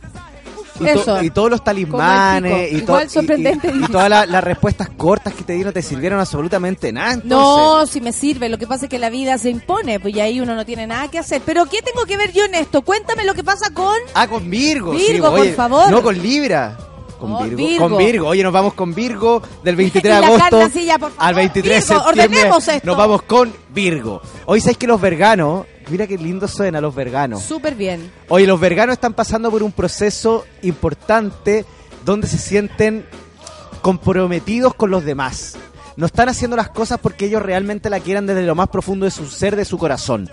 Y, 0.76 0.84
to- 0.84 0.86
Eso. 0.88 1.22
y 1.22 1.28
todos 1.28 1.50
los 1.50 1.62
talismanes 1.62 2.72
y, 2.72 2.80
to- 2.82 2.98
y- 3.02 3.84
y- 3.84 3.86
todas 3.92 4.08
la- 4.08 4.24
las 4.24 4.42
respuestas 4.42 4.88
cortas 4.96 5.34
que 5.34 5.44
te 5.44 5.52
dieron 5.52 5.74
te 5.74 5.82
sirvieron 5.82 6.18
absolutamente 6.20 6.90
nada. 6.90 7.12
entonces. 7.14 7.28
No, 7.30 7.86
si 7.86 8.00
me 8.00 8.12
sirve. 8.14 8.48
Lo 8.48 8.56
que 8.56 8.66
pasa 8.66 8.86
es 8.86 8.88
que 8.90 8.98
la 8.98 9.10
vida 9.10 9.36
se 9.36 9.50
impone, 9.50 10.00
pues 10.00 10.14
y 10.14 10.20
ahí 10.20 10.40
uno 10.40 10.54
no 10.54 10.64
tiene 10.64 10.86
nada 10.86 11.08
que 11.08 11.18
hacer. 11.18 11.42
Pero 11.44 11.66
¿qué 11.66 11.82
tengo 11.82 12.06
que 12.06 12.16
ver 12.16 12.32
yo 12.32 12.44
en 12.46 12.54
esto? 12.54 12.80
Cuéntame 12.80 13.24
lo 13.24 13.34
que 13.34 13.44
pasa 13.44 13.74
con... 13.74 13.94
Ah, 14.14 14.26
con 14.26 14.48
Virgo. 14.48 14.96
sí, 14.96 15.12
Virgo, 15.12 15.30
por 15.30 15.40
oye, 15.40 15.52
favor. 15.52 15.90
No, 15.90 16.02
con 16.02 16.16
Libra. 16.20 16.78
Con 17.18 17.32
Oh, 17.34 17.42
Virgo, 17.42 17.56
Virgo. 17.58 17.88
Con 17.90 17.98
Virgo. 17.98 18.26
Oye, 18.28 18.42
nos 18.42 18.52
vamos 18.54 18.72
con 18.72 18.94
Virgo 18.94 19.42
del 19.62 19.76
23 19.76 20.18
de 20.20 20.24
agosto 20.24 20.70
sí, 20.72 20.86
ya, 20.86 20.96
al 21.18 21.34
23 21.34 21.74
de 21.74 21.80
septiembre. 21.82 22.22
ordenemos 22.22 22.68
esto. 22.68 22.86
Nos 22.86 22.96
vamos 22.96 23.22
con 23.24 23.52
Virgo. 23.74 24.22
Hoy 24.46 24.60
sabéis 24.62 24.78
que 24.78 24.86
los 24.86 24.98
verganos, 24.98 25.66
mira 25.90 26.06
qué 26.06 26.16
lindo 26.16 26.48
suena 26.48 26.80
los 26.80 26.94
verganos. 26.94 27.42
Súper 27.42 27.74
bien. 27.74 28.10
Oye, 28.28 28.46
los 28.46 28.58
verganos 28.58 28.94
están 28.94 29.12
pasando 29.12 29.50
por 29.50 29.62
un 29.62 29.72
proceso 29.72 30.44
importante 30.62 31.64
donde 32.04 32.26
se 32.26 32.38
sienten 32.38 33.04
comprometidos 33.82 34.74
con 34.74 34.90
los 34.90 35.04
demás. 35.04 35.56
No 35.96 36.06
están 36.06 36.28
haciendo 36.28 36.56
las 36.56 36.70
cosas 36.70 36.98
porque 36.98 37.26
ellos 37.26 37.42
realmente 37.42 37.90
la 37.90 38.00
quieran 38.00 38.26
desde 38.26 38.42
lo 38.42 38.54
más 38.54 38.68
profundo 38.68 39.04
de 39.04 39.10
su 39.10 39.26
ser, 39.26 39.56
de 39.56 39.64
su 39.64 39.76
corazón. 39.76 40.30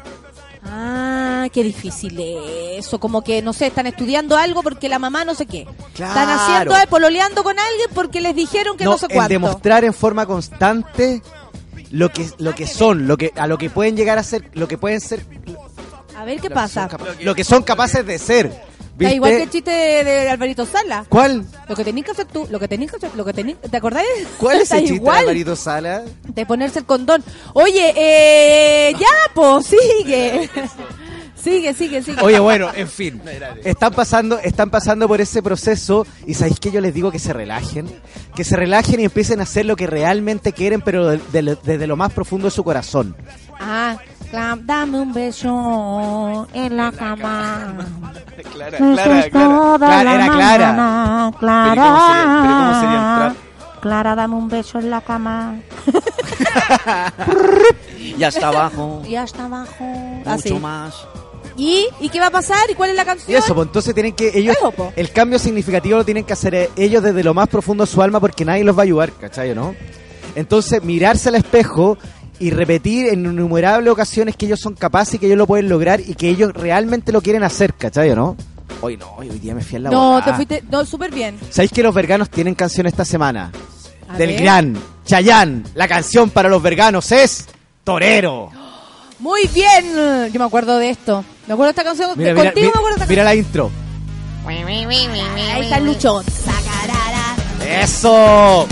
Ah, 0.63 1.47
qué 1.51 1.63
difícil 1.63 2.17
eso. 2.19 2.99
Como 2.99 3.23
que, 3.23 3.41
no 3.41 3.53
sé, 3.53 3.67
están 3.67 3.88
estudiando 3.88 4.38
algo 4.38 4.63
porque 4.63 4.89
la 4.89 4.99
mamá 4.99 5.25
no 5.25 5.35
sé 5.35 5.45
qué. 5.45 5.67
Claro. 5.93 6.19
Están 6.19 6.29
haciendo, 6.29 6.75
eh, 6.77 6.88
pololeando 6.89 7.43
con 7.43 7.57
alguien 7.57 7.89
porque 7.93 8.21
les 8.21 8.35
dijeron 8.35 8.77
que 8.77 8.85
no, 8.85 8.97
sé 8.97 9.07
el 9.07 9.13
cuánto. 9.13 9.29
demostrar 9.29 9.84
en 9.84 9.93
forma 9.93 10.25
constante 10.25 11.21
lo 11.91 12.09
que 12.09 12.30
lo 12.38 12.53
que 12.55 12.68
son, 12.68 13.07
lo 13.07 13.18
que 13.18 13.31
a 13.35 13.47
lo 13.47 13.57
que 13.57 13.69
pueden 13.69 13.95
llegar 13.95 14.18
a 14.18 14.23
ser, 14.23 14.49
lo 14.53 14.68
que 14.68 14.77
pueden 14.77 15.01
ser, 15.01 15.22
A 16.18 16.26
ver 16.26 16.35
qué 16.38 16.43
lo 16.43 16.49
que 16.49 16.55
pasa. 16.55 16.89
lo 17.22 17.35
que 17.35 17.43
son 17.43 17.64
capaces 17.64 18.05
de 18.05 18.18
ser. 18.19 18.51
Da 18.97 19.14
igual 19.14 19.31
que 19.34 19.43
el 19.43 19.49
chiste 19.51 19.69
de, 19.69 20.03
de 20.03 20.30
Alvarito 20.30 20.65
Sala. 20.65 21.05
¿Cuál? 21.07 21.45
Lo 21.69 21.76
que 21.76 21.84
tenías 21.84 22.03
que 22.03 22.11
hacer 22.14 22.26
tú, 22.26 22.47
lo 22.49 22.59
que 22.59 22.68
tenías 22.68 22.89
que 22.89 22.97
hacer, 22.97 23.11
lo 23.15 23.23
que 23.23 23.31
tenías, 23.31 23.59
¿te 23.61 23.77
acordáis? 23.77 24.07
¿Cuál 24.39 24.61
es 24.61 24.72
el 24.72 24.80
chiste 24.80 24.95
igual 24.95 25.18
de 25.18 25.22
Alvarito 25.22 25.55
Sala? 25.55 26.03
de 26.27 26.45
ponerse 26.47 26.80
el 26.80 26.85
condón. 26.85 27.23
Oye, 27.53 27.93
eh, 27.95 28.93
ya, 28.99 29.31
pues, 29.35 29.68
sigue. 29.68 30.49
sigue, 31.41 31.73
sigue, 31.73 32.01
sigue. 32.01 32.22
Oye, 32.22 32.39
bueno, 32.39 32.69
en 32.76 32.88
fin. 32.88 33.22
Están 33.64 33.93
pasando, 33.93 34.39
están 34.39 34.69
pasando 34.69 35.07
por 35.07 35.22
ese 35.22 35.41
proceso 35.43 36.05
y 36.26 36.34
sabéis 36.34 36.59
que 36.59 36.72
yo 36.72 36.81
les 36.81 36.93
digo 36.93 37.11
que 37.11 37.19
se 37.19 37.34
relajen, 37.34 37.88
que 38.35 38.43
se 38.43 38.55
relajen 38.55 38.99
y 38.99 39.05
empiecen 39.05 39.39
a 39.39 39.43
hacer 39.43 39.65
lo 39.65 39.76
que 39.76 39.88
realmente 39.88 40.53
quieren, 40.53 40.81
pero 40.81 41.07
de- 41.07 41.22
de- 41.31 41.57
desde 41.64 41.88
lo 41.88 41.95
más 41.95 42.11
profundo 42.14 42.47
de 42.47 42.51
su 42.51 42.64
corazón. 42.64 43.15
Ah, 43.59 43.97
dame 44.64 44.99
un 44.99 45.14
beso 45.14 46.47
en 46.53 46.77
la 46.77 46.91
cama. 46.91 47.76
Clara, 48.53 48.77
Clara, 48.77 49.05
Clara. 49.05 49.30
toda 49.31 49.77
Clara, 49.88 50.03
la 50.03 50.15
era 50.15 50.27
Clara. 50.34 50.73
mañana, 50.73 51.31
Pero 51.39 51.73
¿y 51.73 51.77
cómo 51.77 51.99
sería- 52.07 52.39
pero 52.41 52.53
¿cómo 52.57 52.73
sería 52.73 52.97
el 52.97 53.15
Clara. 53.15 53.35
Clara, 53.81 54.15
dame 54.15 54.35
un 54.35 54.47
beso 54.49 54.80
en 54.80 54.89
la 54.89 55.01
cama. 55.01 55.55
Ya 58.18 58.30
está 58.30 58.47
abajo. 58.47 59.03
y 59.07 59.15
hasta 59.15 59.45
abajo. 59.45 59.84
Mucho 59.84 60.30
Así. 60.30 60.53
más. 60.53 60.95
¿Y? 61.57 61.88
¿Y 61.99 62.09
qué 62.09 62.19
va 62.19 62.27
a 62.27 62.31
pasar? 62.31 62.69
¿Y 62.69 62.75
cuál 62.75 62.91
es 62.91 62.95
la 62.95 63.01
Y 63.01 63.05
canción? 63.05 63.38
eso, 63.38 63.55
pues 63.55 63.67
entonces 63.67 63.93
tienen 63.93 64.13
que 64.13 64.31
ellos, 64.38 64.55
Eso, 64.61 64.93
el 64.95 65.11
cambio 65.11 65.39
significativo 65.39 65.97
lo 65.97 66.05
tienen 66.05 66.23
que 66.23 66.34
hacer 66.34 66.53
eh, 66.55 66.69
ellos 66.77 67.01
desde 67.03 67.23
lo 67.23 67.34
más 67.34 67.47
profundo 67.49 67.85
de 67.85 67.91
su 67.91 68.01
alma 68.01 68.19
porque 68.19 68.45
nadie 68.45 68.63
los 68.63 68.75
va 68.77 68.81
a 68.81 68.84
ayudar, 68.84 69.11
¿cachai? 69.13 69.55
¿No? 69.55 69.75
Entonces 70.35 70.84
mirarse 70.84 71.29
al 71.29 71.35
espejo 71.35 71.97
y 72.39 72.51
repetir 72.51 73.07
en 73.07 73.25
innumerables 73.25 73.91
ocasiones 73.91 74.35
que 74.35 74.45
ellos 74.45 74.59
son 74.59 74.75
capaces 74.75 75.15
y 75.15 75.19
que 75.19 75.25
ellos 75.25 75.38
lo 75.39 75.47
pueden 75.47 75.67
lograr 75.67 75.99
y 75.99 76.13
que 76.13 76.29
ellos 76.29 76.53
realmente 76.53 77.11
lo 77.11 77.21
quieren 77.21 77.43
hacer, 77.43 77.73
¿cachai? 77.73 78.13
¿No? 78.15 78.35
Hoy 78.81 78.95
no, 78.95 79.15
hoy 79.17 79.29
hoy 79.31 79.39
día 79.39 79.55
me 79.55 79.63
fui 79.63 79.77
a 79.77 79.79
la 79.79 79.89
No, 79.89 80.23
te 80.23 80.34
fuiste, 80.34 80.63
no, 80.69 80.85
súper 80.85 81.09
bien. 81.11 81.39
¿Sabéis 81.49 81.71
que 81.71 81.81
los 81.81 81.95
verganos 81.95 82.29
tienen 82.29 82.53
canción 82.53 82.85
esta 82.85 83.03
semana? 83.03 83.51
A 84.07 84.17
Del 84.17 84.29
ver. 84.29 84.41
gran 84.43 84.77
Chayán. 85.05 85.63
La 85.73 85.88
canción 85.88 86.29
para 86.29 86.47
los 86.49 86.61
verganos 86.61 87.11
es 87.11 87.47
Torero. 87.84 88.51
Muy 89.19 89.48
bien. 89.48 90.31
Yo 90.31 90.39
me 90.39 90.45
acuerdo 90.45 90.77
de 90.77 90.89
esto. 90.89 91.23
Me 91.48 91.53
acuerdo 91.53 91.73
de 91.73 91.80
esta 91.80 91.84
canción. 91.84 92.11
Mira, 92.15 92.34
contigo 92.34 92.53
mira, 92.56 92.68
me 92.68 92.77
acuerdo 92.77 92.88
de 92.88 93.02
esta 93.03 93.06
mira 93.07 93.23
la 93.23 93.35
intro. 93.35 93.72
Ahí 94.48 95.61
está 95.61 95.77
el 95.77 95.85
luchón. 95.85 96.23
¡Eso! 97.68 98.68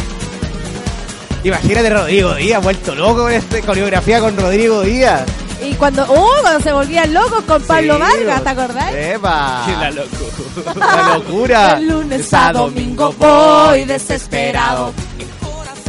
Imagínate 1.44 1.90
Rodrigo 1.90 2.34
Díaz, 2.36 2.64
vuelto 2.64 2.96
loco 2.96 3.24
con 3.24 3.32
esta 3.32 3.62
coreografía 3.62 4.20
con 4.20 4.36
Rodrigo 4.36 4.82
Díaz. 4.82 5.26
Y 5.64 5.74
cuando, 5.76 6.04
oh, 6.10 6.32
cuando 6.42 6.60
se 6.62 6.72
volvían 6.72 7.14
locos 7.14 7.44
con 7.44 7.62
Pablo 7.64 7.96
Sí, 7.96 8.00
Vargas, 8.00 8.44
¿te 8.44 8.50
acordás? 8.50 8.94
¡Epa! 8.94 9.66
La 9.80 9.92
locura. 9.92 10.76
La 10.76 11.18
locura. 11.18 11.76
De 11.76 11.82
lunes 11.82 12.34
a 12.34 12.52
domingo 12.52 13.14
voy 13.14 13.86
desesperado. 13.86 14.92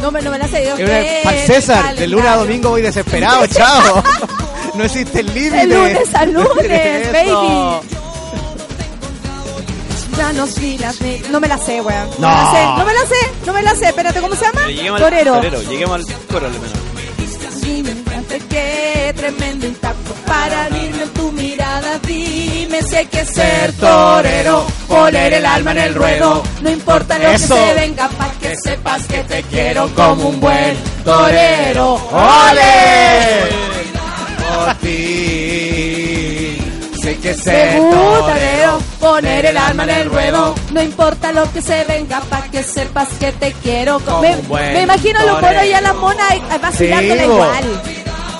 No 0.01 0.11
me, 0.11 0.21
no 0.21 0.31
me 0.31 0.37
la 0.37 0.47
sé. 0.47 0.61
Dios 0.61 0.79
Es 0.79 0.85
una- 0.87 0.99
que 0.99 1.21
Para 1.23 1.37
César, 1.45 1.95
de 1.95 2.07
lunes 2.07 2.27
a 2.27 2.35
domingo 2.37 2.69
voy 2.69 2.81
desesperado, 2.81 3.45
chao. 3.47 4.03
No 4.75 4.83
existe 4.83 5.19
el 5.21 5.33
límite. 5.33 5.57
De 5.57 5.65
lunes 5.65 6.13
a 6.15 6.25
lunes, 6.25 7.11
baby. 7.11 7.87
Ya 10.17 10.33
no 10.33 10.47
sí, 10.47 10.77
las 10.79 10.97
No 11.29 11.39
me 11.39 11.47
la 11.47 11.57
sé, 11.57 11.79
weón. 11.81 12.09
No. 12.17 12.29
No. 12.29 12.37
me 12.37 12.43
la 12.43 12.51
sé, 12.51 12.65
no 12.77 12.83
me 12.85 12.93
la 12.93 13.05
sé, 13.05 13.15
no 13.45 13.53
me 13.53 13.61
la 13.61 13.75
sé. 13.75 13.85
Espérate, 13.89 14.19
¿cómo 14.19 14.35
se 14.35 14.45
llama? 14.45 14.67
Lleguemos 14.67 14.99
Torero. 14.99 15.33
al 15.35 15.41
torero. 15.41 15.61
Lleguemos 15.69 15.95
al 15.99 16.05
coro, 16.27 16.45
al 16.47 16.51
menos. 16.53 16.71
Dime 17.61 17.93
qué 18.49 19.13
tremendo 19.15 19.65
impacto 19.67 20.13
para 20.25 20.67
en 20.67 21.09
tu 21.13 21.31
mirada. 21.33 21.99
Dime 22.05 22.81
si 22.81 22.95
hay 22.95 23.05
que 23.07 23.25
ser 23.25 23.73
torero, 23.73 24.65
poner 24.87 25.33
el 25.33 25.45
alma 25.45 25.71
en 25.71 25.77
el 25.79 25.93
ruedo. 25.95 26.43
No 26.61 26.69
importa 26.69 27.17
lo 27.19 27.29
Eso. 27.29 27.55
que 27.55 27.61
se 27.67 27.73
venga, 27.75 28.07
pa' 28.09 28.31
que 28.47 28.55
sepas 28.55 29.05
que 29.07 29.23
te 29.23 29.43
quiero 29.43 29.89
como 29.93 30.29
un 30.29 30.39
buen 30.39 30.77
torero. 31.03 31.95
¡Ole! 32.11 33.49
Por 34.47 34.75
ti. 34.75 36.57
Sé 37.01 37.17
que 37.17 37.33
ser 37.33 37.77
torero. 37.79 38.79
poner 38.99 39.45
el 39.47 39.57
alma 39.57 39.83
en 39.83 39.89
el 39.89 40.09
ruedo. 40.09 40.55
No 40.71 40.81
importa 40.81 41.31
lo 41.33 41.51
que 41.51 41.61
se 41.61 41.83
venga, 41.85 42.21
pa' 42.21 42.43
que 42.43 42.63
sepas 42.63 43.09
que 43.19 43.31
te 43.33 43.51
quiero. 43.53 43.99
Como 43.99 44.21
Me, 44.21 44.35
un 44.35 44.47
buen 44.47 44.73
me 44.73 44.81
imagino 44.83 45.19
torero. 45.19 45.41
monos 45.41 45.65
y 45.65 45.73
a 45.73 45.81
las 45.81 45.95
monas 45.95 46.31
eh, 46.33 46.41
vacilándola 46.61 47.21
Sí, 47.23 47.29
igual. 47.29 47.81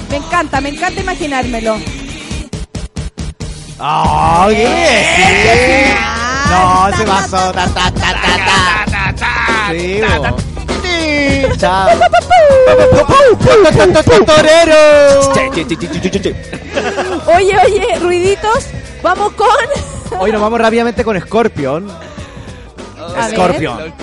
Me 0.10 0.16
encanta, 0.18 0.62
me 0.62 0.70
encanta 0.70 1.02
imaginármelo. 1.02 1.78
¡Oh, 3.80 4.46
qué 4.50 4.56
bien! 4.56 5.96
No, 6.50 6.98
se 6.98 7.04
pasó. 7.04 7.52
Ta, 7.52 7.68
ta, 7.68 7.92
ta, 7.92 8.14
ta, 8.14 9.14
ta. 9.16 9.57
Sí. 10.84 11.44
Chao. 11.58 11.90
¡Torero! 14.26 15.34
Oye, 17.36 17.56
oye, 17.66 18.00
ruiditos, 18.00 18.68
vamos 19.02 19.34
con. 19.34 19.48
Hoy 20.20 20.32
nos 20.32 20.42
vamos 20.42 20.60
rápidamente 20.60 21.04
con 21.04 21.20
Scorpion. 21.20 21.90
A. 23.18 23.30
Scorpion. 23.30 23.94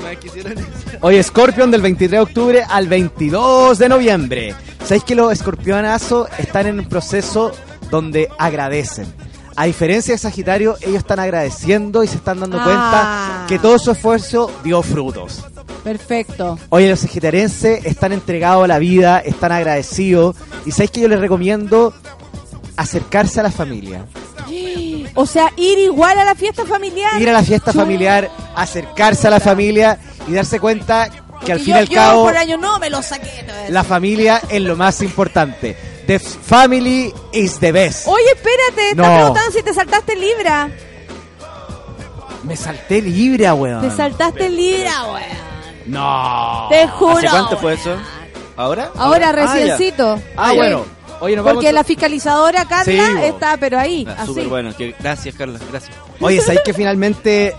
Hoy 1.01 1.23
Scorpion 1.23 1.71
del 1.71 1.83
23 1.83 2.11
de 2.11 2.21
octubre 2.21 2.65
al 2.69 2.89
22 2.89 3.79
de 3.79 3.89
noviembre. 3.89 4.55
¿Sabéis 4.85 5.05
que 5.05 5.15
los 5.15 5.33
escorpionazos 5.33 6.29
están 6.39 6.67
en 6.67 6.81
un 6.81 6.89
proceso 6.89 7.53
donde 7.91 8.29
agradecen? 8.39 9.07
A 9.57 9.67
diferencia 9.67 10.15
de 10.15 10.19
Sagitario, 10.19 10.77
ellos 10.81 10.97
están 10.99 11.21
agradeciendo 11.21 12.03
y 12.03 12.09
se 12.09 12.17
están 12.17 12.41
dando 12.41 12.59
Ah. 12.61 12.65
cuenta 12.65 13.45
que 13.49 13.59
todo 13.59 13.79
su 13.79 13.91
esfuerzo 13.93 14.51
dio 14.65 14.83
frutos. 14.83 15.45
Perfecto. 15.85 16.59
Oye, 16.71 16.89
los 16.89 17.01
sagitarienses 17.01 17.85
están 17.85 18.13
entregados 18.13 18.65
a 18.65 18.69
la 18.69 18.79
vida, 18.79 19.19
están 19.21 19.53
agradecidos. 19.53 20.35
Y 20.65 20.71
sabéis 20.73 20.91
que 20.93 21.01
yo 21.03 21.09
les 21.09 21.21
recomiendo 21.21 21.93
acercarse 22.77 23.41
a 23.41 23.43
la 23.45 23.51
familia. 23.51 24.05
O 25.17 25.27
sea, 25.27 25.53
ir 25.57 25.79
igual 25.79 26.19
a 26.19 26.25
la 26.25 26.35
fiesta 26.35 26.65
familiar. 26.67 27.21
Ir 27.23 27.29
a 27.29 27.33
la 27.35 27.43
fiesta 27.45 27.73
familiar, 27.73 28.29
acercarse 28.57 29.29
a 29.29 29.31
la 29.31 29.39
familia 29.39 29.97
y 30.27 30.33
darse 30.33 30.59
cuenta 30.59 31.09
que 31.45 31.53
al 31.53 31.61
fin 31.61 31.75
y 31.77 31.79
al 31.79 31.89
cabo 31.89 32.25
por 32.25 32.37
año 32.37 32.57
no 32.57 32.81
me 32.81 32.91
lo 32.91 33.01
saqué. 33.01 33.47
la 33.69 33.85
familia 33.85 34.41
es 34.49 34.61
lo 34.61 34.75
más 34.77 35.03
importante. 35.03 35.77
The 36.07 36.19
family 36.19 37.13
is 37.33 37.59
the 37.61 37.73
best. 37.73 38.07
Oye, 38.07 38.25
espérate, 38.35 38.95
No. 38.95 39.05
preguntando 39.05 39.51
si 39.53 39.63
te 39.63 39.73
saltaste 39.73 40.15
Libra. 40.17 40.69
Me 42.43 42.57
salté 42.57 43.01
Libra, 43.01 43.55
weón. 43.55 43.81
Te 43.81 43.91
saltaste 43.91 44.51
Libra, 44.51 45.05
weón. 45.05 45.23
No. 45.87 46.67
Te 46.71 46.87
juro. 46.89 47.17
¿Hace 47.17 47.29
cuánto 47.29 47.57
fue 47.59 47.75
eso? 47.75 47.97
¿Ahora? 48.57 48.91
Ahora 48.97 49.31
Ah, 49.31 49.33
ya. 49.35 49.47
reciencito. 49.47 50.21
Ah, 50.37 50.51
Sí. 50.51 50.57
bueno. 50.57 50.85
Oye, 51.21 51.37
nos 51.37 51.45
Porque 51.45 51.67
vamos. 51.69 51.73
la 51.75 51.85
fiscalizadora 51.85 52.65
Carla 52.67 52.85
Sí, 52.85 53.23
está, 53.25 53.57
pero 53.57 53.79
ahí, 53.79 54.05
Ah, 54.09 54.15
así. 54.19 54.27
Súper 54.27 54.49
bueno. 54.49 54.73
Gracias, 55.01 55.35
Carla. 55.35 55.59
Gracias. 55.71 55.97
Oye, 56.21 56.41
¿sabéis 56.41 56.61
que 56.65 56.75
finalmente. 56.75 57.55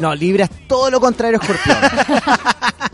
No, 0.00 0.14
Libra 0.14 0.44
es 0.44 0.50
todo 0.66 0.90
lo 0.90 0.98
contrario 1.00 1.38
a 1.38 1.44
Escorpión. 1.44 1.76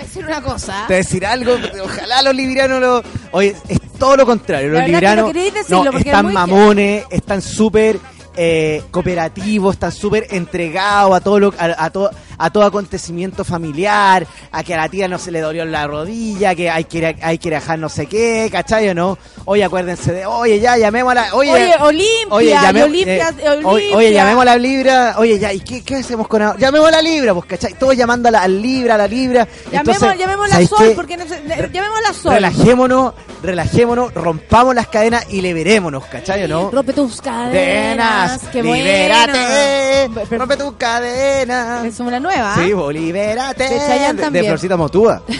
Te 0.00 0.06
voy 0.06 0.06
a 0.06 0.06
decir 0.06 0.24
una 0.26 0.42
cosa. 0.42 0.72
Te 0.86 0.94
voy 0.94 0.94
a 0.94 0.98
decir 0.98 1.26
algo, 1.26 1.56
ojalá 1.84 2.22
los 2.22 2.34
librianos 2.34 2.80
lo. 2.80 3.02
Oye, 3.32 3.54
es 3.68 3.78
todo 3.98 4.16
lo 4.16 4.26
contrario. 4.26 4.70
Los 4.70 4.80
verdad 4.80 4.86
que 4.86 4.92
librianos 4.92 5.68
no 5.68 5.98
es 5.98 6.06
están 6.06 6.32
mamones, 6.32 7.04
están 7.10 7.42
súper 7.42 7.98
eh, 8.36 8.82
cooperativos, 8.90 9.74
están 9.74 9.92
súper 9.92 10.26
entregados 10.30 11.14
a 11.14 11.20
todo 11.20 11.38
lo 11.38 11.54
a, 11.58 11.84
a 11.84 11.90
todo 11.90 12.10
a 12.42 12.50
todo 12.50 12.64
acontecimiento 12.64 13.44
familiar, 13.44 14.26
a 14.50 14.64
que 14.64 14.74
a 14.74 14.78
la 14.78 14.88
tía 14.88 15.06
no 15.08 15.18
se 15.18 15.30
le 15.30 15.40
dolió 15.40 15.62
en 15.62 15.72
la 15.72 15.86
rodilla, 15.86 16.54
que 16.54 16.70
hay 16.70 16.84
que 16.84 16.98
ir 16.98 17.06
a, 17.06 17.14
hay 17.22 17.38
que 17.38 17.48
ir 17.48 17.54
a 17.54 17.60
dejar 17.60 17.78
no 17.78 17.88
sé 17.88 18.06
qué, 18.06 18.48
¿cachai 18.50 18.88
o 18.88 18.94
no? 18.94 19.18
Oye, 19.44 19.62
acuérdense 19.62 20.12
de, 20.12 20.24
oye, 20.26 20.58
ya, 20.58 20.76
llamemos 20.78 21.12
a 21.12 21.14
la, 21.16 21.34
oye, 21.34 21.52
Oye, 21.52 21.74
Olimpia, 21.80 22.26
Oye, 22.30 22.82
Olimpia, 22.82 23.34
eh, 23.38 23.48
Olimpia. 23.64 23.96
oye, 23.96 24.12
llamemos 24.12 24.42
a 24.42 24.44
la 24.46 24.56
Libra. 24.56 25.14
Oye, 25.18 25.38
ya, 25.38 25.52
¿y 25.52 25.60
qué, 25.60 25.82
qué 25.84 25.96
hacemos 25.96 26.26
con 26.28 26.40
la... 26.40 26.56
Llamemos 26.56 26.88
a 26.88 26.92
la 26.92 27.02
Libra, 27.02 27.34
pues, 27.34 27.46
¿cachai? 27.46 27.74
Todos 27.74 27.94
llamando 27.96 28.28
a 28.28 28.32
la 28.32 28.42
al 28.42 28.62
Libra, 28.62 28.94
a 28.94 28.98
la 28.98 29.06
Libra. 29.06 29.46
Llamemos, 29.70 29.96
Entonces, 29.96 30.18
llamemos 30.18 30.46
la 30.48 30.52
¿sabéis 30.54 30.70
Sol, 30.70 30.78
qué? 30.88 30.90
porque 30.94 31.16
no 31.18 31.28
sé- 31.28 31.42
ne- 31.46 31.56
llamemos 31.72 32.00
la 32.06 32.12
Sol. 32.14 32.32
Relajémonos, 32.34 33.14
relajémonos, 33.42 34.14
rompamos 34.14 34.74
las 34.74 34.86
cadenas 34.88 35.26
y 35.30 35.42
liberémonos, 35.42 36.04
¿cachai 36.06 36.44
o 36.44 36.48
no? 36.48 36.70
Rompe 36.70 36.92
tus 36.94 37.20
cadenas. 37.20 38.30
Cadenas, 38.30 38.40
Qué 38.52 38.62
libérate, 38.62 40.08
bueno. 40.08 40.38
rompe 40.38 40.56
tus 40.56 40.72
cadenas. 40.74 41.84
Es 41.84 42.00
una 42.00 42.18
nueva. 42.20 42.29
Sí, 42.56 42.72
bo, 42.72 42.90
libérate. 42.92 43.64
De 43.64 43.78
Chayanne 43.78 44.14
de, 44.18 44.22
también. 44.22 44.44
Florcita 44.46 44.76
Motúa. 44.76 45.22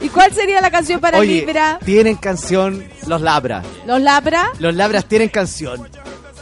¿Y 0.00 0.08
cuál 0.08 0.32
sería 0.32 0.60
la 0.60 0.70
canción 0.70 1.00
para 1.00 1.18
Oye, 1.18 1.40
Libra? 1.40 1.78
tienen 1.84 2.16
canción 2.16 2.84
Los 3.06 3.20
Labras. 3.20 3.66
¿Los 3.86 4.00
Labra? 4.00 4.50
Los 4.58 4.74
Labras 4.74 5.04
tienen 5.04 5.28
canción. 5.28 5.88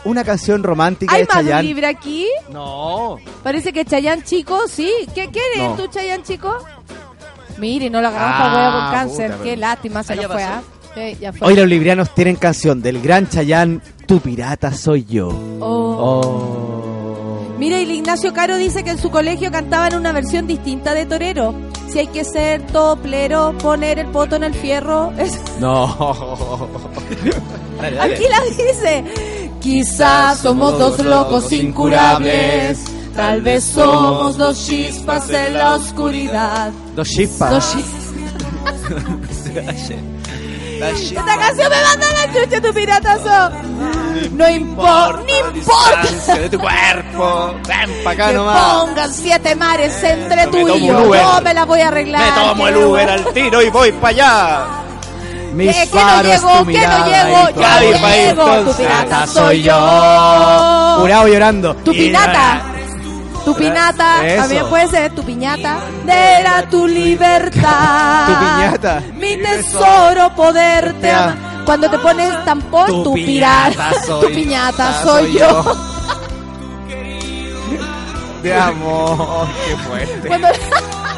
Una 0.05 0.23
canción 0.23 0.63
romántica 0.63 1.13
¿Hay 1.13 1.23
de 1.23 1.27
más 1.27 1.37
Chayanne. 1.39 1.63
Libra 1.65 1.89
aquí? 1.89 2.29
No. 2.51 3.17
Parece 3.43 3.73
que 3.73 3.85
Chayanne 3.85 4.23
Chico, 4.23 4.69
sí. 4.69 4.91
¿Qué, 5.15 5.29
qué 5.31 5.41
eres 5.55 5.69
No. 5.71 5.75
tú, 5.75 5.89
Chayanne 5.89 6.23
Chico? 6.23 6.57
Mire, 7.59 7.91
no 7.91 8.01
lo 8.01 8.09
agarramos 8.09 8.37
Ah, 8.37 8.43
para 8.43 8.55
huevo 8.69 8.81
con 8.85 8.93
cáncer. 8.93 9.31
puta, 9.33 9.43
Qué 9.43 9.51
pero- 9.51 9.61
lástima 9.61 10.03
se 10.05 10.17
ya 10.17 10.29
fue. 10.29 10.37
pasó. 10.37 10.47
¿ah? 10.55 10.63
Sí, 10.95 11.17
ya 11.21 11.33
fue. 11.33 11.49
Hoy 11.49 11.57
los 11.57 11.67
librianos 11.67 12.15
tienen 12.15 12.37
canción 12.37 12.81
del 12.81 13.03
gran 13.03 13.29
Chayán, 13.29 13.83
Tu 14.07 14.21
pirata 14.21 14.73
soy 14.73 15.05
yo. 15.05 15.29
Oh. 15.61 16.23
Oh. 16.25 16.78
Mira, 17.59 17.79
y 17.81 17.83
el 17.85 17.91
Ignacio 17.91 18.33
Caro 18.33 18.57
dice 18.57 18.85
que 18.85 18.91
en 18.91 18.99
su 18.99 19.11
colegio 19.11 19.51
cantaban 19.51 19.95
una 19.97 20.13
versión 20.13 20.47
distinta 20.47 20.95
de 20.95 21.07
Torero. 21.07 21.55
Si 21.93 21.99
hay 21.99 22.07
que 22.07 22.23
ser 22.25 22.63
toplero, 22.69 23.57
poner 23.59 23.99
el 23.99 24.07
poto 24.09 24.37
en 24.37 24.45
el 24.45 24.55
fierro. 24.55 25.13
Es- 25.19 25.41
No. 25.59 25.87
Dale, 27.81 27.97
dale. 27.97 28.15
Aquí 28.15 28.25
la 28.29 28.41
dice. 28.45 29.05
Quizás 29.61 30.39
somos 30.39 30.79
dos 30.79 30.99
locos 31.05 31.51
incurables. 31.53 32.79
Tal 33.15 33.41
vez 33.43 33.65
somos 33.65 34.37
dos 34.37 34.65
chispas 34.67 35.29
en 35.31 35.55
la 35.55 35.75
oscuridad. 35.77 36.71
Dos 36.95 37.09
chispas. 37.09 37.51
Dos 37.51 37.73
chispas. 37.73 38.05
Esta 40.81 41.37
canción 41.39 41.71
me 41.71 41.83
manda 41.83 42.07
la 42.13 42.33
chucha, 42.33 42.61
tu 42.61 42.73
piratazo. 42.75 43.51
No 44.33 44.49
importa, 44.49 45.13
no 45.13 45.57
importa. 45.57 46.03
Distancia 46.03 46.35
de 46.37 46.51
tu 46.51 46.59
cuerpo. 46.59 47.55
Ven 47.67 48.05
pa' 48.05 48.11
acá 48.13 48.29
Que 48.29 48.35
nomás. 48.35 48.73
pongan 48.85 49.13
siete 49.15 49.55
mares 49.57 50.03
entre 50.03 50.47
tú 50.49 50.69
y 50.69 50.87
yo. 50.87 51.05
No 51.05 51.41
me 51.41 51.55
la 51.55 51.65
voy 51.65 51.81
a 51.81 51.89
arreglar. 51.89 52.23
Me 52.23 52.41
tomo 52.41 52.69
el 52.69 52.75
no- 52.75 52.89
Uber 52.91 53.11
al 53.11 53.25
tiro 53.33 53.63
y 53.63 53.69
voy 53.71 53.93
para 53.93 54.09
allá. 54.09 54.67
Mis 55.53 55.75
Que, 55.75 55.89
que 55.91 55.99
no 55.99 56.23
llego, 56.23 56.49
que 56.67 56.87
no 56.87 57.07
llego, 57.07 57.51
y 57.51 57.53
tu 57.55 57.61
yo 57.61 57.67
Gaby, 57.67 57.87
amor. 57.87 58.01
pa' 58.01 58.17
ir, 58.17 58.27
llego. 58.29 58.57
Tu 58.71 58.77
pirata 58.77 59.03
Ata 59.23 59.27
soy 59.27 59.63
yo. 59.63 60.99
Jurado 61.01 61.29
llorando. 61.29 61.75
Tu 61.77 61.93
pinata. 61.93 62.63
Tu 63.49 63.55
pinata, 63.55 64.27
Eso. 64.27 64.43
también 64.43 64.67
puede 64.69 64.89
ser 64.89 65.15
tu 65.15 65.23
piñata. 65.25 65.79
Era 66.07 66.69
tu 66.69 66.87
libertad. 66.87 68.27
Tu 68.27 68.35
piñata. 68.35 69.03
Mi 69.19 69.37
tesoro, 69.39 70.35
poderte 70.35 71.01
Te 71.01 71.11
amar. 71.11 71.35
Cuando 71.65 71.91
te 71.91 71.99
pones 71.99 72.45
tampón, 72.45 72.87
Tu 72.87 73.05
tu, 73.05 73.15
pirata, 73.15 73.91
soy- 74.07 74.27
tu 74.29 74.35
piñata 74.35 75.03
soy, 75.03 75.33
yo. 75.33 75.39
yo. 75.39 75.77
De 78.43 78.55
amor, 78.55 79.49
qué 79.67 79.77
fuerte. 79.77 80.29
Cuando- 80.29 80.49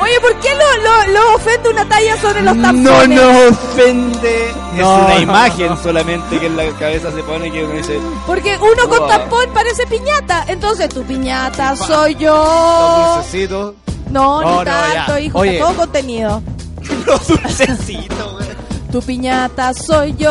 Oye, 0.00 0.20
¿por 0.20 0.34
qué 0.40 0.48
lo, 0.54 0.82
lo, 0.82 1.12
lo 1.12 1.34
ofende 1.36 1.68
una 1.70 1.88
talla 1.88 2.20
sobre 2.20 2.42
los 2.42 2.56
No 2.56 2.62
tampones? 2.62 3.08
nos 3.20 3.52
ofende. 3.52 4.54
No. 4.74 4.98
Es 4.98 5.04
una 5.04 5.18
imagen 5.20 5.76
solamente 5.82 6.38
que 6.40 6.46
en 6.46 6.56
la 6.56 6.64
cabeza 6.78 7.12
se 7.12 7.22
pone 7.22 7.50
que 7.52 7.64
uno 7.64 7.74
dice. 7.74 7.98
Porque 8.26 8.56
uno 8.58 8.88
con 8.88 8.98
Wow. 9.00 9.08
tampón 9.08 9.50
parece 9.54 9.86
piñata. 9.86 10.44
Entonces, 10.48 10.88
tu 10.88 11.02
piñata 11.04 11.76
soy 11.76 12.14
Los 12.14 12.22
yo. 12.22 13.14
dulcecitos. 13.16 13.74
No, 14.10 14.40
No, 14.40 14.50
ni 14.50 14.56
no, 14.58 14.64
tanto, 14.64 15.12
ya. 15.18 15.20
hijo, 15.20 15.38
Oye. 15.38 15.58
todo 15.58 15.74
contenido. 15.74 16.42
Los 17.06 17.26
dulcecitos, 17.28 18.32
güey. 18.32 18.46
Tu 18.92 19.02
piñata 19.02 19.74
soy 19.74 20.14
yo. 20.16 20.30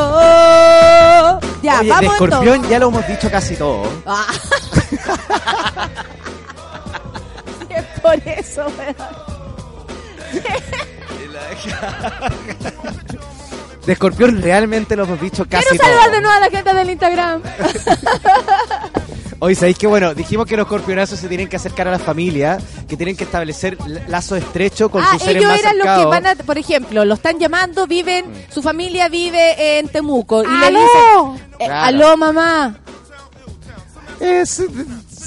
Ya, 1.62 1.80
Oye, 1.80 1.84
de 1.84 1.90
vamos 1.90 2.14
escorpión 2.14 2.44
entonces. 2.48 2.70
ya 2.70 2.80
lo 2.80 2.88
hemos 2.88 3.08
dicho 3.08 3.30
casi 3.32 3.56
todo. 3.56 3.84
Ah. 4.06 4.26
Es 7.70 8.00
por 8.02 8.16
eso, 8.28 8.62
weón. 8.78 8.96
De 13.86 13.94
escorpión 13.94 14.42
realmente 14.42 14.96
lo 14.96 15.04
hemos 15.04 15.22
dicho 15.22 15.46
casi 15.48 15.68
Quiero 15.70 15.84
saludar 15.86 16.12
de 16.12 16.22
nuevo 16.22 16.36
a 16.36 16.40
la 16.40 16.50
gente 16.50 16.74
del 16.74 16.90
Instagram. 16.90 17.42
Hoy 19.40 19.54
sabéis 19.54 19.78
que, 19.78 19.86
bueno, 19.86 20.16
dijimos 20.16 20.48
que 20.48 20.56
los 20.58 20.66
escorpionazos 20.66 21.20
se 21.20 21.28
tienen 21.28 21.48
que 21.50 21.58
acercar 21.58 21.88
a 21.90 21.92
la 21.92 22.00
familia, 22.00 22.58
que 22.88 22.96
tienen 22.98 23.16
que 23.18 23.26
establecer 23.26 23.78
lazo 24.08 24.36
estrecho 24.38 24.90
con 24.90 25.04
ah, 25.04 25.10
sus 25.12 25.22
seres 25.24 25.36
ellos 25.42 25.52
más 25.52 25.60
eran 25.60 25.78
los 25.78 25.88
que 26.00 26.06
van 26.06 26.26
a, 26.26 26.36
por 26.36 26.58
ejemplo, 26.58 27.06
lo 27.06 27.14
están 27.16 27.38
llamando, 27.38 27.86
viven, 27.86 28.26
su 28.50 28.64
familia 28.64 29.08
vive 29.10 29.78
en 29.78 29.90
Temuco. 29.90 30.42
Y 30.44 30.48
le 30.48 30.66
¡Aló! 30.68 30.80
dicen, 30.80 31.50
eh, 31.60 31.66
Claro. 31.66 31.86
aló 31.86 32.18
mamá, 32.18 32.78
Es- 34.20 34.64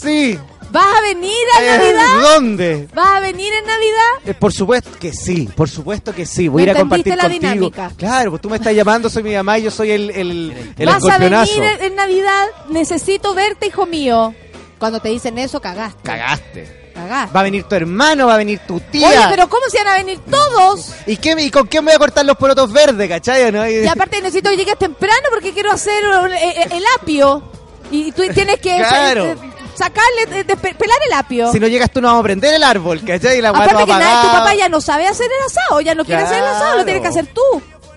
sí. 0.01 0.39
¿Vas 0.70 0.85
a 0.97 1.01
venir 1.03 1.32
a 1.57 1.62
Eh, 1.62 1.66
Navidad? 1.78 2.20
¿Dónde? 2.35 2.89
¿Vas 2.95 3.07
a 3.09 3.20
venir 3.20 3.53
en 3.55 3.66
Navidad? 3.66 4.12
Eh, 4.27 4.35
por 4.35 4.53
supuesto 4.53 4.90
que 4.99 5.12
sí, 5.12 5.49
por 5.55 5.69
supuesto 5.69 6.15
que 6.15 6.27
sí. 6.27 6.49
Voy 6.49 6.62
a 6.62 6.66
¿Me 6.66 6.70
ir 6.73 6.77
a 6.77 6.81
compartir 6.81 7.16
la 7.16 7.23
contigo. 7.24 7.40
dinámica? 7.40 7.93
Claro, 7.97 8.31
pues 8.31 8.43
tú 8.43 8.51
me 8.51 8.57
estás 8.57 8.74
llamando, 8.74 9.09
soy 9.11 9.23
mi 9.23 9.35
mamá 9.35 9.59
y 9.59 9.62
yo 9.65 9.70
soy 9.70 9.90
el, 9.93 10.11
el, 10.11 10.74
el 10.78 10.86
¿Vas 10.86 11.05
a 11.05 11.19
venir 11.19 11.62
en, 11.62 11.82
en 11.85 11.95
Navidad? 11.97 12.47
Necesito 12.70 13.35
verte, 13.35 13.66
hijo 13.66 13.86
mío. 13.86 14.35
Cuando 14.78 15.01
te 15.01 15.09
dicen 15.09 15.39
eso, 15.39 15.61
cagaste. 15.61 15.99
Cagaste. 16.05 16.90
Cagaste. 16.95 17.35
Va 17.35 17.40
a 17.40 17.43
venir 17.45 17.65
tu 17.65 17.74
hermano, 17.74 18.27
va 18.27 18.35
a 18.35 18.39
venir 18.39 18.61
tu 18.66 18.78
tía. 18.81 19.09
Oye, 19.09 19.19
pero 19.31 19.49
¿cómo 19.49 19.62
se 19.70 19.78
van 19.78 19.89
a 19.89 19.97
venir 19.97 20.19
todos? 20.31 20.93
¿Y, 21.07 21.16
qué, 21.16 21.35
¿Y 21.39 21.51
con 21.51 21.66
quién 21.66 21.85
me 21.85 21.90
voy 21.93 21.97
a 21.97 21.99
cortar 21.99 22.24
los 22.27 22.36
porotos 22.36 22.73
verdes, 22.73 23.09
cachai? 23.09 23.51
¿no? 23.53 23.69
Y 23.69 23.86
aparte 23.86 24.20
necesito 24.20 24.51
que 24.51 24.57
llegues 24.57 24.78
temprano 24.78 25.23
porque 25.31 25.53
quiero 25.53 25.73
hacer 25.73 26.05
un- 26.05 26.32
eh, 26.32 26.62
eh, 26.62 26.69
el 26.73 26.85
apio. 27.01 27.43
Y 27.90 28.12
tú 28.12 28.23
tienes 28.35 28.61
que 28.61 28.77
Claro. 28.77 29.35
Eh, 29.81 29.85
sacarle, 29.85 30.27
de- 30.37 30.45
de- 30.45 30.57
pelar 30.57 30.99
el 31.07 31.13
apio. 31.13 31.53
Si 31.53 31.61
no 31.61 31.67
llegas 31.69 31.91
tú 31.91 32.01
no 32.01 32.09
vamos 32.09 32.21
a 32.21 32.25
prender 32.25 32.55
el 32.55 32.63
árbol, 32.63 33.03
¿cachai? 33.05 33.39
Y 33.39 33.41
la 33.43 33.51
Aparte 33.51 33.75
va 33.75 33.85
que 33.85 33.93
nadie, 33.93 34.21
tu 34.29 34.37
papá 34.37 34.55
ya 34.55 34.69
no 34.69 34.81
sabe 34.81 35.07
hacer 35.07 35.27
el 35.27 35.47
asado, 35.47 35.81
ya 35.81 35.95
no 35.95 36.05
quiere 36.05 36.23
hacer 36.23 36.39
el 36.39 36.45
asado, 36.47 36.77
lo 36.79 36.85
tienes 36.85 37.03
que 37.03 37.09
hacer 37.09 37.27
tú. 37.27 37.43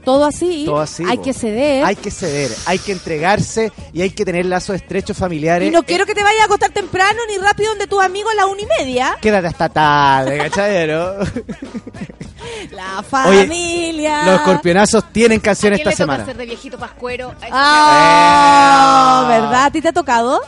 Todo 0.03 0.25
así. 0.25 0.63
Todo 0.65 0.79
así, 0.79 1.03
Hay 1.07 1.19
que 1.19 1.31
ceder. 1.31 1.85
Hay 1.85 1.95
que 1.95 2.09
ceder, 2.09 2.49
hay 2.65 2.79
que 2.79 2.91
entregarse 2.91 3.71
y 3.93 4.01
hay 4.01 4.09
que 4.09 4.25
tener 4.25 4.47
lazos 4.47 4.75
estrechos 4.77 5.15
familiares. 5.15 5.67
y 5.67 5.71
no 5.71 5.81
Eh, 5.81 5.83
quiero 5.85 6.07
que 6.07 6.15
te 6.15 6.23
vayas 6.23 6.41
a 6.41 6.45
acostar 6.45 6.71
temprano 6.71 7.19
ni 7.29 7.37
rápido 7.37 7.69
donde 7.69 7.85
tus 7.85 8.01
amigos 8.03 8.31
a 8.33 8.35
la 8.35 8.45
una 8.47 8.61
y 8.63 8.65
media. 8.65 9.15
Quédate 9.21 9.45
hasta 9.47 9.69
tarde, 9.69 10.39
¿cachai? 10.39 10.87
no? 10.87 11.05
La 12.71 13.03
familia. 13.03 14.23
Los 14.23 14.35
escorpionazos 14.39 15.11
tienen 15.13 15.39
canción 15.39 15.73
¿A 15.73 15.75
quién 15.75 15.87
esta 15.87 15.89
le 15.91 15.95
toca 15.95 16.03
semana. 16.15 16.25
ser 16.25 16.37
de 16.37 16.45
viejito 16.47 16.79
pascuero? 16.79 17.35
Ah, 17.51 19.23
Eh. 19.25 19.29
¿verdad? 19.39 19.65
¿A 19.65 19.71
ti 19.71 19.81
te 19.81 19.89
ha 19.89 19.93
tocado? 19.93 20.41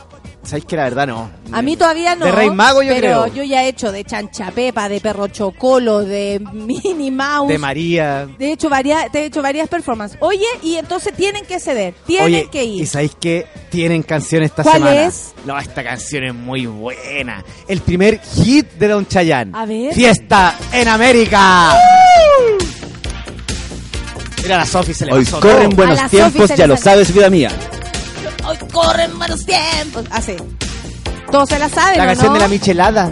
¿Sabéis 0.44 0.66
que 0.66 0.76
la 0.76 0.84
verdad 0.84 1.06
no? 1.06 1.30
A 1.52 1.62
mí 1.62 1.76
todavía 1.76 2.14
no. 2.14 2.26
De 2.26 2.32
Rey 2.32 2.50
Mago, 2.50 2.82
yo 2.82 2.92
pero 2.94 3.22
creo. 3.24 3.34
yo 3.34 3.42
ya 3.44 3.64
he 3.64 3.68
hecho 3.68 3.90
de 3.90 4.04
Chancha 4.04 4.50
Pepa, 4.50 4.88
de 4.90 5.00
Perro 5.00 5.28
Chocolo, 5.28 6.00
de 6.00 6.40
Minnie 6.52 7.10
Mouse. 7.10 7.48
De 7.48 7.58
María. 7.58 8.26
De 8.38 8.52
hecho, 8.52 8.68
varias, 8.68 9.10
te 9.10 9.20
he 9.22 9.24
hecho 9.26 9.40
varias 9.40 9.68
performances. 9.68 10.18
Oye, 10.20 10.44
y 10.62 10.76
entonces 10.76 11.14
tienen 11.14 11.44
que 11.46 11.58
ceder, 11.58 11.94
tienen 12.06 12.26
Oye, 12.26 12.48
que 12.52 12.62
¿y 12.64 12.80
ir. 12.80 12.86
sabéis 12.86 13.14
que 13.18 13.46
tienen 13.70 14.02
canción 14.02 14.42
esta 14.42 14.62
¿Cuál 14.62 14.74
semana? 14.76 15.04
es? 15.06 15.32
No, 15.46 15.58
esta 15.58 15.82
canción 15.82 16.24
es 16.24 16.34
muy 16.34 16.66
buena. 16.66 17.42
El 17.66 17.80
primer 17.80 18.20
hit 18.20 18.70
de 18.72 18.88
Don 18.88 19.06
Chayanne. 19.06 19.52
A 19.54 19.64
ver. 19.64 19.94
Fiesta 19.94 20.56
en 20.72 20.88
América. 20.88 21.72
Mira, 24.42 24.58
la 24.58 24.66
Sofi 24.66 24.92
se 24.92 25.06
le 25.06 25.12
Hoy 25.14 25.24
pasó 25.24 25.40
corren 25.40 25.70
todo. 25.70 25.76
buenos 25.86 26.10
tiempos, 26.10 26.50
ya 26.54 26.66
lo 26.66 26.76
sabes, 26.76 27.12
vida 27.14 27.30
mía. 27.30 27.50
Hoy 28.46 28.56
corren 28.72 29.18
buenos 29.18 29.44
tiempos. 29.44 30.04
Así. 30.10 30.36
Todos 31.30 31.48
se 31.48 31.58
la 31.58 31.68
saben, 31.68 31.98
La 31.98 32.04
¿o 32.04 32.06
canción 32.08 32.28
no? 32.28 32.34
de 32.34 32.40
la 32.40 32.48
michelada. 32.48 33.10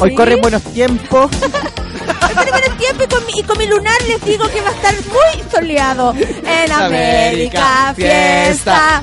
Hoy 0.00 0.10
¿Sí? 0.10 0.16
corren 0.16 0.40
buenos 0.40 0.62
tiempos. 0.62 1.30
Hoy 1.42 2.34
corren 2.34 2.50
buenos 2.50 2.78
tiempos 2.78 3.04
y 3.04 3.14
con, 3.14 3.26
mi, 3.26 3.32
y 3.38 3.42
con 3.42 3.58
mi 3.58 3.66
lunar 3.66 4.00
les 4.06 4.24
digo 4.24 4.48
que 4.48 4.60
va 4.60 4.70
a 4.70 4.72
estar 4.72 4.94
muy 4.94 5.50
soleado. 5.52 6.14
En 6.44 6.72
América, 6.72 7.92
fiesta. 7.96 9.02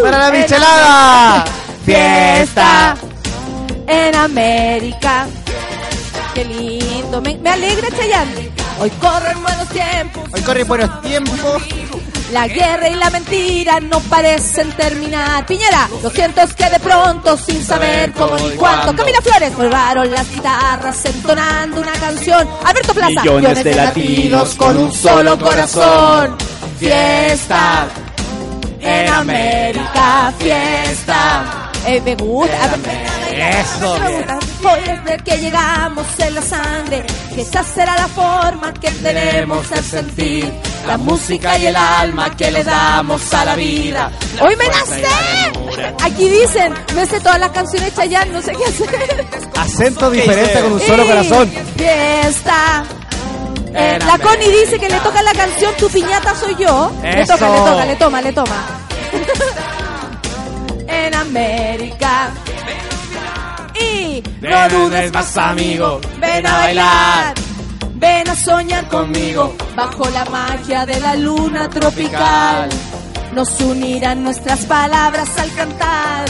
¡Uh! 0.00 0.04
¡Para 0.04 0.18
la 0.18 0.30
michelada! 0.30 1.34
América, 1.42 1.52
Fiesta. 1.84 2.96
En 3.86 4.14
América. 4.14 5.26
Qué 6.34 6.44
lindo. 6.46 7.20
Me, 7.20 7.36
me 7.36 7.50
alegra, 7.50 7.88
Chayanne. 7.90 8.50
Hoy 8.80 8.90
corren 8.90 9.42
buenos 9.42 9.68
tiempos. 9.68 10.24
Hoy 10.32 10.40
corren 10.42 10.66
buenos 10.66 11.00
tiempos. 11.02 11.62
La 12.32 12.48
guerra 12.48 12.88
y 12.88 12.94
la 12.94 13.10
mentira 13.10 13.80
no 13.80 14.00
parecen 14.00 14.70
terminar. 14.72 15.46
Piñera, 15.46 15.88
lo 16.02 16.10
cierto 16.10 16.40
es 16.40 16.54
que 16.54 16.68
de 16.70 16.80
pronto, 16.80 17.36
sin 17.36 17.62
saber 17.62 18.12
cómo 18.12 18.36
ni 18.36 18.56
cuánto, 18.56 18.94
Camila 18.94 19.20
Flores 19.22 19.52
colgaron 19.52 20.10
las 20.10 20.30
guitarras 20.30 21.04
entonando 21.04 21.80
una 21.80 21.92
canción. 21.92 22.48
Alberto 22.64 22.94
Plaza, 22.94 23.22
Millones 23.22 23.64
de 23.64 23.74
latinos 23.74 24.54
con 24.54 24.76
un 24.76 24.92
solo 24.92 25.38
corazón. 25.38 26.36
Fiesta 26.78 27.86
en 28.80 29.08
América, 29.08 30.32
fiesta. 30.38 31.72
Eh, 31.86 32.00
me 32.00 32.14
gusta. 32.14 32.56
Eso, 33.30 33.98
Me 33.98 34.16
gusta. 34.16 34.38
Hoy 34.62 34.80
es 34.86 35.04
ver 35.04 35.22
que 35.22 35.36
llegamos 35.38 36.06
en 36.18 36.34
la 36.34 36.42
sangre, 36.42 37.04
que 37.34 37.42
esa 37.42 37.62
será 37.62 37.96
la 37.96 38.08
forma 38.08 38.72
que 38.74 38.90
tenemos 38.90 39.68
de 39.68 39.82
sentir 39.82 40.52
la 40.86 40.96
música 40.96 41.58
y 41.58 41.66
el 41.66 41.76
alma 41.76 42.34
que 42.36 42.50
le 42.50 42.64
damos 42.64 43.34
a 43.34 43.44
la 43.44 43.54
vida. 43.56 44.10
Hoy 44.40 44.56
me 44.56 44.66
la 44.66 44.86
sé. 44.86 45.04
Aquí 46.02 46.28
dicen, 46.28 46.72
me 46.94 47.04
sé 47.06 47.20
todas 47.20 47.40
las 47.40 47.50
canciones 47.50 47.94
Chayanne, 47.94 48.32
no 48.32 48.40
sé 48.40 48.52
qué 48.52 48.64
hacer. 48.64 49.26
Acento 49.56 50.10
diferente 50.10 50.60
con 50.60 50.72
un 50.72 50.80
solo 50.80 51.06
corazón. 51.06 51.50
Fiesta. 51.76 52.84
Eh, 53.76 53.98
la 54.06 54.18
Connie 54.18 54.48
dice 54.60 54.78
que 54.78 54.88
le 54.88 55.00
toca 55.00 55.20
la 55.20 55.32
canción 55.32 55.72
Tu 55.76 55.88
piñata 55.88 56.32
soy 56.36 56.54
yo. 56.54 56.92
Le 57.02 57.26
toca, 57.26 57.48
le 57.48 57.58
toca, 57.58 57.84
le 57.84 57.96
toma, 57.96 58.22
le 58.22 58.32
toma. 58.32 58.66
En 60.88 61.14
América. 61.14 62.30
Y 63.80 64.22
no 64.40 64.68
dudes 64.68 65.12
más, 65.12 65.36
amigo. 65.36 66.00
Ven 66.20 66.46
a 66.46 66.52
bailar. 66.58 67.34
Ven 67.94 68.28
a 68.28 68.34
soñar 68.36 68.86
conmigo 68.88 69.54
bajo 69.74 70.08
la 70.10 70.24
magia 70.26 70.84
de 70.86 71.00
la 71.00 71.14
luna 71.16 71.68
tropical. 71.70 72.68
Nos 73.34 73.60
unirán 73.60 74.22
nuestras 74.22 74.60
palabras 74.66 75.28
al 75.38 75.52
cantar. 75.54 76.24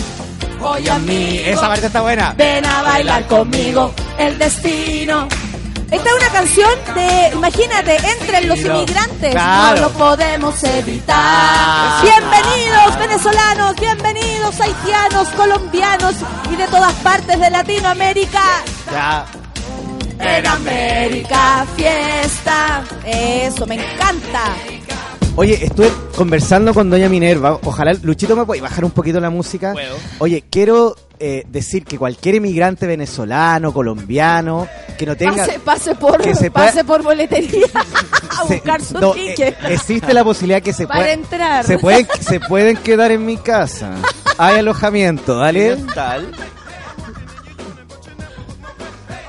Hoy 0.63 0.89
a 0.89 0.99
mí, 0.99 1.41
Esa 1.45 1.69
parte 1.69 1.87
está 1.87 2.01
buena. 2.01 2.33
ven 2.37 2.65
a 2.65 2.83
bailar 2.83 3.27
conmigo 3.27 3.93
el 4.19 4.39
destino. 4.39 5.29
Esta 5.95 6.09
es 6.09 6.17
una 6.17 6.29
canción 6.33 6.71
de, 6.97 7.31
imagínate, 7.35 7.97
entre 7.97 8.47
los 8.47 8.59
inmigrantes. 8.59 9.31
Claro. 9.31 9.77
No 9.77 9.83
lo 9.83 9.91
podemos 9.91 10.65
evitar. 10.65 11.17
Ah. 11.17 12.03
Bienvenidos 12.03 12.99
venezolanos, 12.99 13.77
bienvenidos 13.77 14.61
haitianos, 14.61 15.29
colombianos 15.29 16.17
y 16.51 16.57
de 16.57 16.67
todas 16.67 16.93
partes 16.95 17.39
de 17.39 17.49
Latinoamérica. 17.49 18.43
Ya. 18.91 19.25
En 20.19 20.47
América, 20.49 21.65
fiesta. 21.77 22.83
Eso, 23.05 23.65
me 23.65 23.77
encanta. 23.77 24.53
Oye, 25.37 25.65
estuve 25.65 25.91
conversando 26.17 26.73
con 26.73 26.89
Doña 26.91 27.09
Minerva. 27.09 27.59
Ojalá, 27.65 27.93
Luchito, 28.03 28.37
¿me 28.37 28.45
puede 28.47 28.61
bajar 28.61 28.85
un 28.85 28.93
poquito 28.93 29.19
la 29.19 29.31
música? 29.31 29.73
Puedo. 29.73 29.97
Oye, 30.21 30.45
quiero 30.49 30.95
eh, 31.19 31.45
decir 31.49 31.85
que 31.85 31.99
cualquier 31.99 32.37
inmigrante 32.37 32.87
venezolano, 32.87 33.73
colombiano, 33.73 34.69
que 34.97 35.05
no 35.07 35.17
tenga... 35.17 35.45
Pase, 35.45 35.59
pase 35.59 35.95
por, 35.97 36.21
que 36.23 36.37
se 36.37 36.53
pase 36.53 36.85
pueda- 36.85 36.85
por 36.85 37.03
boletería 37.03 37.67
a 38.31 38.47
se- 38.47 38.55
buscar 38.55 38.81
su 38.81 38.95
no, 39.01 39.13
eh, 39.17 39.31
ticket. 39.35 39.57
existe 39.71 40.15
la 40.15 40.23
posibilidad 40.23 40.63
que 40.63 40.73
se 40.73 40.87
pueda- 40.87 41.11
entrar. 41.13 41.65
Se 41.67 41.79
pueden, 41.79 42.07
se 42.21 42.39
pueden 42.39 42.77
quedar 42.77 43.11
en 43.11 43.27
mi 43.27 43.37
casa. 43.37 43.93
Hay 44.39 44.59
alojamiento, 44.61 45.39
¿vale? 45.39 45.77
Tal. 45.97 46.31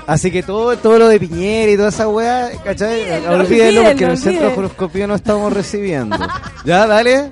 Así 0.08 0.32
que 0.32 0.44
todo, 0.44 0.78
todo 0.78 1.00
lo 1.00 1.08
de 1.08 1.20
Piñera 1.20 1.72
y 1.72 1.78
toda 1.78 1.90
esa 1.90 2.08
weá, 2.08 2.52
¿cachai? 2.64 3.02
Olvídenlo, 3.02 3.32
Olvídenlo 3.40 3.84
porque 3.84 4.04
en 4.04 4.12
el 4.12 4.18
centro 4.18 4.32
olvídenlo. 4.48 4.58
horoscopio 4.60 5.08
no 5.08 5.16
estamos 5.16 5.52
recibiendo. 5.54 6.18
¿Ya? 6.64 6.86
Dale. 6.86 7.32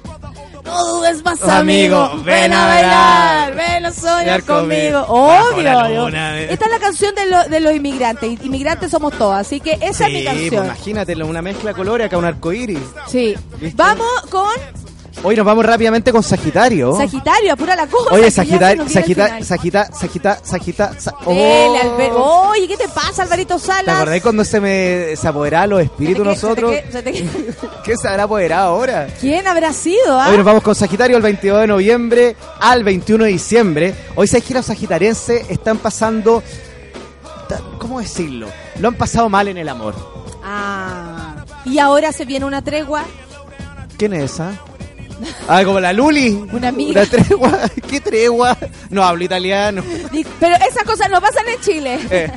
No 0.66 0.86
dudes 0.86 1.24
más, 1.26 1.44
Amigo, 1.44 2.10
ven 2.16 2.24
Ven 2.26 2.54
a 2.54 2.66
bailar. 2.68 3.56
Ven 3.56 3.86
a 3.86 3.92
soñar 3.92 4.44
conmigo. 4.44 5.02
Obvio. 5.10 6.04
luna. 6.06 6.40
Esta 6.40 6.66
es 6.66 6.72
la 6.72 6.80
canción 6.80 7.14
de, 7.14 7.26
lo- 7.26 7.44
de 7.44 7.60
los 7.60 7.76
inmigrantes. 7.76 8.42
Inmigrantes 8.44 8.90
somos 8.90 9.14
todos. 9.18 9.36
Así 9.36 9.60
que 9.60 9.78
esa 9.82 10.08
es 10.08 10.14
mi 10.14 10.20
Sí, 10.22 10.26
pues 10.26 10.36
canción. 10.40 10.66
imagínate, 10.66 11.16
una 11.24 11.42
mezcla 11.42 11.72
de 11.72 11.76
colores, 11.76 12.08
acá 12.08 12.18
un 12.18 12.26
arco 12.26 12.54
iris. 12.54 12.80
Sí. 13.08 13.36
¿Viste? 13.60 13.76
Vamos 13.76 14.08
con 14.32 14.48
Hoy 15.26 15.38
nos 15.38 15.46
vamos 15.46 15.66
rápidamente 15.66 16.12
con 16.12 16.22
Sagitario. 16.22 16.98
Sagitario. 16.98 17.54
Apura 17.54 17.76
la 17.78 17.88
cosa. 17.88 18.14
Oye, 18.14 18.30
Sagitario, 18.30 18.84
nos 18.84 18.88
viene 18.94 19.00
el 19.00 19.04
Sagita, 19.06 19.26
final. 19.26 19.44
Sagita, 19.46 19.90
Sagita, 19.94 20.40
Sagita, 20.44 21.00
Sa- 21.00 21.14
Dele, 21.26 21.80
Oh. 22.14 22.50
Oye, 22.50 22.68
¿qué 22.68 22.76
te 22.76 22.90
pasa, 22.90 23.24
Alvarito 23.24 23.56
¿Te 23.56 23.62
Salas? 23.62 23.96
acordás 23.96 24.22
cuando 24.22 24.44
se 24.44 24.60
me 24.60 25.16
se 25.16 25.28
apoderaban 25.28 25.70
los 25.70 25.82
espíritus 25.82 26.24
te 26.24 26.30
nosotros? 26.30 26.72
se 26.92 27.02
te 27.02 27.14
se 27.14 27.24
te 27.24 27.58
¿Qué 27.86 27.96
se 27.96 28.08
habrá 28.10 28.24
apoderado 28.24 28.68
ahora? 28.76 29.08
¿Quién 29.22 29.48
habrá 29.48 29.72
sido? 29.72 30.20
ah? 30.20 30.28
Hoy 30.30 30.36
nos 30.36 30.46
vamos 30.46 30.62
con 30.62 30.76
Sagitario 30.76 31.16
el 31.16 31.24
22 31.24 31.62
de 31.62 31.68
noviembre 31.68 32.36
al 32.60 32.84
21 32.84 33.24
de 33.24 33.30
diciembre. 33.32 33.96
Hoy 34.16 34.28
sabes 34.28 34.44
que 34.44 34.54
los 34.54 34.66
sagitarienses 34.66 35.50
están 35.50 35.78
pasando, 35.78 36.44
¿cómo 37.80 38.00
decirlo? 38.02 38.48
Lo 38.80 38.90
han 38.90 38.96
pasado 38.96 39.30
mal 39.30 39.48
en 39.48 39.58
el 39.58 39.70
amor. 39.70 39.96
Ah. 40.44 41.36
Y 41.66 41.80
ahora 41.80 42.12
se 42.12 42.26
viene 42.26 42.46
una 42.46 42.62
tregua. 42.62 43.04
¿Quién 43.98 44.14
es 44.14 44.34
esa? 44.34 44.52
Ah, 45.48 45.64
como 45.64 45.80
la 45.80 45.94
Luli. 45.94 46.30
Una 46.52 46.70
amiga. 46.70 47.02
Una 47.02 47.10
tregua. 47.10 47.60
¿Qué 47.90 48.00
tregua? 48.02 48.58
No 48.90 49.04
hablo 49.04 49.24
italiano. 49.24 49.84
Pero 50.40 50.56
esas 50.56 50.84
cosas 50.84 51.10
no 51.10 51.20
pasan 51.22 51.48
en 51.48 51.62
Chile. 51.62 52.00
Eh. 52.10 52.32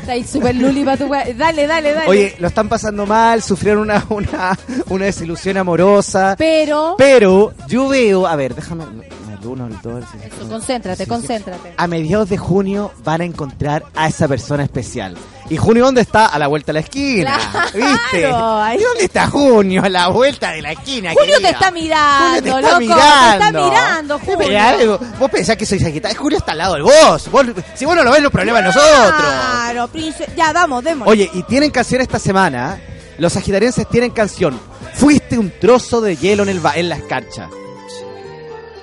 Está 0.00 0.12
ahí 0.12 0.24
súper 0.24 0.56
luli 0.56 0.84
para 0.84 0.96
tu. 0.96 1.08
Dale, 1.08 1.66
dale, 1.66 1.92
dale. 1.92 2.08
Oye, 2.08 2.34
lo 2.40 2.48
están 2.48 2.68
pasando 2.68 3.06
mal, 3.06 3.42
sufrieron 3.42 3.82
una, 3.82 4.04
una, 4.08 4.58
una 4.88 5.04
desilusión 5.04 5.56
amorosa. 5.56 6.34
Pero. 6.36 6.96
Pero 6.98 7.54
yo 7.68 7.88
veo, 7.88 8.26
a 8.26 8.34
ver, 8.36 8.54
déjame. 8.54 8.84
El 8.84 9.46
uno, 9.46 9.66
el 9.68 9.80
dos, 9.80 10.04
el 10.14 10.42
el 10.42 10.48
Concéntrate, 10.48 11.06
concéntrate. 11.06 11.74
a 11.76 11.86
mediados 11.86 12.28
de 12.28 12.36
junio 12.36 12.90
van 13.04 13.20
a 13.20 13.24
encontrar 13.24 13.84
a 13.94 14.08
esa 14.08 14.26
persona 14.26 14.64
especial. 14.64 15.16
¿Y 15.50 15.56
junio 15.56 15.84
dónde 15.84 16.02
está? 16.02 16.26
A 16.26 16.38
la 16.38 16.46
vuelta 16.46 16.68
de 16.70 16.74
la 16.74 16.80
esquina. 16.80 17.38
Claro, 17.52 17.68
¿Viste? 17.74 18.26
ahí- 18.26 18.78
¿Y 18.78 18.82
dónde 18.82 19.04
está 19.04 19.26
junio? 19.28 19.82
A 19.82 19.88
la 19.88 20.08
vuelta 20.08 20.50
de 20.50 20.60
la 20.62 20.72
esquina. 20.72 21.12
Julio 21.14 21.40
te 21.40 21.48
está 21.50 21.70
mirando, 21.70 22.28
Julio 22.28 22.42
te 22.42 22.48
está 22.60 22.70
loco. 22.70 22.80
mirando. 22.80 24.18
Te 24.18 24.32
está 24.32 24.36
mirando, 24.46 24.94
algo, 24.94 24.98
Vos 25.18 25.30
pensás 25.30 25.56
que 25.56 25.64
soy 25.64 25.78
Sagitario. 25.80 26.18
Julio 26.20 26.38
está 26.38 26.52
al 26.52 26.58
lado 26.58 26.74
de 26.74 26.82
vos. 26.82 27.30
Vos- 27.30 27.46
Si 27.74 27.84
vos 27.86 27.96
no 27.96 28.04
lo 28.04 28.10
ves, 28.12 28.22
los 28.22 28.30
problemas 28.32 28.62
de 28.62 28.66
nosotros. 28.68 29.14
Claro, 29.18 29.88
príncipe. 29.88 30.32
Ya, 30.36 30.52
vamos, 30.52 30.84
démosle. 30.84 31.10
Oye, 31.12 31.30
y 31.32 31.42
tienen 31.44 31.70
canción 31.70 32.00
esta 32.02 32.18
semana. 32.18 32.78
Los 33.16 33.32
sagitarienses 33.32 33.88
tienen 33.88 34.10
canción. 34.10 34.60
Fuiste 34.94 35.38
un 35.38 35.50
trozo 35.58 36.00
de 36.00 36.16
hielo 36.16 36.42
en, 36.42 36.50
el 36.50 36.60
ba- 36.60 36.74
en 36.76 36.88
la 36.90 36.96
escarcha. 36.96 37.48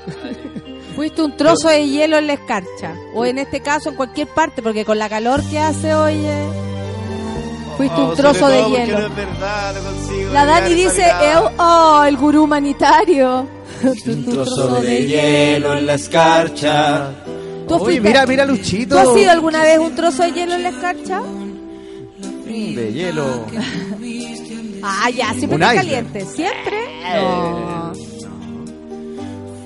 Fuiste 0.95 1.21
un 1.21 1.35
trozo 1.35 1.67
de 1.69 1.87
hielo 1.87 2.17
en 2.17 2.27
la 2.27 2.33
escarcha. 2.33 2.95
O 3.13 3.25
en 3.25 3.37
este 3.37 3.59
caso, 3.59 3.89
en 3.89 3.95
cualquier 3.95 4.27
parte, 4.27 4.61
porque 4.61 4.85
con 4.85 4.97
la 4.97 5.09
calor 5.09 5.43
que 5.49 5.59
hace 5.59 5.93
hoy. 5.93 6.13
eh, 6.15 6.47
Fuiste 7.77 7.99
un 8.01 8.15
trozo 8.15 8.47
de 8.47 8.63
hielo. 8.69 9.09
La 10.31 10.45
Dani 10.45 10.73
dice, 10.73 11.03
"Eu- 11.33 11.51
oh, 11.57 12.03
el 12.05 12.15
gurú 12.15 12.43
humanitario. 12.43 13.45
Un 13.83 14.25
trozo 14.25 14.81
de 14.81 15.05
hielo 15.05 15.73
en 15.77 15.85
la 15.85 15.95
escarcha. 15.95 17.09
¿Tú 17.67 17.77
fuiste- 17.79 17.99
mira, 18.01 18.25
mira 18.25 18.45
Luchito. 18.45 18.95
¿Tú 18.95 19.09
has 19.09 19.13
sido 19.17 19.31
alguna 19.31 19.63
vez 19.63 19.77
un 19.79 19.93
trozo 19.93 20.23
de 20.23 20.31
hielo 20.31 20.53
en 20.55 20.63
la 20.63 20.69
escarcha? 20.69 21.21
De 22.45 22.93
hielo. 22.93 23.45
Ah, 24.81 25.09
ya, 25.09 25.33
siempre 25.33 25.55
Un 25.57 25.63
está 25.63 25.75
caliente. 25.75 26.25
¿Siempre? 26.25 26.77
No. 27.15 27.91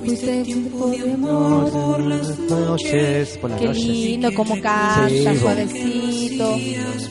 Fuiste 0.10 0.44
tiempo 0.44 0.88
de 0.88 1.14
amor 1.14 1.70
por 1.72 2.00
las 2.02 2.40
noches, 2.40 3.38
por 3.38 3.50
las 3.52 3.60
Qué 3.60 3.68
noches. 3.68 3.84
lindo, 3.86 4.34
como 4.34 4.56
canta, 4.62 5.08
Sí, 5.10 5.26
suavecito. 5.40 6.58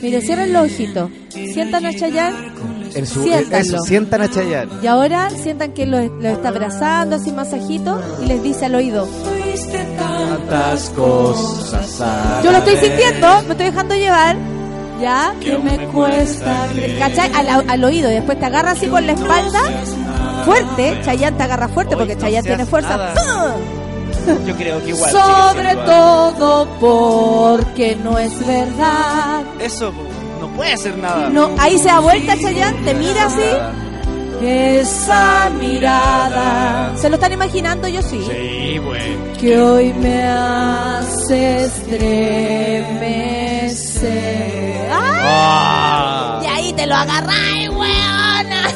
Mire, 0.03 0.21
cierren 0.21 0.53
los 0.53 0.65
ojitos. 0.65 1.11
Sientan 1.31 1.87
a 1.87 1.93
Chayanne 1.95 2.37
En 2.95 3.07
su, 3.07 3.23
eso, 3.25 3.79
sientan 3.87 4.23
a 4.23 4.29
Chayanne. 4.31 4.73
y 4.83 4.87
ahora 4.89 5.31
sientan 5.31 5.73
que 5.73 5.87
lo, 5.87 6.01
lo 6.01 6.29
está 6.29 6.49
abrazando, 6.49 7.17
así 7.17 7.31
masajito, 7.33 8.01
y 8.23 8.27
les 8.27 8.43
dice 8.43 8.65
al 8.67 8.75
oído. 8.75 9.07
Tantas 9.99 10.91
cosas. 10.91 12.43
Yo 12.43 12.51
lo 12.51 12.59
estoy 12.59 12.77
sintiendo, 12.77 13.43
me 13.43 13.51
estoy 13.53 13.67
dejando 13.67 13.95
llevar. 13.95 14.37
Ya, 15.01 15.33
que 15.41 15.57
me 15.59 15.79
cuesta. 15.93 16.67
¿Cachai? 16.99 17.31
Al, 17.33 17.65
al 17.69 17.85
oído, 17.85 18.11
y 18.11 18.15
después 18.15 18.39
te 18.41 18.47
agarra 18.47 18.73
así 18.73 18.87
con 18.89 19.07
la 19.07 19.13
espalda. 19.13 19.63
Fuerte, 20.45 21.01
Chayanne 21.05 21.37
te 21.37 21.43
agarra 21.43 21.69
fuerte 21.69 21.97
porque 21.97 22.17
Chayanne 22.17 22.47
tiene 22.47 22.67
fuerza. 22.67 23.15
Yo 24.47 24.55
creo 24.57 24.83
que 24.85 24.91
igual. 24.91 25.11
Sobre 25.11 25.75
todo 25.77 26.67
porque 26.81 27.97
no 27.97 28.19
es 28.19 28.47
verdad. 28.47 29.43
Eso 29.61 29.93
no 30.41 30.49
puede 30.49 30.77
ser 30.77 30.99
nada. 30.99 31.31
No, 31.31 31.51
ahí 31.59 31.79
se 31.79 31.89
da 31.89 32.01
vuelta 32.01 32.35
Chayanne, 32.39 32.85
te 32.85 32.95
mira 32.95 33.27
así. 33.27 33.41
Esa 34.41 35.51
mirada. 35.59 36.93
¿Se 36.97 37.09
lo 37.09 37.17
están 37.17 37.33
imaginando? 37.33 37.89
Yo 37.89 38.01
sí. 38.03 38.21
Sí, 38.25 38.79
güey. 38.79 39.17
Que 39.41 39.61
hoy 39.61 39.93
me 39.95 40.23
hace 40.23 41.65
estremecer. 41.65 43.19
Ah. 44.93 46.41
Y 46.43 46.47
ahí 46.47 46.73
te 46.73 46.87
lo 46.87 46.95
agarráis, 46.95 47.69
weona. 47.71 48.69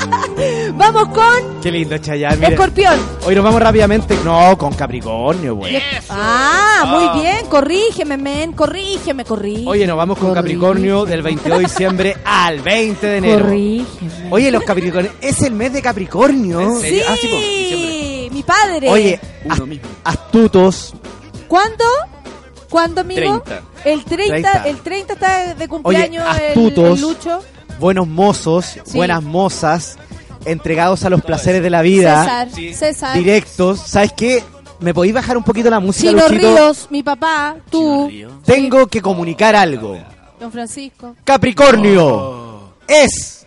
Vamos 0.75 1.09
con 1.09 1.61
Qué 1.61 1.71
lindo 1.71 1.97
Chayanne. 1.97 2.37
mire. 2.37 2.53
Escorpión. 2.53 2.99
Hoy 3.25 3.35
nos 3.35 3.43
vamos 3.43 3.61
rápidamente. 3.61 4.17
No, 4.23 4.57
con 4.57 4.73
Capricornio, 4.73 5.55
güey. 5.55 5.77
Ah, 6.09 6.85
muy 6.87 7.21
bien, 7.21 7.45
corrígeme, 7.47 8.17
men, 8.17 8.53
corrígeme, 8.53 9.23
corrígeme. 9.25 9.69
Oye, 9.69 9.85
nos 9.85 9.97
vamos 9.97 10.17
con 10.17 10.33
Capricornio 10.33 11.05
del 11.05 11.21
22 11.21 11.59
de 11.59 11.63
diciembre 11.65 12.17
al 12.25 12.61
20 12.61 13.05
de 13.07 13.17
enero. 13.17 13.45
Corrígeme. 13.45 14.27
Oye, 14.31 14.51
los 14.51 14.63
Capricornios. 14.63 15.13
Es 15.21 15.41
el 15.41 15.53
mes 15.53 15.73
de 15.73 15.81
Capricornio. 15.81 16.79
Sí, 16.79 17.01
Ah, 17.01 17.09
po, 17.09 17.13
diciembre. 17.37 18.29
mi 18.31 18.43
padre. 18.43 18.89
Oye, 18.89 19.19
Uno 19.45 19.53
as- 19.53 19.61
mismo. 19.67 19.87
astutos. 20.03 20.93
¿Cuándo? 21.47 21.83
¿Cuándo, 22.69 23.01
amigo? 23.01 23.41
30. 23.41 23.61
El 23.83 24.05
30, 24.05 24.51
30. 24.51 24.69
el 24.69 24.77
30 24.81 25.13
está 25.13 25.53
de 25.55 25.67
cumpleaños 25.67 26.23
el- 26.39 26.47
astutos. 26.47 26.95
el, 26.97 27.01
Lucho. 27.01 27.43
buenos 27.79 28.07
mozos, 28.07 28.65
Sí. 28.65 28.79
buenas 28.97 29.21
mozas, 29.23 29.97
entregados 30.45 31.03
a 31.05 31.09
los 31.09 31.21
placeres 31.21 31.61
de 31.63 31.69
la 31.69 31.81
vida, 31.81 32.23
César, 32.23 32.47
Sí. 32.53 32.73
César. 32.73 33.17
directos. 33.17 33.79
¿Sabes 33.79 34.13
qué? 34.13 34.43
¿Me 34.79 34.93
podéis 34.93 35.13
bajar 35.13 35.37
un 35.37 35.43
poquito 35.43 35.69
la 35.69 35.79
música, 35.79 36.09
Chino 36.09 36.27
Luchito? 36.27 36.55
Ríos, 36.55 36.87
mi 36.89 37.03
papá, 37.03 37.55
tú, 37.69 38.09
Tengo 38.45 38.87
que 38.87 39.01
comunicar 39.01 39.55
algo. 39.55 39.97
don 40.39 40.51
Francisco. 40.51 41.15
Capricornio 41.23 42.73
es 42.87 43.45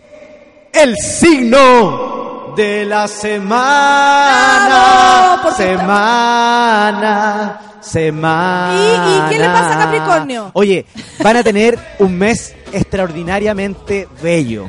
el 0.71 0.95
signo 0.97 2.53
de 2.55 2.85
la 2.85 3.07
semana. 3.07 4.65
¡Bravo! 4.67 5.41
Porque 5.43 5.63
semana, 5.77 7.59
semana. 7.85 8.75
¿Y- 8.75 9.25
y 9.25 9.29
qué 9.29 9.39
le 9.39 9.45
pasa 9.45 9.73
a 9.75 9.85
Capricornio? 9.85 10.51
Oye, 10.53 10.85
van 11.23 11.37
a 11.37 11.43
tener 11.43 11.77
un 11.99 12.17
mes 12.17 12.55
extraordinariamente 12.73 14.07
bello. 14.21 14.67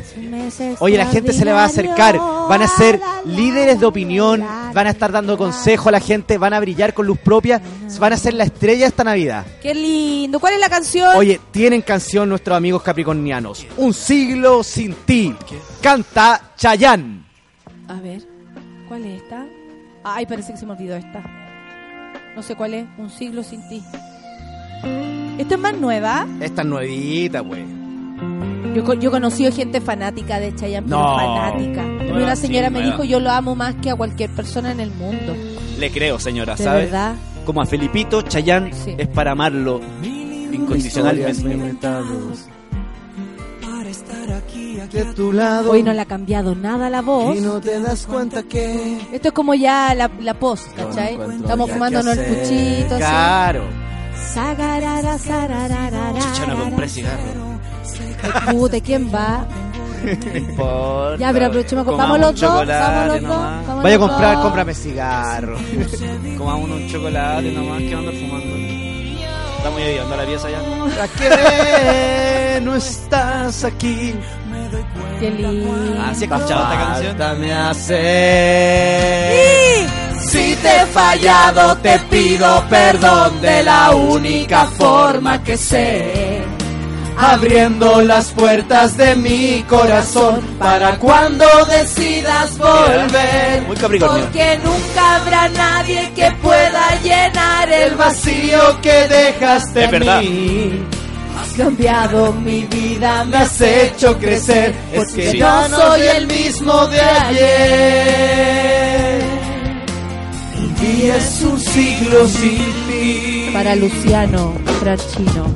Oye, 0.79 0.97
la 0.97 1.07
gente 1.07 1.33
se 1.33 1.45
le 1.45 1.53
va 1.53 1.63
a 1.63 1.67
acercar, 1.67 2.19
van 2.19 2.63
a 2.63 2.69
ser 2.69 3.01
líderes 3.25 3.81
de 3.81 3.87
opinión, 3.87 4.45
van 4.73 4.87
a 4.87 4.91
estar 4.91 5.11
dando 5.11 5.37
consejo 5.37 5.89
a 5.89 5.93
la 5.93 6.01
gente, 6.01 6.39
van 6.39 6.53
a 6.55 6.61
brillar 6.61 6.95
con 6.95 7.07
luz 7.07 7.19
propia, 7.19 7.61
van 7.99 8.13
a 8.13 8.17
ser 8.17 8.35
la 8.35 8.45
estrella 8.45 8.87
esta 8.87 9.03
Navidad. 9.05 9.45
Qué 9.61 9.75
lindo. 9.75 10.39
¿Cuál 10.39 10.55
es 10.55 10.61
la 10.61 10.69
canción? 10.69 11.17
Oye, 11.17 11.41
tienen 11.51 11.83
canción 11.83 12.29
nuestros 12.29 12.57
amigos 12.57 12.83
capricornianos. 12.83 13.67
Un 13.77 13.93
siglo 13.93 14.63
sin 14.63 14.95
ti. 15.05 15.35
Canta 15.81 16.53
Chayanne. 16.57 17.25
A 17.89 17.95
ver, 17.95 18.23
¿cuál 18.89 19.05
es 19.07 19.23
esta? 19.23 19.45
Ay, 20.05 20.27
parece 20.27 20.53
que 20.53 20.59
se 20.59 20.67
me 20.67 20.73
olvidó 20.73 20.95
esta. 20.97 21.23
No 22.37 22.43
sé 22.43 22.55
cuál 22.55 22.75
es. 22.75 22.87
Un 22.99 23.11
siglo 23.11 23.43
sin 23.43 23.67
ti. 23.69 23.83
Esta 25.39 25.55
es 25.55 25.61
más 25.61 25.75
nueva. 25.77 26.27
Esta 26.41 26.63
es 26.63 26.69
nuevita, 26.69 27.41
güey. 27.41 27.65
Yo, 28.75 28.93
yo 28.95 29.09
he 29.09 29.11
conocido 29.11 29.51
gente 29.53 29.81
fanática 29.81 30.39
de 30.39 30.55
Chayanne, 30.55 30.87
pero 30.87 31.01
No. 31.01 31.17
fanática. 31.17 31.83
Nueva, 31.83 32.19
una 32.25 32.37
señora 32.37 32.69
me 32.71 32.81
nueva. 32.81 32.93
dijo, 32.93 33.05
yo 33.05 33.21
lo 33.21 33.31
amo 33.31 33.55
más 33.55 33.75
que 33.77 33.91
a 33.91 33.97
cualquier 33.97 34.31
persona 34.31 34.71
en 34.71 34.81
el 34.81 34.91
mundo. 34.91 35.35
Le 35.79 35.91
creo, 35.91 36.19
señora, 36.19 36.57
De 36.57 36.65
¿sabe? 36.65 36.81
verdad. 36.85 37.15
Como 37.47 37.63
a 37.63 37.67
Felipito, 37.67 38.23
Chayanne 38.23 38.73
Sí. 38.75 38.95
es 38.99 39.09
para 39.09 39.33
amarlo 39.33 39.81
incondicionalmente. 40.53 41.43
De 44.93 45.05
tu 45.15 45.33
lado. 45.33 45.71
Hoy 45.73 45.83
no 45.83 45.93
le 45.93 46.01
ha 46.01 46.05
cambiado 46.07 46.55
nada 46.55 46.89
la 46.91 47.03
voz. 47.03 47.37
Y 47.37 47.41
no 47.41 47.61
te 47.61 47.81
das 47.81 48.07
cuenta 48.07 48.43
que. 48.45 48.99
Esto 49.13 49.29
es 49.29 49.35
como 49.35 49.55
ya 49.55 49.95
la, 49.95 50.11
la 50.21 50.35
post, 50.35 50.73
¿cachai? 50.77 51.15
encuentro 51.15 51.41
Estamos 51.43 51.71
fumándonos 51.71 52.17
qué 52.17 52.25
el 52.27 52.35
puchito. 52.35 52.97
Claro. 52.97 53.63
Chucha, 56.21 56.47
no 56.47 56.59
compré 56.65 56.89
cigarro. 56.89 58.69
¿De 58.69 58.81
quién 58.81 59.11
va? 59.15 59.47
No 60.07 60.37
importa. 60.37 61.17
Ya, 61.19 61.33
pero 61.33 61.47
aprovechemos. 61.47 61.85
Vamos 61.87 62.21
los 62.21 62.29
un 62.31 62.35
dos. 62.37 62.41
chocolate 62.41 62.73
Vamos 62.81 63.07
los 63.09 63.23
dos. 63.23 63.31
nomás. 63.31 63.67
Vaya 63.83 63.97
a 63.97 63.99
los 63.99 64.09
comprar, 64.09 64.35
dos. 64.37 64.45
cómprame 64.45 64.75
cigarro. 64.75 65.57
Comamos 66.39 66.71
un 66.71 66.89
chocolate 66.89 67.51
nomás 67.53 67.83
que 67.83 67.95
ando 67.95 68.13
fumando. 68.13 68.55
Está 69.57 69.71
muy 69.71 69.83
hediondo 69.83 70.17
la 70.17 70.25
pieza 70.27 70.49
ya. 70.51 70.61
¿Para 70.95 71.09
qué 71.09 72.61
no 72.63 72.77
estás 72.77 73.65
aquí? 73.65 74.15
Qué 75.21 75.31
lindo. 75.31 75.75
Ah, 76.01 76.13
sí 76.15 76.25
he 76.25 76.27
escuchado 76.27 76.63
esta 76.63 76.79
canción. 76.79 77.17
Falta 77.17 77.35
me 77.35 77.53
hace. 77.55 77.97
Si 80.29 80.57
te 80.57 80.83
he 80.83 80.87
fallado, 80.87 81.77
te 81.79 81.99
pido 82.11 82.65
perdón 82.69 83.41
de 83.41 83.63
la 83.63 83.93
única 83.93 84.67
forma 84.67 85.43
que 85.43 85.57
sé. 85.57 86.43
Abriendo 87.19 88.03
las 88.03 88.31
puertas 88.33 88.99
de 88.99 89.17
mi 89.17 89.63
corazón 89.63 90.43
para 90.59 90.99
cuando 90.99 91.47
decidas 91.65 92.59
volver. 92.59 93.63
Muy 93.67 93.77
capricornio. 93.77 94.25
Porque 94.25 94.59
nunca 94.63 95.17
habrá 95.17 95.49
nadie 95.49 96.13
que 96.15 96.31
pueda 96.43 97.01
llenar 97.03 97.73
el 97.73 97.95
vacío 97.95 98.79
que 98.83 99.09
dejaste 99.09 99.81
Es 99.81 99.87
en 99.87 99.91
verdad. 99.91 100.21
Has 101.37 101.53
cambiado 101.53 102.33
mi 102.33 102.63
vida, 102.63 103.25
Me 103.25 103.37
has 103.37 103.61
hecho 103.61 104.19
crecer. 104.19 104.75
Es 104.93 104.99
Porque 104.99 105.33
que 105.33 105.39
no 105.39 105.69
soy 105.69 106.01
el 106.03 106.27
mismo 106.27 106.87
de 106.87 107.01
ayer. 107.01 108.67
Y 110.83 111.03
es 111.09 111.43
un 111.43 111.59
siglo 111.59 112.27
sin 112.29 112.59
ti. 112.89 113.51
Para 113.53 113.75
Luciano 113.77 114.55
Franchino. 114.81 115.47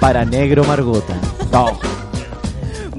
Para 0.00 0.24
Negro 0.24 0.64
Margota. 0.64 1.14
No. 1.52 1.78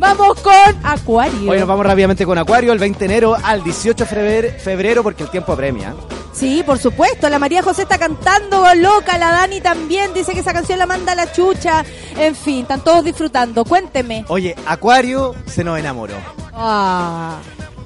Vamos 0.01 0.41
con 0.41 0.51
Acuario. 0.83 1.51
Hoy 1.51 1.59
nos 1.59 1.67
vamos 1.67 1.85
rápidamente 1.85 2.25
con 2.25 2.35
Acuario, 2.35 2.73
el 2.73 2.79
20 2.79 2.97
de 2.97 3.05
enero 3.05 3.37
al 3.43 3.63
18 3.63 4.03
de 4.03 4.51
febrero, 4.57 5.03
porque 5.03 5.21
el 5.21 5.29
tiempo 5.29 5.53
apremia. 5.53 5.93
Sí, 6.33 6.63
por 6.65 6.79
supuesto. 6.79 7.29
La 7.29 7.37
María 7.37 7.61
José 7.61 7.83
está 7.83 7.99
cantando 7.99 8.65
loca. 8.73 9.19
La 9.19 9.31
Dani 9.31 9.61
también 9.61 10.11
dice 10.11 10.33
que 10.33 10.39
esa 10.39 10.53
canción 10.53 10.79
la 10.79 10.87
manda 10.87 11.11
a 11.11 11.15
la 11.15 11.31
chucha. 11.31 11.85
En 12.17 12.33
fin, 12.33 12.61
están 12.63 12.81
todos 12.83 13.05
disfrutando. 13.05 13.63
Cuénteme. 13.63 14.25
Oye, 14.29 14.55
Acuario 14.65 15.35
se 15.45 15.63
nos 15.63 15.77
enamoró. 15.77 16.15
Ah, 16.51 17.37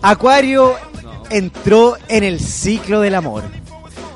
Acuario 0.02 0.76
entró 1.30 1.98
en 2.08 2.24
el 2.24 2.40
ciclo 2.40 3.02
del 3.02 3.16
amor. 3.16 3.44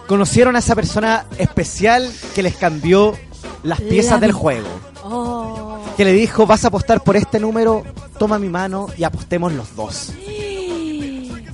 Conocieron 0.08 0.56
a 0.56 0.60
esa 0.60 0.74
persona 0.74 1.26
especial 1.38 2.10
que 2.34 2.44
les 2.44 2.56
cambió 2.56 3.18
las 3.62 3.82
piezas 3.82 4.14
La 4.14 4.20
del 4.20 4.32
juego. 4.32 4.70
oh. 5.04 5.69
Que 6.00 6.06
le 6.06 6.14
dijo, 6.14 6.46
vas 6.46 6.64
a 6.64 6.70
apostar 6.70 7.04
por 7.04 7.18
este 7.18 7.42
número, 7.42 7.84
toma 8.18 8.40
mi 8.40 8.48
mano 8.48 8.88
y 8.98 9.04
apostemos 9.04 9.52
los 9.52 9.76
dos. 9.76 10.14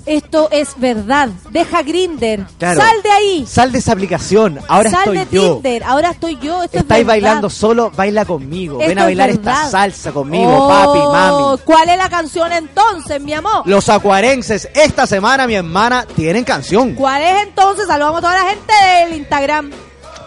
Esto 0.06 0.50
es 0.52 0.78
verdad. 0.78 1.30
Deja 1.50 1.82
Grinder. 1.82 2.46
Claro. 2.60 2.80
Sal 2.80 3.02
de 3.02 3.10
ahí. 3.10 3.46
Sal 3.48 3.72
de 3.72 3.80
esa 3.80 3.94
aplicación, 3.94 4.60
ahora 4.68 4.92
Sal 4.92 5.00
estoy 5.00 5.18
de 5.18 5.28
yo. 5.32 5.54
Tinder. 5.54 5.84
Ahora 5.84 6.12
estoy 6.12 6.38
yo. 6.40 6.62
Esto 6.62 6.78
es 6.78 6.84
Estáis 6.84 7.08
bailando 7.08 7.50
solo, 7.50 7.90
baila 7.90 8.24
conmigo. 8.24 8.80
Esto 8.80 8.90
Ven 8.90 9.00
a 9.00 9.06
bailar 9.06 9.32
esta 9.32 9.68
salsa 9.68 10.12
conmigo, 10.12 10.56
Oh, 10.56 10.70
papi, 10.70 11.00
mami. 11.00 11.62
¿Cuál 11.66 11.90
es 11.90 11.98
la 11.98 12.10
canción 12.10 12.52
entonces, 12.52 13.20
mi 13.20 13.34
amor? 13.34 13.64
Los 13.66 13.90
acuarenses, 13.90 14.70
esta 14.76 15.08
semana 15.08 15.48
mi 15.48 15.56
hermana 15.56 16.06
tienen 16.16 16.44
canción. 16.44 16.94
¿Cuál 16.94 17.24
es 17.24 17.48
entonces? 17.48 17.88
Saludamos 17.88 18.20
a 18.20 18.22
toda 18.22 18.44
la 18.44 18.50
gente 18.52 18.74
del 19.00 19.18
Instagram. 19.18 19.72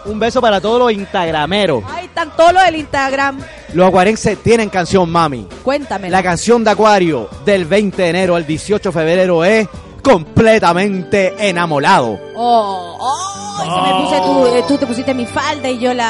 Un 0.05 0.19
beso 0.19 0.41
para 0.41 0.59
todos 0.59 0.79
los 0.79 0.91
instagrameros. 0.91 1.83
Están 2.19 2.35
todos 2.35 2.51
los 2.53 2.63
del 2.63 2.75
Instagram. 2.75 3.39
Los 3.73 3.87
acuarenses 3.87 4.37
tienen 4.43 4.69
canción, 4.69 5.09
mami. 5.09 5.47
Cuéntame. 5.63 6.09
La 6.09 6.21
canción 6.21 6.65
de 6.65 6.71
Acuario 6.71 7.29
del 7.45 7.63
20 7.65 8.01
de 8.01 8.09
enero 8.09 8.35
al 8.35 8.45
18 8.45 8.89
de 8.89 8.93
febrero 8.93 9.45
es 9.45 9.69
completamente 10.03 11.33
enamorado. 11.47 12.19
Oh, 12.35 12.97
oh, 12.99 13.63
y 13.63 13.69
se 13.69 13.81
me 13.81 13.93
puse 14.03 14.19
tú, 14.21 14.45
eh, 14.47 14.65
tú 14.67 14.77
te 14.77 14.85
pusiste 14.85 15.13
mi 15.13 15.25
falda 15.25 15.69
y 15.69 15.79
yo 15.79 15.93
la. 15.93 16.09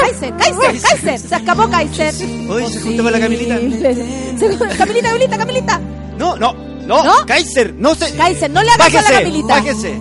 Kaiser, 0.00 0.34
Kaiser, 0.34 0.80
Kaiser, 0.80 1.18
se 1.18 1.36
escapó 1.36 1.68
Kaiser. 1.68 2.14
Uy, 2.48 2.72
se 2.72 2.80
juntó 2.80 3.02
con 3.02 3.12
la 3.12 3.20
Camilita. 3.20 3.56
Camilita, 3.56 5.08
Camilita, 5.10 5.36
Camilita. 5.36 5.80
No, 6.16 6.36
no, 6.38 6.54
no, 6.86 7.04
¿No? 7.04 7.26
Kaiser, 7.26 7.74
no 7.74 7.94
se. 7.94 8.10
Kaiser, 8.16 8.50
no 8.50 8.62
le 8.62 8.70
hagas 8.70 8.94
a 8.94 9.02
la 9.02 9.18
Camilita. 9.18 9.46
bájese. 9.56 10.00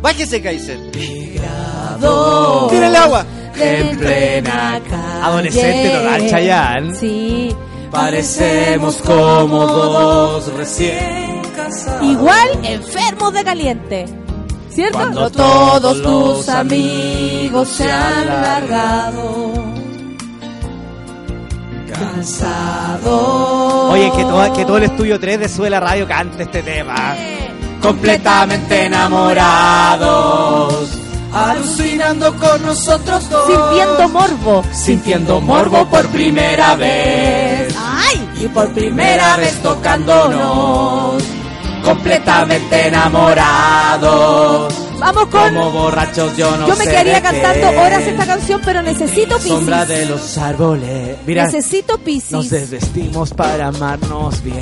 Bájese, 0.00 0.40
Kaiser. 0.40 0.78
Tira 0.92 2.86
el 2.86 2.94
agua. 2.94 3.26
En 3.56 3.98
plena 3.98 4.80
calle. 4.88 5.20
Adolescente 5.20 5.90
total, 5.90 6.30
Chayanne. 6.30 6.94
Sí. 6.94 7.56
Parecemos 7.90 8.98
como 8.98 9.66
dos 9.66 10.52
recién 10.54 11.31
Igual 12.02 12.48
enfermos 12.64 13.32
de 13.32 13.44
caliente. 13.44 14.04
¿Cierto? 14.70 14.98
Cuando 14.98 15.30
todos 15.30 16.02
tus 16.02 16.48
amigos 16.48 17.68
se 17.68 17.90
han 17.92 18.26
largado. 18.26 19.52
Cansado. 21.92 23.90
Oye, 23.90 24.10
que, 24.16 24.22
todo- 24.22 24.52
que 24.54 24.64
todo 24.64 24.78
el 24.78 24.84
estudio 24.84 25.20
3 25.20 25.38
de 25.40 25.48
Sube 25.48 25.68
la 25.70 25.80
Radio 25.80 26.06
cante 26.08 26.42
este 26.44 26.62
tema. 26.62 27.14
Completamente 27.82 28.86
enamorados. 28.86 30.88
Alucinando 31.32 32.34
con 32.36 32.62
nosotros 32.62 33.28
dos. 33.30 33.46
Sintiendo 33.46 34.08
morbo. 34.08 34.62
Sintiendo 34.72 35.40
morbo 35.40 35.84
por 35.86 36.06
primera 36.08 36.74
vez. 36.76 37.74
¡Ay! 37.78 38.28
Y 38.42 38.48
por 38.48 38.68
primera 38.72 39.36
vez 39.36 39.54
tocándonos. 39.62 41.22
Completamente 41.84 42.86
enamorados. 42.88 44.74
Vamos 44.98 45.26
con. 45.26 45.54
Como 45.54 45.70
borrachos 45.72 46.36
yo 46.36 46.56
no 46.56 46.68
Yo 46.68 46.76
me 46.76 46.84
sé 46.84 46.90
quedaría 46.90 47.20
cantando 47.22 47.70
qué. 47.70 47.76
horas 47.78 48.02
esta 48.04 48.24
canción, 48.26 48.60
pero 48.64 48.82
necesito 48.82 49.38
Sombra 49.40 49.80
Piscis. 49.84 49.98
de 49.98 50.06
los 50.06 50.38
árboles. 50.38 51.16
Mira, 51.26 51.46
Necesito 51.46 51.98
Piscis. 51.98 52.30
nos 52.32 52.50
desvestimos 52.50 53.34
para 53.34 53.66
amarnos 53.68 54.42
bien. 54.44 54.60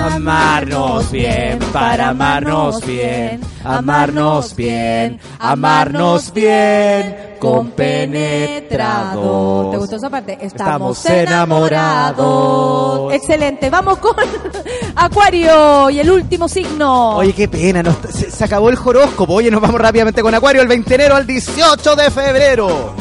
Amarnos 0.00 1.10
bien, 1.10 1.58
para 1.72 2.08
amarnos 2.10 2.84
bien, 2.86 3.40
amarnos 3.64 4.54
bien, 4.56 5.18
amarnos 5.38 6.32
bien, 6.32 7.34
compenetrados. 7.38 9.70
¿Te 9.72 9.76
gustó 9.78 9.96
esa 9.96 10.08
parte? 10.10 10.38
Estamos 10.40 11.04
enamorados. 11.06 13.12
Excelente. 13.12 13.68
Vamos 13.70 13.98
con 13.98 14.14
Acuario 14.96 15.90
y 15.90 15.98
el 16.00 16.10
último 16.10 16.48
signo. 16.48 17.16
Oye, 17.16 17.32
qué 17.32 17.48
pena, 17.48 17.82
nos- 17.82 17.96
se, 18.12 18.30
se 18.30 18.44
acabó 18.44 18.70
el 18.70 18.78
horóscopo. 18.82 19.34
Oye, 19.34 19.50
nos 19.50 19.60
vamos 19.60 19.80
rápidamente 19.80 20.22
con 20.22 20.34
Acuario 20.34 20.62
el 20.62 20.68
20 20.68 20.88
de 20.88 20.94
enero 20.94 21.16
al 21.16 21.26
18 21.26 21.96
de 21.96 22.10
febrero. 22.10 22.94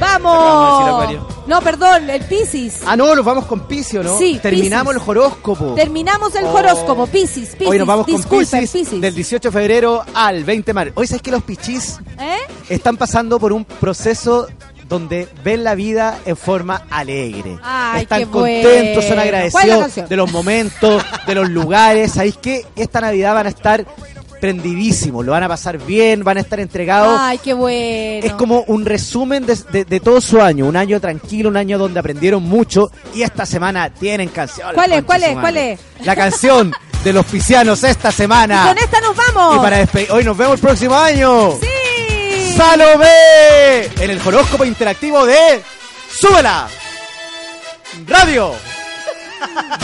Vamos 0.00 1.37
No, 1.48 1.62
perdón, 1.62 2.10
el 2.10 2.22
Piscis. 2.26 2.80
Ah, 2.86 2.94
no, 2.94 3.14
nos 3.14 3.24
vamos 3.24 3.46
con 3.46 3.66
Piscio, 3.66 4.02
¿no? 4.02 4.18
Sí, 4.18 4.38
Terminamos 4.42 4.92
Piscis. 4.94 5.02
el 5.08 5.10
horóscopo. 5.18 5.74
Terminamos 5.74 6.34
el 6.34 6.44
Oh. 6.44 6.52
horóscopo. 6.52 7.06
Piscis, 7.06 7.48
Piscis. 7.50 7.66
Hoy 7.68 7.78
nos 7.78 7.86
vamos 7.88 8.06
con 8.06 8.22
Piscis, 8.38 8.70
Piscis. 8.70 9.00
del 9.00 9.14
18 9.14 9.48
de 9.48 9.52
febrero 9.52 10.04
al 10.14 10.44
20 10.44 10.66
de 10.66 10.74
marzo. 10.74 10.92
Hoy 10.96 11.06
sabes 11.06 11.22
que 11.22 11.30
los 11.30 11.42
pichis 11.42 11.98
¿Eh? 12.20 12.36
están 12.68 12.98
pasando 12.98 13.40
por 13.40 13.52
un 13.54 13.64
proceso 13.64 14.46
donde 14.88 15.26
ven 15.42 15.64
la 15.64 15.74
vida 15.74 16.18
en 16.26 16.36
forma 16.36 16.82
alegre. 16.90 17.58
Ay, 17.62 18.02
están 18.02 18.20
qué 18.20 18.26
contentos, 18.26 19.04
son 19.04 19.16
bueno. 19.16 19.32
¿Cuál 19.50 19.64
es 19.64 19.70
la 19.70 19.74
agradecidos 19.84 20.08
de 20.08 20.16
los 20.16 20.32
momentos, 20.32 21.02
de 21.26 21.34
los 21.34 21.48
lugares. 21.50 22.12
¿Sabéis 22.12 22.36
qué? 22.40 22.66
Esta 22.76 23.00
Navidad 23.00 23.34
van 23.34 23.46
a 23.46 23.50
estar 23.50 23.86
prendidísimos, 24.40 25.24
lo 25.24 25.32
van 25.32 25.42
a 25.42 25.48
pasar 25.48 25.78
bien, 25.78 26.24
van 26.24 26.36
a 26.38 26.40
estar 26.40 26.60
entregados. 26.60 27.18
Ay, 27.20 27.38
qué 27.38 27.52
bueno. 27.54 28.26
Es 28.26 28.32
como 28.34 28.62
un 28.68 28.84
resumen 28.84 29.44
de, 29.46 29.56
de- 29.72 29.84
de 29.84 30.00
todo 30.00 30.20
su 30.20 30.40
año, 30.40 30.66
un 30.66 30.76
año 30.76 31.00
tranquilo, 31.00 31.48
un 31.48 31.56
año 31.56 31.78
donde 31.78 32.00
aprendieron 32.00 32.42
mucho 32.42 32.90
y 33.14 33.22
esta 33.22 33.44
semana 33.46 33.90
tienen 33.90 34.28
canción. 34.28 34.70
¿Cuál 34.74 34.92
es? 34.92 35.02
¿Cuál 35.04 35.22
es? 35.24 35.32
¿Cuál 35.38 35.56
es? 35.56 35.80
La 36.04 36.14
canción 36.16 36.72
de 37.04 37.12
los 37.12 37.24
piscianos 37.26 37.82
esta 37.84 38.10
semana. 38.12 38.64
Y 38.64 38.68
con 38.68 38.78
esta 38.78 39.00
nos 39.00 39.16
vamos. 39.16 39.56
Y 39.56 39.58
para 39.60 39.88
hoy 40.14 40.24
nos 40.24 40.36
vemos 40.36 40.54
el 40.54 40.60
próximo 40.60 40.94
año. 40.96 41.52
Sí. 41.60 42.54
Salomé 42.56 43.84
en 44.00 44.10
el 44.10 44.20
horóscopo 44.24 44.64
interactivo 44.64 45.24
de 45.26 45.62
Súbela 46.10 46.66
Radio. 48.06 48.52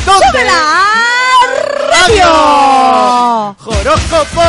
¿Dónde? 0.05 0.27
¡Súbela! 0.27 0.61
¡Radio! 1.91 2.31
Horóscopo. 3.65 4.43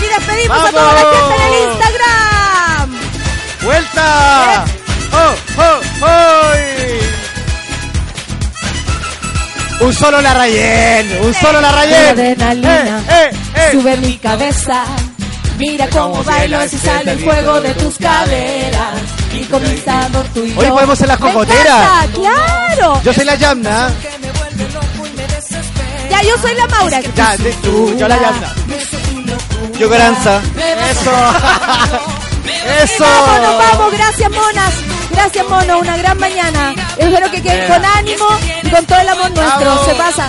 Despedimos 0.00 0.58
a 0.58 0.62
¡Vamos! 0.62 0.72
toda 0.72 0.92
la 0.92 1.00
gente 1.00 1.34
en 1.36 1.42
el 1.42 1.54
Instagram. 1.70 2.88
¡Vuelta! 3.62 4.64
¡Oh, 5.12 5.34
oh, 5.58 5.80
oh! 6.02 6.50
Un 9.84 9.92
solo 9.94 10.20
la 10.20 10.34
Rayen, 10.34 11.20
un 11.24 11.32
solo 11.34 11.60
la 11.60 11.72
Rayen. 11.72 12.08
Adrenalina, 12.10 13.00
Eh, 13.08 13.08
eh, 13.08 13.30
eh. 13.54 13.68
sube 13.72 13.96
mi 13.98 14.18
cabeza. 14.18 14.84
Mira 15.60 15.86
cómo 15.90 16.24
bailo 16.24 16.58
si 16.68 16.78
sale 16.78 17.12
el 17.12 17.18
fuego 17.22 17.60
de 17.60 17.74
tus 17.74 17.96
caderas. 17.98 18.94
Y 19.34 19.44
comenzamos 19.44 20.26
tú 20.32 20.42
y. 20.44 20.54
Hoy 20.56 20.66
podemos 20.70 20.98
ser 20.98 21.08
las 21.08 21.20
¡Me 21.20 21.32
cocoteras. 21.32 22.08
¡Claro! 22.14 23.00
Yo 23.04 23.12
soy 23.12 23.24
la 23.26 23.34
Yamna. 23.34 23.90
Ya, 26.10 26.22
yo 26.22 26.36
soy 26.40 26.54
la 26.54 26.66
Maura. 26.66 27.00
Ya, 27.14 27.36
de- 27.36 27.52
tú, 27.54 27.94
yo 27.96 28.08
la 28.08 28.20
Yamna. 28.20 28.54
Yo 29.78 29.88
Garanza. 29.88 30.40
Eso. 30.90 31.12
Eso. 32.82 33.04
Vámonos, 33.04 33.58
vamos, 33.58 33.92
gracias 33.92 34.30
monas, 34.30 34.74
gracias 35.10 35.46
mono, 35.48 35.78
una 35.78 35.96
gran 35.96 36.18
mañana. 36.18 36.74
Espero 36.96 37.30
que 37.30 37.42
queden 37.42 37.66
con 37.70 37.84
ánimo 37.84 38.26
y 38.62 38.70
con 38.70 38.84
todo 38.86 38.98
el 38.98 39.08
amor 39.08 39.30
nuestro. 39.30 39.66
Vamos. 39.70 39.86
Se 39.86 39.94
pasa. 39.94 40.28